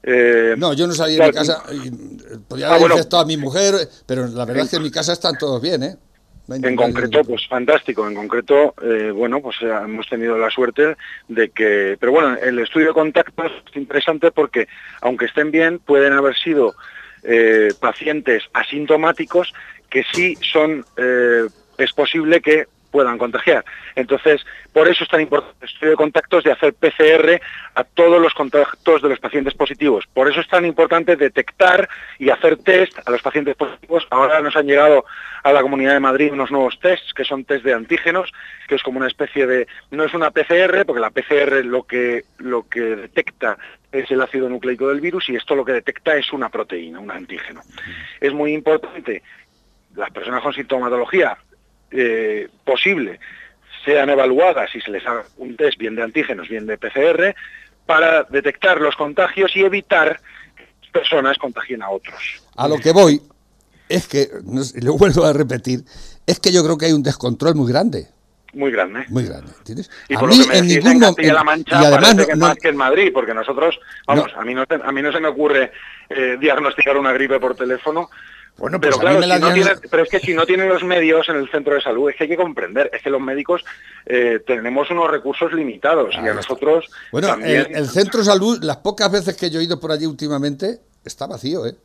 eh, 0.03 0.55
no, 0.57 0.73
yo 0.73 0.87
no 0.87 0.93
salí 0.93 1.15
de 1.15 1.25
mi 1.25 1.31
casa, 1.31 1.63
y, 1.71 1.89
podía 2.47 2.69
ah, 2.69 2.75
haber 2.75 2.91
infectado 2.91 3.23
a 3.23 3.25
mi 3.25 3.37
mujer, 3.37 3.75
pero 4.05 4.27
la 4.27 4.45
verdad 4.45 4.63
es 4.63 4.69
que 4.69 4.77
en 4.77 4.83
mi 4.83 4.91
casa 4.91 5.13
están 5.13 5.37
todos 5.37 5.61
bien, 5.61 5.83
¿eh? 5.83 5.97
en 6.51 6.75
concreto, 6.75 7.23
pues 7.23 7.47
fantástico. 7.47 8.07
En 8.07 8.15
concreto, 8.15 8.73
eh, 8.81 9.11
bueno, 9.11 9.39
pues 9.39 9.57
eh, 9.61 9.67
hemos 9.83 10.07
tenido 10.07 10.35
la 10.35 10.49
suerte 10.49 10.95
de 11.27 11.49
que, 11.49 11.95
pero 11.99 12.11
bueno, 12.11 12.35
el 12.41 12.57
estudio 12.57 12.87
de 12.87 12.93
contactos 12.93 13.51
es 13.69 13.75
interesante 13.75 14.31
porque, 14.31 14.67
aunque 15.01 15.25
estén 15.25 15.51
bien, 15.51 15.79
pueden 15.79 16.13
haber 16.13 16.35
sido 16.35 16.73
pacientes 17.81 18.43
asintomáticos 18.53 19.53
que 19.89 20.05
sí 20.13 20.37
son, 20.41 20.85
es 21.77 21.91
posible 21.91 22.41
que 22.41 22.67
puedan 22.91 23.17
contagiar. 23.17 23.65
Entonces, 23.95 24.41
por 24.73 24.87
eso 24.87 25.03
es 25.03 25.09
tan 25.09 25.21
importante 25.21 25.55
el 25.61 25.69
estudio 25.69 25.91
de 25.91 25.97
contactos 25.97 26.43
de 26.43 26.51
hacer 26.51 26.73
PCR 26.73 27.41
a 27.75 27.83
todos 27.83 28.21
los 28.21 28.33
contactos 28.33 29.01
de 29.01 29.09
los 29.09 29.19
pacientes 29.19 29.53
positivos. 29.53 30.05
Por 30.13 30.29
eso 30.29 30.41
es 30.41 30.47
tan 30.47 30.65
importante 30.65 31.15
detectar 31.15 31.89
y 32.19 32.29
hacer 32.29 32.57
test 32.57 32.97
a 33.05 33.11
los 33.11 33.21
pacientes 33.21 33.55
positivos. 33.55 34.05
Ahora 34.09 34.41
nos 34.41 34.55
han 34.55 34.67
llegado 34.67 35.05
a 35.43 35.51
la 35.51 35.61
Comunidad 35.61 35.93
de 35.93 35.99
Madrid 35.99 36.31
unos 36.31 36.51
nuevos 36.51 36.79
tests, 36.79 37.13
que 37.13 37.23
son 37.23 37.45
test 37.45 37.63
de 37.63 37.73
antígenos, 37.73 38.31
que 38.67 38.75
es 38.75 38.83
como 38.83 38.99
una 38.99 39.07
especie 39.07 39.47
de... 39.47 39.67
No 39.91 40.03
es 40.03 40.13
una 40.13 40.31
PCR, 40.31 40.85
porque 40.85 41.01
la 41.01 41.09
PCR 41.09 41.65
lo 41.65 41.83
que, 41.83 42.25
lo 42.37 42.67
que 42.67 42.81
detecta 42.81 43.57
es 43.91 44.11
el 44.11 44.21
ácido 44.21 44.49
nucleico 44.49 44.87
del 44.89 45.01
virus 45.01 45.29
y 45.29 45.35
esto 45.35 45.55
lo 45.55 45.65
que 45.65 45.73
detecta 45.73 46.15
es 46.15 46.31
una 46.31 46.49
proteína, 46.49 46.99
un 46.99 47.11
antígeno. 47.11 47.61
Es 48.21 48.33
muy 48.33 48.53
importante 48.53 49.23
las 49.95 50.11
personas 50.11 50.43
con 50.43 50.53
sintomatología 50.53 51.37
eh, 51.91 52.47
posible 52.63 53.19
sean 53.89 54.09
evaluadas 54.09 54.69
y 54.75 54.81
se 54.81 54.91
les 54.91 55.05
haga 55.05 55.23
un 55.37 55.55
test 55.55 55.79
bien 55.79 55.95
de 55.95 56.03
antígenos, 56.03 56.47
bien 56.47 56.67
de 56.67 56.77
PCR, 56.77 57.35
para 57.87 58.23
detectar 58.23 58.79
los 58.79 58.95
contagios 58.95 59.51
y 59.55 59.61
evitar 59.61 60.19
que 60.55 60.91
personas 60.91 61.39
contagien 61.39 61.81
a 61.81 61.89
otros. 61.89 62.43
A 62.55 62.67
lo 62.67 62.77
que 62.77 62.91
voy 62.91 63.19
es 63.87 64.07
que, 64.07 64.27
lo 64.81 64.93
vuelvo 64.95 65.25
a 65.25 65.33
repetir, 65.33 65.83
es 66.27 66.39
que 66.39 66.51
yo 66.51 66.63
creo 66.63 66.77
que 66.77 66.85
hay 66.85 66.93
un 66.93 67.01
descontrol 67.01 67.55
muy 67.55 67.71
grande. 67.71 68.07
Muy 68.53 68.71
grande. 68.71 69.05
Muy 69.09 69.25
grande. 69.25 69.51
Y 70.07 70.15
a 70.15 70.21
mí 70.21 70.41
en 70.53 70.67
ningún 70.67 70.99
momento. 70.99 71.33
la 71.33 71.43
Mancha 71.43 71.81
y 71.81 71.85
además 71.85 72.27
que 72.27 72.35
más 72.35 72.55
que 72.57 72.69
en 72.69 72.77
Madrid, 72.77 73.11
porque 73.11 73.33
nosotros, 73.33 73.79
vamos, 74.05 74.31
a 74.35 74.43
mí 74.43 74.53
no 74.53 74.65
a 74.69 74.91
mí 74.91 75.01
no 75.01 75.11
se 75.11 75.19
me 75.19 75.27
ocurre 75.27 75.71
eh, 76.09 76.37
diagnosticar 76.39 76.95
una 76.97 77.11
gripe 77.11 77.39
por 77.39 77.55
teléfono 77.55 78.09
bueno, 78.59 78.79
pero 78.79 78.97
pues 78.97 79.17
claro, 79.17 79.79
pero 79.89 80.03
es 80.03 80.09
que 80.09 80.19
si 80.19 80.33
no 80.33 80.45
tienen 80.45 80.69
los 80.69 80.83
medios 80.83 81.27
en 81.29 81.37
el 81.37 81.49
centro 81.49 81.75
de 81.75 81.81
salud, 81.81 82.09
es 82.09 82.15
que 82.15 82.23
hay 82.25 82.29
que 82.29 82.37
comprender, 82.37 82.89
es 82.93 83.01
que 83.01 83.09
los 83.09 83.21
médicos 83.21 83.63
eh, 84.05 84.41
tenemos 84.45 84.89
unos 84.91 85.09
recursos 85.09 85.53
limitados 85.53 86.13
y 86.15 86.27
a 86.27 86.33
nosotros 86.33 86.85
Bueno, 87.11 87.35
el, 87.41 87.87
centro 87.87 88.19
de 88.19 88.25
salud, 88.25 88.59
las 88.61 88.77
pocas 88.77 89.11
veces 89.11 89.37
que 89.37 89.49
yo 89.49 89.59
he 89.59 89.63
ido 89.63 89.79
por 89.79 89.91
allí 89.91 90.05
últimamente, 90.05 90.79
está 91.03 91.25
vacío, 91.25 91.65
¿eh? 91.65 91.75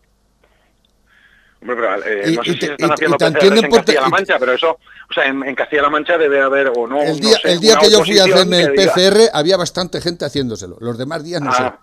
Hombre, 1.61 1.77
pero, 1.77 2.07
eh, 2.07 2.35
no 2.37 2.45
sé 2.45 2.53
si 2.53 2.67
están 2.67 2.93
haciendo 2.93 3.61
en 3.61 3.71
Castilla-La 3.71 4.09
Mancha, 4.09 4.39
pero 4.39 4.53
eso, 4.53 4.71
o 4.71 5.15
sea, 5.15 5.27
en, 5.27 5.55
Castilla-La 5.55 5.89
Mancha 5.89 6.19
debe 6.19 6.43
haber 6.43 6.73
o 6.77 6.87
no. 6.87 7.01
El 7.01 7.21
día, 7.21 7.39
el 7.45 7.61
día 7.61 7.79
que 7.79 7.91
yo 7.91 8.05
fui 8.05 8.19
a 8.19 8.25
hacerme 8.25 8.63
el 8.63 8.75
PCR, 8.75 9.31
había 9.33 9.57
bastante 9.57 10.01
gente 10.03 10.27
haciéndoselo. 10.27 10.77
Los 10.81 10.99
demás 10.99 11.25
días 11.25 11.41
no 11.41 11.51
ah. 11.51 11.81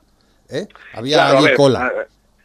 sé. 0.47 0.59
¿eh? 0.59 0.67
Había 0.93 1.55
cola. 1.55 1.91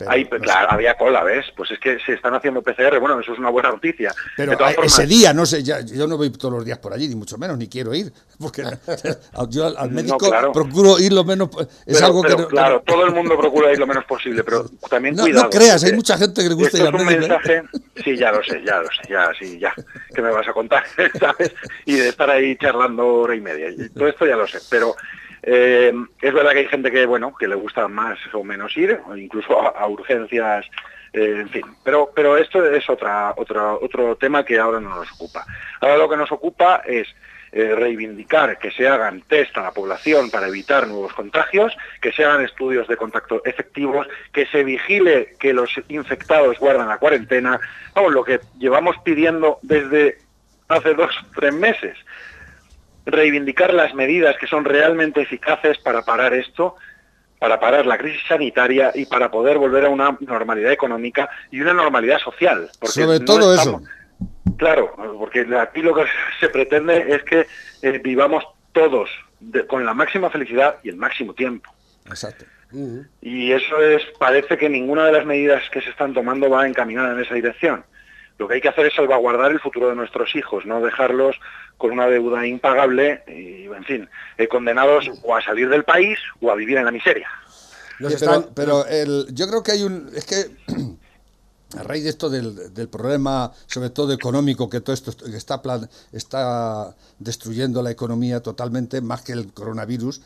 Ahí, 0.06 0.26
claro, 0.26 0.72
había 0.72 0.94
cola, 0.94 1.24
¿ves? 1.24 1.46
Pues 1.56 1.70
es 1.70 1.78
que 1.78 1.98
se 2.00 2.14
están 2.14 2.34
haciendo 2.34 2.62
PCR, 2.62 2.98
bueno, 2.98 3.18
eso 3.20 3.32
es 3.32 3.38
una 3.38 3.50
buena 3.50 3.70
noticia. 3.70 4.12
Pero 4.36 4.56
ese 4.82 5.06
día, 5.06 5.32
no 5.32 5.46
sé, 5.46 5.62
yo 5.62 6.06
no 6.06 6.16
voy 6.16 6.30
todos 6.30 6.54
los 6.54 6.64
días 6.64 6.78
por 6.78 6.92
allí, 6.92 7.08
ni 7.08 7.14
mucho 7.14 7.38
menos, 7.38 7.56
ni 7.56 7.68
quiero 7.68 7.94
ir, 7.94 8.12
porque 8.38 8.62
yo 9.48 9.66
al, 9.66 9.90
médico 9.90 10.30
procuro 10.52 10.98
ir 10.98 11.12
lo 11.12 11.24
menos... 11.24 11.48
Es 11.86 12.02
algo 12.02 12.22
que 12.22 12.34
claro, 12.48 12.82
todo 12.84 13.06
el 13.06 13.12
mundo 13.12 13.38
procura 13.38 13.72
ir 13.72 13.78
lo 13.78 13.86
menos 13.86 14.04
posible, 14.04 14.44
pero 14.44 14.68
también 14.90 15.16
no, 15.16 15.22
cuidado. 15.22 15.44
No 15.44 15.50
creas, 15.50 15.82
hay 15.84 15.92
mucha 15.92 16.18
gente 16.18 16.42
que 16.42 16.48
le 16.48 16.54
gusta 16.54 16.78
ir 16.78 16.86
al 16.86 16.92
médico. 16.92 17.20
mensaje, 17.20 17.62
sí, 18.04 18.16
ya 18.16 18.32
lo 18.32 18.42
sé, 18.42 18.62
ya 18.64 18.78
lo 18.78 18.88
sé, 18.88 19.08
ya, 19.08 19.30
sí, 19.38 19.58
ya, 19.58 19.74
que 20.14 20.22
me 20.22 20.30
vas 20.30 20.46
a 20.46 20.52
contar, 20.52 20.84
¿sabes? 21.18 21.54
Y 21.86 21.94
de 21.94 22.08
estar 22.08 22.30
ahí 22.30 22.56
charlando 22.56 23.06
hora 23.06 23.34
y 23.34 23.40
media, 23.40 23.68
todo 23.94 24.08
esto 24.08 24.26
ya 24.26 24.36
lo 24.36 24.46
sé, 24.46 24.58
pero 24.68 24.94
eh, 25.48 25.92
es 26.20 26.34
verdad 26.34 26.50
que 26.50 26.58
hay 26.58 26.66
gente 26.66 26.90
que, 26.90 27.06
bueno, 27.06 27.32
que 27.38 27.46
le 27.46 27.54
gusta 27.54 27.86
más 27.86 28.18
o 28.34 28.42
menos 28.42 28.76
ir, 28.76 29.00
incluso 29.16 29.56
a, 29.60 29.86
urgencias, 29.86 30.66
eh, 31.12 31.36
en 31.38 31.48
fin. 31.48 31.62
Pero, 31.84 32.10
pero 32.12 32.36
esto 32.36 32.68
es 32.68 32.90
otra, 32.90 33.32
otra, 33.36 33.74
otro 33.74 34.16
tema 34.16 34.44
que 34.44 34.58
ahora 34.58 34.80
no 34.80 34.96
nos 34.96 35.12
ocupa. 35.12 35.46
Ahora 35.80 35.98
lo 35.98 36.08
que 36.08 36.16
nos 36.16 36.32
ocupa 36.32 36.82
es 36.84 37.06
eh, 37.52 37.76
reivindicar 37.76 38.58
que 38.58 38.72
se 38.72 38.88
hagan 38.88 39.22
test 39.22 39.56
a 39.56 39.62
la 39.62 39.70
población 39.70 40.32
para 40.32 40.48
evitar 40.48 40.88
nuevos 40.88 41.12
contagios, 41.12 41.76
que 42.00 42.10
se 42.10 42.24
hagan 42.24 42.44
estudios 42.44 42.88
de 42.88 42.96
contacto 42.96 43.40
efectivos, 43.44 44.08
que 44.32 44.46
se 44.46 44.64
vigile 44.64 45.36
que 45.38 45.52
los 45.52 45.70
infectados 45.86 46.58
guardan 46.58 46.88
la 46.88 46.98
cuarentena, 46.98 47.60
vamos, 47.94 48.12
lo 48.12 48.24
que 48.24 48.40
llevamos 48.58 48.96
pidiendo 49.04 49.60
desde 49.62 50.18
hace 50.66 50.92
dos, 50.94 51.14
tres 51.36 51.54
meses 51.54 51.96
reivindicar 53.06 53.72
las 53.72 53.94
medidas 53.94 54.36
que 54.38 54.46
son 54.46 54.64
realmente 54.64 55.22
eficaces 55.22 55.78
para 55.78 56.02
parar 56.02 56.34
esto, 56.34 56.74
para 57.38 57.60
parar 57.60 57.86
la 57.86 57.96
crisis 57.96 58.22
sanitaria 58.28 58.90
y 58.94 59.06
para 59.06 59.30
poder 59.30 59.58
volver 59.58 59.86
a 59.86 59.88
una 59.88 60.16
normalidad 60.20 60.72
económica 60.72 61.30
y 61.50 61.60
una 61.60 61.72
normalidad 61.72 62.18
social. 62.18 62.68
Sobre 62.82 63.20
todo 63.20 63.54
eso. 63.54 63.80
Claro, 64.56 64.94
porque 65.18 65.46
aquí 65.58 65.82
lo 65.82 65.94
que 65.94 66.04
se 66.40 66.48
pretende 66.48 67.06
es 67.14 67.22
que 67.22 67.46
eh, 67.82 68.00
vivamos 68.02 68.44
todos 68.72 69.08
con 69.68 69.84
la 69.84 69.94
máxima 69.94 70.30
felicidad 70.30 70.76
y 70.82 70.88
el 70.88 70.96
máximo 70.96 71.34
tiempo. 71.34 71.70
Exacto. 72.06 72.44
Y 73.22 73.52
eso 73.52 73.80
es, 73.80 74.02
parece 74.18 74.58
que 74.58 74.68
ninguna 74.68 75.06
de 75.06 75.12
las 75.12 75.24
medidas 75.24 75.62
que 75.70 75.80
se 75.80 75.90
están 75.90 76.12
tomando 76.12 76.50
va 76.50 76.66
encaminada 76.66 77.12
en 77.12 77.20
esa 77.20 77.34
dirección. 77.34 77.84
Lo 78.38 78.46
que 78.46 78.54
hay 78.54 78.60
que 78.60 78.68
hacer 78.68 78.86
es 78.86 78.94
salvaguardar 78.94 79.50
el 79.50 79.60
futuro 79.60 79.88
de 79.88 79.94
nuestros 79.94 80.34
hijos, 80.36 80.66
no 80.66 80.80
dejarlos 80.80 81.36
con 81.78 81.92
una 81.92 82.06
deuda 82.06 82.46
impagable 82.46 83.22
y, 83.26 83.64
en 83.64 83.84
fin, 83.84 84.08
eh, 84.38 84.48
condenados 84.48 85.10
o 85.22 85.34
a 85.34 85.42
salir 85.42 85.68
del 85.68 85.84
país 85.84 86.18
o 86.40 86.50
a 86.50 86.54
vivir 86.54 86.76
en 86.78 86.84
la 86.84 86.90
miseria. 86.90 87.28
pero, 88.54 88.84
yo 89.28 89.48
creo 89.48 89.62
que 89.62 89.72
hay 89.72 89.82
un... 89.82 90.10
Es 90.14 90.24
que 90.26 90.50
a 91.78 91.82
raíz 91.82 92.04
de 92.04 92.10
esto 92.10 92.30
del, 92.30 92.74
del, 92.74 92.88
problema, 92.88 93.52
sobre 93.66 93.90
todo 93.90 94.12
económico, 94.12 94.68
que 94.68 94.80
todo 94.80 94.94
esto 94.94 95.12
está, 95.26 95.60
está 96.12 96.94
destruyendo 97.18 97.82
la 97.82 97.90
economía 97.90 98.40
totalmente, 98.40 99.00
más 99.00 99.22
que 99.22 99.32
el 99.32 99.52
coronavirus, 99.52 100.20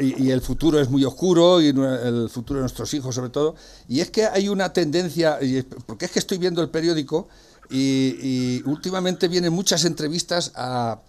y, 0.00 0.30
el 0.30 0.40
futuro 0.40 0.80
es 0.80 0.88
muy 0.88 1.04
oscuro, 1.04 1.60
y 1.60 1.68
el 1.68 2.28
futuro 2.30 2.58
de 2.58 2.62
nuestros 2.62 2.92
hijos 2.94 3.14
sobre 3.14 3.30
todo, 3.30 3.54
y 3.88 4.00
es 4.00 4.10
que 4.10 4.26
hay 4.26 4.48
una 4.48 4.72
tendencia, 4.72 5.38
porque 5.86 6.06
es 6.06 6.10
que 6.10 6.18
estoy 6.18 6.38
viendo 6.38 6.62
el 6.62 6.70
periódico, 6.70 7.28
y, 7.70 8.62
últimamente 8.64 9.28
vienen 9.28 9.52
muchas 9.52 9.84
entrevistas 9.84 10.52
a, 10.54 11.00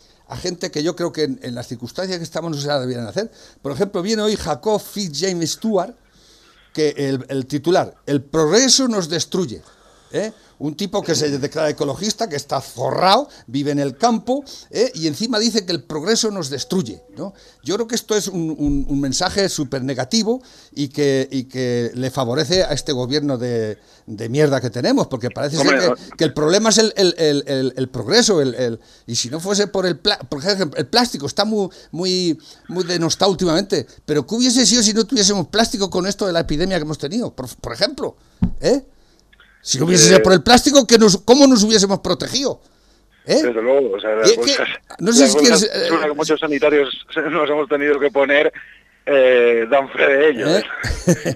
gente 0.41 0.71
que 0.71 0.81
yo 0.81 0.95
creo 0.95 1.11
que 1.11 1.23
en, 1.23 1.55
las 1.55 1.67
circunstancias 1.67 2.17
que 2.17 2.23
estamos 2.23 2.51
no 2.51 2.57
se 2.59 2.67
la 2.67 2.79
debieran 2.79 3.07
hacer. 3.07 3.31
Por 3.61 3.71
ejemplo, 3.71 4.01
viene 4.01 4.23
hoy 4.23 4.35
Jacob 4.35 4.81
James 5.13 5.51
Stewart, 5.51 5.95
que 6.73 6.89
el, 6.97 7.25
el 7.29 7.45
titular, 7.45 7.95
el 8.05 8.23
progreso 8.23 8.87
nos 8.87 9.07
destruye. 9.07 9.61
¿eh? 10.11 10.31
Un 10.59 10.75
tipo 10.75 11.01
que 11.01 11.15
se 11.15 11.37
declara 11.37 11.69
ecologista, 11.69 12.29
que 12.29 12.35
está 12.35 12.61
forrado, 12.61 13.27
vive 13.47 13.71
en 13.71 13.79
el 13.79 13.97
campo 13.97 14.43
¿eh? 14.69 14.91
y 14.95 15.07
encima 15.07 15.39
dice 15.39 15.65
que 15.65 15.71
el 15.71 15.83
progreso 15.83 16.31
nos 16.31 16.49
destruye. 16.49 17.01
¿no? 17.17 17.33
Yo 17.63 17.75
creo 17.75 17.87
que 17.87 17.95
esto 17.95 18.15
es 18.15 18.27
un, 18.27 18.85
mensaje 18.99 19.49
súper 19.49 19.83
negativo 19.83 20.41
y 20.73 20.87
que, 20.87 21.27
y 21.29 21.43
que 21.43 21.91
le 21.93 22.09
favorece 22.09 22.63
a 22.63 22.73
este 22.73 22.91
gobierno 22.91 23.37
de, 23.37 23.77
de 24.07 24.29
mierda 24.29 24.61
que 24.61 24.69
tenemos, 24.69 25.07
porque 25.07 25.29
parece 25.29 25.57
ser 25.57 25.93
que, 26.17 26.23
el 26.23 26.33
problema 26.33 26.69
es 26.69 26.77
el, 26.77 26.93
el, 26.95 27.73
el, 27.75 27.89
progreso. 27.89 28.41
El, 28.41 28.79
y 29.05 29.15
si 29.15 29.29
no 29.29 29.39
fuese 29.39 29.67
por 29.67 29.85
el, 29.85 29.99
por 29.99 30.39
ejemplo, 30.39 30.79
el 30.79 30.87
plástico, 30.87 31.27
está 31.27 31.45
muy, 31.45 31.69
muy, 31.91 32.39
muy 32.67 32.83
denostado 32.83 33.31
últimamente, 33.31 33.85
pero 34.05 34.25
¿qué 34.25 34.35
hubiese 34.35 34.65
sido 34.65 34.81
si 34.81 34.93
no 34.93 35.05
tuviésemos 35.05 35.47
plástico 35.47 35.89
con 35.89 36.07
esto 36.07 36.25
de 36.25 36.33
la 36.33 36.39
epidemia 36.41 36.77
que 36.77 36.83
hemos 36.83 36.97
tenido? 36.97 37.35
Por, 37.35 37.47
por 37.57 37.73
ejemplo, 37.73 38.15
¿eh? 38.61 38.85
Si 39.65 39.79
no 39.79 39.85
hubiese 39.85 40.09
sido 40.09 40.21
por 40.21 40.31
el 40.31 40.43
plástico, 40.43 40.85
que 40.85 40.99
nos, 40.99 41.17
¿cómo 41.17 41.47
nos 41.47 41.63
hubiésemos 41.63 41.99
protegido? 41.99 42.61
¿Eh? 43.25 43.41
Desde 43.41 43.61
luego, 43.63 43.95
o 43.95 43.99
sea, 43.99 44.11
no 44.99 45.11
sé 45.11 45.27
si 45.27 45.37
quieres, 45.37 45.63
eh, 45.73 45.89
muchos 46.15 46.39
sanitarios 46.39 46.87
nos 47.31 47.49
hemos 47.49 47.67
tenido 47.67 47.99
que 47.99 48.11
poner 48.11 48.53
eh, 49.07 49.65
dan 49.67 49.89
fe 49.89 50.05
de 50.05 50.29
ello. 50.29 50.55
¿Eh? 50.55 50.63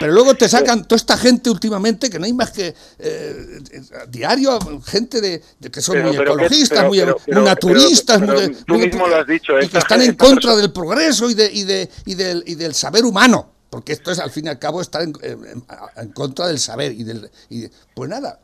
Pero 0.00 0.12
luego 0.12 0.34
te 0.34 0.48
sacan 0.48 0.88
toda 0.88 0.96
esta 0.96 1.18
gente 1.18 1.50
últimamente, 1.50 2.08
que 2.08 2.18
no 2.18 2.24
hay 2.24 2.32
más 2.32 2.52
que 2.52 2.74
eh, 2.98 3.60
diario, 4.08 4.58
gente 4.86 5.20
de, 5.20 5.42
que 5.70 5.82
son 5.82 6.02
muy 6.02 6.16
ecologistas, 6.16 6.86
muy, 6.86 7.02
naturistas, 7.26 8.18
tú 8.66 8.78
mismo 8.78 9.06
lo 9.06 9.16
has 9.16 9.26
dicho, 9.26 9.60
y 9.60 9.68
que 9.68 9.76
están 9.76 10.00
en 10.00 10.14
contra 10.14 10.56
del 10.56 10.72
progreso 10.72 11.28
y, 11.28 11.34
de, 11.34 11.50
y, 11.52 11.64
de, 11.64 11.90
y, 12.06 12.14
del, 12.14 12.42
y 12.46 12.54
del 12.54 12.72
saber 12.72 13.04
humano. 13.04 13.57
Porque 13.70 13.92
esto 13.92 14.10
es, 14.10 14.18
al 14.18 14.30
fin 14.30 14.46
y 14.46 14.48
al 14.48 14.58
cabo, 14.58 14.80
estar 14.80 15.02
en, 15.02 16.12
contra 16.12 16.46
del 16.48 16.58
saber 16.58 16.92
y 16.92 17.04
del... 17.04 17.30
Y, 17.50 17.68
pues 17.94 18.08
nada. 18.08 18.40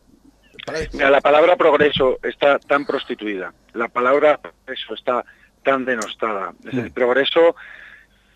la 0.93 1.21
palabra 1.21 1.57
progreso 1.57 2.19
está 2.23 2.59
tan 2.59 2.85
prostituida, 2.85 3.55
la 3.73 3.89
palabra 3.89 4.39
progreso 4.39 4.95
está 4.95 5.25
tan 5.63 5.85
denostada. 5.85 6.53
mm. 6.63 6.91
progreso, 6.91 7.57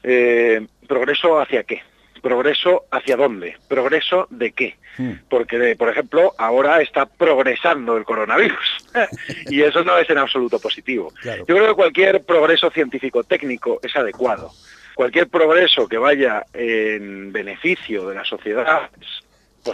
eh, 0.02 0.66
¿progreso 0.86 1.40
hacia 1.40 1.65
qué? 1.65 1.82
¿Progreso 2.23 2.86
hacia 2.90 3.16
dónde? 3.16 3.56
¿Progreso 3.69 4.27
de 4.31 4.52
qué? 4.52 4.77
Mm. 4.97 5.12
Porque, 5.28 5.77
por 5.78 5.90
ejemplo, 5.90 6.35
ahora 6.39 6.81
está 6.81 7.06
progresando 7.06 7.97
el 7.97 8.05
coronavirus 8.05 8.86
y 9.51 9.60
eso 9.62 9.85
no 9.85 9.98
es 9.98 10.09
en 10.09 10.19
absoluto 10.19 10.59
positivo. 10.59 11.12
Yo 11.23 11.44
creo 11.44 11.69
que 11.69 11.74
cualquier 11.74 12.24
progreso 12.24 12.70
científico-técnico 12.70 13.78
es 13.82 13.94
adecuado 13.94 14.51
cualquier 14.99 15.29
progreso 15.29 15.87
que 15.87 15.97
vaya 15.97 16.45
en 16.53 17.33
beneficio 17.33 18.09
de 18.09 18.16
la 18.16 18.25
sociedad 18.25 18.91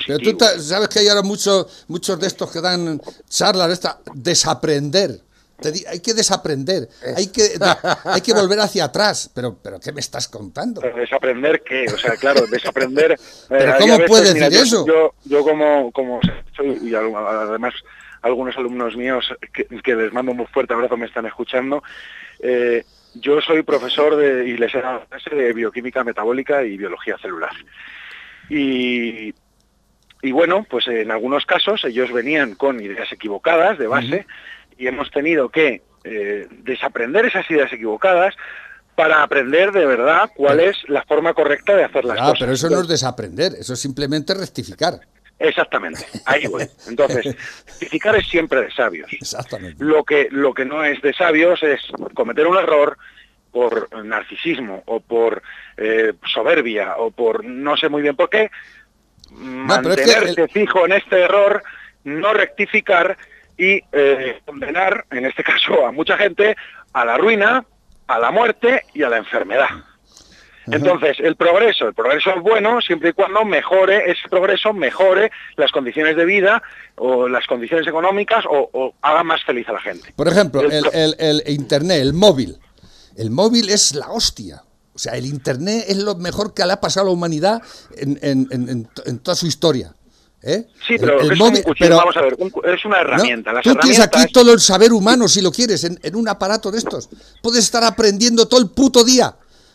Pero 0.07 0.19
tú 0.19 0.37
sabes 0.59 0.91
que 0.91 0.99
hay 0.99 1.09
ahora 1.09 1.23
muchos 1.23 1.87
muchos 1.89 2.21
de 2.21 2.27
estos 2.27 2.53
que 2.53 2.61
dan 2.61 3.01
charlas 3.27 3.71
esta 3.71 4.01
desaprender. 4.13 5.23
hay 5.89 6.01
que 6.01 6.13
desaprender, 6.13 6.91
hay 7.17 7.29
que, 7.29 7.59
hay 8.05 8.21
que 8.21 8.35
volver 8.35 8.61
hacia 8.61 8.85
atrás. 8.85 9.31
Pero, 9.35 9.57
pero 9.63 9.81
¿qué 9.81 9.93
me 9.93 10.01
estás 10.01 10.29
contando? 10.29 10.83
¿Desaprender 10.83 11.63
qué? 11.63 11.87
O 11.87 11.97
sea, 11.97 12.17
claro, 12.17 12.47
desaprender... 12.47 13.19
¿Pero 13.49 13.73
eh, 13.73 13.77
cómo 13.79 13.99
puedes 14.07 14.35
decir 14.35 14.61
eso? 14.61 14.85
Yo, 14.87 15.15
yo 15.25 15.43
como, 15.43 15.91
como 15.93 16.21
soy, 16.55 16.81
y 16.83 16.95
además 16.95 17.73
algunos 18.21 18.55
alumnos 18.59 18.95
míos 18.95 19.25
que, 19.55 19.65
que, 19.83 19.95
les 19.95 20.13
mando 20.13 20.33
un 20.33 20.47
fuerte 20.49 20.75
abrazo 20.75 20.99
me 20.99 21.07
están 21.07 21.25
escuchando, 21.25 21.83
eh, 22.41 22.85
yo 23.15 23.41
soy 23.41 23.63
profesor 23.63 24.17
de, 24.17 24.49
y 24.49 24.57
les 24.57 24.73
de 24.73 25.53
bioquímica 25.53 26.05
metabólica 26.05 26.63
y 26.65 26.77
biología 26.77 27.17
celular. 27.19 27.53
Y, 28.49 29.35
y, 30.23 30.33
bueno, 30.33 30.67
pues 30.69 30.87
en 30.89 31.11
algunos 31.11 31.47
casos 31.47 31.85
ellos 31.85 32.13
venían 32.13 32.55
con 32.55 32.81
ideas 32.81 33.11
equivocadas 33.13 33.79
de 33.79 33.87
base 33.87 34.27
y 34.77 34.87
hemos 34.87 35.11
tenido 35.11 35.49
que 35.49 35.83
eh, 36.05 36.47
desaprender 36.51 37.27
esas 37.27 37.51
ideas 37.51 37.73
equivocadas 37.73 38.35
para 38.95 39.23
aprender 39.23 39.73
de 39.73 39.87
verdad 39.87 40.31
cuál 40.37 40.61
es 40.61 40.77
la 40.89 41.03
forma 41.05 41.35
correcta 41.35 41.75
de 41.75 41.85
hacer 41.85 42.05
las 42.05 42.19
cosas. 42.19 42.37
Pero 42.39 42.53
eso 42.53 42.71
no 42.71 42.81
es 42.81 42.89
desaprender, 42.89 43.55
eso 43.59 43.73
es 43.73 43.81
simplemente 43.81 44.35
rectificar. 44.35 45.01
Exactamente, 45.39 46.07
ahí 46.27 46.47
voy. 46.47 46.65
Entonces, 46.89 47.25
rectificar 47.67 48.17
es 48.17 48.27
siempre 48.29 48.63
de 48.63 48.71
sabios. 48.71 49.13
Exactamente. 49.13 49.83
Lo 49.83 50.05
que, 50.05 50.29
lo 50.31 50.55
que 50.55 50.65
no 50.65 50.85
es 50.85 51.01
de 51.03 51.13
sabios 51.13 51.63
es 51.63 51.81
cometer 52.15 52.47
un 52.47 52.57
error 52.57 52.97
por 53.51 53.89
narcisismo 54.05 54.83
o 54.87 55.01
por 55.01 55.43
eh, 55.77 56.13
soberbia 56.33 56.97
o 56.99 57.11
por 57.11 57.45
no 57.45 57.77
sé 57.77 57.89
muy 57.89 58.03
bien 58.03 58.17
por 58.17 58.29
qué, 58.29 58.51
mantenerse 59.31 60.49
fijo 60.49 60.85
en 60.87 60.93
este 60.93 61.23
error, 61.23 61.63
no 62.05 62.33
rectificar 62.33 63.17
y 63.57 63.81
eh, 63.93 64.41
condenar, 64.45 65.05
en 65.11 65.27
este 65.27 65.45
caso 65.45 65.87
a 65.87 65.93
mucha 65.93 66.17
gente, 66.17 66.57
a 66.93 67.05
la 67.05 67.17
ruina, 67.17 67.65
a 68.07 68.19
la 68.19 68.31
muerte 68.31 68.83
y 68.93 69.03
a 69.03 69.09
la 69.09 69.19
enfermedad. 69.19 69.69
Entonces, 70.67 71.19
el 71.21 71.37
progreso, 71.37 71.89
el 71.89 71.95
progreso 71.95 72.31
es 72.31 72.43
bueno 72.43 72.81
siempre 72.81 73.11
y 73.11 73.13
cuando 73.13 73.45
mejore, 73.45 74.11
ese 74.11 74.29
progreso 74.29 74.73
mejore 74.73 75.31
las 75.57 75.71
condiciones 75.73 76.17
de 76.17 76.25
vida 76.25 76.63
o 76.97 77.29
las 77.29 77.47
condiciones 77.47 77.87
económicas 77.87 78.45
o, 78.49 78.95
haga 79.03 79.23
más 79.25 79.43
feliz 79.45 79.69
a 79.69 79.73
la 79.73 79.81
gente. 79.81 80.13
Por 80.17 80.29
ejemplo, 80.29 80.63
el, 80.63 81.43
Internet, 81.47 82.01
el 82.01 82.15
móvil. 82.15 82.59
El 83.17 83.31
móvil 83.31 83.69
es 83.69 83.95
la 83.95 84.11
hostia. 84.11 84.63
O 84.95 84.99
sea, 84.99 85.15
el 85.15 85.27
Internet 85.27 85.85
es 85.89 85.99
lo 85.99 86.15
mejor 86.15 86.55
que 86.55 86.65
le 86.65 86.73
ha 86.73 86.81
pasado 86.81 87.07
a 87.07 87.09
la 87.09 87.15
humanidad 87.15 87.63
en, 87.97 88.89
toda 89.23 89.35
su 89.35 89.47
historia. 89.47 89.93
¿eh? 90.43 90.67
Sí, 90.87 90.97
pero, 90.99 91.21
el, 91.21 91.37
móvil, 91.37 91.65
vamos 91.91 92.17
a 92.17 92.23
ver, 92.23 92.37
es 92.65 92.85
una 92.85 93.01
herramienta. 93.01 93.53
tú 93.63 93.75
tienes 93.77 94.01
aquí 94.01 94.27
todo 94.33 94.53
el 94.53 94.61
saber 94.61 94.93
humano, 94.93 95.29
si 95.29 95.41
lo 95.41 95.51
quieres, 95.51 95.85
en, 95.85 96.17
un 96.17 96.29
aparato 96.29 96.71
de 96.71 96.79
estos. 96.79 97.09
Puedes 97.43 97.65
estar 97.65 97.85
aprendiendo 97.85 98.47
todo 98.47 98.61
el 98.61 98.71
puto 98.71 99.05
día. 99.05 99.35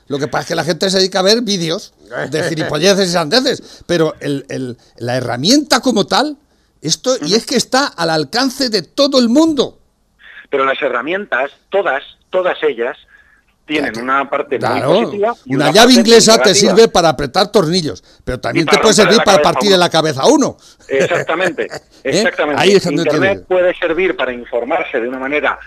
Lo 0.10 0.18
que 0.18 0.28
pasa 0.28 0.42
es 0.42 0.48
que 0.48 0.56
la 0.56 0.64
gente 0.64 0.90
se 0.90 0.98
dedica 0.98 1.20
a 1.20 1.22
ver 1.22 1.42
vídeos 1.42 1.94
de 2.32 2.44
gilipolleces 2.50 3.10
y 3.10 3.12
sandeces, 3.14 3.84
pero 3.86 4.16
el, 4.20 4.76
la 4.98 5.16
herramienta 5.16 5.82
como 5.82 6.08
tal, 6.08 6.36
esto, 6.82 7.16
y 7.22 7.36
es 7.36 7.46
que 7.46 7.56
está 7.56 7.86
al 7.86 8.10
alcance 8.10 8.70
de 8.70 8.82
todo 8.82 9.20
el 9.20 9.30
mundo. 9.30 9.80
Pero 10.50 10.66
las 10.66 10.82
herramientas, 10.82 11.52
todas, 11.70 12.04
todas 12.32 12.58
ellas, 12.64 12.98
tienen 13.68 14.00
una 14.02 14.28
parte 14.28 14.58
muy 14.58 14.82
positiva. 14.82 15.36
una, 15.46 15.72
llave 15.72 15.94
inglesa 15.94 16.42
te 16.42 16.56
sirve 16.56 16.88
para 16.88 17.10
apretar 17.10 17.52
tornillos, 17.52 18.04
pero 18.26 18.40
también 18.40 18.66
te 18.66 18.80
puede 18.80 18.96
servir 18.96 19.20
para 19.24 19.44
partir 19.44 19.70
de 19.70 19.78
la 19.78 19.92
cabeza 19.92 20.22
a 20.24 20.28
uno. 20.28 20.58
Exactamente, 20.88 21.66
¿Eh? 22.04 22.22
exactamente. 22.22 22.68
Internet 22.90 23.46
puede 23.48 23.76
servir 23.76 24.18
para 24.18 24.34
informarse 24.34 25.00
de 25.00 25.08
una 25.08 25.20
manera 25.20 25.60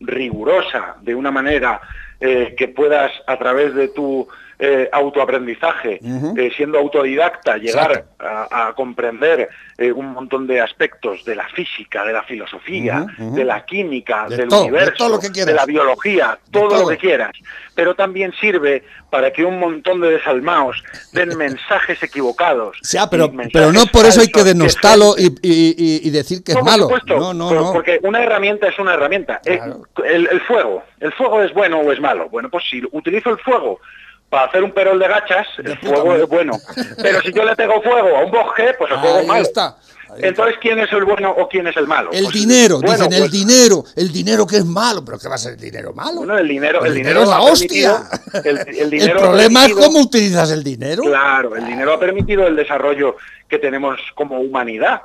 rigurosa, 0.00 0.96
de 1.00 1.14
una 1.14 1.30
manera 1.30 1.80
eh, 2.20 2.54
que 2.56 2.68
puedas 2.68 3.12
a 3.26 3.36
través 3.38 3.74
de 3.74 3.88
tu 3.88 4.28
eh, 4.58 4.88
autoaprendizaje, 4.92 6.00
eh, 6.02 6.50
siendo 6.56 6.78
autodidacta, 6.78 7.58
llegar 7.58 8.06
a, 8.18 8.72
comprender 8.74 9.48
un 9.94 10.12
montón 10.12 10.46
de 10.46 10.60
aspectos 10.60 11.24
de 11.24 11.36
la 11.36 11.46
física, 11.48 12.04
de 12.04 12.12
la 12.12 12.22
filosofía, 12.22 13.06
de 13.18 13.44
la 13.44 13.64
química, 13.64 14.26
del 14.28 14.48
universo, 14.52 15.18
de, 15.18 15.52
la 15.52 15.66
biología, 15.66 16.38
todo, 16.50 16.82
lo 16.82 16.88
que 16.88 16.96
quieras. 16.96 17.32
Pero 17.74 17.94
también 17.94 18.32
sirve 18.40 18.84
para 19.10 19.30
que 19.32 19.44
un 19.44 19.58
montón 19.58 20.00
de 20.00 20.12
desalmaos 20.12 20.82
den 21.12 21.28
mensajes 21.38 22.02
equivocados. 22.02 22.78
pero, 23.10 23.30
pero 23.52 23.72
no 23.72 23.86
por 23.86 24.06
eso 24.06 24.22
hay 24.22 24.28
que 24.28 24.44
denostarlo 24.44 25.14
y, 25.18 26.10
decir 26.10 26.42
que 26.42 26.52
es 26.52 26.62
malo. 26.62 26.88
no, 27.06 27.34
no, 27.34 27.50
no. 27.52 27.72
Porque 27.72 28.00
una 28.02 28.22
herramienta 28.22 28.68
es 28.68 28.78
una 28.78 28.94
herramienta. 28.94 29.40
el 29.44 30.40
fuego. 30.46 30.82
¿El 31.00 31.12
fuego 31.12 31.42
es 31.42 31.52
bueno 31.52 31.80
o 31.80 31.92
es 31.92 32.00
malo? 32.00 32.28
Bueno, 32.30 32.48
pues 32.48 32.64
si 32.68 32.82
utilizo 32.92 33.30
el 33.30 33.38
fuego 33.38 33.80
para 34.28 34.46
hacer 34.46 34.62
un 34.62 34.72
perol 34.72 34.98
de 34.98 35.08
gachas, 35.08 35.46
el 35.58 35.78
fuego 35.78 36.14
es 36.14 36.28
bueno. 36.28 36.54
Pero 37.00 37.20
si 37.22 37.32
yo 37.32 37.44
le 37.44 37.54
tengo 37.54 37.80
fuego 37.82 38.16
a 38.16 38.24
un 38.24 38.30
bosque, 38.30 38.74
pues 38.78 38.90
el 38.90 38.98
fuego 38.98 39.18
es 39.20 39.26
malo. 39.26 39.42
Está. 39.42 39.76
Entonces, 40.18 40.56
¿quién 40.60 40.78
es 40.78 40.92
el 40.92 41.04
bueno 41.04 41.30
o 41.30 41.48
quién 41.48 41.66
es 41.66 41.76
el 41.76 41.86
malo? 41.86 42.10
El 42.12 42.24
pues, 42.24 42.34
dinero, 42.34 42.80
dicen 42.80 43.12
el 43.12 43.20
pues, 43.20 43.32
dinero, 43.32 43.84
el 43.96 44.12
dinero 44.12 44.46
que 44.46 44.56
es 44.56 44.64
malo, 44.64 45.04
pero 45.04 45.18
¿qué 45.18 45.28
va 45.28 45.34
a 45.34 45.38
ser 45.38 45.54
el 45.54 45.60
dinero 45.60 45.92
malo? 45.92 46.18
Bueno, 46.18 46.38
el 46.38 46.46
dinero, 46.46 46.84
el, 46.84 46.94
dinero, 46.94 47.22
es 47.22 47.28
la 47.28 47.40
hostia. 47.40 48.02
El, 48.44 48.90
dinero 48.90 49.18
problema 49.18 49.66
es 49.66 49.72
cómo 49.74 50.00
utilizas 50.00 50.50
el 50.50 50.62
dinero. 50.62 51.02
Claro, 51.02 51.56
el 51.56 51.66
dinero 51.66 51.94
ha 51.94 51.98
permitido 51.98 52.46
el 52.46 52.54
desarrollo 52.54 53.16
que 53.48 53.58
tenemos 53.58 53.98
como 54.14 54.40
humanidad. 54.40 55.02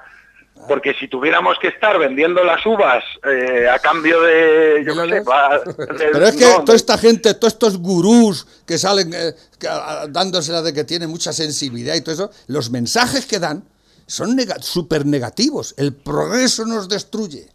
Porque 0.68 0.94
si 0.94 1.08
tuviéramos 1.08 1.58
que 1.60 1.70
estar 1.70 1.98
vendiendo 1.98 2.44
las 2.44 2.66
uvas 2.66 3.04
eh, 3.26 3.68
a 3.68 3.80
cambio 3.80 4.22
de, 4.22 4.84
yo 4.86 4.94
sé, 4.94 5.24
Pero 6.12 6.26
es 6.26 6.36
que 6.36 6.46
toda 6.66 6.76
esta 6.76 6.98
gente, 6.98 7.34
todos 7.34 7.54
estos 7.54 7.78
gurús 7.78 8.48
que 8.66 8.78
salen 8.78 9.14
eh, 9.14 9.34
dándosela 10.10 10.62
de 10.62 10.74
que 10.74 10.84
tienen 10.84 11.10
mucha 11.10 11.34
sensibilidad 11.34 11.96
y 11.96 12.02
todo 12.02 12.14
eso, 12.16 12.32
los 12.48 12.70
mensajes 12.70 13.26
que 13.26 13.40
dan 13.40 13.64
son 14.08 14.38
súper 14.62 15.06
negativos. 15.06 15.74
El 15.78 15.94
progreso 15.94 16.66
nos 16.66 16.90
destruye. 16.90 17.50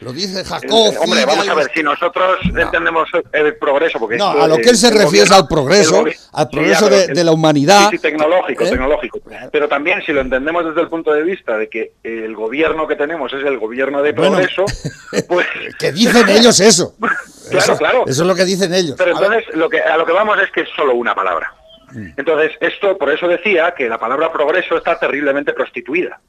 Lo 0.00 0.12
dice 0.12 0.44
Jacob. 0.44 0.92
Eh, 0.92 0.98
hombre, 1.00 1.24
vamos 1.26 1.48
a 1.48 1.54
ver, 1.54 1.70
si 1.74 1.82
nosotros 1.82 2.38
entendemos 2.44 3.08
el 3.32 3.56
progreso, 3.56 3.98
porque... 3.98 4.16
No, 4.16 4.30
a 4.30 4.46
lo 4.46 4.56
que 4.58 4.70
él 4.70 4.76
se 4.76 4.90
refiere 4.90 5.24
es 5.24 5.32
al 5.32 5.48
progreso, 5.48 6.04
al 6.32 6.48
progreso 6.48 6.88
de, 6.88 7.24
la 7.24 7.32
humanidad. 7.32 7.90
Sí, 7.90 7.98
tecnológico, 7.98 8.64
¿Eh? 8.64 8.70
tecnológico. 8.70 9.20
Pero 9.50 9.68
también 9.68 10.00
si 10.02 10.12
lo 10.12 10.20
entendemos 10.20 10.64
desde 10.64 10.82
el 10.82 10.88
punto 10.88 11.12
de 11.12 11.24
vista 11.24 11.56
de 11.56 11.68
que 11.68 11.94
el 12.04 12.34
gobierno 12.36 12.86
que 12.86 12.94
tenemos 12.94 13.32
es 13.32 13.44
el 13.44 13.58
gobierno 13.58 14.02
de 14.02 14.14
progreso, 14.14 14.64
pues... 15.28 15.46
que 15.78 15.90
dicen 15.90 16.28
ellos 16.28 16.60
eso. 16.60 16.94
claro, 17.50 17.76
claro. 17.76 18.04
Eso 18.06 18.22
es 18.22 18.28
lo 18.28 18.34
que 18.36 18.44
dicen 18.44 18.72
ellos. 18.72 18.94
Pero 18.96 19.12
entonces 19.12 19.44
lo 19.54 19.68
que, 19.68 19.80
a 19.80 19.96
lo 19.96 20.06
que 20.06 20.12
vamos 20.12 20.38
es 20.38 20.50
que 20.52 20.60
es 20.60 20.68
solo 20.76 20.94
una 20.94 21.14
palabra. 21.14 21.52
Mm. 21.90 22.10
Entonces, 22.16 22.52
esto, 22.60 22.96
por 22.96 23.10
eso 23.10 23.26
decía 23.26 23.74
que 23.76 23.88
la 23.88 23.98
palabra 23.98 24.32
progreso 24.32 24.76
está 24.76 24.98
terriblemente 24.98 25.52
prostituida. 25.52 26.20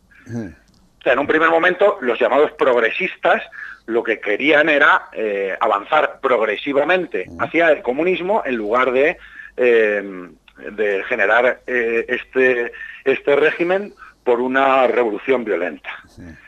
En 1.06 1.20
un 1.20 1.28
primer 1.28 1.50
momento, 1.50 1.98
los 2.02 2.20
llamados 2.20 2.52
progresistas 2.52 3.42
lo 3.86 4.04
que 4.04 4.20
querían 4.20 4.70
era 4.70 5.10
eh, 5.14 5.58
avanzar 5.60 6.20
progresivamente 6.22 7.26
hacia 7.40 7.72
el 7.72 7.82
comunismo 7.82 8.44
en 8.46 8.56
lugar 8.56 8.92
de, 8.92 9.18
eh, 9.58 10.30
de 10.72 11.04
generar 11.06 11.62
eh, 11.66 12.06
este, 12.08 12.72
este 13.04 13.36
régimen 13.36 13.94
por 14.24 14.42
una 14.42 14.86
revolución 14.86 15.44
violenta. 15.44 15.90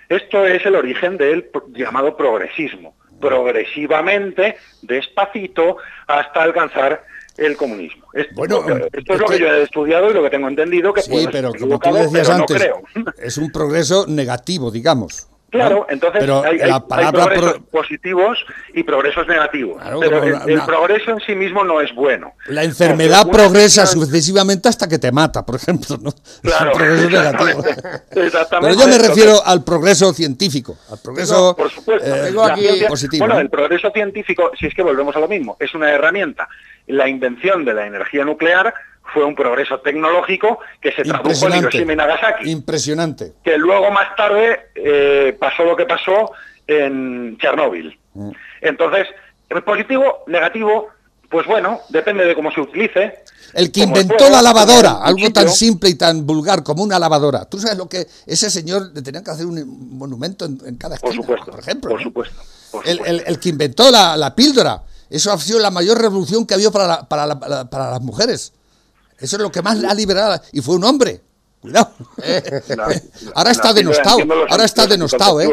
Esto 0.07 0.45
es 0.45 0.63
el 0.65 0.75
origen 0.75 1.17
del 1.17 1.49
llamado 1.69 2.15
progresismo. 2.15 2.93
Progresivamente, 3.19 4.57
despacito, 4.83 5.77
hasta 6.05 6.43
alcanzar 6.43 7.03
el 7.41 7.57
comunismo. 7.57 8.05
Esto, 8.13 8.33
bueno, 8.35 8.59
esto 8.91 9.13
es 9.13 9.19
lo 9.19 9.25
que, 9.27 9.39
yo 9.39 9.47
he 9.47 9.63
estudiado 9.63 10.11
y 10.11 10.13
lo 10.13 10.23
que 10.23 10.29
tengo 10.29 10.47
entendido 10.47 10.93
que 10.93 11.01
sí, 11.01 11.27
pero 11.31 11.51
como 11.53 11.79
tú 11.79 11.93
decías 11.93 12.29
antes, 12.29 12.69
es 13.17 13.37
un 13.37 13.51
progreso 13.51 14.05
negativo, 14.07 14.71
digamos. 14.71 15.27
Claro, 15.51 15.85
entonces 15.89 16.23
hay, 16.45 17.11
progresos 17.11 17.59
positivos 17.69 18.37
y 18.73 18.83
progresos 18.83 19.27
negativos. 19.27 19.81
pero 19.99 20.23
el, 20.23 20.61
progreso 20.61 21.11
en 21.11 21.19
sí 21.19 21.35
mismo 21.35 21.65
no 21.65 21.81
es 21.81 21.93
bueno. 21.93 22.31
La 22.47 22.63
enfermedad 22.63 23.27
progresa 23.29 23.85
sucesivamente 23.85 24.69
hasta 24.69 24.87
que 24.87 24.97
te 24.97 25.11
mata, 25.11 25.45
por 25.45 25.55
ejemplo. 25.55 25.97
¿no? 26.01 26.11
Claro, 26.41 26.71
progreso 26.71 27.09
negativo. 27.09 27.63
Pero 28.13 28.73
yo 28.73 28.87
me 28.87 28.97
refiero 28.97 29.45
al 29.45 29.63
progreso 29.63 30.13
científico, 30.13 30.77
al 30.89 30.99
progreso 30.99 31.53
por 31.57 31.69
supuesto. 31.69 32.07
Eh, 32.07 32.85
positivo. 32.87 33.25
Bueno, 33.25 33.41
el 33.41 33.49
progreso 33.49 33.91
científico, 33.91 34.51
si 34.57 34.67
es 34.67 34.73
que 34.73 34.83
volvemos 34.83 35.13
a 35.17 35.19
lo 35.19 35.27
mismo, 35.27 35.57
es 35.59 35.73
una 35.73 35.91
herramienta. 35.91 36.47
La 36.91 37.07
invención 37.07 37.65
de 37.65 37.73
la 37.73 37.85
energía 37.87 38.25
nuclear 38.25 38.73
fue 39.13 39.25
un 39.25 39.35
progreso 39.35 39.79
tecnológico 39.79 40.59
que 40.79 40.91
se 40.91 41.03
tradujo 41.03 41.47
en 41.47 41.57
Hiroshima 41.57 41.93
y 41.93 41.95
Nagasaki. 41.95 42.49
Impresionante. 42.49 43.33
Que 43.43 43.57
luego 43.57 43.91
más 43.91 44.15
tarde 44.15 44.67
eh, 44.75 45.35
pasó 45.39 45.63
lo 45.63 45.75
que 45.75 45.85
pasó 45.85 46.31
en 46.67 47.37
Chernóbil. 47.37 47.97
Mm. 48.13 48.31
Entonces, 48.61 49.07
positivo, 49.65 50.23
negativo, 50.27 50.89
pues 51.29 51.47
bueno, 51.47 51.81
depende 51.89 52.25
de 52.25 52.35
cómo 52.35 52.51
se 52.51 52.61
utilice. 52.61 53.23
El 53.53 53.71
que 53.71 53.81
inventó 53.81 54.29
la 54.29 54.41
lavadora, 54.41 54.99
algo 55.01 55.29
tan 55.31 55.49
simple 55.49 55.89
y 55.89 55.95
tan 55.95 56.25
vulgar 56.25 56.63
como 56.63 56.83
una 56.83 56.97
lavadora. 56.97 57.45
¿Tú 57.45 57.59
sabes 57.59 57.77
lo 57.77 57.89
que 57.89 58.07
ese 58.25 58.49
señor 58.49 58.91
le 58.93 59.01
tenía 59.01 59.23
que 59.23 59.31
hacer 59.31 59.45
un 59.45 59.97
monumento 59.97 60.45
en, 60.45 60.75
cada 60.77 60.95
esquina, 60.95 61.13
por, 61.13 61.13
supuesto, 61.13 61.51
por 61.51 61.59
ejemplo? 61.59 61.89
Por, 61.89 62.01
supuesto, 62.01 62.41
El, 62.85 63.39
que 63.39 63.49
inventó 63.49 63.91
la, 63.91 64.33
píldora, 64.35 64.83
eso 65.11 65.31
ha 65.31 65.37
sido 65.37 65.59
la 65.59 65.71
mayor 65.71 66.01
revolución 66.01 66.45
que 66.45 66.53
ha 66.53 66.55
habido 66.55 66.71
para, 66.71 67.03
para, 67.03 67.37
para 67.69 67.91
las 67.91 68.01
mujeres. 68.01 68.53
Eso 69.19 69.35
es 69.35 69.41
lo 69.41 69.51
que 69.51 69.61
más 69.61 69.77
la 69.77 69.91
ha 69.91 69.93
liberado. 69.93 70.41
Y 70.53 70.61
fue 70.61 70.75
un 70.75 70.83
hombre. 70.85 71.21
Cuidado. 71.61 71.93
ahora 73.35 73.51
está 73.51 73.73
denostado. 73.73 74.19
Ahora 74.49 74.65
está 74.65 74.87
denostado, 74.87 75.41
¿eh? 75.41 75.49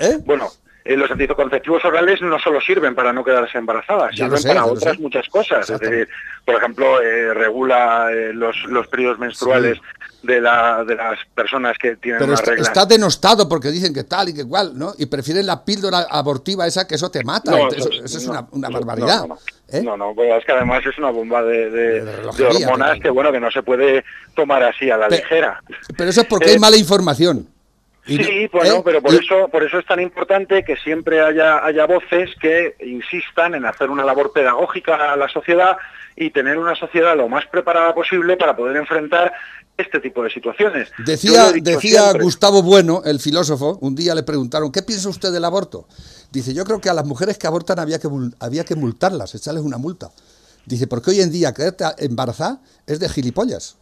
¿eh? 0.00 0.18
Bueno, 0.24 0.50
eh, 0.84 0.96
los 0.96 1.10
anticonceptivos 1.10 1.84
orales 1.84 2.20
no 2.22 2.38
solo 2.38 2.60
sirven 2.60 2.94
para 2.94 3.12
no 3.12 3.24
quedarse 3.24 3.58
embarazadas, 3.58 4.14
sirven 4.14 4.42
para 4.42 4.64
otras 4.64 4.98
muchas 4.98 5.28
cosas. 5.28 5.68
Es 5.68 5.78
decir, 5.78 6.08
por 6.44 6.54
ejemplo, 6.56 7.00
eh, 7.00 7.34
regula 7.34 8.08
los, 8.32 8.56
los 8.64 8.86
periodos 8.88 9.18
menstruales 9.18 9.78
de, 10.22 10.40
la, 10.40 10.84
de 10.84 10.94
las 10.94 11.18
personas 11.34 11.76
que 11.78 11.96
tienen 11.96 12.20
Pero 12.20 12.34
está, 12.34 12.54
está, 12.54 12.86
denostado 12.86 13.48
porque 13.48 13.70
dicen 13.70 13.94
que 13.94 14.04
tal 14.04 14.28
y 14.28 14.34
que 14.34 14.40
igual, 14.40 14.72
¿no? 14.76 14.92
Y 14.98 15.06
prefieren 15.06 15.46
la 15.46 15.64
píldora 15.64 16.06
abortiva 16.10 16.66
esa 16.66 16.86
que 16.86 16.96
eso 16.96 17.10
te 17.10 17.24
mata. 17.24 17.56
eso, 17.68 17.88
es 18.04 18.26
una, 18.26 18.46
una 18.52 18.68
barbaridad. 18.68 19.26
¿eh? 19.68 19.82
No, 19.82 19.96
no, 19.96 20.14
pues 20.14 20.30
es 20.38 20.44
que 20.44 20.52
además 20.52 20.84
es 20.84 20.98
una 20.98 21.10
bomba 21.10 21.42
de, 21.42 21.70
de, 21.70 22.02
hormonas 22.44 23.00
que, 23.00 23.10
bueno, 23.10 23.32
que 23.32 23.40
no 23.40 23.50
se 23.50 23.62
puede 23.62 24.04
tomar 24.34 24.62
así 24.62 24.90
a 24.90 24.96
la 24.96 25.08
ligera. 25.08 25.62
Pero 25.96 26.10
eso 26.10 26.20
es 26.22 26.26
porque 26.26 26.50
hay 26.50 26.56
eh, 26.56 26.60
mala 26.60 26.76
información. 26.76 27.46
Sí, 28.06 28.48
bueno, 28.52 28.76
¿eh? 28.76 28.82
pero 28.84 29.02
por 29.02 29.14
eso, 29.14 29.48
por 29.48 29.62
eso 29.62 29.78
es 29.78 29.86
tan 29.86 30.00
importante 30.00 30.64
que 30.64 30.76
siempre 30.76 31.20
haya, 31.20 31.64
haya 31.64 31.86
voces 31.86 32.30
que 32.40 32.76
insistan 32.80 33.54
en 33.54 33.64
hacer 33.64 33.90
una 33.90 34.04
labor 34.04 34.32
pedagógica 34.32 35.12
a 35.12 35.16
la 35.16 35.28
sociedad 35.28 35.76
y 36.16 36.30
tener 36.30 36.58
una 36.58 36.74
sociedad 36.74 37.16
lo 37.16 37.28
más 37.28 37.46
preparada 37.46 37.94
posible 37.94 38.36
para 38.36 38.56
poder 38.56 38.76
enfrentar 38.76 39.32
este 39.76 40.00
tipo 40.00 40.22
de 40.22 40.30
situaciones. 40.30 40.90
Decía, 40.98 41.52
decía 41.52 42.12
Gustavo 42.12 42.62
Bueno, 42.62 43.02
el 43.04 43.18
filósofo, 43.18 43.78
un 43.80 43.94
día 43.94 44.14
le 44.14 44.22
preguntaron, 44.22 44.70
¿qué 44.70 44.82
piensa 44.82 45.08
usted 45.08 45.32
del 45.32 45.44
aborto? 45.44 45.86
Dice, 46.30 46.54
yo 46.54 46.64
creo 46.64 46.80
que 46.80 46.90
a 46.90 46.94
las 46.94 47.06
mujeres 47.06 47.38
que 47.38 47.46
abortan 47.46 47.78
había 47.78 47.98
que, 47.98 48.08
había 48.38 48.64
que 48.64 48.74
multarlas, 48.74 49.34
echarles 49.34 49.62
una 49.62 49.78
multa. 49.78 50.10
Dice, 50.66 50.86
porque 50.86 51.10
hoy 51.10 51.20
en 51.20 51.30
día 51.30 51.52
quedarte 51.52 51.84
embarazada 51.98 52.60
es 52.86 53.00
de 53.00 53.08
gilipollas. 53.08 53.76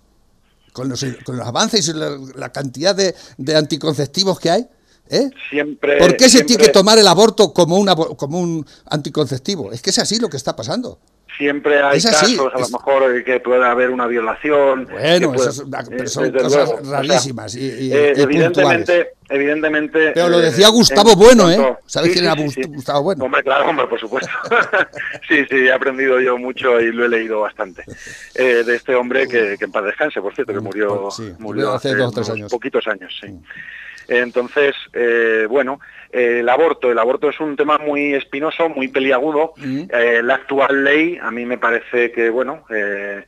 Con 0.73 0.89
los, 0.89 1.05
avances 1.45 1.89
y 1.89 1.93
la, 1.93 2.53
cantidad 2.53 2.95
de, 2.95 3.15
anticonceptivos 3.57 4.39
que 4.39 4.51
hay, 4.51 4.69
¿Eh? 5.11 5.31
Siempre, 5.49 5.97
¿Por 5.97 6.19
qué 6.19 6.29
se 6.29 6.45
tiene 6.45 6.65
que 6.65 6.71
tomar 6.71 6.99
el 6.99 7.09
aborto 7.09 7.55
como, 7.55 7.79
una, 7.79 7.97
como 7.97 8.41
un 8.41 8.67
anticonceptivo? 8.85 9.73
Es 9.73 9.81
que 9.81 9.89
es 9.89 9.99
así 9.99 10.19
lo 10.19 10.29
que 10.29 10.37
está 10.37 10.55
pasando. 10.55 11.01
Siempre 11.39 11.81
hay 11.81 12.03
casos, 12.03 12.53
a 12.53 12.59
lo 12.59 12.69
mejor, 12.69 13.25
que 13.25 13.39
pueda 13.39 13.71
haber 13.71 13.91
una 13.91 14.09
violación. 14.09 14.89
Bueno, 14.91 15.39
son 15.39 16.33
cosas 16.33 16.71
rarísimas 16.85 17.55
y, 17.55 17.93
eh, 17.93 18.13
evidentemente, 18.17 19.13
evidentemente. 19.29 20.11
Pero 20.15 20.31
lo 20.31 20.41
decía 20.41 20.69
Gustavo 20.69 21.15
Bueno, 21.15 21.49
¿eh? 21.49 21.77
¿Sabes 21.87 22.13
quién 22.13 22.25
era 22.25 22.35
Gustavo 22.35 23.05
Bueno? 23.05 23.25
Hombre, 23.25 23.45
claro, 23.45 23.71
hombre, 23.71 23.87
por 23.87 24.01
supuesto. 24.01 24.33
sí, 25.29 25.45
sí, 25.49 25.57
he 25.57 25.73
aprendido 25.73 26.21
yo 26.21 26.37
mucho 26.37 26.81
y 26.81 26.91
lo 26.91 27.05
he 27.05 27.09
leído 27.09 27.41
bastante. 27.43 27.85
Eh, 28.35 28.65
de 28.65 28.75
este 28.75 28.97
hombre 28.97 29.29
que, 29.29 29.57
en 29.61 29.71
paz 29.71 29.85
descanse, 29.85 30.21
por 30.21 30.35
cierto, 30.35 30.53
que 30.53 30.61
murió, 30.61 31.09
murió 31.39 31.75
hace, 31.75 31.95
dos 31.95 32.09
o 32.09 32.11
tres 32.11 32.31
años. 32.31 32.51
Poquitos 32.51 32.85
años, 32.89 33.17
sí. 33.21 33.29
Mm. 33.29 33.43
Entonces, 34.09 34.75
eh, 36.13 36.41
el 36.41 36.49
aborto, 36.49 36.91
el 36.91 36.99
aborto 36.99 37.29
es 37.29 37.39
un 37.41 37.57
tema 37.57 37.79
muy 37.79 38.15
espinoso, 38.15 38.69
muy 38.69 38.89
peliagudo. 38.89 39.53
Mm. 39.57 39.83
Eh, 39.91 40.21
la 40.23 40.35
actual 40.37 40.85
ley, 40.85 41.19
a 41.21 41.31
mí 41.31 41.45
me 41.45 41.59
parece 41.59 42.11
que, 42.13 42.31
bueno, 42.31 42.65
eh, 42.71 43.25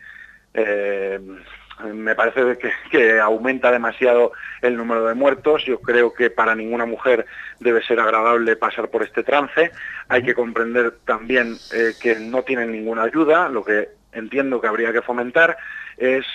me 1.94 2.15
parece 2.15 2.59
que, 2.90 3.20
aumenta 3.20 3.70
demasiado 3.70 4.32
el 4.62 4.77
número 4.77 5.07
de 5.07 5.15
muertos. 5.15 5.65
Yo 5.65 5.81
creo 5.81 6.12
que 6.15 6.31
para 6.31 6.55
ninguna 6.55 6.86
mujer 6.86 7.27
debe 7.59 7.82
ser 7.82 8.01
agradable 8.01 8.57
pasar 8.57 8.89
por 8.89 9.02
este 9.02 9.23
trance. 9.23 9.70
Hay 10.09 10.23
que 10.23 10.35
comprender 10.35 10.98
también 11.05 11.57
que 12.02 12.16
no 12.16 12.43
tienen 12.43 12.73
ninguna 12.73 13.05
ayuda. 13.05 13.48
Lo 13.48 13.65
que 13.65 13.89
entiendo 14.12 14.61
que 14.61 14.66
habría 14.66 14.93
que 14.93 15.02
fomentar 15.02 15.57
es 15.97 16.27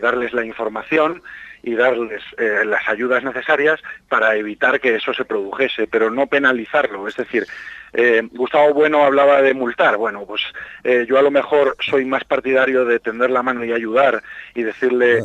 darles 0.00 0.32
la 0.32 0.44
información 0.44 1.22
y 1.62 1.74
darles 1.74 2.22
eh, 2.38 2.64
las 2.64 2.88
ayudas 2.88 3.22
necesarias 3.22 3.80
para 4.08 4.34
evitar 4.36 4.80
que 4.80 4.96
eso 4.96 5.14
se 5.14 5.24
produjese, 5.24 5.86
pero 5.86 6.10
no 6.10 6.26
penalizarlo. 6.26 7.06
Es 7.06 7.16
decir, 7.16 7.46
eh, 7.92 8.22
Gustavo 8.32 8.74
Bueno 8.74 9.04
hablaba 9.04 9.42
de 9.42 9.54
multar. 9.54 9.96
Bueno, 9.96 10.24
pues 10.26 10.42
eh, 10.82 11.06
yo 11.08 11.18
a 11.18 11.22
lo 11.22 11.30
mejor 11.30 11.76
soy 11.80 12.04
más 12.04 12.24
partidario 12.24 12.84
de 12.84 12.98
tender 12.98 13.30
la 13.30 13.42
mano 13.42 13.64
y 13.64 13.72
ayudar 13.72 14.22
y 14.54 14.62
decirle, 14.62 15.20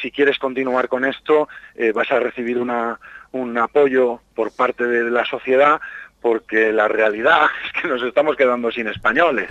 si 0.00 0.10
quieres 0.10 0.38
continuar 0.38 0.88
con 0.88 1.04
esto, 1.04 1.48
vas 1.94 2.10
a 2.10 2.20
recibir 2.20 2.58
una, 2.58 2.98
un 3.32 3.56
apoyo 3.58 4.20
por 4.34 4.54
parte 4.54 4.84
de 4.84 5.10
la 5.10 5.24
sociedad 5.24 5.80
porque 6.20 6.72
la 6.72 6.88
realidad 6.88 7.46
es 7.66 7.80
que 7.80 7.88
nos 7.88 8.02
estamos 8.02 8.36
quedando 8.36 8.70
sin 8.70 8.88
españoles. 8.88 9.48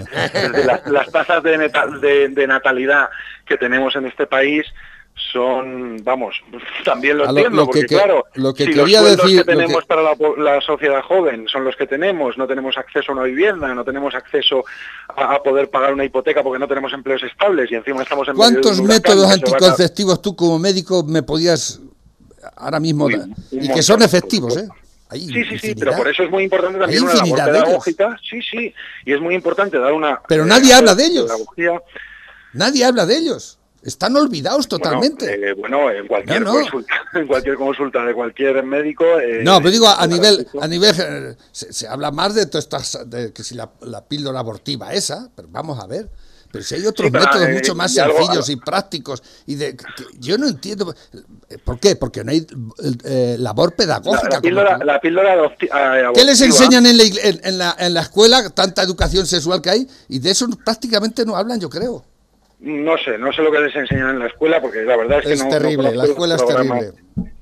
las, 0.85 1.11
tasas 1.11 1.43
de, 1.43 2.47
natalidad 2.47 3.09
que 3.45 3.57
tenemos 3.57 3.95
en 3.95 4.05
este 4.05 4.27
país 4.27 4.65
son, 5.31 5.97
vamos, 6.03 6.41
también 6.83 7.17
lo, 7.17 7.29
entiendo, 7.29 7.65
porque 7.65 7.85
claro, 7.85 8.25
lo 8.35 8.53
que 8.53 8.65
si 8.65 8.73
quería 8.73 9.01
los 9.01 9.17
decir, 9.17 9.39
que 9.39 9.45
tenemos 9.45 9.85
para 9.85 10.01
la, 10.37 10.61
sociedad 10.61 11.01
joven 11.01 11.47
son 11.47 11.63
los 11.63 11.75
que 11.75 11.85
tenemos, 11.87 12.37
no 12.37 12.47
tenemos 12.47 12.77
acceso 12.77 13.11
a 13.11 13.15
una 13.15 13.23
vivienda, 13.23 13.73
no 13.73 13.83
tenemos 13.83 14.15
acceso 14.15 14.63
a, 15.09 15.41
poder 15.43 15.69
pagar 15.69 15.93
una 15.93 16.05
hipoteca 16.05 16.43
porque 16.43 16.59
no 16.59 16.67
tenemos 16.67 16.93
empleos 16.93 17.21
estables 17.23 17.71
y 17.71 17.75
encima 17.75 18.03
estamos 18.03 18.27
en 18.27 18.35
¿Cuántos 18.35 18.81
métodos 18.81 19.31
anticonceptivos 19.31 20.21
tú 20.21 20.35
como 20.35 20.57
médico 20.57 21.03
me 21.03 21.23
podías 21.23 21.79
ahora 22.55 22.79
mismo 22.79 23.09
y 23.51 23.71
que 23.71 23.83
son 23.83 24.01
efectivos, 24.01 24.57
eh? 24.57 24.67
sí, 25.11 25.43
sí, 25.45 25.59
sí, 25.59 25.75
pero 25.75 25.95
por 25.95 26.07
eso 26.07 26.23
es 26.23 26.31
muy 26.31 26.43
importante 26.43 26.79
también 26.79 27.03
una 27.03 27.13
labor 27.13 27.45
pedagógica. 27.45 28.19
Sí, 28.27 28.41
sí, 28.41 28.73
y 29.05 29.13
es 29.13 29.19
muy 29.19 29.35
importante 29.35 29.77
dar 29.77 29.93
una... 29.93 30.21
Pero 30.27 30.45
nadie 30.45 30.73
habla 30.73 30.95
de 30.95 31.05
ellos. 31.05 31.31
Nadie 32.53 32.85
habla 32.85 33.05
de 33.05 33.17
ellos. 33.17 33.58
Están 33.83 34.15
olvidados 34.15 34.67
totalmente. 34.67 35.53
Bueno, 35.53 35.89
eh, 35.89 35.99
en, 35.99 36.07
cualquier 36.07 36.43
Consulta, 36.43 36.93
en 37.13 37.27
cualquier 37.27 37.55
consulta 37.55 38.05
de 38.05 38.13
cualquier 38.13 38.63
médico. 38.63 39.05
Eh, 39.19 39.41
no, 39.43 39.57
pero 39.59 39.71
digo 39.71 39.87
a, 39.87 40.05
nivel, 40.05 40.47
a 40.61 40.67
nivel 40.67 40.95
eh, 40.99 41.35
se, 41.51 41.87
habla 41.87 42.11
más 42.11 42.35
de 42.35 42.45
todas 42.45 42.65
estas, 42.65 43.09
de 43.09 43.31
que 43.31 43.43
si 43.43 43.55
la, 43.55 43.69
la 43.81 44.05
píldora 44.05 44.39
abortiva 44.39 44.93
esa, 44.93 45.29
pero 45.35 45.47
vamos 45.49 45.79
a 45.79 45.87
ver. 45.87 46.09
Pero 46.51 46.63
si 46.63 46.75
hay 46.75 46.85
otros 46.85 47.11
métodos 47.11 47.47
eh, 47.47 47.53
mucho 47.53 47.75
más 47.75 47.93
sencillos 47.93 48.49
y 48.49 48.55
prácticos 48.55 49.21
y 49.45 49.55
de 49.55 49.77
yo 50.19 50.37
no 50.37 50.47
entiendo 50.47 50.93
por 51.63 51.79
qué, 51.79 51.95
porque 51.95 52.23
no 52.23 52.31
hay 52.31 52.45
eh, 53.03 53.35
labor 53.37 53.75
pedagógica. 53.75 54.35
La, 54.35 54.41
píldora, 54.99 55.37
ah, 55.71 56.11
¿Qué 56.13 56.23
les 56.23 56.41
enseñan 56.41 56.85
en 56.87 56.97
la, 56.97 57.03
en, 57.03 57.57
la, 57.57 57.75
en 57.77 57.93
la 57.93 58.01
escuela 58.01 58.49
tanta 58.49 58.81
educación 58.81 59.27
sexual 59.27 59.61
que 59.61 59.69
hay 59.69 59.87
y 60.07 60.19
de 60.19 60.31
eso 60.31 60.47
prácticamente 60.65 61.23
no 61.23 61.35
hablan, 61.35 61.59
yo 61.59 61.69
creo. 61.69 62.03
No 62.59 62.97
sé, 62.97 63.17
no 63.17 63.31
sé 63.31 63.41
lo 63.41 63.51
que 63.51 63.59
les 63.59 63.75
enseñan 63.75 64.09
en 64.09 64.19
la 64.19 64.27
escuela 64.27 64.61
porque 64.61 64.83
la 64.83 64.97
verdad 64.97 65.19
es 65.19 65.25
que 65.25 65.33
es 65.33 65.49
terrible, 65.49 65.95
la 65.95 66.03
escuela 66.03 66.35
es 66.35 66.45
terrible. 66.45 66.91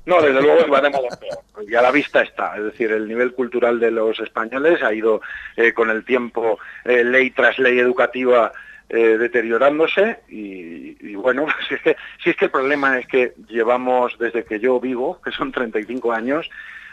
No, 0.06 0.22
desde 0.22 0.42
luego 0.42 0.72
va 0.72 0.80
de 0.80 0.90
malo 0.90 1.08
peor. 1.20 1.70
Y 1.70 1.76
a 1.76 1.82
la 1.82 1.92
vista 1.92 2.22
está. 2.22 2.56
Es 2.56 2.64
decir, 2.64 2.92
el 2.92 3.08
nivel 3.08 3.34
cultural 3.34 3.80
de 3.80 3.92
los 3.92 4.20
españoles 4.20 4.82
ha 4.82 4.94
ido 4.94 5.22
eh, 5.58 5.74
con 5.74 5.90
el 5.90 6.06
tiempo, 6.06 6.60
ley 6.86 7.32
tras 7.32 7.60
ley 7.60 7.80
educativa, 7.80 8.54
eh, 8.90 9.18
deteriorándose 9.18 10.22
y, 10.30 11.14
bueno, 11.16 11.46
si 11.68 11.76
es, 11.76 11.82
que, 11.82 11.98
si 12.24 12.30
es 12.30 12.38
que 12.38 12.46
el 12.46 12.52
problema 12.52 12.98
es 12.98 13.06
que 13.06 13.34
llevamos 13.50 14.18
desde 14.18 14.46
que 14.46 14.62
yo 14.62 14.80
vivo, 14.80 15.20
que 15.22 15.32
son 15.32 15.52
35 15.52 16.14
años, 16.14 16.50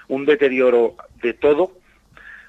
un 0.09 0.27
deterioro 0.27 0.97
de 1.23 1.35
todo 1.35 1.71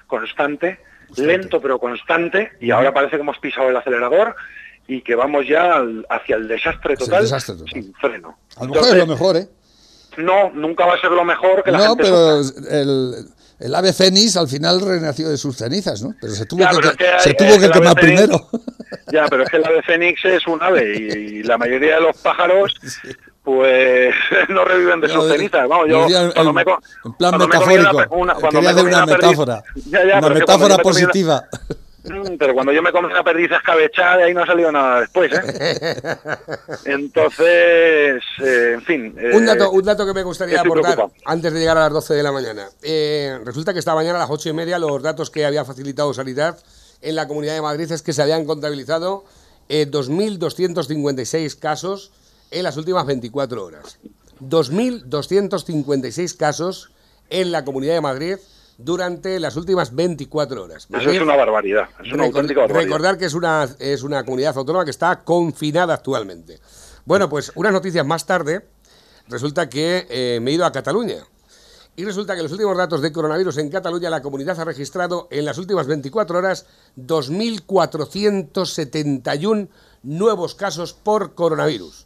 constante, 0.08 0.80
lento 1.16 1.60
pero 1.62 1.78
constante 1.78 2.54
y 2.60 2.72
ahora 2.72 2.92
parece 2.92 3.14
que 3.14 3.22
hemos 3.22 3.38
pisado 3.38 3.70
el 3.70 3.76
acelerador 3.76 4.34
y 4.88 5.02
que 5.02 5.14
vamos 5.14 5.46
ya 5.48 5.82
hacia 6.08 6.36
el 6.36 6.48
desastre 6.48 6.96
total, 6.96 7.26
sin 7.72 7.92
freno. 7.94 8.38
A 8.56 8.64
lo 8.64 8.74
mejor 8.74 8.88
es 8.88 8.94
lo 8.94 9.06
mejor, 9.06 9.36
¿eh? 9.36 9.48
No, 10.18 10.50
nunca 10.50 10.86
va 10.86 10.94
a 10.94 11.00
ser 11.00 11.10
lo 11.10 11.24
mejor 11.24 11.62
que 11.62 11.70
la 11.70 11.78
no, 11.78 11.96
pero 11.96 12.40
el, 12.40 13.26
el 13.58 13.74
ave 13.74 13.92
fénix 13.92 14.36
al 14.36 14.48
final 14.48 14.80
renació 14.80 15.28
de 15.28 15.36
sus 15.36 15.56
cenizas, 15.56 16.02
¿no? 16.02 16.14
Pero 16.20 16.32
se 16.34 16.46
tuvo 16.46 16.60
que, 16.68 17.06
se 17.18 17.34
tuvo 17.34 17.58
que 17.58 17.70
quemar 17.70 17.94
primero. 17.94 18.48
Ya, 19.12 19.26
pero 19.28 19.42
es 19.42 19.50
que 19.50 19.56
el 19.56 19.64
ave 19.64 19.82
fénix 19.82 20.24
es 20.24 20.46
un 20.46 20.62
ave 20.62 20.96
y, 20.96 21.42
la 21.42 21.58
mayoría 21.58 21.96
de 21.96 22.02
los 22.02 22.16
pájaros 22.18 22.72
pues 23.42 24.14
no 24.48 24.64
reviven 24.64 25.00
de 25.00 25.08
sus 25.08 25.28
cenizas. 25.28 25.68
Vamos, 25.68 25.88
yo 25.88 26.06
cuando 26.34 26.52
me, 26.52 26.62
en 26.62 27.12
plan 27.14 27.38
metafórico. 27.38 28.04
Una, 28.10 28.34
cuando 28.34 28.62
me 28.62 28.82
una 28.82 29.06
metáfora. 29.06 29.62
una 30.18 30.28
metáfora 30.28 30.78
positiva. 30.78 31.44
Pero 32.38 32.54
cuando 32.54 32.72
yo 32.72 32.82
me 32.82 32.92
comí 32.92 33.06
una 33.06 33.22
perdiz 33.22 33.50
escabechada, 33.52 34.18
de 34.18 34.24
ahí 34.24 34.34
no 34.34 34.42
ha 34.42 34.46
salido 34.46 34.70
nada 34.72 35.00
después, 35.00 35.32
¿eh? 35.32 35.78
Entonces, 36.84 38.22
eh, 38.42 38.72
en 38.74 38.82
fin. 38.82 39.16
un, 39.32 39.46
dato, 39.46 39.64
eh, 39.64 39.68
un 39.72 39.84
dato 39.84 40.06
que 40.06 40.12
me 40.12 40.22
gustaría 40.22 40.60
aportar 40.60 41.06
antes 41.24 41.52
de 41.52 41.60
llegar 41.60 41.76
a 41.78 41.82
las 41.82 41.92
12 41.92 42.14
de 42.14 42.22
la 42.22 42.32
mañana. 42.32 42.68
resulta 43.44 43.72
que 43.72 43.78
esta 43.78 43.94
mañana 43.94 44.16
a 44.16 44.22
las 44.22 44.30
8 44.30 44.48
y 44.50 44.52
media 44.52 44.78
los 44.78 45.02
datos 45.02 45.30
que 45.30 45.44
había 45.44 45.64
facilitado 45.64 46.12
Sanidad 46.14 46.58
en 47.02 47.14
la 47.14 47.28
Comunidad 47.28 47.54
de 47.54 47.62
Madrid 47.62 47.90
es 47.90 48.02
que 48.02 48.12
se 48.12 48.22
habían 48.22 48.44
contabilizado 48.44 49.24
2.256 49.68 51.58
casos 51.58 52.12
en 52.50 52.62
las 52.62 52.76
últimas 52.76 53.06
24 53.06 53.64
horas. 53.64 53.98
2.256 54.40 56.36
casos 56.36 56.90
en 57.30 57.52
la 57.52 57.64
Comunidad 57.64 57.94
de 57.94 58.00
Madrid 58.00 58.36
durante 58.78 59.40
las 59.40 59.56
últimas 59.56 59.94
24 59.94 60.64
horas. 60.64 60.86
Eso 60.90 61.10
es 61.10 61.20
una 61.20 61.36
barbaridad, 61.36 61.88
es 62.04 62.12
una 62.12 62.24
auténtica 62.24 62.60
barbaridad. 62.60 62.84
Recordar 62.84 63.18
que 63.18 63.26
es 63.26 63.34
una, 63.34 63.68
es 63.78 64.02
una 64.02 64.24
comunidad 64.24 64.56
autónoma 64.56 64.84
que 64.84 64.90
está 64.90 65.22
confinada 65.24 65.94
actualmente. 65.94 66.58
Bueno, 67.04 67.28
pues 67.28 67.52
unas 67.54 67.72
noticias 67.72 68.04
más 68.04 68.26
tarde, 68.26 68.66
resulta 69.28 69.68
que 69.68 70.06
eh, 70.10 70.40
me 70.42 70.50
he 70.50 70.54
ido 70.54 70.66
a 70.66 70.72
Cataluña. 70.72 71.24
Y 71.98 72.04
resulta 72.04 72.36
que 72.36 72.42
los 72.42 72.52
últimos 72.52 72.76
datos 72.76 73.00
de 73.00 73.10
coronavirus 73.10 73.56
en 73.56 73.70
Cataluña, 73.70 74.10
la 74.10 74.20
comunidad 74.20 74.60
ha 74.60 74.64
registrado 74.64 75.28
en 75.30 75.46
las 75.46 75.56
últimas 75.56 75.86
24 75.86 76.36
horas 76.36 76.66
2.471 76.98 79.68
nuevos 80.02 80.54
casos 80.54 80.92
por 80.92 81.34
coronavirus. 81.34 82.04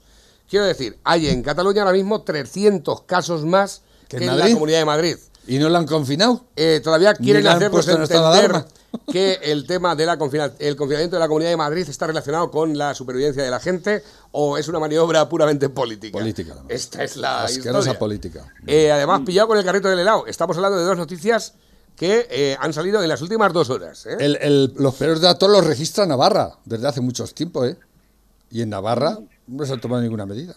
Quiero 0.49 0.65
decir, 0.65 0.97
hay 1.03 1.29
en 1.29 1.43
Cataluña 1.43 1.83
ahora 1.83 1.95
mismo 1.95 2.23
300 2.23 3.03
casos 3.03 3.45
más 3.45 3.83
que 4.09 4.19
en 4.19 4.39
la 4.39 4.49
Comunidad 4.53 4.79
de 4.79 4.85
Madrid. 4.85 5.17
¿Y 5.47 5.59
no 5.59 5.69
lo 5.69 5.79
han 5.79 5.87
confinado? 5.87 6.45
Eh, 6.57 6.81
todavía 6.83 7.15
quieren 7.15 7.47
hacernos 7.47 7.89
entender 7.89 8.65
que 9.13 9.39
el 9.43 9.67
tema 9.67 9.97
del 9.97 10.17
confinamiento 10.19 11.17
de 11.17 11.19
la 11.19 11.29
Comunidad 11.29 11.51
de 11.51 11.57
Madrid 11.57 11.89
está 11.89 12.07
relacionado 12.07 12.51
con 12.51 12.77
la 12.77 12.95
supervivencia 12.95 13.43
de 13.43 13.51
la 13.51 13.61
gente 13.61 14.03
o 14.33 14.59
es 14.59 14.69
una 14.69 14.79
maniobra 14.79 15.29
puramente 15.29 15.69
política. 15.69 16.19
Política. 16.19 16.55
Esta 16.69 17.05
es 17.05 17.17
la 17.17 17.45
Asquerosa 17.45 17.99
política. 17.99 18.53
Eh, 18.67 18.93
además, 18.93 19.23
pillado 19.25 19.49
con 19.49 19.59
el 19.59 19.65
carrito 19.65 19.89
del 19.89 19.99
helado. 19.99 20.27
Estamos 20.27 20.57
hablando 20.57 20.79
de 20.79 20.85
dos 20.85 20.97
noticias 20.97 21.55
que 21.97 22.27
eh, 22.31 22.57
han 22.59 22.73
salido 22.73 23.03
en 23.03 23.09
las 23.09 23.21
últimas 23.21 23.53
dos 23.53 23.71
horas. 23.71 24.07
los 24.77 24.95
peores 24.95 25.21
datos 25.21 25.51
los 25.51 25.67
registra 25.67 26.07
Navarra 26.07 26.53
desde 26.65 26.87
hace 26.87 27.01
mucho 27.01 27.25
tiempo, 27.27 27.65
¿eh? 27.65 27.77
Y 28.51 28.63
en 28.63 28.71
Navarra 28.71 29.19
no 29.47 29.65
se 29.65 29.75
ha 29.75 29.77
tomado 29.77 30.03
ninguna 30.03 30.27
medida. 30.27 30.55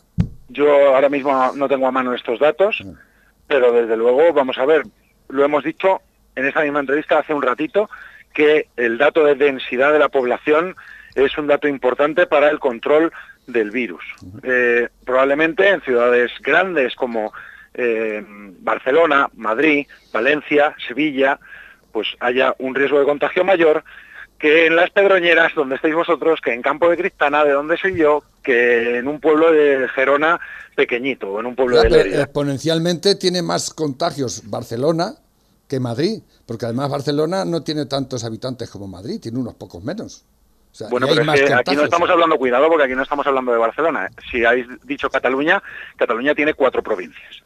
Yo 0.49 0.65
ahora 0.95 1.09
mismo 1.09 1.31
no 1.53 1.67
tengo 1.67 1.87
a 1.87 1.91
mano 1.91 2.13
estos 2.13 2.39
datos. 2.39 2.81
Mm 2.83 3.12
pero 3.53 3.71
desde 3.71 3.95
luego, 3.95 4.33
vamos 4.33 4.57
a 4.57 4.65
ver, 4.65 4.81
lo 5.29 5.45
hemos 5.45 5.63
dicho 5.63 6.01
en 6.35 6.47
esa 6.47 6.61
misma 6.61 6.79
entrevista 6.79 7.19
hace 7.19 7.35
un 7.35 7.43
ratito, 7.43 7.87
que 8.33 8.65
el 8.77 8.97
dato 8.97 9.23
de 9.23 9.35
densidad 9.35 9.93
de 9.93 9.99
la 9.99 10.09
población 10.09 10.75
es 11.13 11.37
un 11.37 11.45
dato 11.45 11.67
importante 11.67 12.25
para 12.25 12.49
el 12.49 12.57
control 12.57 13.13
del 13.45 13.69
virus. 13.69 14.03
Eh, 14.41 14.89
probablemente 15.05 15.69
en 15.69 15.81
ciudades 15.81 16.31
grandes 16.41 16.95
como 16.95 17.31
eh, 17.75 18.25
Barcelona, 18.25 19.29
Madrid, 19.35 19.85
Valencia, 20.11 20.75
Sevilla, 20.87 21.39
pues 21.91 22.07
haya 22.21 22.55
un 22.57 22.73
riesgo 22.73 22.97
de 22.97 23.05
contagio 23.05 23.43
mayor 23.43 23.83
que 24.43 24.65
en 24.65 24.75
las 24.75 24.89
Pedroñeras, 24.89 25.55
donde 25.55 25.75
estáis 25.75 25.95
vosotros, 25.95 26.41
que 26.41 26.53
en 26.53 26.61
Campo 26.61 26.89
de 26.89 26.97
Cristana, 26.97 27.45
de 27.45 27.53
donde 27.53 27.77
soy 27.77 27.95
yo, 27.97 28.23
que 28.43 28.97
en 28.97 29.07
un 29.07 29.21
pueblo 29.21 29.49
de 29.53 29.87
Gerona 29.87 30.37
pequeñito, 30.75 31.31
o 31.31 31.39
en 31.39 31.45
un 31.45 31.55
pueblo 31.55 31.81
de. 31.81 32.21
Exponencialmente 32.21 33.15
tiene 33.15 33.41
más 33.41 33.73
contagios 33.73 34.41
Barcelona 34.49 35.13
que 35.65 35.79
Madrid, 35.79 36.21
porque 36.45 36.65
además 36.65 36.89
Barcelona 36.89 37.45
no 37.45 37.63
tiene 37.63 37.85
tantos 37.85 38.25
habitantes 38.25 38.69
como 38.69 38.85
Madrid, 38.85 39.21
tiene 39.21 39.39
unos 39.39 39.53
pocos 39.53 39.81
menos. 39.81 40.25
bueno, 40.89 41.07
pero 41.07 41.21
es 41.21 41.41
que 41.41 41.53
aquí 41.53 41.77
no 41.77 41.85
estamos 41.85 42.09
hablando, 42.09 42.37
cuidado, 42.37 42.67
porque 42.67 42.83
aquí 42.83 42.95
no 42.95 43.03
estamos 43.03 43.25
hablando 43.25 43.53
de 43.53 43.59
Barcelona. 43.59 44.07
¿eh? 44.07 44.09
Si 44.29 44.43
habéis 44.43 44.67
dicho 44.83 45.09
Cataluña, 45.09 45.63
Cataluña 45.95 46.35
tiene 46.35 46.53
cuatro 46.53 46.83
provincias 46.83 47.43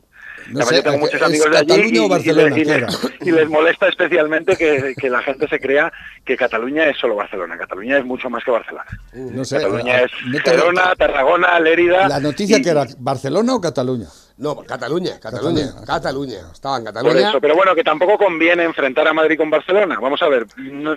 yo 0.53 0.84
tengo 0.84 0.98
muchos 0.98 1.22
amigos 1.22 1.52
de 1.52 1.57
allí 1.57 1.74
y, 3.22 3.32
les, 3.32 3.49
molesta 3.49 3.88
especialmente 3.88 4.56
que, 4.56 5.10
la 5.10 5.22
gente 5.22 5.48
se 5.48 5.60
crea 5.60 5.91
que 6.26 6.38
Cataluña 6.38 6.86
es 6.90 6.98
solo 6.98 7.15
Barcelona. 7.15 7.57
Cataluña 7.57 7.98
es 7.98 8.06
mucho 8.06 8.30
más 8.30 8.44
que 8.44 8.52
Barcelona. 8.52 8.86
Cataluña 9.11 10.02
es 10.02 10.11
Barcelona, 10.32 10.94
Tarragona, 10.98 11.60
Lérida. 11.60 12.07
¿La 12.07 12.19
noticia 12.19 12.61
que 12.61 12.69
era 12.69 12.86
Barcelona 12.98 13.56
o 13.56 13.61
Cataluña? 13.61 14.07
No, 14.38 14.55
Cataluña, 14.57 15.19
Cataluña, 15.19 15.73
Cataluña, 15.84 16.38
Estaba 16.53 16.77
en 16.77 16.84
Cataluña. 16.84 17.34
pero 17.41 17.55
bueno, 17.55 17.73
que 17.73 17.84
tampoco 17.84 18.19
conviene 18.19 18.64
enfrentar 18.65 19.07
a 19.07 19.14
Madrid 19.14 19.35
con 19.35 19.49
Barcelona. 19.49 19.97
Vamos 19.99 20.22
a 20.22 20.27
ver, 20.27 20.45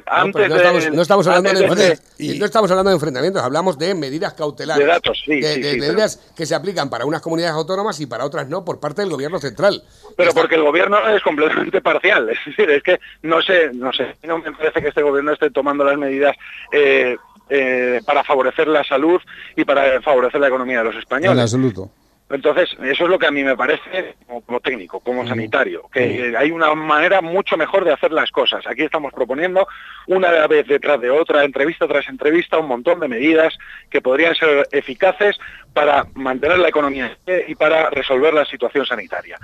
antes 0.04 0.48
no, 0.92 1.00
estamos, 1.00 1.26
hablando 1.26 1.74
de, 1.74 1.98
no 2.38 2.44
estamos 2.44 2.70
hablando 2.70 2.90
de 2.90 2.96
enfrentamientos, 2.96 3.42
hablamos 3.42 3.78
de 3.78 3.94
medidas 3.94 4.34
cautelares. 4.34 4.84
De 4.84 4.92
datos, 4.92 5.22
sí. 5.24 5.40
De, 5.40 5.78
medidas 5.78 6.32
que 6.36 6.44
se 6.44 6.54
aplican 6.54 6.90
para 6.90 7.06
unas 7.06 7.22
comunidades 7.22 7.56
autónomas 7.56 7.98
y 8.00 8.06
para 8.06 8.26
otras 8.26 8.46
no 8.46 8.62
por 8.62 8.78
parte 8.78 9.00
del 9.00 9.10
gobierno 9.10 9.38
central. 9.38 9.82
Pero 10.18 10.32
porque 10.34 10.56
el 10.56 10.62
gobierno 10.62 10.98
es 11.08 11.22
completamente 11.22 11.80
parcial. 11.80 12.28
Es 12.40 12.56
decir, 12.56 12.70
es 12.70 12.82
que 12.82 13.00
no 13.22 13.40
sé, 13.42 13.70
no 13.72 13.92
sé, 13.92 14.16
no 14.24 14.38
me 14.38 14.52
parece 14.52 14.80
que 14.82 14.88
este 14.88 15.02
gobierno 15.02 15.32
esté 15.32 15.50
tomando 15.50 15.84
las 15.84 15.96
medidas 15.96 16.36
eh, 16.72 17.16
eh, 17.48 18.00
para 18.04 18.22
favorecer 18.24 18.68
la 18.68 18.84
salud 18.84 19.20
y 19.56 19.64
para 19.64 20.00
favorecer 20.02 20.40
la 20.40 20.48
economía 20.48 20.78
de 20.78 20.84
los 20.84 20.96
españoles. 20.96 21.36
En 21.36 21.40
absoluto. 21.40 21.90
Entonces, 22.30 22.70
eso 22.80 23.04
es 23.04 23.10
lo 23.10 23.18
que 23.18 23.26
a 23.26 23.32
mí 23.32 23.42
me 23.42 23.56
parece 23.56 24.14
como, 24.46 24.60
técnico, 24.60 25.00
como 25.00 25.26
sanitario, 25.26 25.88
que 25.92 26.34
hay 26.36 26.52
una 26.52 26.72
manera 26.74 27.20
mucho 27.20 27.56
mejor 27.56 27.84
de 27.84 27.92
hacer 27.92 28.12
las 28.12 28.30
cosas. 28.30 28.64
Aquí 28.68 28.82
estamos 28.82 29.12
proponiendo 29.12 29.66
una 30.06 30.46
vez 30.46 30.66
detrás 30.68 31.00
de 31.00 31.10
otra, 31.10 31.42
entrevista 31.42 31.88
tras 31.88 32.08
entrevista, 32.08 32.58
un 32.58 32.68
montón 32.68 33.00
de 33.00 33.08
medidas 33.08 33.58
que 33.90 34.00
podrían 34.00 34.36
ser 34.36 34.68
eficaces 34.70 35.38
para 35.74 36.06
mantener 36.14 36.58
la 36.58 36.68
economía 36.68 37.16
y 37.48 37.56
para 37.56 37.90
resolver 37.90 38.32
la 38.32 38.44
situación 38.44 38.86
sanitaria. 38.86 39.36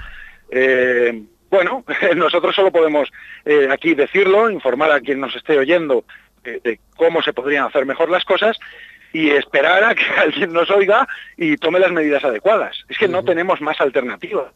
Eh, 0.51 1.23
bueno, 1.51 1.85
nosotros 2.15 2.55
solo 2.55 2.71
podemos 2.71 3.11
eh, 3.45 3.69
aquí 3.69 3.97
decirlo, 3.97 4.49
informar 4.49 4.93
a 4.93 5.01
quien 5.01 5.19
nos 5.19 5.35
esté 5.35 5.59
oyendo 5.59 6.05
de 6.45 6.79
cómo 6.95 7.21
se 7.23 7.33
podrían 7.33 7.65
hacer 7.65 7.85
mejor 7.87 8.09
las 8.09 8.25
cosas 8.25 8.57
y 9.17 9.31
esperar 9.31 9.83
a 9.83 9.95
que 9.95 10.05
alguien 10.19 10.53
nos 10.53 10.71
oiga 10.71 11.09
y 11.37 11.57
tome 11.57 11.79
las 11.79 11.91
medidas 11.91 12.23
adecuadas. 12.23 12.77
Es 12.89 12.99
que 12.99 13.09
no 13.09 13.25
tenemos 13.25 13.61
más 13.63 13.81
alternativa. 13.81 14.53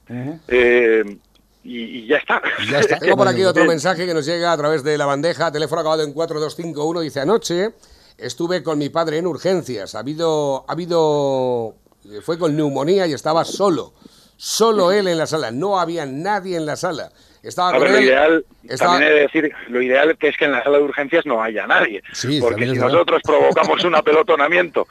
Eh, 0.48 1.16
y, 1.64 2.06
ya 2.06 2.18
está. 2.18 2.42
Ya 2.70 2.80
está. 2.80 2.98
Tengo 3.00 3.16
por 3.16 3.28
aquí 3.28 3.42
otro 3.44 3.64
mensaje 3.64 4.06
que 4.06 4.12
nos 4.12 4.26
llega 4.26 4.52
a 4.52 4.56
través 4.56 4.84
de 4.84 4.98
la 4.98 5.06
bandeja, 5.06 5.50
teléfono 5.50 5.80
acabado 5.80 6.02
en 6.02 6.12
4251, 6.12 7.00
dice 7.00 7.20
anoche 7.20 7.70
estuve 8.18 8.62
con 8.62 8.78
mi 8.78 8.90
padre 8.90 9.16
en 9.16 9.26
urgencias, 9.26 9.94
ha 9.94 10.00
habido, 10.00 10.66
ha 10.68 10.72
habido, 10.72 11.74
fue 12.22 12.38
con 12.38 12.54
neumonía 12.54 13.06
y 13.06 13.14
estaba 13.14 13.46
solo, 13.46 13.94
solo 14.40 14.90
él 14.90 15.06
en 15.06 15.18
la 15.18 15.26
sala, 15.26 15.50
no 15.50 15.78
había 15.78 16.06
nadie 16.06 16.56
en 16.56 16.64
la 16.64 16.74
sala. 16.74 17.10
Estaba 17.42 17.78
lo 17.78 18.00
ideal, 18.00 18.44
también 18.78 19.02
he 19.02 19.14
de 19.14 19.20
decir, 19.20 19.52
lo 19.68 19.82
ideal 19.82 20.16
que 20.16 20.28
es 20.28 20.36
que 20.38 20.46
en 20.46 20.52
la 20.52 20.62
sala 20.62 20.78
de 20.78 20.84
urgencias 20.84 21.26
no 21.26 21.42
haya 21.42 21.66
nadie. 21.66 22.02
porque 22.40 22.66
si 22.66 22.78
nosotros 22.78 23.20
provocamos 23.24 23.84
un 23.84 23.94
apelotonamiento 23.94 24.88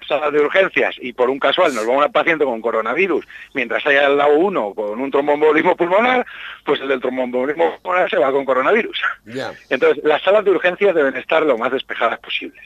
en 0.00 0.06
sala 0.06 0.30
de 0.30 0.40
urgencias 0.40 0.94
y 1.00 1.12
por 1.12 1.28
un 1.28 1.40
casual 1.40 1.74
nos 1.74 1.88
va 1.88 2.06
un 2.06 2.12
paciente 2.12 2.44
con 2.44 2.60
coronavirus, 2.60 3.26
mientras 3.52 3.84
haya 3.84 4.06
al 4.06 4.16
lado 4.16 4.34
uno 4.34 4.72
con 4.74 5.00
un 5.00 5.10
trombombolismo 5.10 5.76
pulmonar, 5.76 6.24
pues 6.64 6.80
el 6.80 6.86
del 6.86 7.00
trombombolismo 7.00 7.76
pulmonar 7.82 8.08
se 8.08 8.18
va 8.18 8.30
con 8.30 8.44
coronavirus. 8.44 9.02
Entonces, 9.70 10.04
las 10.04 10.22
salas 10.22 10.44
de 10.44 10.52
urgencias 10.52 10.94
deben 10.94 11.16
estar 11.16 11.42
lo 11.42 11.58
más 11.58 11.72
despejadas 11.72 12.20
posibles. 12.20 12.64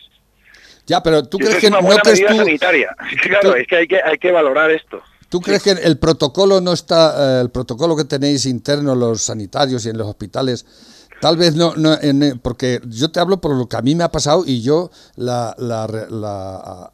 Ya, 0.84 1.02
pero 1.02 1.22
tú 1.26 1.38
crees 1.38 1.56
que 1.56 1.66
es 1.66 1.72
una 1.72 1.80
buena 1.80 2.02
medida 2.04 2.34
sanitaria. 2.34 2.96
Claro, 3.22 3.56
es 3.56 3.66
que 3.66 3.76
hay 3.76 3.88
que 3.88 4.02
hay 4.02 4.18
que 4.18 4.30
valorar 4.30 4.70
esto. 4.70 5.02
¿Tú 5.28 5.40
crees 5.40 5.62
que 5.62 5.70
el 5.72 5.98
protocolo 5.98 6.60
no 6.60 6.72
está, 6.72 7.38
eh, 7.38 7.40
el 7.42 7.50
protocolo 7.50 7.96
que 7.96 8.04
tenéis 8.04 8.46
interno 8.46 8.94
los 8.94 9.22
sanitarios 9.22 9.84
y 9.84 9.90
en 9.90 9.98
los 9.98 10.08
hospitales, 10.08 10.64
tal 11.20 11.36
vez 11.36 11.54
no, 11.54 11.74
no 11.76 11.98
porque 12.42 12.80
yo 12.88 13.10
te 13.10 13.20
hablo 13.20 13.40
por 13.40 13.54
lo 13.54 13.68
que 13.68 13.76
a 13.76 13.82
mí 13.82 13.94
me 13.94 14.04
ha 14.04 14.10
pasado 14.10 14.44
y 14.46 14.62
yo 14.62 14.90
la, 15.16 15.54
la, 15.58 15.86
la, 16.08 16.92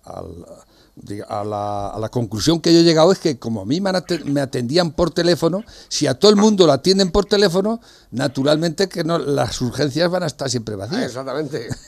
a, 1.29 1.45
la, 1.45 1.89
a 1.89 1.99
la 1.99 2.09
conclusión 2.09 2.61
que 2.61 2.73
yo 2.73 2.81
he 2.81 2.85
llegado 2.85 3.13
es 3.13 3.19
que 3.19 3.39
como 3.39 3.63
a 3.63 3.65
mí 3.65 3.81
me 3.81 4.41
atendían 4.41 4.93
por 4.93 5.11
teléfono, 5.11 5.63
si 5.89 6.07
a 6.07 6.15
todo 6.15 6.31
el 6.31 6.37
mundo 6.37 6.67
lo 6.67 6.73
atienden 6.73 7.11
por 7.11 7.27
teléfono, 7.27 7.81
naturalmente 8.11 8.89
que 8.89 9.05
no 9.05 9.19
las 9.19 9.61
urgencias 9.61 10.11
van 10.11 10.23
a 10.25 10.27
estar 10.27 10.51
siempre 10.51 10.77
vacías. 10.77 11.05
exactamente. 11.05 11.69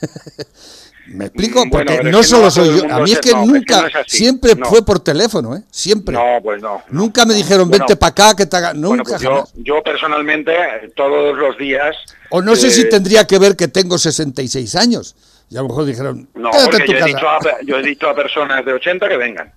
¿Me 1.09 1.27
explico? 1.27 1.63
Porque 1.71 2.03
no 2.03 2.23
solo 2.23 2.51
soy 2.51 2.81
yo. 2.81 2.95
A 2.95 3.01
mí 3.01 3.13
es 3.13 3.21
que 3.21 3.33
nunca, 3.33 3.89
siempre 4.07 4.57
fue 4.57 4.85
por 4.85 5.01
teléfono, 5.01 5.57
¿eh? 5.57 5.63
Siempre. 5.71 6.15
No, 6.15 6.41
pues 6.43 6.61
no. 6.61 6.83
Nunca 6.91 7.25
me 7.25 7.35
dijeron, 7.35 7.71
vente 7.71 7.97
para 7.97 8.11
acá, 8.11 8.37
que 8.37 8.47
te 8.47 8.57
haga. 8.57 8.75
Nunca. 8.75 9.05
Pues 9.05 9.23
yo, 9.23 9.45
yo, 9.55 9.83
personalmente, 9.83 10.53
todos 10.97 11.37
los 11.39 11.57
días. 11.59 11.97
O 12.31 12.43
no 12.43 12.57
sé 12.57 12.71
si 12.71 12.83
eh, 12.83 12.87
tendría 12.87 13.27
que 13.27 13.39
ver 13.39 13.57
que 13.57 13.69
tengo 13.69 13.99
66 13.99 14.75
años. 14.75 15.15
Y 15.49 15.57
a 15.57 15.63
lo 15.63 15.69
mejor 15.69 15.85
dijeron, 15.85 16.29
no, 16.35 16.51
porque 16.51 16.89
yo, 16.89 16.99
he 16.99 17.05
dicho 17.05 17.29
a, 17.29 17.39
yo 17.65 17.79
he 17.79 17.83
dicho 17.83 18.09
a 18.09 18.15
personas 18.15 18.65
de 18.65 18.73
80 18.73 19.09
que 19.09 19.17
vengan. 19.17 19.53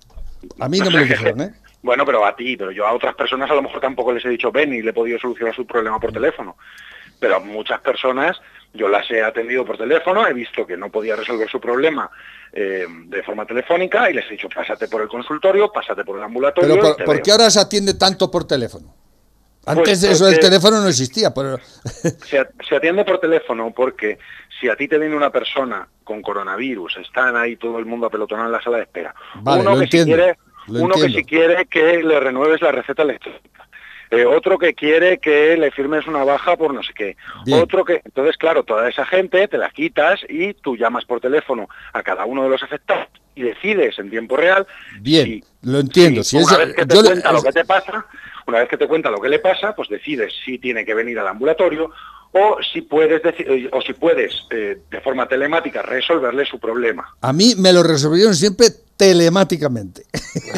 A 0.60 0.68
mí 0.68 0.78
no 0.78 0.86
me 0.86 0.98
lo 0.98 1.04
dijeron, 1.04 1.40
¿eh? 1.40 1.54
Bueno, 1.82 2.04
pero 2.04 2.26
a 2.26 2.36
ti, 2.36 2.58
pero 2.58 2.70
yo 2.70 2.86
a 2.86 2.92
otras 2.92 3.14
personas 3.14 3.50
a 3.50 3.54
lo 3.54 3.62
mejor 3.62 3.80
tampoco 3.80 4.12
les 4.12 4.22
he 4.26 4.28
dicho 4.28 4.52
ven 4.52 4.74
y 4.74 4.82
le 4.82 4.90
he 4.90 4.92
podido 4.92 5.18
solucionar 5.18 5.54
su 5.54 5.66
problema 5.66 5.98
por 5.98 6.12
teléfono. 6.12 6.56
Pero 7.18 7.36
a 7.36 7.40
muchas 7.40 7.80
personas 7.80 8.36
yo 8.72 8.88
las 8.88 9.10
he 9.10 9.22
atendido 9.22 9.64
por 9.64 9.76
teléfono, 9.76 10.26
he 10.26 10.32
visto 10.32 10.66
que 10.66 10.76
no 10.76 10.90
podía 10.90 11.16
resolver 11.16 11.48
su 11.48 11.60
problema 11.60 12.10
eh, 12.52 12.86
de 12.88 13.22
forma 13.22 13.44
telefónica 13.44 14.10
y 14.10 14.14
les 14.14 14.26
he 14.26 14.30
dicho, 14.30 14.48
pásate 14.48 14.88
por 14.88 15.02
el 15.02 15.08
consultorio, 15.08 15.72
pásate 15.72 16.04
por 16.04 16.18
el 16.18 16.24
ambulatorio. 16.24 16.74
Pero 16.74 16.96
por, 17.04 17.22
qué 17.22 17.32
ahora 17.32 17.50
se 17.50 17.60
atiende 17.60 17.94
tanto 17.94 18.30
por 18.30 18.46
teléfono? 18.46 18.94
Antes 19.66 19.84
pues 19.84 20.00
de 20.00 20.12
eso 20.12 20.28
el 20.28 20.38
teléfono 20.38 20.80
no 20.80 20.88
existía. 20.88 21.34
Pero... 21.34 21.58
Se, 22.24 22.76
atiende 22.76 23.04
por 23.04 23.18
teléfono 23.18 23.72
porque 23.74 24.18
si 24.58 24.68
a 24.68 24.76
ti 24.76 24.88
te 24.88 24.98
viene 24.98 25.14
una 25.14 25.30
persona 25.30 25.86
con 26.02 26.22
coronavirus, 26.22 26.98
están 26.98 27.36
ahí 27.36 27.56
todo 27.56 27.78
el 27.78 27.84
mundo 27.84 28.06
apelotonado 28.06 28.48
en 28.48 28.52
la 28.52 28.62
sala 28.62 28.78
de 28.78 28.84
espera. 28.84 29.14
uno 29.44 29.78
que 29.78 29.86
si 29.86 30.04
quiere, 30.04 30.38
uno 30.68 30.94
que 30.94 31.08
si 31.08 31.24
quiere 31.24 31.66
que 31.66 32.02
le 32.02 32.20
renueves 32.20 32.62
la 32.62 32.72
receta 32.72 33.02
electrónica 33.02 33.50
eh, 34.10 34.26
otro 34.26 34.58
que 34.58 34.74
quiere 34.74 35.18
que 35.18 35.56
le 35.56 35.70
firmes 35.70 36.06
una 36.06 36.24
baja 36.24 36.56
por 36.56 36.74
no 36.74 36.82
sé 36.82 36.92
qué, 36.94 37.16
otro 37.52 37.84
que... 37.84 38.02
Entonces, 38.04 38.36
claro, 38.36 38.64
toda 38.64 38.88
esa 38.88 39.06
gente 39.06 39.46
te 39.46 39.56
la 39.56 39.70
quitas 39.70 40.20
y 40.28 40.54
tú 40.54 40.76
llamas 40.76 41.04
por 41.04 41.20
teléfono 41.20 41.68
a 41.92 42.02
cada 42.02 42.24
uno 42.24 42.42
de 42.42 42.50
los 42.50 42.62
afectados 42.62 43.06
y 43.34 43.42
decides 43.42 43.98
en 43.98 44.10
tiempo 44.10 44.36
real... 44.36 44.66
Bien, 45.00 45.42
lo 45.62 45.78
entiendo. 45.78 46.24
Si, 46.24 46.36
una 46.36 46.58
vez 46.58 46.74
que 46.74 46.86
te 46.86 47.02
cuenta 47.02 47.32
lo 47.32 47.42
que 47.42 47.52
te 47.52 47.64
pasa, 47.64 48.06
una 48.46 48.58
vez 48.58 48.68
que 48.68 48.76
te 48.76 48.88
cuenta 48.88 49.10
lo 49.10 49.20
que 49.20 49.28
le 49.28 49.38
pasa, 49.38 49.74
pues 49.74 49.88
decides 49.88 50.32
si 50.44 50.58
tiene 50.58 50.84
que 50.84 50.94
venir 50.94 51.18
al 51.18 51.28
ambulatorio 51.28 51.92
o 52.32 52.58
si 52.72 52.82
puedes 52.82 53.22
eh, 53.24 53.68
o 53.72 53.80
si 53.80 53.92
puedes 53.92 54.32
eh, 54.50 54.78
de 54.90 55.00
forma 55.00 55.26
telemática 55.26 55.82
resolverle 55.82 56.44
su 56.46 56.58
problema. 56.58 57.14
A 57.20 57.32
mí 57.32 57.54
me 57.56 57.72
lo 57.72 57.82
resolvieron 57.82 58.34
siempre 58.34 58.66
telemáticamente. 59.00 60.02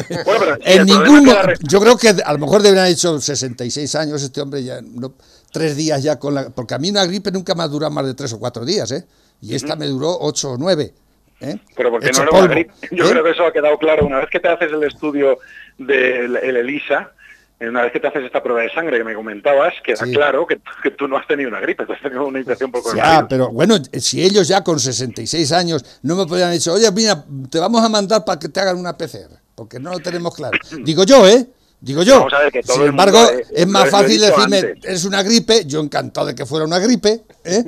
en 0.65 0.85
ningún 0.85 1.25
yo 1.61 1.79
creo 1.79 1.97
que 1.97 2.09
a 2.09 2.33
lo 2.33 2.39
mejor 2.39 2.61
deberían 2.61 2.83
haber 2.83 2.93
hecho 2.93 3.21
66 3.21 3.95
años 3.95 4.21
este 4.21 4.41
hombre 4.41 4.61
ya 4.61 4.81
no, 4.81 5.13
tres 5.53 5.77
días 5.77 6.03
ya 6.03 6.19
con 6.19 6.33
la 6.33 6.49
porque 6.49 6.73
a 6.73 6.77
mí 6.77 6.89
una 6.89 7.05
gripe 7.05 7.31
nunca 7.31 7.55
me 7.55 7.63
ha 7.63 7.69
durado 7.69 7.93
más 7.93 8.05
de 8.05 8.13
tres 8.15 8.33
o 8.33 8.39
cuatro 8.39 8.65
días, 8.65 8.91
¿eh? 8.91 9.05
Y 9.39 9.55
esta 9.55 9.77
me 9.77 9.87
duró 9.87 10.17
ocho 10.19 10.51
o 10.51 10.57
nueve. 10.57 10.93
¿eh? 11.39 11.57
Pero 11.73 11.89
porque 11.89 12.11
no 12.11 12.23
era 12.23 12.31
una 12.31 12.47
gripe. 12.47 12.73
Yo 12.91 13.05
¿eh? 13.05 13.11
creo 13.11 13.23
que 13.23 13.31
eso 13.31 13.45
ha 13.45 13.53
quedado 13.53 13.77
claro 13.77 14.05
una 14.05 14.19
vez 14.19 14.29
que 14.29 14.41
te 14.41 14.49
haces 14.49 14.73
el 14.73 14.83
estudio 14.83 15.39
del 15.77 16.35
ELISA 16.35 17.13
una 17.59 17.83
vez 17.83 17.91
que 17.91 17.99
te 17.99 18.07
haces 18.07 18.23
esta 18.23 18.43
prueba 18.43 18.61
de 18.61 18.71
sangre 18.71 18.97
que 18.97 19.03
me 19.03 19.13
comentabas, 19.13 19.73
queda 19.83 20.05
claro 20.05 20.45
que, 20.45 20.59
tú 20.91 21.07
no 21.07 21.17
has 21.17 21.27
tenido 21.27 21.49
una 21.49 21.59
gripe, 21.59 21.85
tú 21.85 21.93
has 21.93 22.01
tenido 22.01 22.25
una 22.25 22.39
infección 22.39 22.71
por 22.71 22.83
coronavirus. 22.83 23.21
Ya, 23.21 23.27
pero 23.27 23.49
bueno, 23.49 23.75
si 23.93 24.23
ellos 24.23 24.47
ya 24.47 24.63
con 24.63 24.79
66 24.79 25.51
años 25.51 25.99
no 26.01 26.15
me 26.15 26.25
podrían 26.25 26.51
decir, 26.51 26.73
oye, 26.73 26.91
mira, 26.91 27.23
te 27.49 27.59
vamos 27.59 27.83
a 27.83 27.89
mandar 27.89 28.25
para 28.25 28.39
que 28.39 28.49
te 28.49 28.59
hagan 28.59 28.77
una 28.77 28.97
PCR, 28.97 29.39
porque 29.55 29.79
no 29.79 29.91
lo 29.91 29.99
tenemos 29.99 30.35
claro. 30.35 30.57
Digo 30.83 31.03
yo, 31.03 31.27
¿eh? 31.27 31.47
Digo 31.79 32.01
yo. 32.03 32.27
Sin 32.63 32.83
embargo, 32.83 33.19
es 33.53 33.67
más 33.67 33.89
fácil 33.89 34.21
decirme, 34.21 34.75
es 34.83 35.03
una 35.03 35.21
gripe, 35.21 35.65
yo 35.65 35.81
encantado 35.81 36.27
de 36.27 36.35
que 36.35 36.45
fuera 36.45 36.65
una 36.65 36.79
gripe, 36.79 37.23
¿eh? 37.43 37.63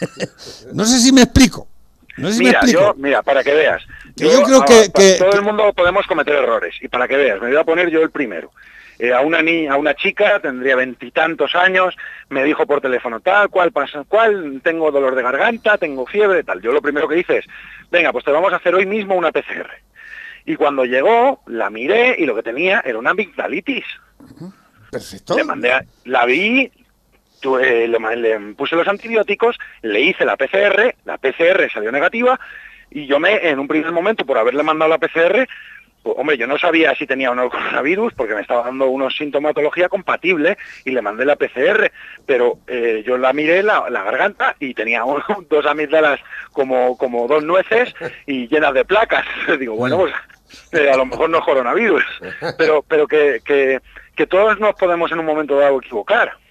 no 0.72 0.84
sé 0.84 1.00
si 1.00 1.12
me 1.12 1.22
explico. 1.22 1.66
No 2.16 2.28
sé 2.28 2.34
si 2.34 2.44
mira, 2.44 2.60
me 2.62 2.70
explico. 2.70 2.94
mira, 2.96 3.22
para 3.22 3.42
que 3.42 3.52
veas. 3.52 3.82
yo, 4.14 4.42
creo 4.44 4.64
que, 4.64 4.90
que, 4.92 5.16
Todo 5.18 5.32
el 5.32 5.42
mundo 5.42 5.72
podemos 5.72 6.06
cometer 6.06 6.34
errores, 6.36 6.76
y 6.80 6.86
para 6.86 7.08
que 7.08 7.16
veas, 7.16 7.40
me 7.40 7.48
voy 7.48 7.56
a 7.56 7.64
poner 7.64 7.90
yo 7.90 8.02
el 8.02 8.10
primero. 8.10 8.52
Eh, 8.98 9.12
a 9.12 9.20
una 9.20 9.38
a 9.38 9.76
una 9.76 9.94
chica, 9.94 10.38
tendría 10.40 10.76
veintitantos 10.76 11.54
años, 11.54 11.96
me 12.28 12.44
dijo 12.44 12.66
por 12.66 12.80
teléfono, 12.80 13.20
tal, 13.20 13.48
cual 13.48 13.72
pasa, 13.72 14.04
cual, 14.06 14.60
tengo 14.62 14.90
dolor 14.90 15.14
de 15.14 15.22
garganta, 15.22 15.78
tengo 15.78 16.06
fiebre, 16.06 16.44
tal. 16.44 16.60
Yo 16.60 16.72
lo 16.72 16.80
primero 16.80 17.08
que 17.08 17.18
hice 17.18 17.38
es, 17.38 17.46
venga, 17.90 18.12
pues 18.12 18.24
te 18.24 18.30
vamos 18.30 18.52
a 18.52 18.56
hacer 18.56 18.74
hoy 18.74 18.86
mismo 18.86 19.16
una 19.16 19.32
PCR. 19.32 19.70
Y 20.46 20.56
cuando 20.56 20.84
llegó, 20.84 21.42
la 21.46 21.70
miré 21.70 22.16
y 22.18 22.26
lo 22.26 22.34
que 22.34 22.42
tenía 22.42 22.82
era 22.84 22.98
una 22.98 23.10
amigdalitis. 23.10 23.84
Perfecto. 24.90 25.36
Le 25.36 25.44
mandé 25.44 25.72
la 26.04 26.24
vi, 26.24 26.70
le, 27.42 27.88
le, 27.88 28.54
puse 28.54 28.76
los 28.76 28.86
antibióticos, 28.86 29.58
le 29.82 30.00
hice 30.02 30.24
la 30.24 30.36
PCR, 30.36 30.94
la 31.04 31.18
PCR 31.18 31.68
salió 31.72 31.90
negativa 31.90 32.38
y 32.94 33.06
yo 33.06 33.18
me, 33.18 33.48
en 33.48 33.58
un 33.58 33.66
primer 33.66 33.90
momento, 33.90 34.24
por 34.24 34.38
haberle 34.38 34.62
mandado 34.62 34.88
la 34.88 34.98
PCR, 34.98 35.48
hombre, 36.04 36.36
yo 36.36 36.46
no 36.46 36.58
sabía 36.58 36.94
si 36.94 37.06
tenía 37.06 37.30
o 37.30 37.34
no 37.34 37.50
coronavirus 37.50 38.12
porque 38.14 38.34
me 38.34 38.42
estaba 38.42 38.64
dando 38.64 38.86
una 38.86 39.10
sintomatología 39.10 39.88
compatible 39.88 40.56
y 40.84 40.90
le 40.90 41.02
mandé 41.02 41.24
la 41.24 41.36
PCR, 41.36 41.90
pero 42.26 42.58
eh, 42.66 43.02
yo 43.06 43.18
la 43.18 43.32
miré 43.32 43.62
la, 43.62 43.88
garganta 43.88 44.54
y 44.60 44.74
tenía 44.74 45.02
dos 45.48 45.66
amígdalas 45.66 46.20
como, 46.52 46.96
como 46.96 47.26
dos 47.26 47.42
nueces 47.42 47.94
y 48.26 48.48
llenas 48.48 48.74
de 48.74 48.84
placas. 48.84 49.24
Digo, 49.58 49.74
bueno, 49.74 49.98
pues 49.98 50.12
eh, 50.72 50.90
a 50.90 50.96
lo 50.96 51.06
mejor 51.06 51.30
no 51.30 51.38
es 51.38 51.44
coronavirus, 51.44 52.04
pero, 52.58 52.84
pero 52.86 53.06
que, 53.08 53.40
que 53.44 54.26
todos 54.26 54.60
nos 54.60 54.74
podemos 54.74 55.10
en 55.10 55.18
un 55.18 55.26
momento 55.26 55.58
dado 55.58 55.78
equivocar 55.78 56.43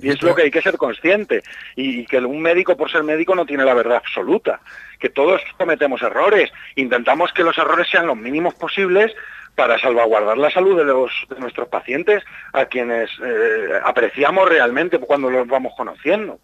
y 0.00 0.10
es 0.10 0.22
lo 0.22 0.34
que 0.34 0.42
hay 0.42 0.50
que 0.50 0.62
ser 0.62 0.76
consciente. 0.76 1.42
Y 1.76 2.06
que 2.06 2.18
un 2.18 2.40
médico, 2.40 2.76
por 2.76 2.90
ser 2.90 3.02
médico, 3.02 3.34
no 3.34 3.46
tiene 3.46 3.64
la 3.64 3.74
verdad 3.74 3.96
absoluta. 3.96 4.60
Que 4.98 5.10
todos 5.10 5.40
cometemos 5.58 6.02
errores. 6.02 6.50
Intentamos 6.76 7.32
que 7.32 7.42
los 7.42 7.58
errores 7.58 7.88
sean 7.90 8.06
los 8.06 8.16
mínimos 8.16 8.54
posibles 8.54 9.12
para 9.54 9.78
salvaguardar 9.78 10.38
la 10.38 10.50
salud 10.50 10.78
de, 10.78 10.84
los, 10.84 11.12
de 11.28 11.38
nuestros 11.38 11.68
pacientes, 11.68 12.24
a 12.54 12.64
quienes 12.66 13.10
eh, 13.22 13.80
apreciamos 13.84 14.48
realmente 14.48 14.98
cuando 14.98 15.30
los 15.30 15.46
vamos 15.46 15.74
conociendo. 15.76 16.38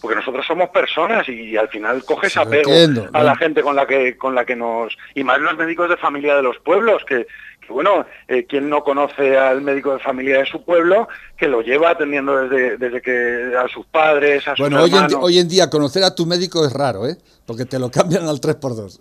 Porque 0.00 0.16
nosotros 0.16 0.46
somos 0.46 0.70
personas 0.70 1.28
y, 1.28 1.56
al 1.58 1.68
final 1.68 2.02
coges 2.04 2.36
apego 2.38 2.72
a 3.12 3.22
la 3.22 3.36
gente 3.36 3.62
con 3.62 3.76
la 3.76 3.86
que 3.86 4.16
con 4.16 4.34
la 4.34 4.46
que 4.46 4.56
nos 4.56 4.96
y 5.14 5.22
más 5.24 5.38
los 5.40 5.58
médicos 5.58 5.90
de 5.90 5.98
familia 5.98 6.36
de 6.36 6.42
los 6.42 6.58
pueblos 6.58 7.04
que, 7.04 7.26
bueno, 7.70 8.04
eh, 8.28 8.46
¿quién 8.48 8.68
no 8.68 8.82
conoce 8.84 9.36
al 9.38 9.62
médico 9.62 9.92
de 9.94 9.98
familia 10.00 10.38
de 10.38 10.46
su 10.46 10.62
pueblo 10.64 11.08
que 11.36 11.48
lo 11.48 11.62
lleva 11.62 11.90
atendiendo 11.90 12.36
desde, 12.36 12.76
desde 12.76 13.00
que 13.00 13.52
a 13.56 13.66
sus 13.68 13.86
padres, 13.86 14.46
a 14.46 14.50
sus 14.52 14.60
Bueno, 14.60 14.82
hoy 14.82 14.90
en, 14.90 14.96
hermanos? 14.96 15.08
di- 15.20 15.24
hoy 15.24 15.38
en 15.38 15.48
día 15.48 15.70
conocer 15.70 16.04
a 16.04 16.14
tu 16.14 16.26
médico 16.26 16.64
es 16.66 16.72
raro, 16.72 17.06
¿eh? 17.06 17.16
Porque 17.46 17.64
te 17.64 17.78
lo 17.78 17.90
cambian 17.90 18.28
al 18.28 18.40
3x2. 18.40 18.98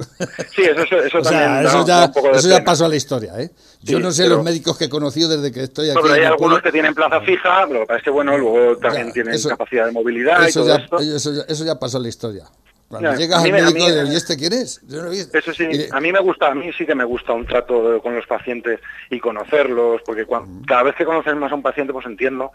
Sí, 0.56 0.62
eso, 0.64 0.82
eso, 0.82 0.98
eso 0.98 1.18
o 1.20 1.24
sea, 1.24 1.40
también 1.46 1.68
eso 1.68 1.86
ya, 1.86 2.06
un 2.06 2.12
poco 2.14 2.32
de 2.32 2.38
eso 2.38 2.50
ya 2.50 2.64
pasó 2.64 2.86
a 2.86 2.90
la 2.90 2.96
historia, 2.96 3.34
¿eh? 3.40 3.52
Yo 3.82 3.98
Sí, 3.98 4.04
no 4.04 4.12
sé 4.12 4.24
pero- 4.24 4.36
los 4.36 4.44
médicos 4.44 4.78
que 4.78 4.86
he 4.86 4.90
conocido 4.90 5.30
desde 5.30 5.52
que 5.52 5.64
estoy 5.64 5.90
aquí. 5.90 5.96
No, 5.98 6.02
pero 6.02 6.14
hay 6.16 6.22
algunos 6.22 6.40
pueblo. 6.40 6.62
que 6.64 6.72
tienen 6.72 6.96
plaza 6.96 7.22
fija, 7.22 7.66
lo 7.68 7.82
que 7.82 7.86
pasa 7.86 7.98
es 7.98 8.04
que, 8.04 8.10
bueno, 8.10 8.38
luego 8.38 8.78
también 8.78 9.08
Ya, 9.08 9.14
tienen 9.14 9.42
capacidad 9.44 9.86
de 9.86 9.92
movilidad 9.92 10.42
y 10.44 10.50
Eso 10.50 10.62
todo 10.62 10.70
ya, 10.70 10.84
esto. 10.84 10.98
eso, 11.00 11.34
ya, 11.34 11.42
eso 11.48 11.66
ya 11.66 11.76
pasó 11.80 11.98
a 11.98 12.02
la 12.02 12.08
historia. 12.08 12.46
Cuando 12.90 13.14
llegas 13.16 13.40
a 13.40 13.44
mí 13.44 13.50
al 13.52 13.74
médico, 13.74 14.04
mí- 14.04 14.12
¿y 14.12 14.16
este 14.16 14.36
quién 14.36 14.52
es? 14.54 14.82
Yo 14.88 15.02
no 15.02 15.08
he 15.08 15.12
visto". 15.12 15.38
Eso 15.38 15.54
sí, 15.54 15.68
Y- 15.72 15.88
a 15.92 16.00
mí 16.00 16.12
me 16.12 16.20
gusta, 16.20 16.48
a 16.48 16.56
mí 16.56 16.72
sí 16.74 16.86
que 16.86 16.96
me 16.96 17.04
gusta 17.06 17.34
un 17.34 17.46
trato 17.46 18.02
con 18.02 18.16
los 18.16 18.26
pacientes 18.26 18.80
y 19.12 19.20
conocerlos, 19.20 20.02
porque 20.06 20.26
cada 20.68 20.84
vez 20.84 20.96
que 20.96 21.06
conoces 21.06 21.36
más 21.36 21.52
a 21.52 21.56
un 21.56 21.62
paciente, 21.62 21.94
pues 21.94 22.06
entiendo 22.08 22.52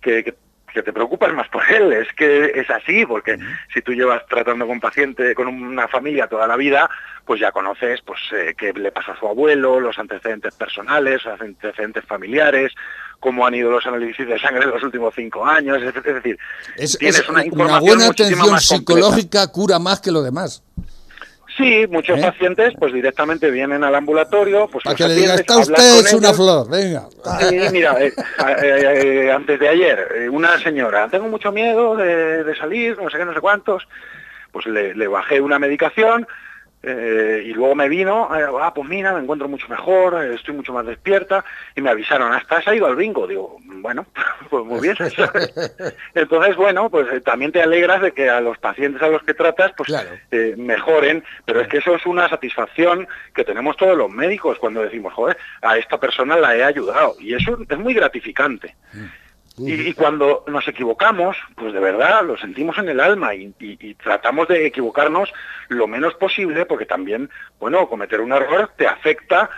que, 0.00 0.24
que- 0.24 0.34
que 0.74 0.82
te 0.82 0.92
preocupas 0.92 1.32
más 1.32 1.48
por 1.48 1.62
él. 1.70 1.92
Es 1.94 2.12
que 2.14 2.52
es 2.54 2.68
así, 2.68 3.06
porque 3.06 3.38
si 3.72 3.80
tú 3.80 3.92
llevas 3.92 4.26
tratando 4.26 4.66
con 4.66 4.78
paciente, 4.78 5.34
con 5.34 5.48
una 5.48 5.88
familia 5.88 6.26
toda 6.26 6.46
la 6.46 6.56
vida, 6.56 6.90
pues 7.24 7.40
ya 7.40 7.50
conoces 7.50 8.02
pues 8.02 8.20
eh, 8.32 8.54
qué 8.58 8.74
le 8.74 8.92
pasa 8.92 9.12
a 9.12 9.18
su 9.18 9.26
abuelo, 9.26 9.80
los 9.80 9.98
antecedentes 9.98 10.54
personales, 10.54 11.24
los 11.24 11.40
antecedentes 11.40 12.04
familiares, 12.04 12.72
cómo 13.20 13.46
han 13.46 13.54
ido 13.54 13.70
los 13.70 13.86
análisis 13.86 14.26
de 14.26 14.38
sangre 14.38 14.64
en 14.64 14.70
los 14.70 14.82
últimos 14.82 15.14
cinco 15.14 15.44
años. 15.44 15.82
Es, 15.82 15.96
es 15.96 16.04
decir, 16.04 16.38
es, 16.76 16.98
tienes 16.98 17.20
es 17.20 17.28
una, 17.28 17.38
una, 17.40 17.46
información 17.46 17.80
buena 17.80 18.06
muchísimo 18.06 18.36
atención 18.36 18.50
más 18.52 18.68
completa. 18.68 18.92
psicológica 18.92 19.52
cura 19.52 19.78
más 19.78 20.00
que 20.00 20.10
lo 20.10 20.22
demás. 20.22 20.62
Sí, 21.56 21.86
muchos 21.88 22.18
¿Eh? 22.18 22.22
pacientes 22.22 22.74
pues 22.78 22.92
directamente 22.92 23.50
vienen 23.50 23.82
al 23.82 23.94
ambulatorio, 23.94 24.68
pues 24.70 24.84
Para 24.84 24.94
que 24.94 25.08
le 25.08 25.14
diga, 25.14 25.34
está 25.36 25.56
usted, 25.56 26.00
es 26.04 26.12
una 26.12 26.28
ellos". 26.28 26.36
flor, 26.36 26.68
venga. 26.68 27.08
Sí, 27.48 27.58
mira, 27.72 27.96
eh, 27.98 28.12
eh, 28.62 29.32
antes 29.34 29.58
de 29.58 29.68
ayer, 29.68 30.28
una 30.30 30.58
señora, 30.60 31.08
tengo 31.08 31.28
mucho 31.28 31.52
miedo 31.52 31.96
de, 31.96 32.44
de 32.44 32.56
salir, 32.56 32.98
no 33.00 33.08
sé 33.08 33.16
qué, 33.16 33.24
no 33.24 33.32
sé 33.32 33.40
cuántos, 33.40 33.88
pues 34.52 34.66
le, 34.66 34.94
le 34.94 35.08
bajé 35.08 35.40
una 35.40 35.58
medicación 35.58 36.26
eh, 36.88 37.42
y 37.44 37.52
luego 37.52 37.74
me 37.74 37.88
vino, 37.88 38.28
eh, 38.36 38.46
ah, 38.60 38.72
pues 38.72 38.88
mira, 38.88 39.12
me 39.12 39.20
encuentro 39.20 39.48
mucho 39.48 39.66
mejor, 39.68 40.22
eh, 40.24 40.34
estoy 40.34 40.54
mucho 40.54 40.72
más 40.72 40.86
despierta, 40.86 41.44
y 41.74 41.80
me 41.80 41.90
avisaron, 41.90 42.32
hasta 42.32 42.58
has 42.58 42.66
ido 42.68 42.86
al 42.86 42.94
bingo. 42.94 43.26
Digo, 43.26 43.58
bueno, 43.64 44.06
pues 44.50 44.64
muy 44.64 44.80
bien. 44.80 44.96
Entonces, 46.14 46.54
bueno, 46.56 46.88
pues 46.88 47.12
eh, 47.12 47.20
también 47.20 47.50
te 47.50 47.60
alegras 47.60 48.00
de 48.02 48.12
que 48.12 48.30
a 48.30 48.40
los 48.40 48.56
pacientes 48.58 49.02
a 49.02 49.08
los 49.08 49.22
que 49.24 49.34
tratas, 49.34 49.72
pues 49.76 49.88
Claro. 49.88 50.10
eh, 50.30 50.54
mejoren, 50.56 51.24
pero 51.44 51.60
es 51.60 51.68
que 51.68 51.78
eso 51.78 51.96
es 51.96 52.06
una 52.06 52.28
satisfacción 52.28 53.08
que 53.34 53.44
tenemos 53.44 53.76
todos 53.76 53.96
los 53.96 54.08
médicos 54.10 54.58
cuando 54.58 54.82
decimos, 54.82 55.12
joder, 55.12 55.36
a 55.62 55.76
esta 55.78 55.98
persona 55.98 56.36
la 56.36 56.56
he 56.56 56.62
ayudado, 56.62 57.16
y 57.18 57.34
eso 57.34 57.58
es 57.68 57.78
muy 57.78 57.94
gratificante. 57.94 58.74
Y, 59.58 59.72
y 59.88 59.92
cuando 59.94 60.44
nos 60.48 60.68
equivocamos, 60.68 61.36
pues 61.54 61.72
de 61.72 61.80
verdad 61.80 62.22
lo 62.24 62.36
sentimos 62.36 62.76
en 62.78 62.88
el 62.90 63.00
alma 63.00 63.34
y, 63.34 63.54
y- 63.58 63.78
y 63.80 63.94
tratamos 63.94 64.48
de 64.48 64.66
equivocarnos 64.66 65.32
lo 65.68 65.86
menos 65.86 66.14
posible 66.14 66.66
porque 66.66 66.84
también, 66.86 67.30
bueno, 67.58 67.88
cometer 67.88 68.20
un 68.20 68.32
error 68.32 68.70
te 68.76 68.86
afecta, 68.86 69.48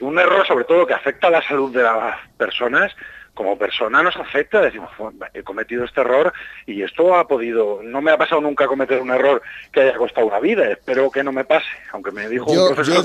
un 0.00 0.18
error 0.18 0.46
sobre 0.46 0.64
todo 0.64 0.86
que 0.86 0.94
afecta 0.94 1.26
a 1.26 1.30
la 1.30 1.42
salud 1.46 1.70
de 1.74 1.82
las 1.82 2.16
personas, 2.38 2.96
como 3.34 3.56
persona 3.58 4.02
nos 4.02 4.16
afecta, 4.16 4.60
decimos, 4.60 4.90
"Bueno, 4.98 5.18
he 5.32 5.42
cometido 5.42 5.84
este 5.84 6.00
error 6.02 6.32
y 6.66 6.82
esto 6.82 7.14
ha 7.14 7.26
podido, 7.26 7.80
no 7.82 8.00
me 8.02 8.10
ha 8.10 8.18
pasado 8.18 8.40
nunca 8.42 8.66
cometer 8.66 9.00
un 9.00 9.10
error 9.10 9.40
que 9.72 9.80
haya 9.82 9.96
costado 9.96 10.26
una 10.26 10.38
vida, 10.38 10.68
espero 10.70 11.10
que 11.10 11.22
no 11.24 11.32
me 11.32 11.44
pase, 11.44 11.66
aunque 11.92 12.10
me 12.10 12.28
dijo 12.28 12.46
Yo- 12.54 12.68
un, 12.70 12.74
yo- 12.74 13.02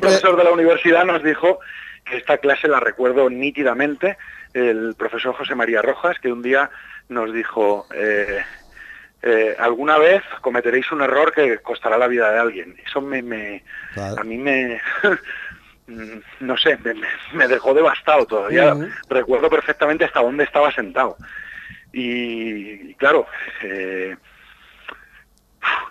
profesor 0.00 0.36
de 0.36 0.44
la 0.44 0.52
universidad 0.52 1.04
nos 1.04 1.22
dijo 1.22 1.58
que 2.04 2.16
esta 2.18 2.36
clase 2.38 2.66
la 2.68 2.80
recuerdo 2.80 3.30
nítidamente, 3.30 4.18
el 4.54 4.94
profesor 4.96 5.34
José 5.34 5.54
María 5.54 5.82
Rojas, 5.82 6.18
que 6.18 6.32
un 6.32 6.42
día 6.42 6.70
nos 7.08 7.32
dijo, 7.32 7.86
eh, 7.94 8.42
eh, 9.22 9.56
alguna 9.58 9.98
vez 9.98 10.22
cometeréis 10.40 10.90
un 10.92 11.02
error 11.02 11.32
que 11.32 11.58
costará 11.58 11.96
la 11.98 12.08
vida 12.08 12.30
de 12.32 12.38
alguien. 12.38 12.76
Eso 12.84 13.00
me, 13.00 13.22
me- 13.22 13.64
Claro. 13.94 14.20
a 14.20 14.24
mí 14.24 14.36
me, 14.38 14.80
no 16.40 16.56
sé, 16.56 16.78
me, 17.32 17.48
dejó 17.48 17.74
devastado 17.74 18.26
todavía. 18.26 18.74
Recuerdo 19.08 19.48
perfectamente 19.50 20.04
hasta 20.04 20.20
dónde 20.22 20.44
estaba 20.44 20.72
sentado. 20.72 21.16
Y, 21.92 22.90
y 22.90 22.94
claro, 22.94 23.26
eh, 23.62 24.16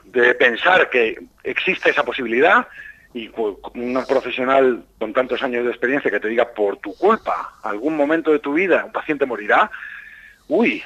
de 0.06 0.34
pensar 0.36 0.90
que 0.90 1.18
existe 1.44 1.92
esa 1.92 2.04
posibilidad 2.04 2.68
y 3.14 3.28
cu- 3.30 3.60
un 3.76 4.04
profesional 4.08 4.84
con 5.00 5.14
tantos 5.14 5.42
años 5.44 5.66
de 5.66 5.72
experiencia 5.72 6.10
que 6.12 6.20
te 6.20 6.28
diga 6.30 6.54
por 6.54 6.78
tu 6.78 6.94
culpa, 6.96 7.60
algún 7.64 7.96
momento 7.98 8.32
de 8.32 8.40
tu 8.40 8.54
vida 8.54 8.84
un 8.86 8.92
paciente 8.92 9.26
morirá, 9.26 9.70
uy, 10.48 10.82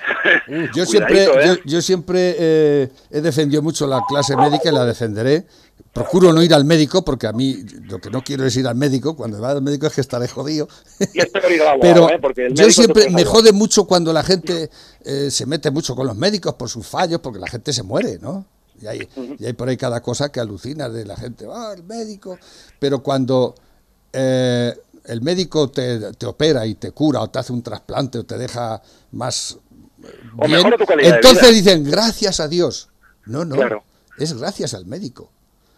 Yo 0.76 0.86
siempre, 0.88 1.26
cuidadito, 1.28 1.42
yo, 1.46 1.54
¿eh? 1.54 1.62
yo 1.66 1.82
siempre 1.82 2.36
eh, 2.38 2.90
he 3.12 3.22
defendido 3.22 3.62
mucho 3.62 3.88
la 3.88 4.02
clase 4.08 4.36
médica 4.36 4.70
y 4.70 4.74
la 4.74 4.86
defenderé. 4.86 5.46
Procuro 5.92 6.34
no 6.34 6.44
ir 6.44 6.54
al 6.54 6.66
médico 6.66 7.06
porque 7.06 7.26
a 7.26 7.32
mí 7.32 7.64
lo 7.84 8.00
que 8.00 8.10
no 8.10 8.22
quiero 8.22 8.46
es 8.46 8.56
ir 8.58 8.68
al 8.68 8.76
médico. 8.76 9.16
Cuando 9.16 9.40
va 9.40 9.52
al 9.52 9.62
médico 9.62 9.88
es 9.88 9.94
que 9.94 10.02
estaré 10.02 10.28
jodido. 10.28 10.68
Y 11.14 11.20
es 11.20 11.32
abogado, 11.34 11.80
Pero 11.82 12.10
¿eh? 12.10 12.20
Porque 12.22 12.48
el 12.48 12.54
yo 12.54 12.70
siempre 12.70 13.10
me 13.10 13.24
jode 13.24 13.54
mucho 13.54 13.86
cuando 13.86 14.12
la 14.12 14.22
gente 14.24 14.70
eh, 15.06 15.32
se 15.32 15.46
mete 15.46 15.72
mucho 15.72 15.96
con 15.96 16.06
los 16.06 16.18
médicos 16.18 16.54
por 16.56 16.68
sus 16.68 16.86
fallos, 16.86 17.22
porque 17.22 17.40
la 17.40 17.48
gente 17.48 17.72
se 17.72 17.82
muere, 17.84 18.20
¿no? 18.22 18.46
Y 18.82 18.88
hay, 18.88 19.08
y 19.40 19.46
hay 19.46 19.54
por 19.54 19.70
ahí 19.70 19.78
cada 19.78 20.02
cosa 20.02 20.32
que 20.32 20.40
alucina 20.40 20.90
de 20.90 21.06
la 21.06 21.16
gente, 21.16 21.46
ah, 21.52 21.74
el 21.76 21.84
médico. 21.84 22.38
Pero 22.80 23.02
cuando 23.02 23.56
eh, 24.12 24.74
el 25.06 25.22
médico 25.22 25.70
te, 25.70 26.14
te 26.14 26.26
opera 26.26 26.66
y 26.66 26.76
te 26.76 26.92
cura 26.92 27.22
o 27.22 27.30
te 27.30 27.40
hace 27.40 27.54
un 27.54 27.62
trasplante 27.64 28.20
o 28.20 28.26
te 28.26 28.38
deja 28.38 28.82
más 29.12 29.58
eh, 30.04 30.08
O 30.38 30.46
bien, 30.48 30.62
tu 30.64 30.86
entonces 31.00 31.54
dicen 31.54 31.84
gracias 31.84 32.40
a 32.40 32.48
Dios. 32.48 32.90
No, 33.26 33.46
no, 33.46 33.56
Claro. 33.56 33.84
es 34.18 34.34
gracias 34.34 34.74
al 34.74 34.86
médico. 34.86 35.32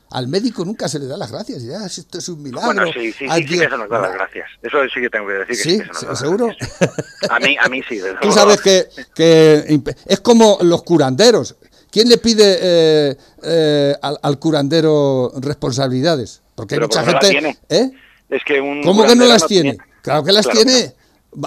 Al 0.09 0.29
médico 0.29 0.63
nunca 0.63 0.87
se 0.87 0.99
le 0.99 1.05
da 1.05 1.17
las 1.17 1.31
gracias. 1.33 1.61
Y, 1.63 1.73
"Ah, 1.73 1.87
si 1.89 1.99
esto 2.01 2.17
es 2.17 2.29
un 2.29 2.41
milagro. 2.41 2.67
Bueno, 2.73 2.85
sí, 2.93 3.11
sí, 3.11 3.13
sí, 3.19 3.27
sí 3.29 3.43
Dios". 3.43 3.61
que 3.63 3.69
se 3.69 3.77
nos 3.77 3.89
da 3.89 3.99
las 3.99 4.13
gracias. 4.13 4.49
Eso 4.63 4.77
sí 4.93 5.01
que 5.01 5.09
tengo 5.09 5.27
que 5.27 5.33
decir 5.33 5.47
que 5.47 5.55
sí, 5.63 5.69
¿Sí? 5.71 5.77
que 5.79 5.83
se 5.85 5.91
nos 5.91 6.01
da 6.01 6.07
las 6.09 6.19
¿Seguro? 6.19 6.47
A 7.29 7.39
mí, 7.41 7.57
a 7.61 7.67
mí 7.67 7.81
sí. 7.89 7.99
Tú 8.21 8.31
sabes 8.31 8.61
que, 8.61 8.87
que 9.13 9.81
es 10.05 10.19
como 10.21 10.59
los 10.61 10.83
curanderos. 10.83 11.57
¿Quién 11.97 12.09
le 12.09 12.19
pide 12.19 12.59
eh, 12.61 13.15
eh, 13.41 13.95
al, 14.03 14.19
al 14.21 14.37
curandero 14.37 15.31
responsabilidades? 15.37 16.43
Porque 16.53 16.75
hay 16.75 16.81
mucha 16.81 17.03
gente. 17.03 17.29
tiene. 17.29 17.57
¿Eh? 17.69 17.89
Es 18.29 18.43
que 18.43 18.61
un 18.61 18.83
¿Cómo 18.83 19.03
que 19.03 19.15
no 19.15 19.25
las 19.25 19.47
tiene? 19.47 19.79
Claro 20.03 20.23
que 20.23 20.31
las 20.31 20.45
Claro 20.45 20.61
tiene. 20.61 20.93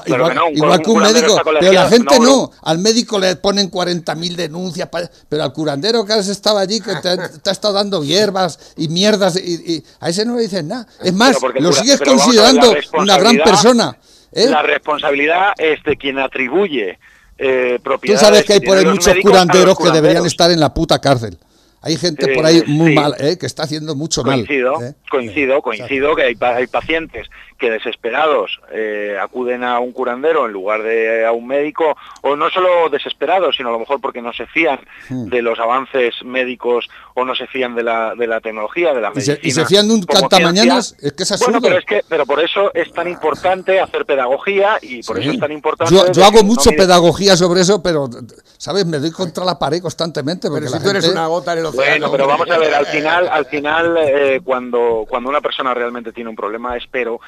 Claro 0.05 0.25
igual 0.25 0.29
que 0.31 0.35
no, 0.35 0.47
un 0.49 0.57
igual 0.57 0.79
cu- 0.79 0.85
que 0.85 0.91
un 0.91 0.97
un 0.97 1.03
curandero 1.03 1.35
médico. 1.37 1.51
Pero 1.61 1.73
la 1.73 1.89
gente 1.89 2.19
no. 2.19 2.51
Al 2.63 2.79
médico 2.79 3.21
le 3.21 3.37
ponen 3.37 3.71
40.000 3.71 4.35
denuncias. 4.35 4.89
Pero 5.29 5.43
al 5.45 5.53
curandero 5.53 6.05
que 6.05 6.15
has 6.15 6.27
estado 6.27 6.59
allí, 6.59 6.81
que 6.81 6.97
te, 6.97 7.17
te 7.17 7.49
ha 7.51 7.53
estado 7.53 7.75
dando 7.75 8.03
hierbas 8.03 8.59
y 8.77 8.89
mierdas, 8.89 9.37
y, 9.37 9.75
y 9.75 9.85
a 10.01 10.09
ese 10.09 10.25
no 10.25 10.35
le 10.35 10.43
dices 10.43 10.65
nada. 10.65 10.85
Es 11.01 11.13
más, 11.13 11.37
lo 11.61 11.73
sigues 11.73 12.01
considerando 12.01 12.75
una 12.95 13.19
gran 13.19 13.37
persona. 13.37 13.97
¿eh? 14.33 14.47
La 14.49 14.63
responsabilidad 14.63 15.53
es 15.59 15.81
de 15.85 15.97
quien 15.97 16.19
atribuye 16.19 16.99
eh, 17.41 17.75
Tú 17.79 17.83
propiedades. 17.83 18.21
sabes 18.21 18.45
que 18.45 18.53
hay 18.55 18.61
por 18.61 18.77
ahí 18.77 18.85
muchos 18.87 19.15
curanderos 19.23 19.79
que 19.79 19.91
deberían 19.91 20.27
estar 20.27 20.51
en 20.51 20.61
la 20.61 20.73
puta 20.75 20.99
cárcel. 21.01 21.39
Hay 21.83 21.97
gente 21.97 22.31
Eh, 22.31 22.35
por 22.35 22.45
ahí 22.45 22.63
muy 22.67 22.91
sí. 22.91 22.95
mal, 22.95 23.15
¿eh? 23.19 23.39
que 23.39 23.47
está 23.47 23.63
haciendo 23.63 23.95
mucho 23.97 24.23
Coincido, 24.23 24.79
mal. 24.79 24.89
¿eh? 24.91 24.95
coincido, 25.11 25.57
Eh, 25.57 25.63
coincido 25.63 26.15
que 26.15 26.23
hay, 26.25 26.37
hay 26.41 26.67
pacientes 26.67 27.27
que 27.61 27.71
desesperados 27.71 28.59
eh, 28.73 29.17
acuden 29.21 29.63
a 29.63 29.79
un 29.79 29.93
curandero 29.93 30.47
en 30.47 30.53
lugar 30.53 30.83
de 30.83 31.25
a 31.27 31.33
un 31.33 31.47
médico, 31.47 31.97
o 32.23 32.35
no 32.35 32.49
solo 32.51 32.89
desesperados, 32.91 33.55
sino 33.57 33.69
a 33.69 33.73
lo 33.73 33.79
mejor 33.79 34.01
porque 34.01 34.23
no 34.23 34.33
se 34.33 34.47
fían 34.47 34.81
Hmm. 35.09 35.29
de 35.29 35.43
los 35.43 35.59
avances 35.59 36.15
médicos 36.25 36.89
o 37.15 37.25
no 37.25 37.35
se 37.35 37.47
fían 37.47 37.75
de 37.75 37.83
la, 37.83 38.15
de 38.15 38.27
la 38.27 38.41
tecnología, 38.41 38.95
de 38.95 39.01
la 39.01 39.13
¿Y 39.15 39.21
se- 39.21 39.33
medicina. 39.33 39.41
y 39.43 39.51
se 39.51 39.65
fían 39.67 39.89
de 39.89 39.95
un 39.95 40.03
cantamañanas? 40.05 40.97
Es 41.01 41.13
que 41.13 41.23
es 41.25 41.33
absurdo. 41.33 41.61
Bueno, 41.61 41.67
pero 41.67 41.79
es 41.79 41.85
que, 41.85 42.03
pero 42.09 42.25
por 42.27 42.41
eso 42.41 42.71
es 42.75 42.91
tan 42.93 43.09
importante 43.09 43.79
hacer 43.81 44.07
pedagogía 44.07 44.79
y 44.81 45.03
por 45.03 45.17
Sí. 45.17 45.23
eso 45.25 45.33
es 45.33 45.41
tan 45.41 45.53
importante. 45.53 45.95
Yo, 45.95 46.25
hago 46.25 46.43
mucho 46.43 46.71
pedagogía 46.71 47.37
sobre 47.37 47.61
eso, 47.63 47.83
pero, 47.83 48.09
¿sabes? 48.57 48.87
Me 48.87 48.99
doy 48.99 49.11
contra 49.11 49.45
la 49.45 49.59
pared 49.59 49.83
constantemente. 49.83 50.49
Porque 50.49 50.67
Pero 50.67 50.71
la 50.73 50.79
si 50.79 50.85
tú 50.85 50.91
eres 50.91 51.09
una 51.09 51.27
gota 51.27 51.53
en 51.53 51.59
el 51.59 51.67
océano. 51.67 51.91
Bueno, 52.09 52.13
pero 52.13 52.27
vamos 52.27 52.51
a 52.51 52.59
ver, 52.59 52.75
al 52.75 52.87
final, 52.87 53.29
al 53.29 53.45
final 53.47 53.97
eh, 54.01 54.41
cuando, 54.43 55.05
cuando 55.09 55.29
una 55.29 55.41
persona 55.41 55.75
realmente 55.75 56.13
tiene 56.13 56.31
un 56.31 56.37
problema, 56.37 56.77
espero 56.77 57.21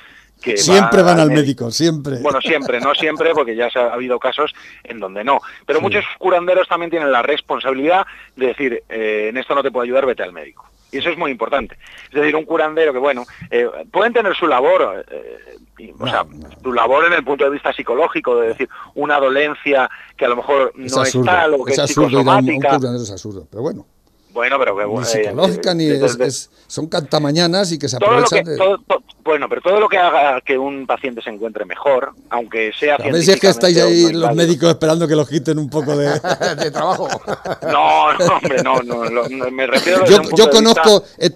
que... 0.43 0.57
Siempre 0.57 1.03
va 1.03 1.13
van 1.13 1.21
al 1.21 1.31
médico, 1.31 1.71
siempre. 1.71 2.19
Bueno, 2.19 2.41
siempre, 2.41 2.81
no 2.81 2.95
siempre, 2.95 3.33
porque 3.35 3.55
ya 3.57 3.69
ha 3.75 3.95
habido 3.95 4.19
casos 4.19 4.53
en 4.85 4.99
donde 4.99 5.25
no. 5.25 5.41
Pero 5.67 5.81
muchos 5.81 6.05
curanderos 6.19 6.69
también 6.69 6.91
tienen 6.91 7.11
la 7.13 7.23
responsabilidad 7.23 8.05
de 8.37 8.47
decir, 8.49 8.83
eh, 8.89 9.29
en 9.31 9.37
esto 9.39 9.55
no 9.55 9.63
te 9.63 9.71
puedo 9.71 9.85
ayudar, 9.85 10.05
vete 10.07 10.23
al 10.23 10.33
médico. 10.33 10.67
Y 10.91 10.99
eso 10.99 11.09
es 11.09 11.17
muy 11.17 11.31
importante. 11.31 11.79
Es 12.09 12.13
decir, 12.21 12.37
un 12.37 12.45
curandero 12.45 12.93
que, 12.93 12.99
bueno, 12.99 13.25
eh, 13.51 13.67
pueden 13.91 14.13
tener 14.13 14.37
su 14.37 14.47
labor, 14.47 15.07
eh, 15.11 15.57
y, 15.79 15.91
o 15.91 15.97
No, 16.01 16.07
sea, 16.07 16.25
no. 16.25 16.49
su 16.63 16.73
labor 16.73 17.07
en 17.07 17.15
el 17.15 17.25
punto 17.25 17.45
de 17.45 17.51
vista 17.51 17.73
psicológico, 17.73 18.37
de 18.39 18.49
decir, 18.49 18.69
una 18.95 19.19
dolencia 19.19 19.89
que 20.19 20.27
a 20.27 20.29
lo 20.29 20.37
mejor 20.37 20.73
es 20.79 20.93
no 20.95 21.01
absurdo. 21.01 21.25
es 21.31 21.37
tal 21.37 21.55
o 21.55 21.65
que 21.65 21.73
es 21.73 21.79
absurdo 21.79 22.21
un, 22.21 22.29
un 22.29 22.35
psicosomática. 22.35 22.69
curandero, 22.77 23.03
es 23.05 23.11
absurdo. 23.11 23.47
Pero 23.51 23.63
bueno. 23.63 23.87
Bueno, 24.33 24.59
pero 24.59 24.77
que 24.77 24.87
ni 24.87 25.05
psicológica 25.05 25.75
ni 25.75 25.87
es, 25.87 26.51
son 26.67 26.87
cantamañanas 26.87 27.71
y 27.73 27.79
que 27.79 27.89
se 27.89 27.97
aprovechan 27.97 28.45
bueno, 29.25 29.49
pero 29.49 29.61
todo 29.61 29.79
lo 29.79 29.89
que 29.89 29.99
haga 29.99 30.41
que 30.41 30.59
un 30.59 30.87
paciente 30.87 31.23
se 31.23 31.31
encuentre 31.31 31.65
mejor, 31.65 32.13
aunque 32.31 32.73
sea 32.79 32.97
A 32.97 33.05
ver 33.05 33.23
si 33.23 33.31
es 33.31 33.41
que 33.41 33.49
estáis 33.49 33.81
ahí 33.81 34.13
los 34.13 34.35
médicos 34.35 34.69
esperando 34.71 35.07
que 35.07 35.15
los 35.15 35.29
quiten 35.29 35.59
un 35.59 35.71
poco 35.71 35.97
de, 35.97 36.19
trabajo. 36.73 37.09
No, 37.63 38.13
no, 38.15 38.37
hombre, 38.37 38.63
no, 38.63 38.83
no, 38.83 39.51
me 39.51 39.67
refiero 39.67 40.05
Yo, 40.07 40.23
yo 40.37 40.51
conozco 40.51 41.05
eh, 41.19 41.31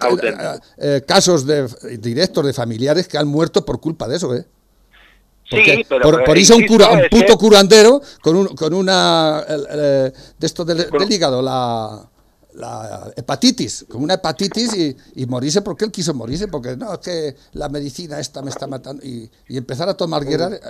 eh, 0.77 1.01
casos 1.07 1.45
de 1.45 1.67
directos 1.97 2.45
de 2.45 2.53
familiares 2.53 3.07
que 3.07 3.17
han 3.17 3.27
muerto 3.27 3.63
por 3.63 3.79
culpa 3.79 4.07
de 4.07 4.17
eso, 4.17 4.35
¿eh? 4.35 4.45
sí, 5.49 5.85
pero, 5.87 6.01
por, 6.01 6.23
por 6.25 6.37
irse 6.37 6.53
un, 6.53 6.65
cura, 6.65 6.89
un 6.89 7.03
puto 7.09 7.37
curandero 7.37 8.01
con, 8.21 8.35
un, 8.35 8.47
con 8.47 8.73
una 8.73 9.43
de 9.43 10.11
esto 10.41 10.65
del, 10.65 10.89
del 10.89 11.11
hígado, 11.11 11.41
la 11.41 12.01
la 12.57 13.11
hepatitis, 13.15 13.85
como 13.87 14.03
una 14.03 14.15
hepatitis 14.15 14.75
y, 14.75 14.97
y, 15.15 15.25
morirse 15.27 15.61
porque 15.61 15.85
él 15.85 15.91
quiso 15.91 16.13
morirse, 16.13 16.47
porque 16.47 16.75
no, 16.75 16.93
es 16.93 16.99
que 16.99 17.35
la 17.53 17.69
medicina 17.69 18.19
esta 18.19 18.41
me 18.41 18.49
está 18.49 18.65
matando 18.65 19.05
y, 19.05 19.29
empezar 19.47 19.87
a 19.89 19.95
tomar 19.95 20.23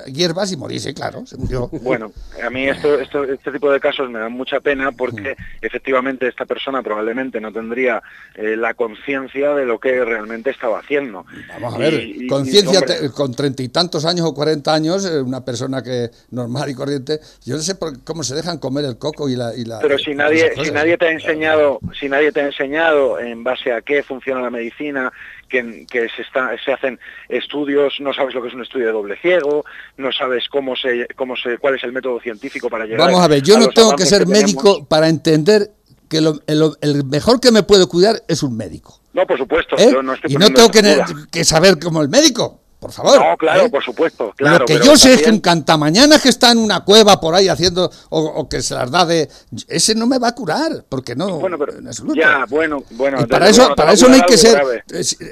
hierbas 0.07 0.51
y 0.51 0.57
morirse, 0.57 0.93
claro, 0.93 1.25
se 1.25 1.37
murió. 1.37 1.69
Bueno, 1.87 2.11
a 2.43 2.49
mí 2.49 2.67
esto, 2.67 2.99
esto, 2.99 3.23
este 3.23 3.51
tipo 3.51 3.71
de 3.71 3.79
casos 3.79 4.09
me 4.09 4.19
dan 4.19 4.33
mucha 4.33 4.59
pena 4.59 4.91
porque 4.91 5.31
mm. 5.31 5.65
efectivamente 5.65 6.27
esta 6.27 6.45
persona 6.45 6.81
probablemente 6.81 7.39
no 7.39 7.53
tendría 7.53 8.01
eh, 8.35 8.57
la 8.57 8.73
conciencia 8.73 9.53
de 9.53 9.65
lo 9.65 9.79
que 9.79 10.03
realmente 10.03 10.49
estaba 10.49 10.79
haciendo. 10.79 11.25
Vamos 11.53 11.75
a 11.75 11.77
ver, 11.77 12.27
conciencia 12.27 12.81
con 13.15 13.33
treinta 13.33 13.63
y 13.63 13.69
tantos 13.69 14.03
años 14.05 14.25
o 14.25 14.33
cuarenta 14.33 14.73
años, 14.73 15.05
eh, 15.05 15.21
una 15.21 15.45
persona 15.45 15.81
que 15.81 16.09
normal 16.31 16.69
y 16.69 16.73
corriente, 16.73 17.21
yo 17.45 17.55
no 17.55 17.61
sé 17.61 17.75
cómo 18.03 18.23
se 18.23 18.35
dejan 18.35 18.57
comer 18.57 18.83
el 18.83 18.97
coco 18.97 19.29
y 19.29 19.35
la... 19.35 19.55
Y 19.55 19.63
la 19.63 19.79
Pero 19.79 19.97
si 19.97 20.13
nadie, 20.13 20.51
si 20.61 20.71
nadie 20.71 20.97
te 20.97 21.05
ha 21.05 21.11
enseñado 21.11 21.76
si 21.99 22.09
nadie 22.09 22.31
te 22.31 22.41
ha 22.41 22.45
enseñado 22.45 23.19
en 23.19 23.43
base 23.43 23.71
a 23.71 23.81
qué 23.81 24.03
funciona 24.03 24.41
la 24.41 24.49
medicina, 24.49 25.11
que, 25.49 25.85
que 25.89 26.07
se, 26.09 26.21
está, 26.21 26.51
se 26.63 26.73
hacen 26.73 26.99
estudios, 27.29 27.95
no 27.99 28.13
sabes 28.13 28.35
lo 28.35 28.41
que 28.41 28.49
es 28.49 28.53
un 28.53 28.61
estudio 28.61 28.87
de 28.87 28.91
doble 28.91 29.17
ciego, 29.17 29.63
no 29.97 30.11
sabes 30.11 30.47
cómo 30.49 30.75
se, 30.75 31.07
cómo 31.15 31.35
se, 31.35 31.57
cuál 31.57 31.75
es 31.75 31.83
el 31.83 31.93
método 31.93 32.19
científico 32.19 32.69
para 32.69 32.85
llegar 32.85 32.99
Vamos 33.07 33.21
a 33.21 33.27
ver, 33.27 33.41
yo 33.41 33.57
no 33.57 33.69
tengo 33.69 33.95
que 33.95 34.05
ser 34.05 34.27
médico 34.27 34.85
para 34.85 35.09
entender 35.09 35.71
que 36.09 36.17
el, 36.17 37.03
mejor 37.05 37.39
que 37.39 37.51
me 37.51 37.63
puede 37.63 37.87
cuidar 37.87 38.23
es 38.27 38.43
un 38.43 38.55
médico. 38.55 38.99
No, 39.13 39.25
por 39.25 39.37
supuesto. 39.37 39.77
¿Eh? 39.77 39.91
no 40.03 40.15
y 40.27 40.35
no 40.35 40.49
tengo 40.51 40.69
que, 40.69 41.01
que, 41.31 41.43
saber 41.43 41.79
como 41.79 42.01
el 42.01 42.09
médico 42.09 42.61
por 42.79 42.91
favor. 42.91 43.19
No, 43.19 43.37
claro, 43.37 43.65
¿eh? 43.65 43.69
por 43.69 43.83
supuesto. 43.83 44.33
Claro, 44.37 44.59
Lo 44.59 44.65
que 44.65 44.79
yo 44.79 44.95
sé 44.95 45.15
es 45.15 45.23
que 45.23 45.31
un 45.31 45.39
cantamañana 45.39 46.19
que 46.19 46.29
está 46.29 46.51
en 46.51 46.59
una 46.59 46.81
cueva 46.83 47.19
por 47.19 47.33
ahí 47.33 47.47
haciendo, 47.47 47.91
o, 48.09 48.47
que 48.47 48.61
se 48.61 48.75
las 48.75 48.91
da 48.91 49.05
de. 49.05 49.29
Ese 49.67 49.95
no 49.95 50.05
me 50.05 50.19
va 50.19 50.29
a 50.29 50.35
curar, 50.35 50.85
porque 50.87 51.15
no. 51.15 51.39
Bueno, 51.39 51.57
pero. 51.57 51.73
Ya, 52.15 52.45
bueno, 52.47 52.83
bueno. 52.91 53.27
para 53.27 53.49
eso, 53.49 53.73
para 53.75 53.93
eso 53.93 54.07
no 54.07 54.15
hay 54.15 54.21
que 54.21 54.37
ser. 54.37 54.83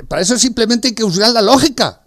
Para 0.08 0.22
eso 0.22 0.38
simplemente 0.38 0.88
hay 0.88 0.96
que 0.96 1.04
usar 1.04 1.32
la 1.32 1.42
lógica. 1.42 2.02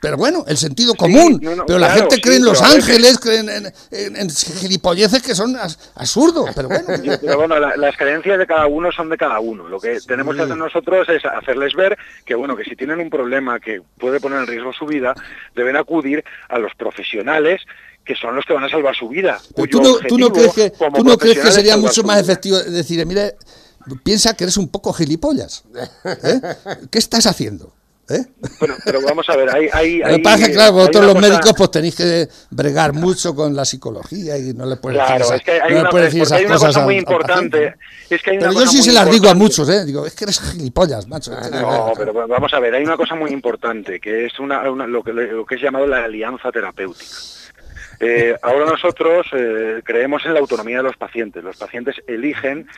Pero 0.00 0.16
bueno, 0.16 0.44
el 0.46 0.56
sentido 0.56 0.94
común. 0.94 1.40
pero 1.66 1.78
la 1.78 1.90
gente 1.90 2.20
cree 2.20 2.36
en 2.36 2.44
Los 2.44 2.62
Ángeles, 2.62 3.18
cree 3.18 3.40
en, 3.40 4.30
gilipolleces 4.30 5.22
que 5.22 5.34
son 5.34 5.56
absurdos. 5.94 6.50
Pero 6.54 6.68
bueno. 6.68 6.86
pero 7.20 7.36
bueno, 7.36 7.58
las 7.58 7.96
creencias 7.96 8.38
de 8.38 8.46
cada 8.46 8.66
uno 8.66 8.92
son 8.92 9.08
de 9.08 9.16
cada 9.16 9.40
uno. 9.40 9.68
Lo 9.68 9.80
que 9.80 9.98
tenemos 10.06 10.36
que 10.36 10.42
hacer 10.42 10.56
nosotros 10.56 11.08
es 11.08 11.24
hacerles 11.24 11.74
ver 11.74 11.96
que, 12.24 12.34
bueno, 12.34 12.56
que 12.56 12.64
si 12.64 12.76
tienen 12.76 13.00
un 13.00 13.10
problema 13.10 13.58
que 13.60 13.82
puede 13.98 14.20
poner 14.20 14.40
en 14.40 14.46
riesgo 14.46 14.72
su 14.72 14.86
vida, 14.86 15.14
deben 15.54 15.76
acudir 15.76 16.24
a 16.48 16.58
los 16.58 16.74
profesionales 16.74 17.62
que 18.04 18.14
son 18.14 18.34
los 18.34 18.46
que 18.46 18.54
van 18.54 18.64
a 18.64 18.70
salvar 18.70 18.96
su 18.96 19.08
vida. 19.08 19.38
¿Tú 19.54 19.82
no, 19.82 20.32
crees 20.32 20.54
que, 20.54 20.70
¿tú 20.70 21.04
no 21.04 21.18
crees 21.18 21.38
que 21.40 21.52
sería 21.52 21.76
mucho 21.76 22.02
más 22.04 22.18
efectivo 22.18 22.58
decir, 22.58 23.04
mire, 23.04 23.36
piensa 24.02 24.34
que 24.34 24.44
eres 24.44 24.56
un 24.56 24.68
poco 24.68 24.94
gilipollas? 24.94 25.64
¿eh? 26.04 26.40
¿Qué 26.90 26.98
estás 26.98 27.26
haciendo? 27.26 27.74
¿Eh? 28.10 28.24
Bueno, 28.58 28.74
pero 28.84 29.02
vamos 29.02 29.28
a 29.28 29.36
ver, 29.36 29.50
hay... 29.54 29.68
hay, 29.70 30.02
hay 30.02 30.22
pasa 30.22 30.50
claro, 30.50 30.72
vosotros 30.72 31.04
los 31.04 31.20
médicos 31.20 31.52
pues 31.56 31.70
tenéis 31.70 31.94
que 31.94 32.26
bregar 32.50 32.94
mucho 32.94 33.34
con 33.34 33.54
la 33.54 33.66
psicología 33.66 34.38
y 34.38 34.54
no 34.54 34.64
le 34.64 34.76
puedes 34.76 34.98
decir, 34.98 35.16
esas, 35.20 35.36
es 35.36 35.42
que 35.42 35.60
hay 35.60 35.74
una, 35.74 35.90
decir 35.90 36.22
esas 36.22 36.42
cosas 36.42 36.60
cosa 36.68 36.84
muy 36.84 36.96
importante. 36.96 37.74
es 38.08 38.22
que 38.22 38.30
hay 38.30 38.38
pero 38.38 38.52
yo 38.52 38.66
sí 38.66 38.82
se 38.82 38.92
las 38.92 39.10
digo 39.10 39.28
a 39.28 39.34
muchos, 39.34 39.68
¿eh? 39.68 39.84
Digo, 39.84 40.06
es 40.06 40.14
que 40.14 40.24
eres 40.24 40.40
gilipollas, 40.40 41.06
macho. 41.06 41.32
No, 41.32 41.92
pero 41.98 42.14
vamos 42.14 42.54
a 42.54 42.60
ver, 42.60 42.74
hay 42.74 42.84
una 42.84 42.96
cosa 42.96 43.14
muy 43.14 43.30
importante, 43.30 44.00
que 44.00 44.24
es 44.24 44.38
una, 44.38 44.62
lo, 44.62 45.02
que, 45.02 45.12
lo 45.12 45.44
que 45.44 45.56
es 45.56 45.60
llamado 45.60 45.86
la 45.86 46.04
alianza 46.04 46.50
terapéutica. 46.50 47.14
Eh, 48.00 48.36
ahora 48.42 48.66
nosotros 48.66 49.26
eh, 49.32 49.80
creemos 49.84 50.24
en 50.24 50.34
la 50.34 50.40
autonomía 50.40 50.78
de 50.78 50.84
los 50.84 50.96
pacientes. 50.96 51.42
Los 51.42 51.56
pacientes 51.56 51.96
eligen 52.06 52.68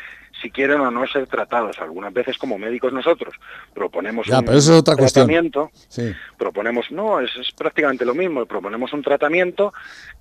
si 0.40 0.50
quieren 0.50 0.80
o 0.80 0.90
no 0.90 1.06
ser 1.06 1.26
tratados. 1.26 1.78
Algunas 1.78 2.12
veces 2.12 2.38
como 2.38 2.58
médicos 2.58 2.92
nosotros 2.92 3.34
proponemos 3.74 4.26
un 4.28 4.44
tratamiento, 4.84 5.70
proponemos, 6.38 6.90
no, 6.90 7.20
es, 7.20 7.30
prácticamente 7.56 8.04
lo 8.04 8.14
mismo, 8.14 8.46
proponemos 8.46 8.92
un 8.92 9.02
tratamiento 9.02 9.72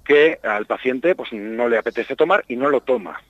que 0.03 0.39
al 0.43 0.65
paciente 0.65 1.15
pues 1.15 1.31
no 1.31 1.69
le 1.69 1.77
apetece 1.77 2.15
tomar 2.15 2.43
y 2.47 2.55
no 2.55 2.69
lo 2.69 2.81
toma. 2.81 3.21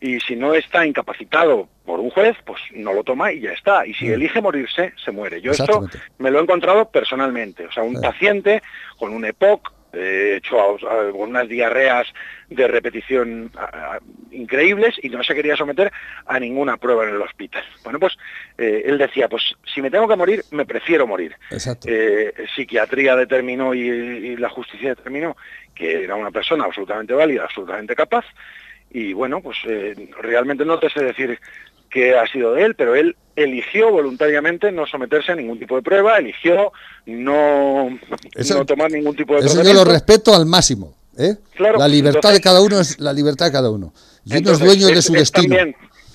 Y 0.00 0.18
si 0.20 0.34
no 0.34 0.52
está 0.54 0.84
incapacitado 0.84 1.68
por 1.86 2.00
un 2.00 2.10
juez, 2.10 2.36
pues 2.44 2.60
no 2.72 2.92
lo 2.92 3.04
toma 3.04 3.32
y 3.32 3.40
ya 3.40 3.52
está. 3.52 3.86
Y 3.86 3.94
si 3.94 4.08
elige 4.08 4.40
morirse, 4.40 4.92
se 5.02 5.12
muere. 5.12 5.40
Yo 5.40 5.52
esto 5.52 5.88
me 6.18 6.30
lo 6.30 6.40
he 6.40 6.42
encontrado 6.42 6.90
personalmente. 6.90 7.66
O 7.66 7.72
sea, 7.72 7.84
un 7.84 8.00
paciente 8.00 8.62
con 8.98 9.12
un 9.12 9.24
EPOC 9.24 9.72
he 9.92 10.36
hecho 10.36 10.78
algunas 10.88 11.48
diarreas 11.48 12.06
de 12.48 12.66
repetición 12.66 13.50
increíbles 14.30 14.96
y 15.02 15.08
no 15.08 15.22
se 15.22 15.34
quería 15.34 15.56
someter 15.56 15.92
a 16.26 16.38
ninguna 16.38 16.76
prueba 16.76 17.04
en 17.04 17.14
el 17.14 17.22
hospital. 17.22 17.64
Bueno, 17.84 17.98
pues 17.98 18.16
eh, 18.58 18.82
él 18.86 18.98
decía, 18.98 19.28
pues 19.28 19.54
si 19.72 19.82
me 19.82 19.90
tengo 19.90 20.08
que 20.08 20.16
morir, 20.16 20.44
me 20.50 20.64
prefiero 20.64 21.06
morir. 21.06 21.36
Eh, 21.86 22.32
psiquiatría 22.54 23.16
determinó 23.16 23.74
y, 23.74 24.36
la 24.36 24.48
justicia 24.48 24.90
determinó 24.90 25.36
que 25.74 26.04
era 26.04 26.16
una 26.16 26.30
persona 26.30 26.64
absolutamente 26.64 27.14
válida, 27.14 27.44
absolutamente 27.44 27.94
capaz, 27.94 28.24
y 28.90 29.12
bueno, 29.12 29.40
pues 29.40 29.58
eh, 29.66 30.10
realmente 30.20 30.64
no 30.64 30.78
te 30.78 30.90
sé 30.90 31.02
decir 31.02 31.38
que 31.92 32.16
ha 32.16 32.26
sido 32.26 32.54
de 32.54 32.64
él, 32.64 32.74
pero 32.74 32.94
él 32.94 33.16
eligió 33.36 33.90
voluntariamente 33.90 34.72
no 34.72 34.86
someterse 34.86 35.32
a 35.32 35.36
ningún 35.36 35.58
tipo 35.58 35.76
de 35.76 35.82
prueba, 35.82 36.18
eligió 36.18 36.72
no, 37.06 37.90
no 37.90 38.66
tomar 38.66 38.90
ningún 38.90 39.16
tipo 39.16 39.34
de 39.34 39.46
Eso 39.46 39.62
yo 39.62 39.72
lo 39.72 39.84
respeto 39.84 40.34
al 40.34 40.46
máximo. 40.46 40.96
¿eh? 41.18 41.36
la 41.58 41.88
libertad 41.88 42.32
de 42.32 42.40
cada 42.40 42.62
uno 42.62 42.80
es 42.80 42.98
la 42.98 43.12
libertad 43.12 43.46
de 43.46 43.52
cada 43.52 43.70
uno. 43.70 43.92
Y 44.24 44.38
uno 44.38 44.52
es 44.52 44.58
dueño 44.58 44.86
de 44.88 45.02
su 45.02 45.12
destino. 45.12 45.56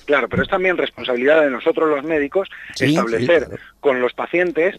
claro, 0.06 0.28
pero 0.28 0.42
es 0.42 0.48
también 0.48 0.76
responsabilidad 0.76 1.42
de 1.42 1.50
nosotros 1.50 1.88
los 1.88 2.04
médicos 2.04 2.48
establecer 2.78 3.48
con 3.80 4.00
los 4.00 4.14
pacientes 4.14 4.76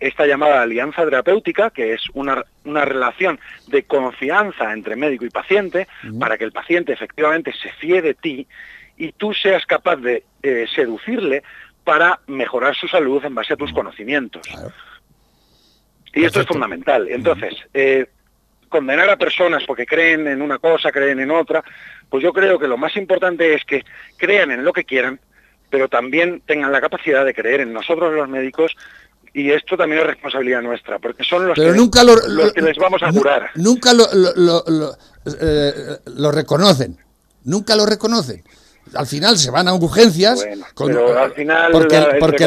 esta 0.00 0.26
llamada 0.26 0.62
alianza 0.62 1.04
terapéutica, 1.04 1.70
que 1.70 1.94
es 1.94 2.02
una, 2.14 2.44
una 2.64 2.84
relación 2.84 3.40
de 3.68 3.84
confianza 3.84 4.72
entre 4.72 4.94
médico 4.94 5.24
y 5.24 5.30
paciente, 5.30 5.88
para 6.20 6.38
que 6.38 6.44
el 6.44 6.52
paciente 6.52 6.92
efectivamente 6.92 7.52
se 7.60 7.70
fíe 7.72 8.02
de 8.02 8.14
ti 8.14 8.46
y 8.98 9.12
tú 9.12 9.34
seas 9.34 9.64
capaz 9.66 9.96
de 9.96 10.24
eh, 10.46 10.66
seducirle 10.72 11.42
para 11.82 12.20
mejorar 12.28 12.76
su 12.76 12.86
salud 12.86 13.24
en 13.24 13.34
base 13.34 13.54
a 13.54 13.56
tus 13.56 13.72
conocimientos. 13.72 14.46
Y 16.14 16.24
esto 16.24 16.40
es 16.40 16.46
fundamental. 16.46 17.08
Entonces, 17.08 17.54
eh, 17.74 18.06
condenar 18.68 19.10
a 19.10 19.16
personas 19.16 19.64
porque 19.66 19.86
creen 19.86 20.26
en 20.28 20.40
una 20.40 20.58
cosa, 20.58 20.92
creen 20.92 21.18
en 21.20 21.32
otra, 21.32 21.64
pues 22.08 22.22
yo 22.22 22.32
creo 22.32 22.58
que 22.58 22.68
lo 22.68 22.76
más 22.76 22.96
importante 22.96 23.54
es 23.54 23.64
que 23.64 23.84
crean 24.16 24.52
en 24.52 24.64
lo 24.64 24.72
que 24.72 24.84
quieran, 24.84 25.18
pero 25.68 25.88
también 25.88 26.42
tengan 26.46 26.70
la 26.70 26.80
capacidad 26.80 27.24
de 27.24 27.34
creer 27.34 27.60
en 27.60 27.72
nosotros 27.72 28.14
los 28.14 28.28
médicos 28.28 28.76
y 29.32 29.50
esto 29.50 29.76
también 29.76 30.00
es 30.02 30.06
responsabilidad 30.06 30.62
nuestra, 30.62 31.00
porque 31.00 31.24
son 31.24 31.48
los, 31.48 31.56
que, 31.56 31.72
nunca 31.72 32.04
los 32.04 32.52
que 32.52 32.62
les 32.62 32.76
vamos 32.78 33.02
a 33.02 33.12
curar. 33.12 33.50
Nunca 33.56 33.92
lo, 33.92 34.04
eh, 34.12 35.72
lo 36.16 36.32
reconocen, 36.32 36.96
nunca 37.44 37.74
lo 37.74 37.84
reconocen 37.84 38.44
al 38.94 39.06
final 39.06 39.36
se 39.36 39.50
van 39.50 39.68
a 39.68 39.74
urgencias 39.74 40.46
porque, 40.74 42.46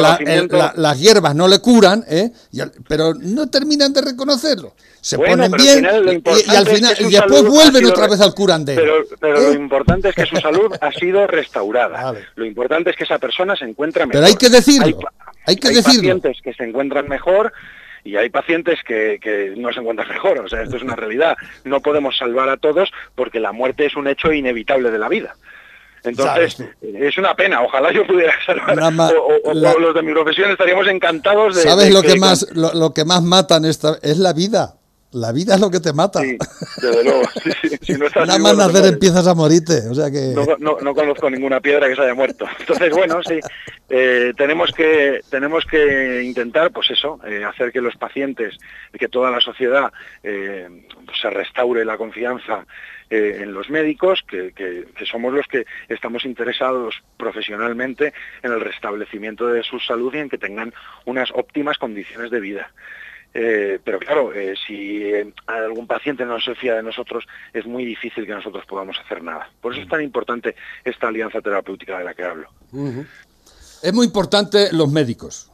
las 0.75 0.99
hierbas 0.99 1.35
no 1.35 1.47
le 1.47 1.59
curan, 1.59 2.03
¿eh? 2.07 2.31
pero 2.87 3.13
no 3.13 3.49
terminan 3.49 3.93
de 3.93 4.01
reconocerlo. 4.01 4.73
Se 5.01 5.17
ponen 5.17 5.51
bien 5.51 5.85
y, 5.85 6.55
al 6.55 6.67
final 6.67 6.95
y 6.99 7.11
después 7.11 7.43
vuelven 7.43 7.85
otra 7.85 8.07
vez 8.07 8.19
al 8.21 8.33
curandero. 8.33 9.05
Pero, 9.19 9.39
lo 9.39 9.51
¿eh? 9.51 9.55
importante 9.55 10.09
es 10.09 10.15
que 10.15 10.25
su 10.25 10.35
salud 10.37 10.73
ha 10.79 10.91
sido 10.91 11.25
restaurada. 11.27 12.13
Lo 12.35 12.45
importante 12.45 12.89
es 12.91 12.95
que 12.95 13.05
esa 13.05 13.17
persona 13.17 13.55
se 13.55 13.65
encuentra 13.65 14.05
mejor. 14.05 14.21
Pero 14.21 14.27
hay 14.27 14.35
que 14.35 14.49
decirlo. 14.49 14.99
Hay, 15.45 15.55
que 15.55 15.69
hay 15.69 15.81
pacientes 15.81 16.37
que 16.43 16.53
se 16.53 16.63
encuentran 16.63 17.07
mejor 17.07 17.53
y 18.03 18.17
hay 18.17 18.29
pacientes 18.29 18.79
que, 18.85 19.19
que, 19.21 19.53
no 19.57 19.71
se 19.71 19.79
encuentran 19.79 20.09
mejor. 20.09 20.39
O 20.39 20.49
sea, 20.49 20.61
esto 20.61 20.77
es 20.77 20.83
una 20.83 20.95
realidad. 20.95 21.37
No 21.63 21.81
podemos 21.81 22.17
salvar 22.17 22.49
a 22.49 22.57
todos 22.57 22.91
porque 23.15 23.39
la 23.39 23.51
muerte 23.51 23.85
es 23.85 23.95
un 23.95 24.07
hecho 24.07 24.33
inevitable 24.33 24.91
de 24.91 24.99
la 24.99 25.09
vida. 25.09 25.35
Entonces, 26.03 26.63
es 26.81 27.17
una 27.17 27.35
pena, 27.35 27.61
ojalá 27.61 27.91
yo 27.91 28.05
pudiera 28.05 28.33
salvar, 28.45 29.13
o, 29.15 29.49
o, 29.49 29.53
los 29.53 29.93
de 29.93 30.01
mi 30.01 30.13
profesión 30.13 30.51
estaríamos 30.51 30.87
encantados 30.87 31.55
de... 31.55 31.63
¿Sabes 31.63 31.93
lo, 31.93 32.01
que 32.01 32.17
más, 32.17 32.47
lo, 32.53 32.93
que 32.93 33.05
más 33.05 33.23
matan 33.23 33.65
esta, 33.65 33.97
es 34.01 34.17
la 34.17 34.33
vida? 34.33 34.75
La 35.11 35.31
vida 35.31 35.55
es 35.55 35.59
lo 35.59 35.71
que 35.71 35.79
te 35.79 35.91
mata. 35.91 36.21
Sí, 36.21 36.37
desde 36.81 37.03
luego. 37.03 37.23
Si 37.81 37.93
no 37.93 38.05
Nada 38.09 38.37
más 38.37 38.55
nacer 38.55 38.85
empiezas 38.85 39.25
a 39.25 39.33
morirte. 39.33 39.87
O 39.89 39.95
sea 39.95 40.11
que... 40.11 40.35
No, 40.59 40.77
no, 40.79 40.93
conozco 40.93 41.27
ninguna 41.29 41.59
piedra 41.59 41.87
que 41.87 41.95
se 41.95 42.01
haya 42.03 42.13
muerto. 42.13 42.45
Entonces, 42.59 42.91
bueno, 42.91 43.19
sí, 43.27 43.39
eh, 43.89 44.33
tenemos, 44.37 44.71
que, 44.71 45.21
tenemos 45.31 45.65
que 45.65 46.21
intentar, 46.23 46.69
pues 46.71 46.91
eso, 46.91 47.19
eh, 47.25 47.43
hacer 47.43 47.71
que 47.71 47.81
los 47.81 47.95
pacientes, 47.95 48.55
que 48.93 49.07
toda 49.07 49.31
la 49.31 49.41
sociedad 49.41 49.91
eh, 50.21 50.85
se 51.19 51.29
restaure 51.31 51.83
la 51.83 51.97
confianza 51.97 52.65
en 53.09 53.53
los 53.53 53.69
médicos, 53.69 54.23
que, 54.27 54.51
que, 54.53 55.05
somos 55.05 55.33
los 55.33 55.47
que 55.47 55.65
estamos 55.87 56.25
interesados 56.25 57.01
profesionalmente 57.17 58.13
en 58.43 58.51
el 58.51 58.61
restablecimiento 58.61 59.47
de 59.47 59.63
su 59.63 59.79
salud 59.79 60.13
y 60.13 60.19
en 60.19 60.29
que 60.29 60.37
tengan 60.37 60.73
unas 61.05 61.31
óptimas 61.31 61.77
condiciones 61.77 62.29
de 62.29 62.39
vida. 62.39 62.71
Eh, 63.33 63.79
pero 63.83 63.99
claro, 63.99 64.33
eh, 64.33 64.55
si 64.65 65.03
eh, 65.03 65.33
algún 65.45 65.85
paciente 65.85 66.25
no 66.25 66.39
se 66.39 66.55
fía 66.55 66.75
de 66.75 66.83
nosotros, 66.83 67.25
es 67.53 67.65
muy 67.65 67.85
difícil 67.85 68.25
que 68.25 68.33
nosotros 68.33 68.65
podamos 68.65 68.97
hacer 68.99 69.21
nada. 69.21 69.49
Por 69.61 69.73
eso 69.73 69.83
es 69.83 69.87
tan 69.87 70.01
importante 70.01 70.55
esta 70.83 71.07
alianza 71.07 71.41
terapéutica 71.41 71.99
de 71.99 72.03
la 72.05 72.13
que 72.13 72.23
hablo. 72.23 72.49
Es 73.83 73.93
muy 73.93 74.07
importante 74.07 74.69
los 74.71 74.91
médicos. 74.91 75.51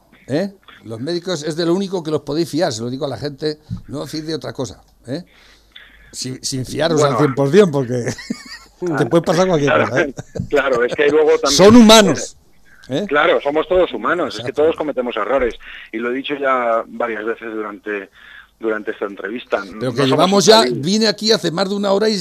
Los 0.84 1.00
médicos 1.00 1.42
es 1.42 1.56
de 1.56 1.66
lo 1.66 1.74
único 1.74 2.02
que 2.02 2.10
los 2.10 2.22
podéis 2.22 2.50
fiar, 2.50 2.72
se 2.72 2.82
lo 2.82 2.90
digo 2.90 3.06
a 3.06 3.08
la 3.08 3.18
gente, 3.18 3.58
no 3.88 4.00
os 4.00 4.12
de 4.12 4.34
otra 4.34 4.52
cosa. 4.52 4.82
Sin, 6.16 6.42
sin, 6.42 6.64
fiaros 6.64 7.02
al 7.02 7.14
100%, 7.16 7.70
porque 7.70 8.10
te 8.98 9.06
puede 9.06 9.22
pasar 9.22 9.46
cualquier 9.46 9.72
cosa. 9.72 10.06
Claro, 10.48 10.82
es 10.82 10.94
que 10.94 11.08
luego 11.10 11.30
también... 11.38 11.56
Son 11.56 11.76
humanos. 11.76 12.36
¿Eh? 12.88 13.04
Claro, 13.06 13.38
somos 13.42 13.68
todos 13.68 13.92
humanos, 13.92 14.38
es 14.38 14.44
que 14.44 14.52
todos 14.52 14.74
cometemos 14.76 15.14
errores. 15.16 15.54
Y 15.92 15.98
lo 15.98 16.10
he 16.10 16.14
dicho 16.14 16.34
ya 16.36 16.84
varias 16.86 17.26
veces 17.26 17.52
durante, 17.52 18.08
durante 18.58 18.92
esta 18.92 19.04
entrevista. 19.04 19.62
Pero 19.78 19.92
que 19.92 20.06
llevamos 20.06 20.46
ya, 20.46 20.64
vine 20.72 21.06
aquí 21.06 21.32
hace 21.32 21.50
más 21.50 21.68
de 21.68 21.74
una 21.74 21.92
hora 21.92 22.08
y 22.08 22.16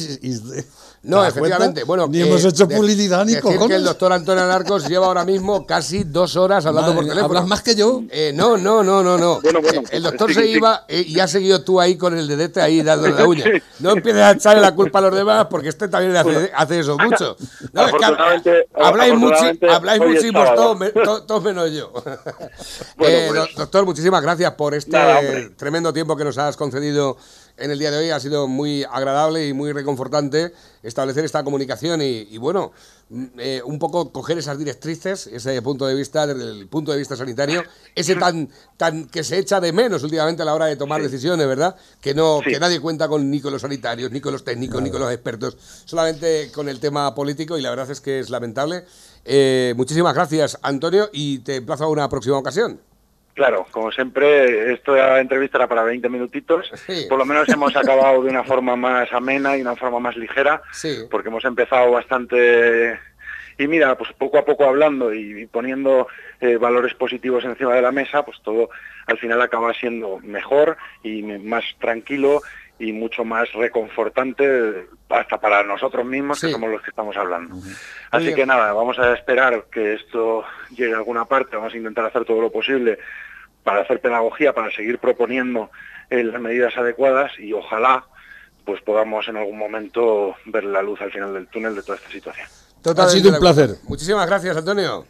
no, 1.04 1.26
efectivamente. 1.26 1.84
Bueno, 1.84 2.08
ni 2.08 2.22
hemos 2.22 2.44
hecho 2.44 2.68
publicidad 2.68 3.26
ni 3.26 3.36
cojones. 3.36 3.68
que 3.68 3.76
el 3.76 3.84
doctor 3.84 4.12
Antonio 4.14 4.44
Alarcos 4.44 4.88
lleva 4.88 5.06
ahora 5.08 5.24
mismo 5.26 5.66
casi 5.66 6.04
dos 6.04 6.36
horas 6.36 6.66
hablando 6.66 6.94
por 6.94 7.04
teléfono. 7.04 7.26
¿Hablas 7.26 7.48
más 7.48 7.62
que 7.62 7.76
yo? 7.76 8.02
Eh, 8.10 8.32
no, 8.34 8.58
no, 8.58 8.84
no, 8.84 9.04
no, 9.04 9.18
no. 9.18 9.40
Bueno, 9.46 9.62
bueno, 9.62 9.84
el 9.92 10.04
doctor 10.04 10.34
se 10.34 10.46
iba 10.48 10.86
eh, 10.88 11.04
y 11.08 11.20
ha 11.20 11.28
seguido 11.28 11.62
tú 11.64 11.80
ahí 11.80 11.98
con 11.98 12.18
el 12.18 12.28
dedete 12.28 12.62
ahí 12.62 12.82
dándole 12.82 13.14
la 13.14 13.26
uña. 13.28 13.46
No 13.80 13.92
empieces 13.92 14.22
a 14.22 14.32
echarle 14.32 14.62
la 14.62 14.74
culpa 14.74 15.00
a 15.00 15.04
los 15.04 15.16
demás 15.16 15.48
porque 15.50 15.70
este 15.70 15.88
también 15.88 16.16
hace, 16.16 16.52
hace 16.56 16.80
eso 16.80 16.98
mucho. 16.98 17.36
No, 17.74 17.88
es 17.88 17.94
que 17.94 18.66
habláis, 18.74 19.16
mucho, 19.16 19.36
habláis 19.70 20.02
muchísimos 20.02 20.56
todos, 20.56 21.26
todos, 21.28 21.44
menos 21.44 21.72
yo. 21.72 21.92
eh, 23.00 23.28
pues. 23.30 23.56
Doctor, 23.56 23.86
muchísimas 23.86 24.22
gracias 24.22 24.52
por 24.54 24.74
este 24.74 25.50
tremendo 25.58 25.92
tiempo 25.92 26.16
que 26.16 26.24
nos 26.24 26.38
has 26.38 26.56
concedido 26.56 27.18
en 27.58 27.72
el 27.72 27.80
día 27.80 27.92
de 27.92 27.98
hoy. 27.98 28.10
Ha 28.10 28.20
sido 28.20 28.48
muy 28.48 28.84
agradable 28.84 29.48
y 29.48 29.54
muy 29.54 29.72
reconfortante 29.72 30.54
establecer 30.84 31.26
esta 31.26 31.44
comunicación 31.44 32.02
y, 32.02 32.38
bueno, 32.38 32.72
mm, 33.10 33.26
eh, 33.38 33.62
un 33.66 33.80
poco 33.80 34.12
coger 34.12 34.38
esas 34.38 34.58
directrices, 34.58 35.28
ese 35.28 35.62
punto 35.62 35.88
de 35.88 35.96
vista, 35.96 36.28
desde 36.28 36.50
el 36.50 36.68
punto 36.68 36.92
de 36.92 36.98
vista 36.98 37.16
sanitario, 37.16 37.64
ese 37.96 38.16
tan, 38.16 38.50
tan 38.78 39.06
que 39.06 39.24
se 39.24 39.38
echa 39.38 39.60
de 39.60 39.72
menos 39.72 40.04
últimamente 40.04 40.42
a 40.42 40.46
la 40.46 40.54
hora 40.54 40.66
de 40.66 40.76
tomar 40.76 41.02
decisiones, 41.02 41.48
¿verdad? 41.48 41.76
Que 42.02 42.14
no, 42.14 42.40
que 42.44 42.60
nadie 42.60 42.80
cuenta 42.80 43.08
con 43.08 43.30
ni 43.30 43.42
con 43.42 43.52
los 43.52 43.62
sanitarios, 43.62 44.12
ni 44.12 44.22
con 44.22 44.34
los 44.34 44.44
técnicos, 44.44 44.82
ni 44.82 44.92
con 44.92 45.02
los 45.02 45.12
expertos, 45.12 45.58
solamente 45.86 46.52
con 46.54 46.70
el 46.70 46.80
tema 46.80 47.14
político 47.16 47.58
y 47.58 47.62
la 47.62 47.70
verdad 47.70 47.90
es 47.90 48.02
que 48.02 48.20
es 48.20 48.30
lamentable. 48.30 48.86
Eh, 49.24 49.74
muchísimas 49.76 50.14
gracias, 50.14 50.60
Antonio, 50.62 51.10
y 51.12 51.40
te 51.40 51.56
emplazo 51.56 51.86
a 51.86 51.90
una 51.90 52.08
próxima 52.10 52.38
ocasión. 52.38 52.80
Claro, 53.36 53.68
como 53.70 53.92
siempre, 53.92 54.72
esta 54.72 55.20
entrevista 55.20 55.58
era 55.58 55.68
para 55.68 55.84
20 55.84 56.08
minutitos. 56.08 56.72
Por 57.10 57.18
lo 57.18 57.26
menos 57.26 57.50
hemos 57.50 57.76
acabado 57.76 58.24
de 58.24 58.30
una 58.30 58.46
forma 58.46 58.78
más 58.78 59.12
amena 59.12 59.58
y 59.58 59.62
una 59.62 59.76
forma 59.76 60.00
más 60.00 60.16
ligera, 60.16 60.62
porque 61.12 61.28
hemos 61.28 61.44
empezado 61.44 61.92
bastante... 61.92 62.98
Y 63.58 63.68
mira, 63.68 63.98
pues 63.98 64.12
poco 64.14 64.38
a 64.38 64.46
poco 64.46 64.66
hablando 64.66 65.14
y 65.14 65.48
poniendo 65.48 66.08
eh, 66.40 66.56
valores 66.56 66.94
positivos 66.94 67.44
encima 67.44 67.74
de 67.74 67.82
la 67.82 67.92
mesa, 67.92 68.24
pues 68.24 68.38
todo 68.42 68.70
al 69.06 69.18
final 69.18 69.42
acaba 69.42 69.74
siendo 69.74 70.20
mejor 70.24 70.78
y 71.04 71.22
más 71.22 71.64
tranquilo 71.80 72.42
y 72.78 72.92
mucho 72.92 73.24
más 73.24 73.52
reconfortante 73.54 74.88
hasta 75.10 75.40
para 75.40 75.64
nosotros 75.64 76.06
mismos 76.06 76.42
que 76.42 76.52
somos 76.52 76.70
los 76.70 76.82
que 76.82 76.90
estamos 76.90 77.16
hablando. 77.16 77.56
Así 78.12 78.34
que 78.34 78.46
nada, 78.46 78.74
vamos 78.74 79.00
a 79.00 79.14
esperar 79.14 79.66
que 79.72 79.94
esto 79.94 80.44
llegue 80.72 80.94
a 80.94 80.98
alguna 80.98 81.26
parte, 81.26 81.56
vamos 81.56 81.74
a 81.74 81.78
intentar 81.78 82.06
hacer 82.06 82.26
todo 82.26 82.42
lo 82.42 82.52
posible 82.52 83.00
para 83.64 83.82
hacer 83.82 84.02
pedagogía, 84.02 84.54
para 84.54 84.72
seguir 84.72 85.00
proponiendo 85.00 85.72
eh, 86.10 86.24
las 86.24 86.40
medidas 86.42 86.76
adecuadas 86.78 87.32
y 87.40 87.54
ojalá 87.54 88.06
pues 88.66 88.82
podamos 88.82 89.28
en 89.28 89.38
algún 89.38 89.58
momento 89.58 90.36
ver 90.46 90.64
la 90.64 90.82
luz 90.82 91.00
al 91.02 91.12
final 91.12 91.34
del 91.34 91.48
túnel 91.48 91.76
de 91.76 91.84
toda 91.84 91.98
esta 91.98 92.10
situación. 92.10 92.48
ha 92.86 93.10
sido 93.10 93.32
un 93.32 93.40
placer. 93.40 93.76
Muchísimas 93.88 94.26
gracias, 94.28 94.58
Antonio. 94.58 95.06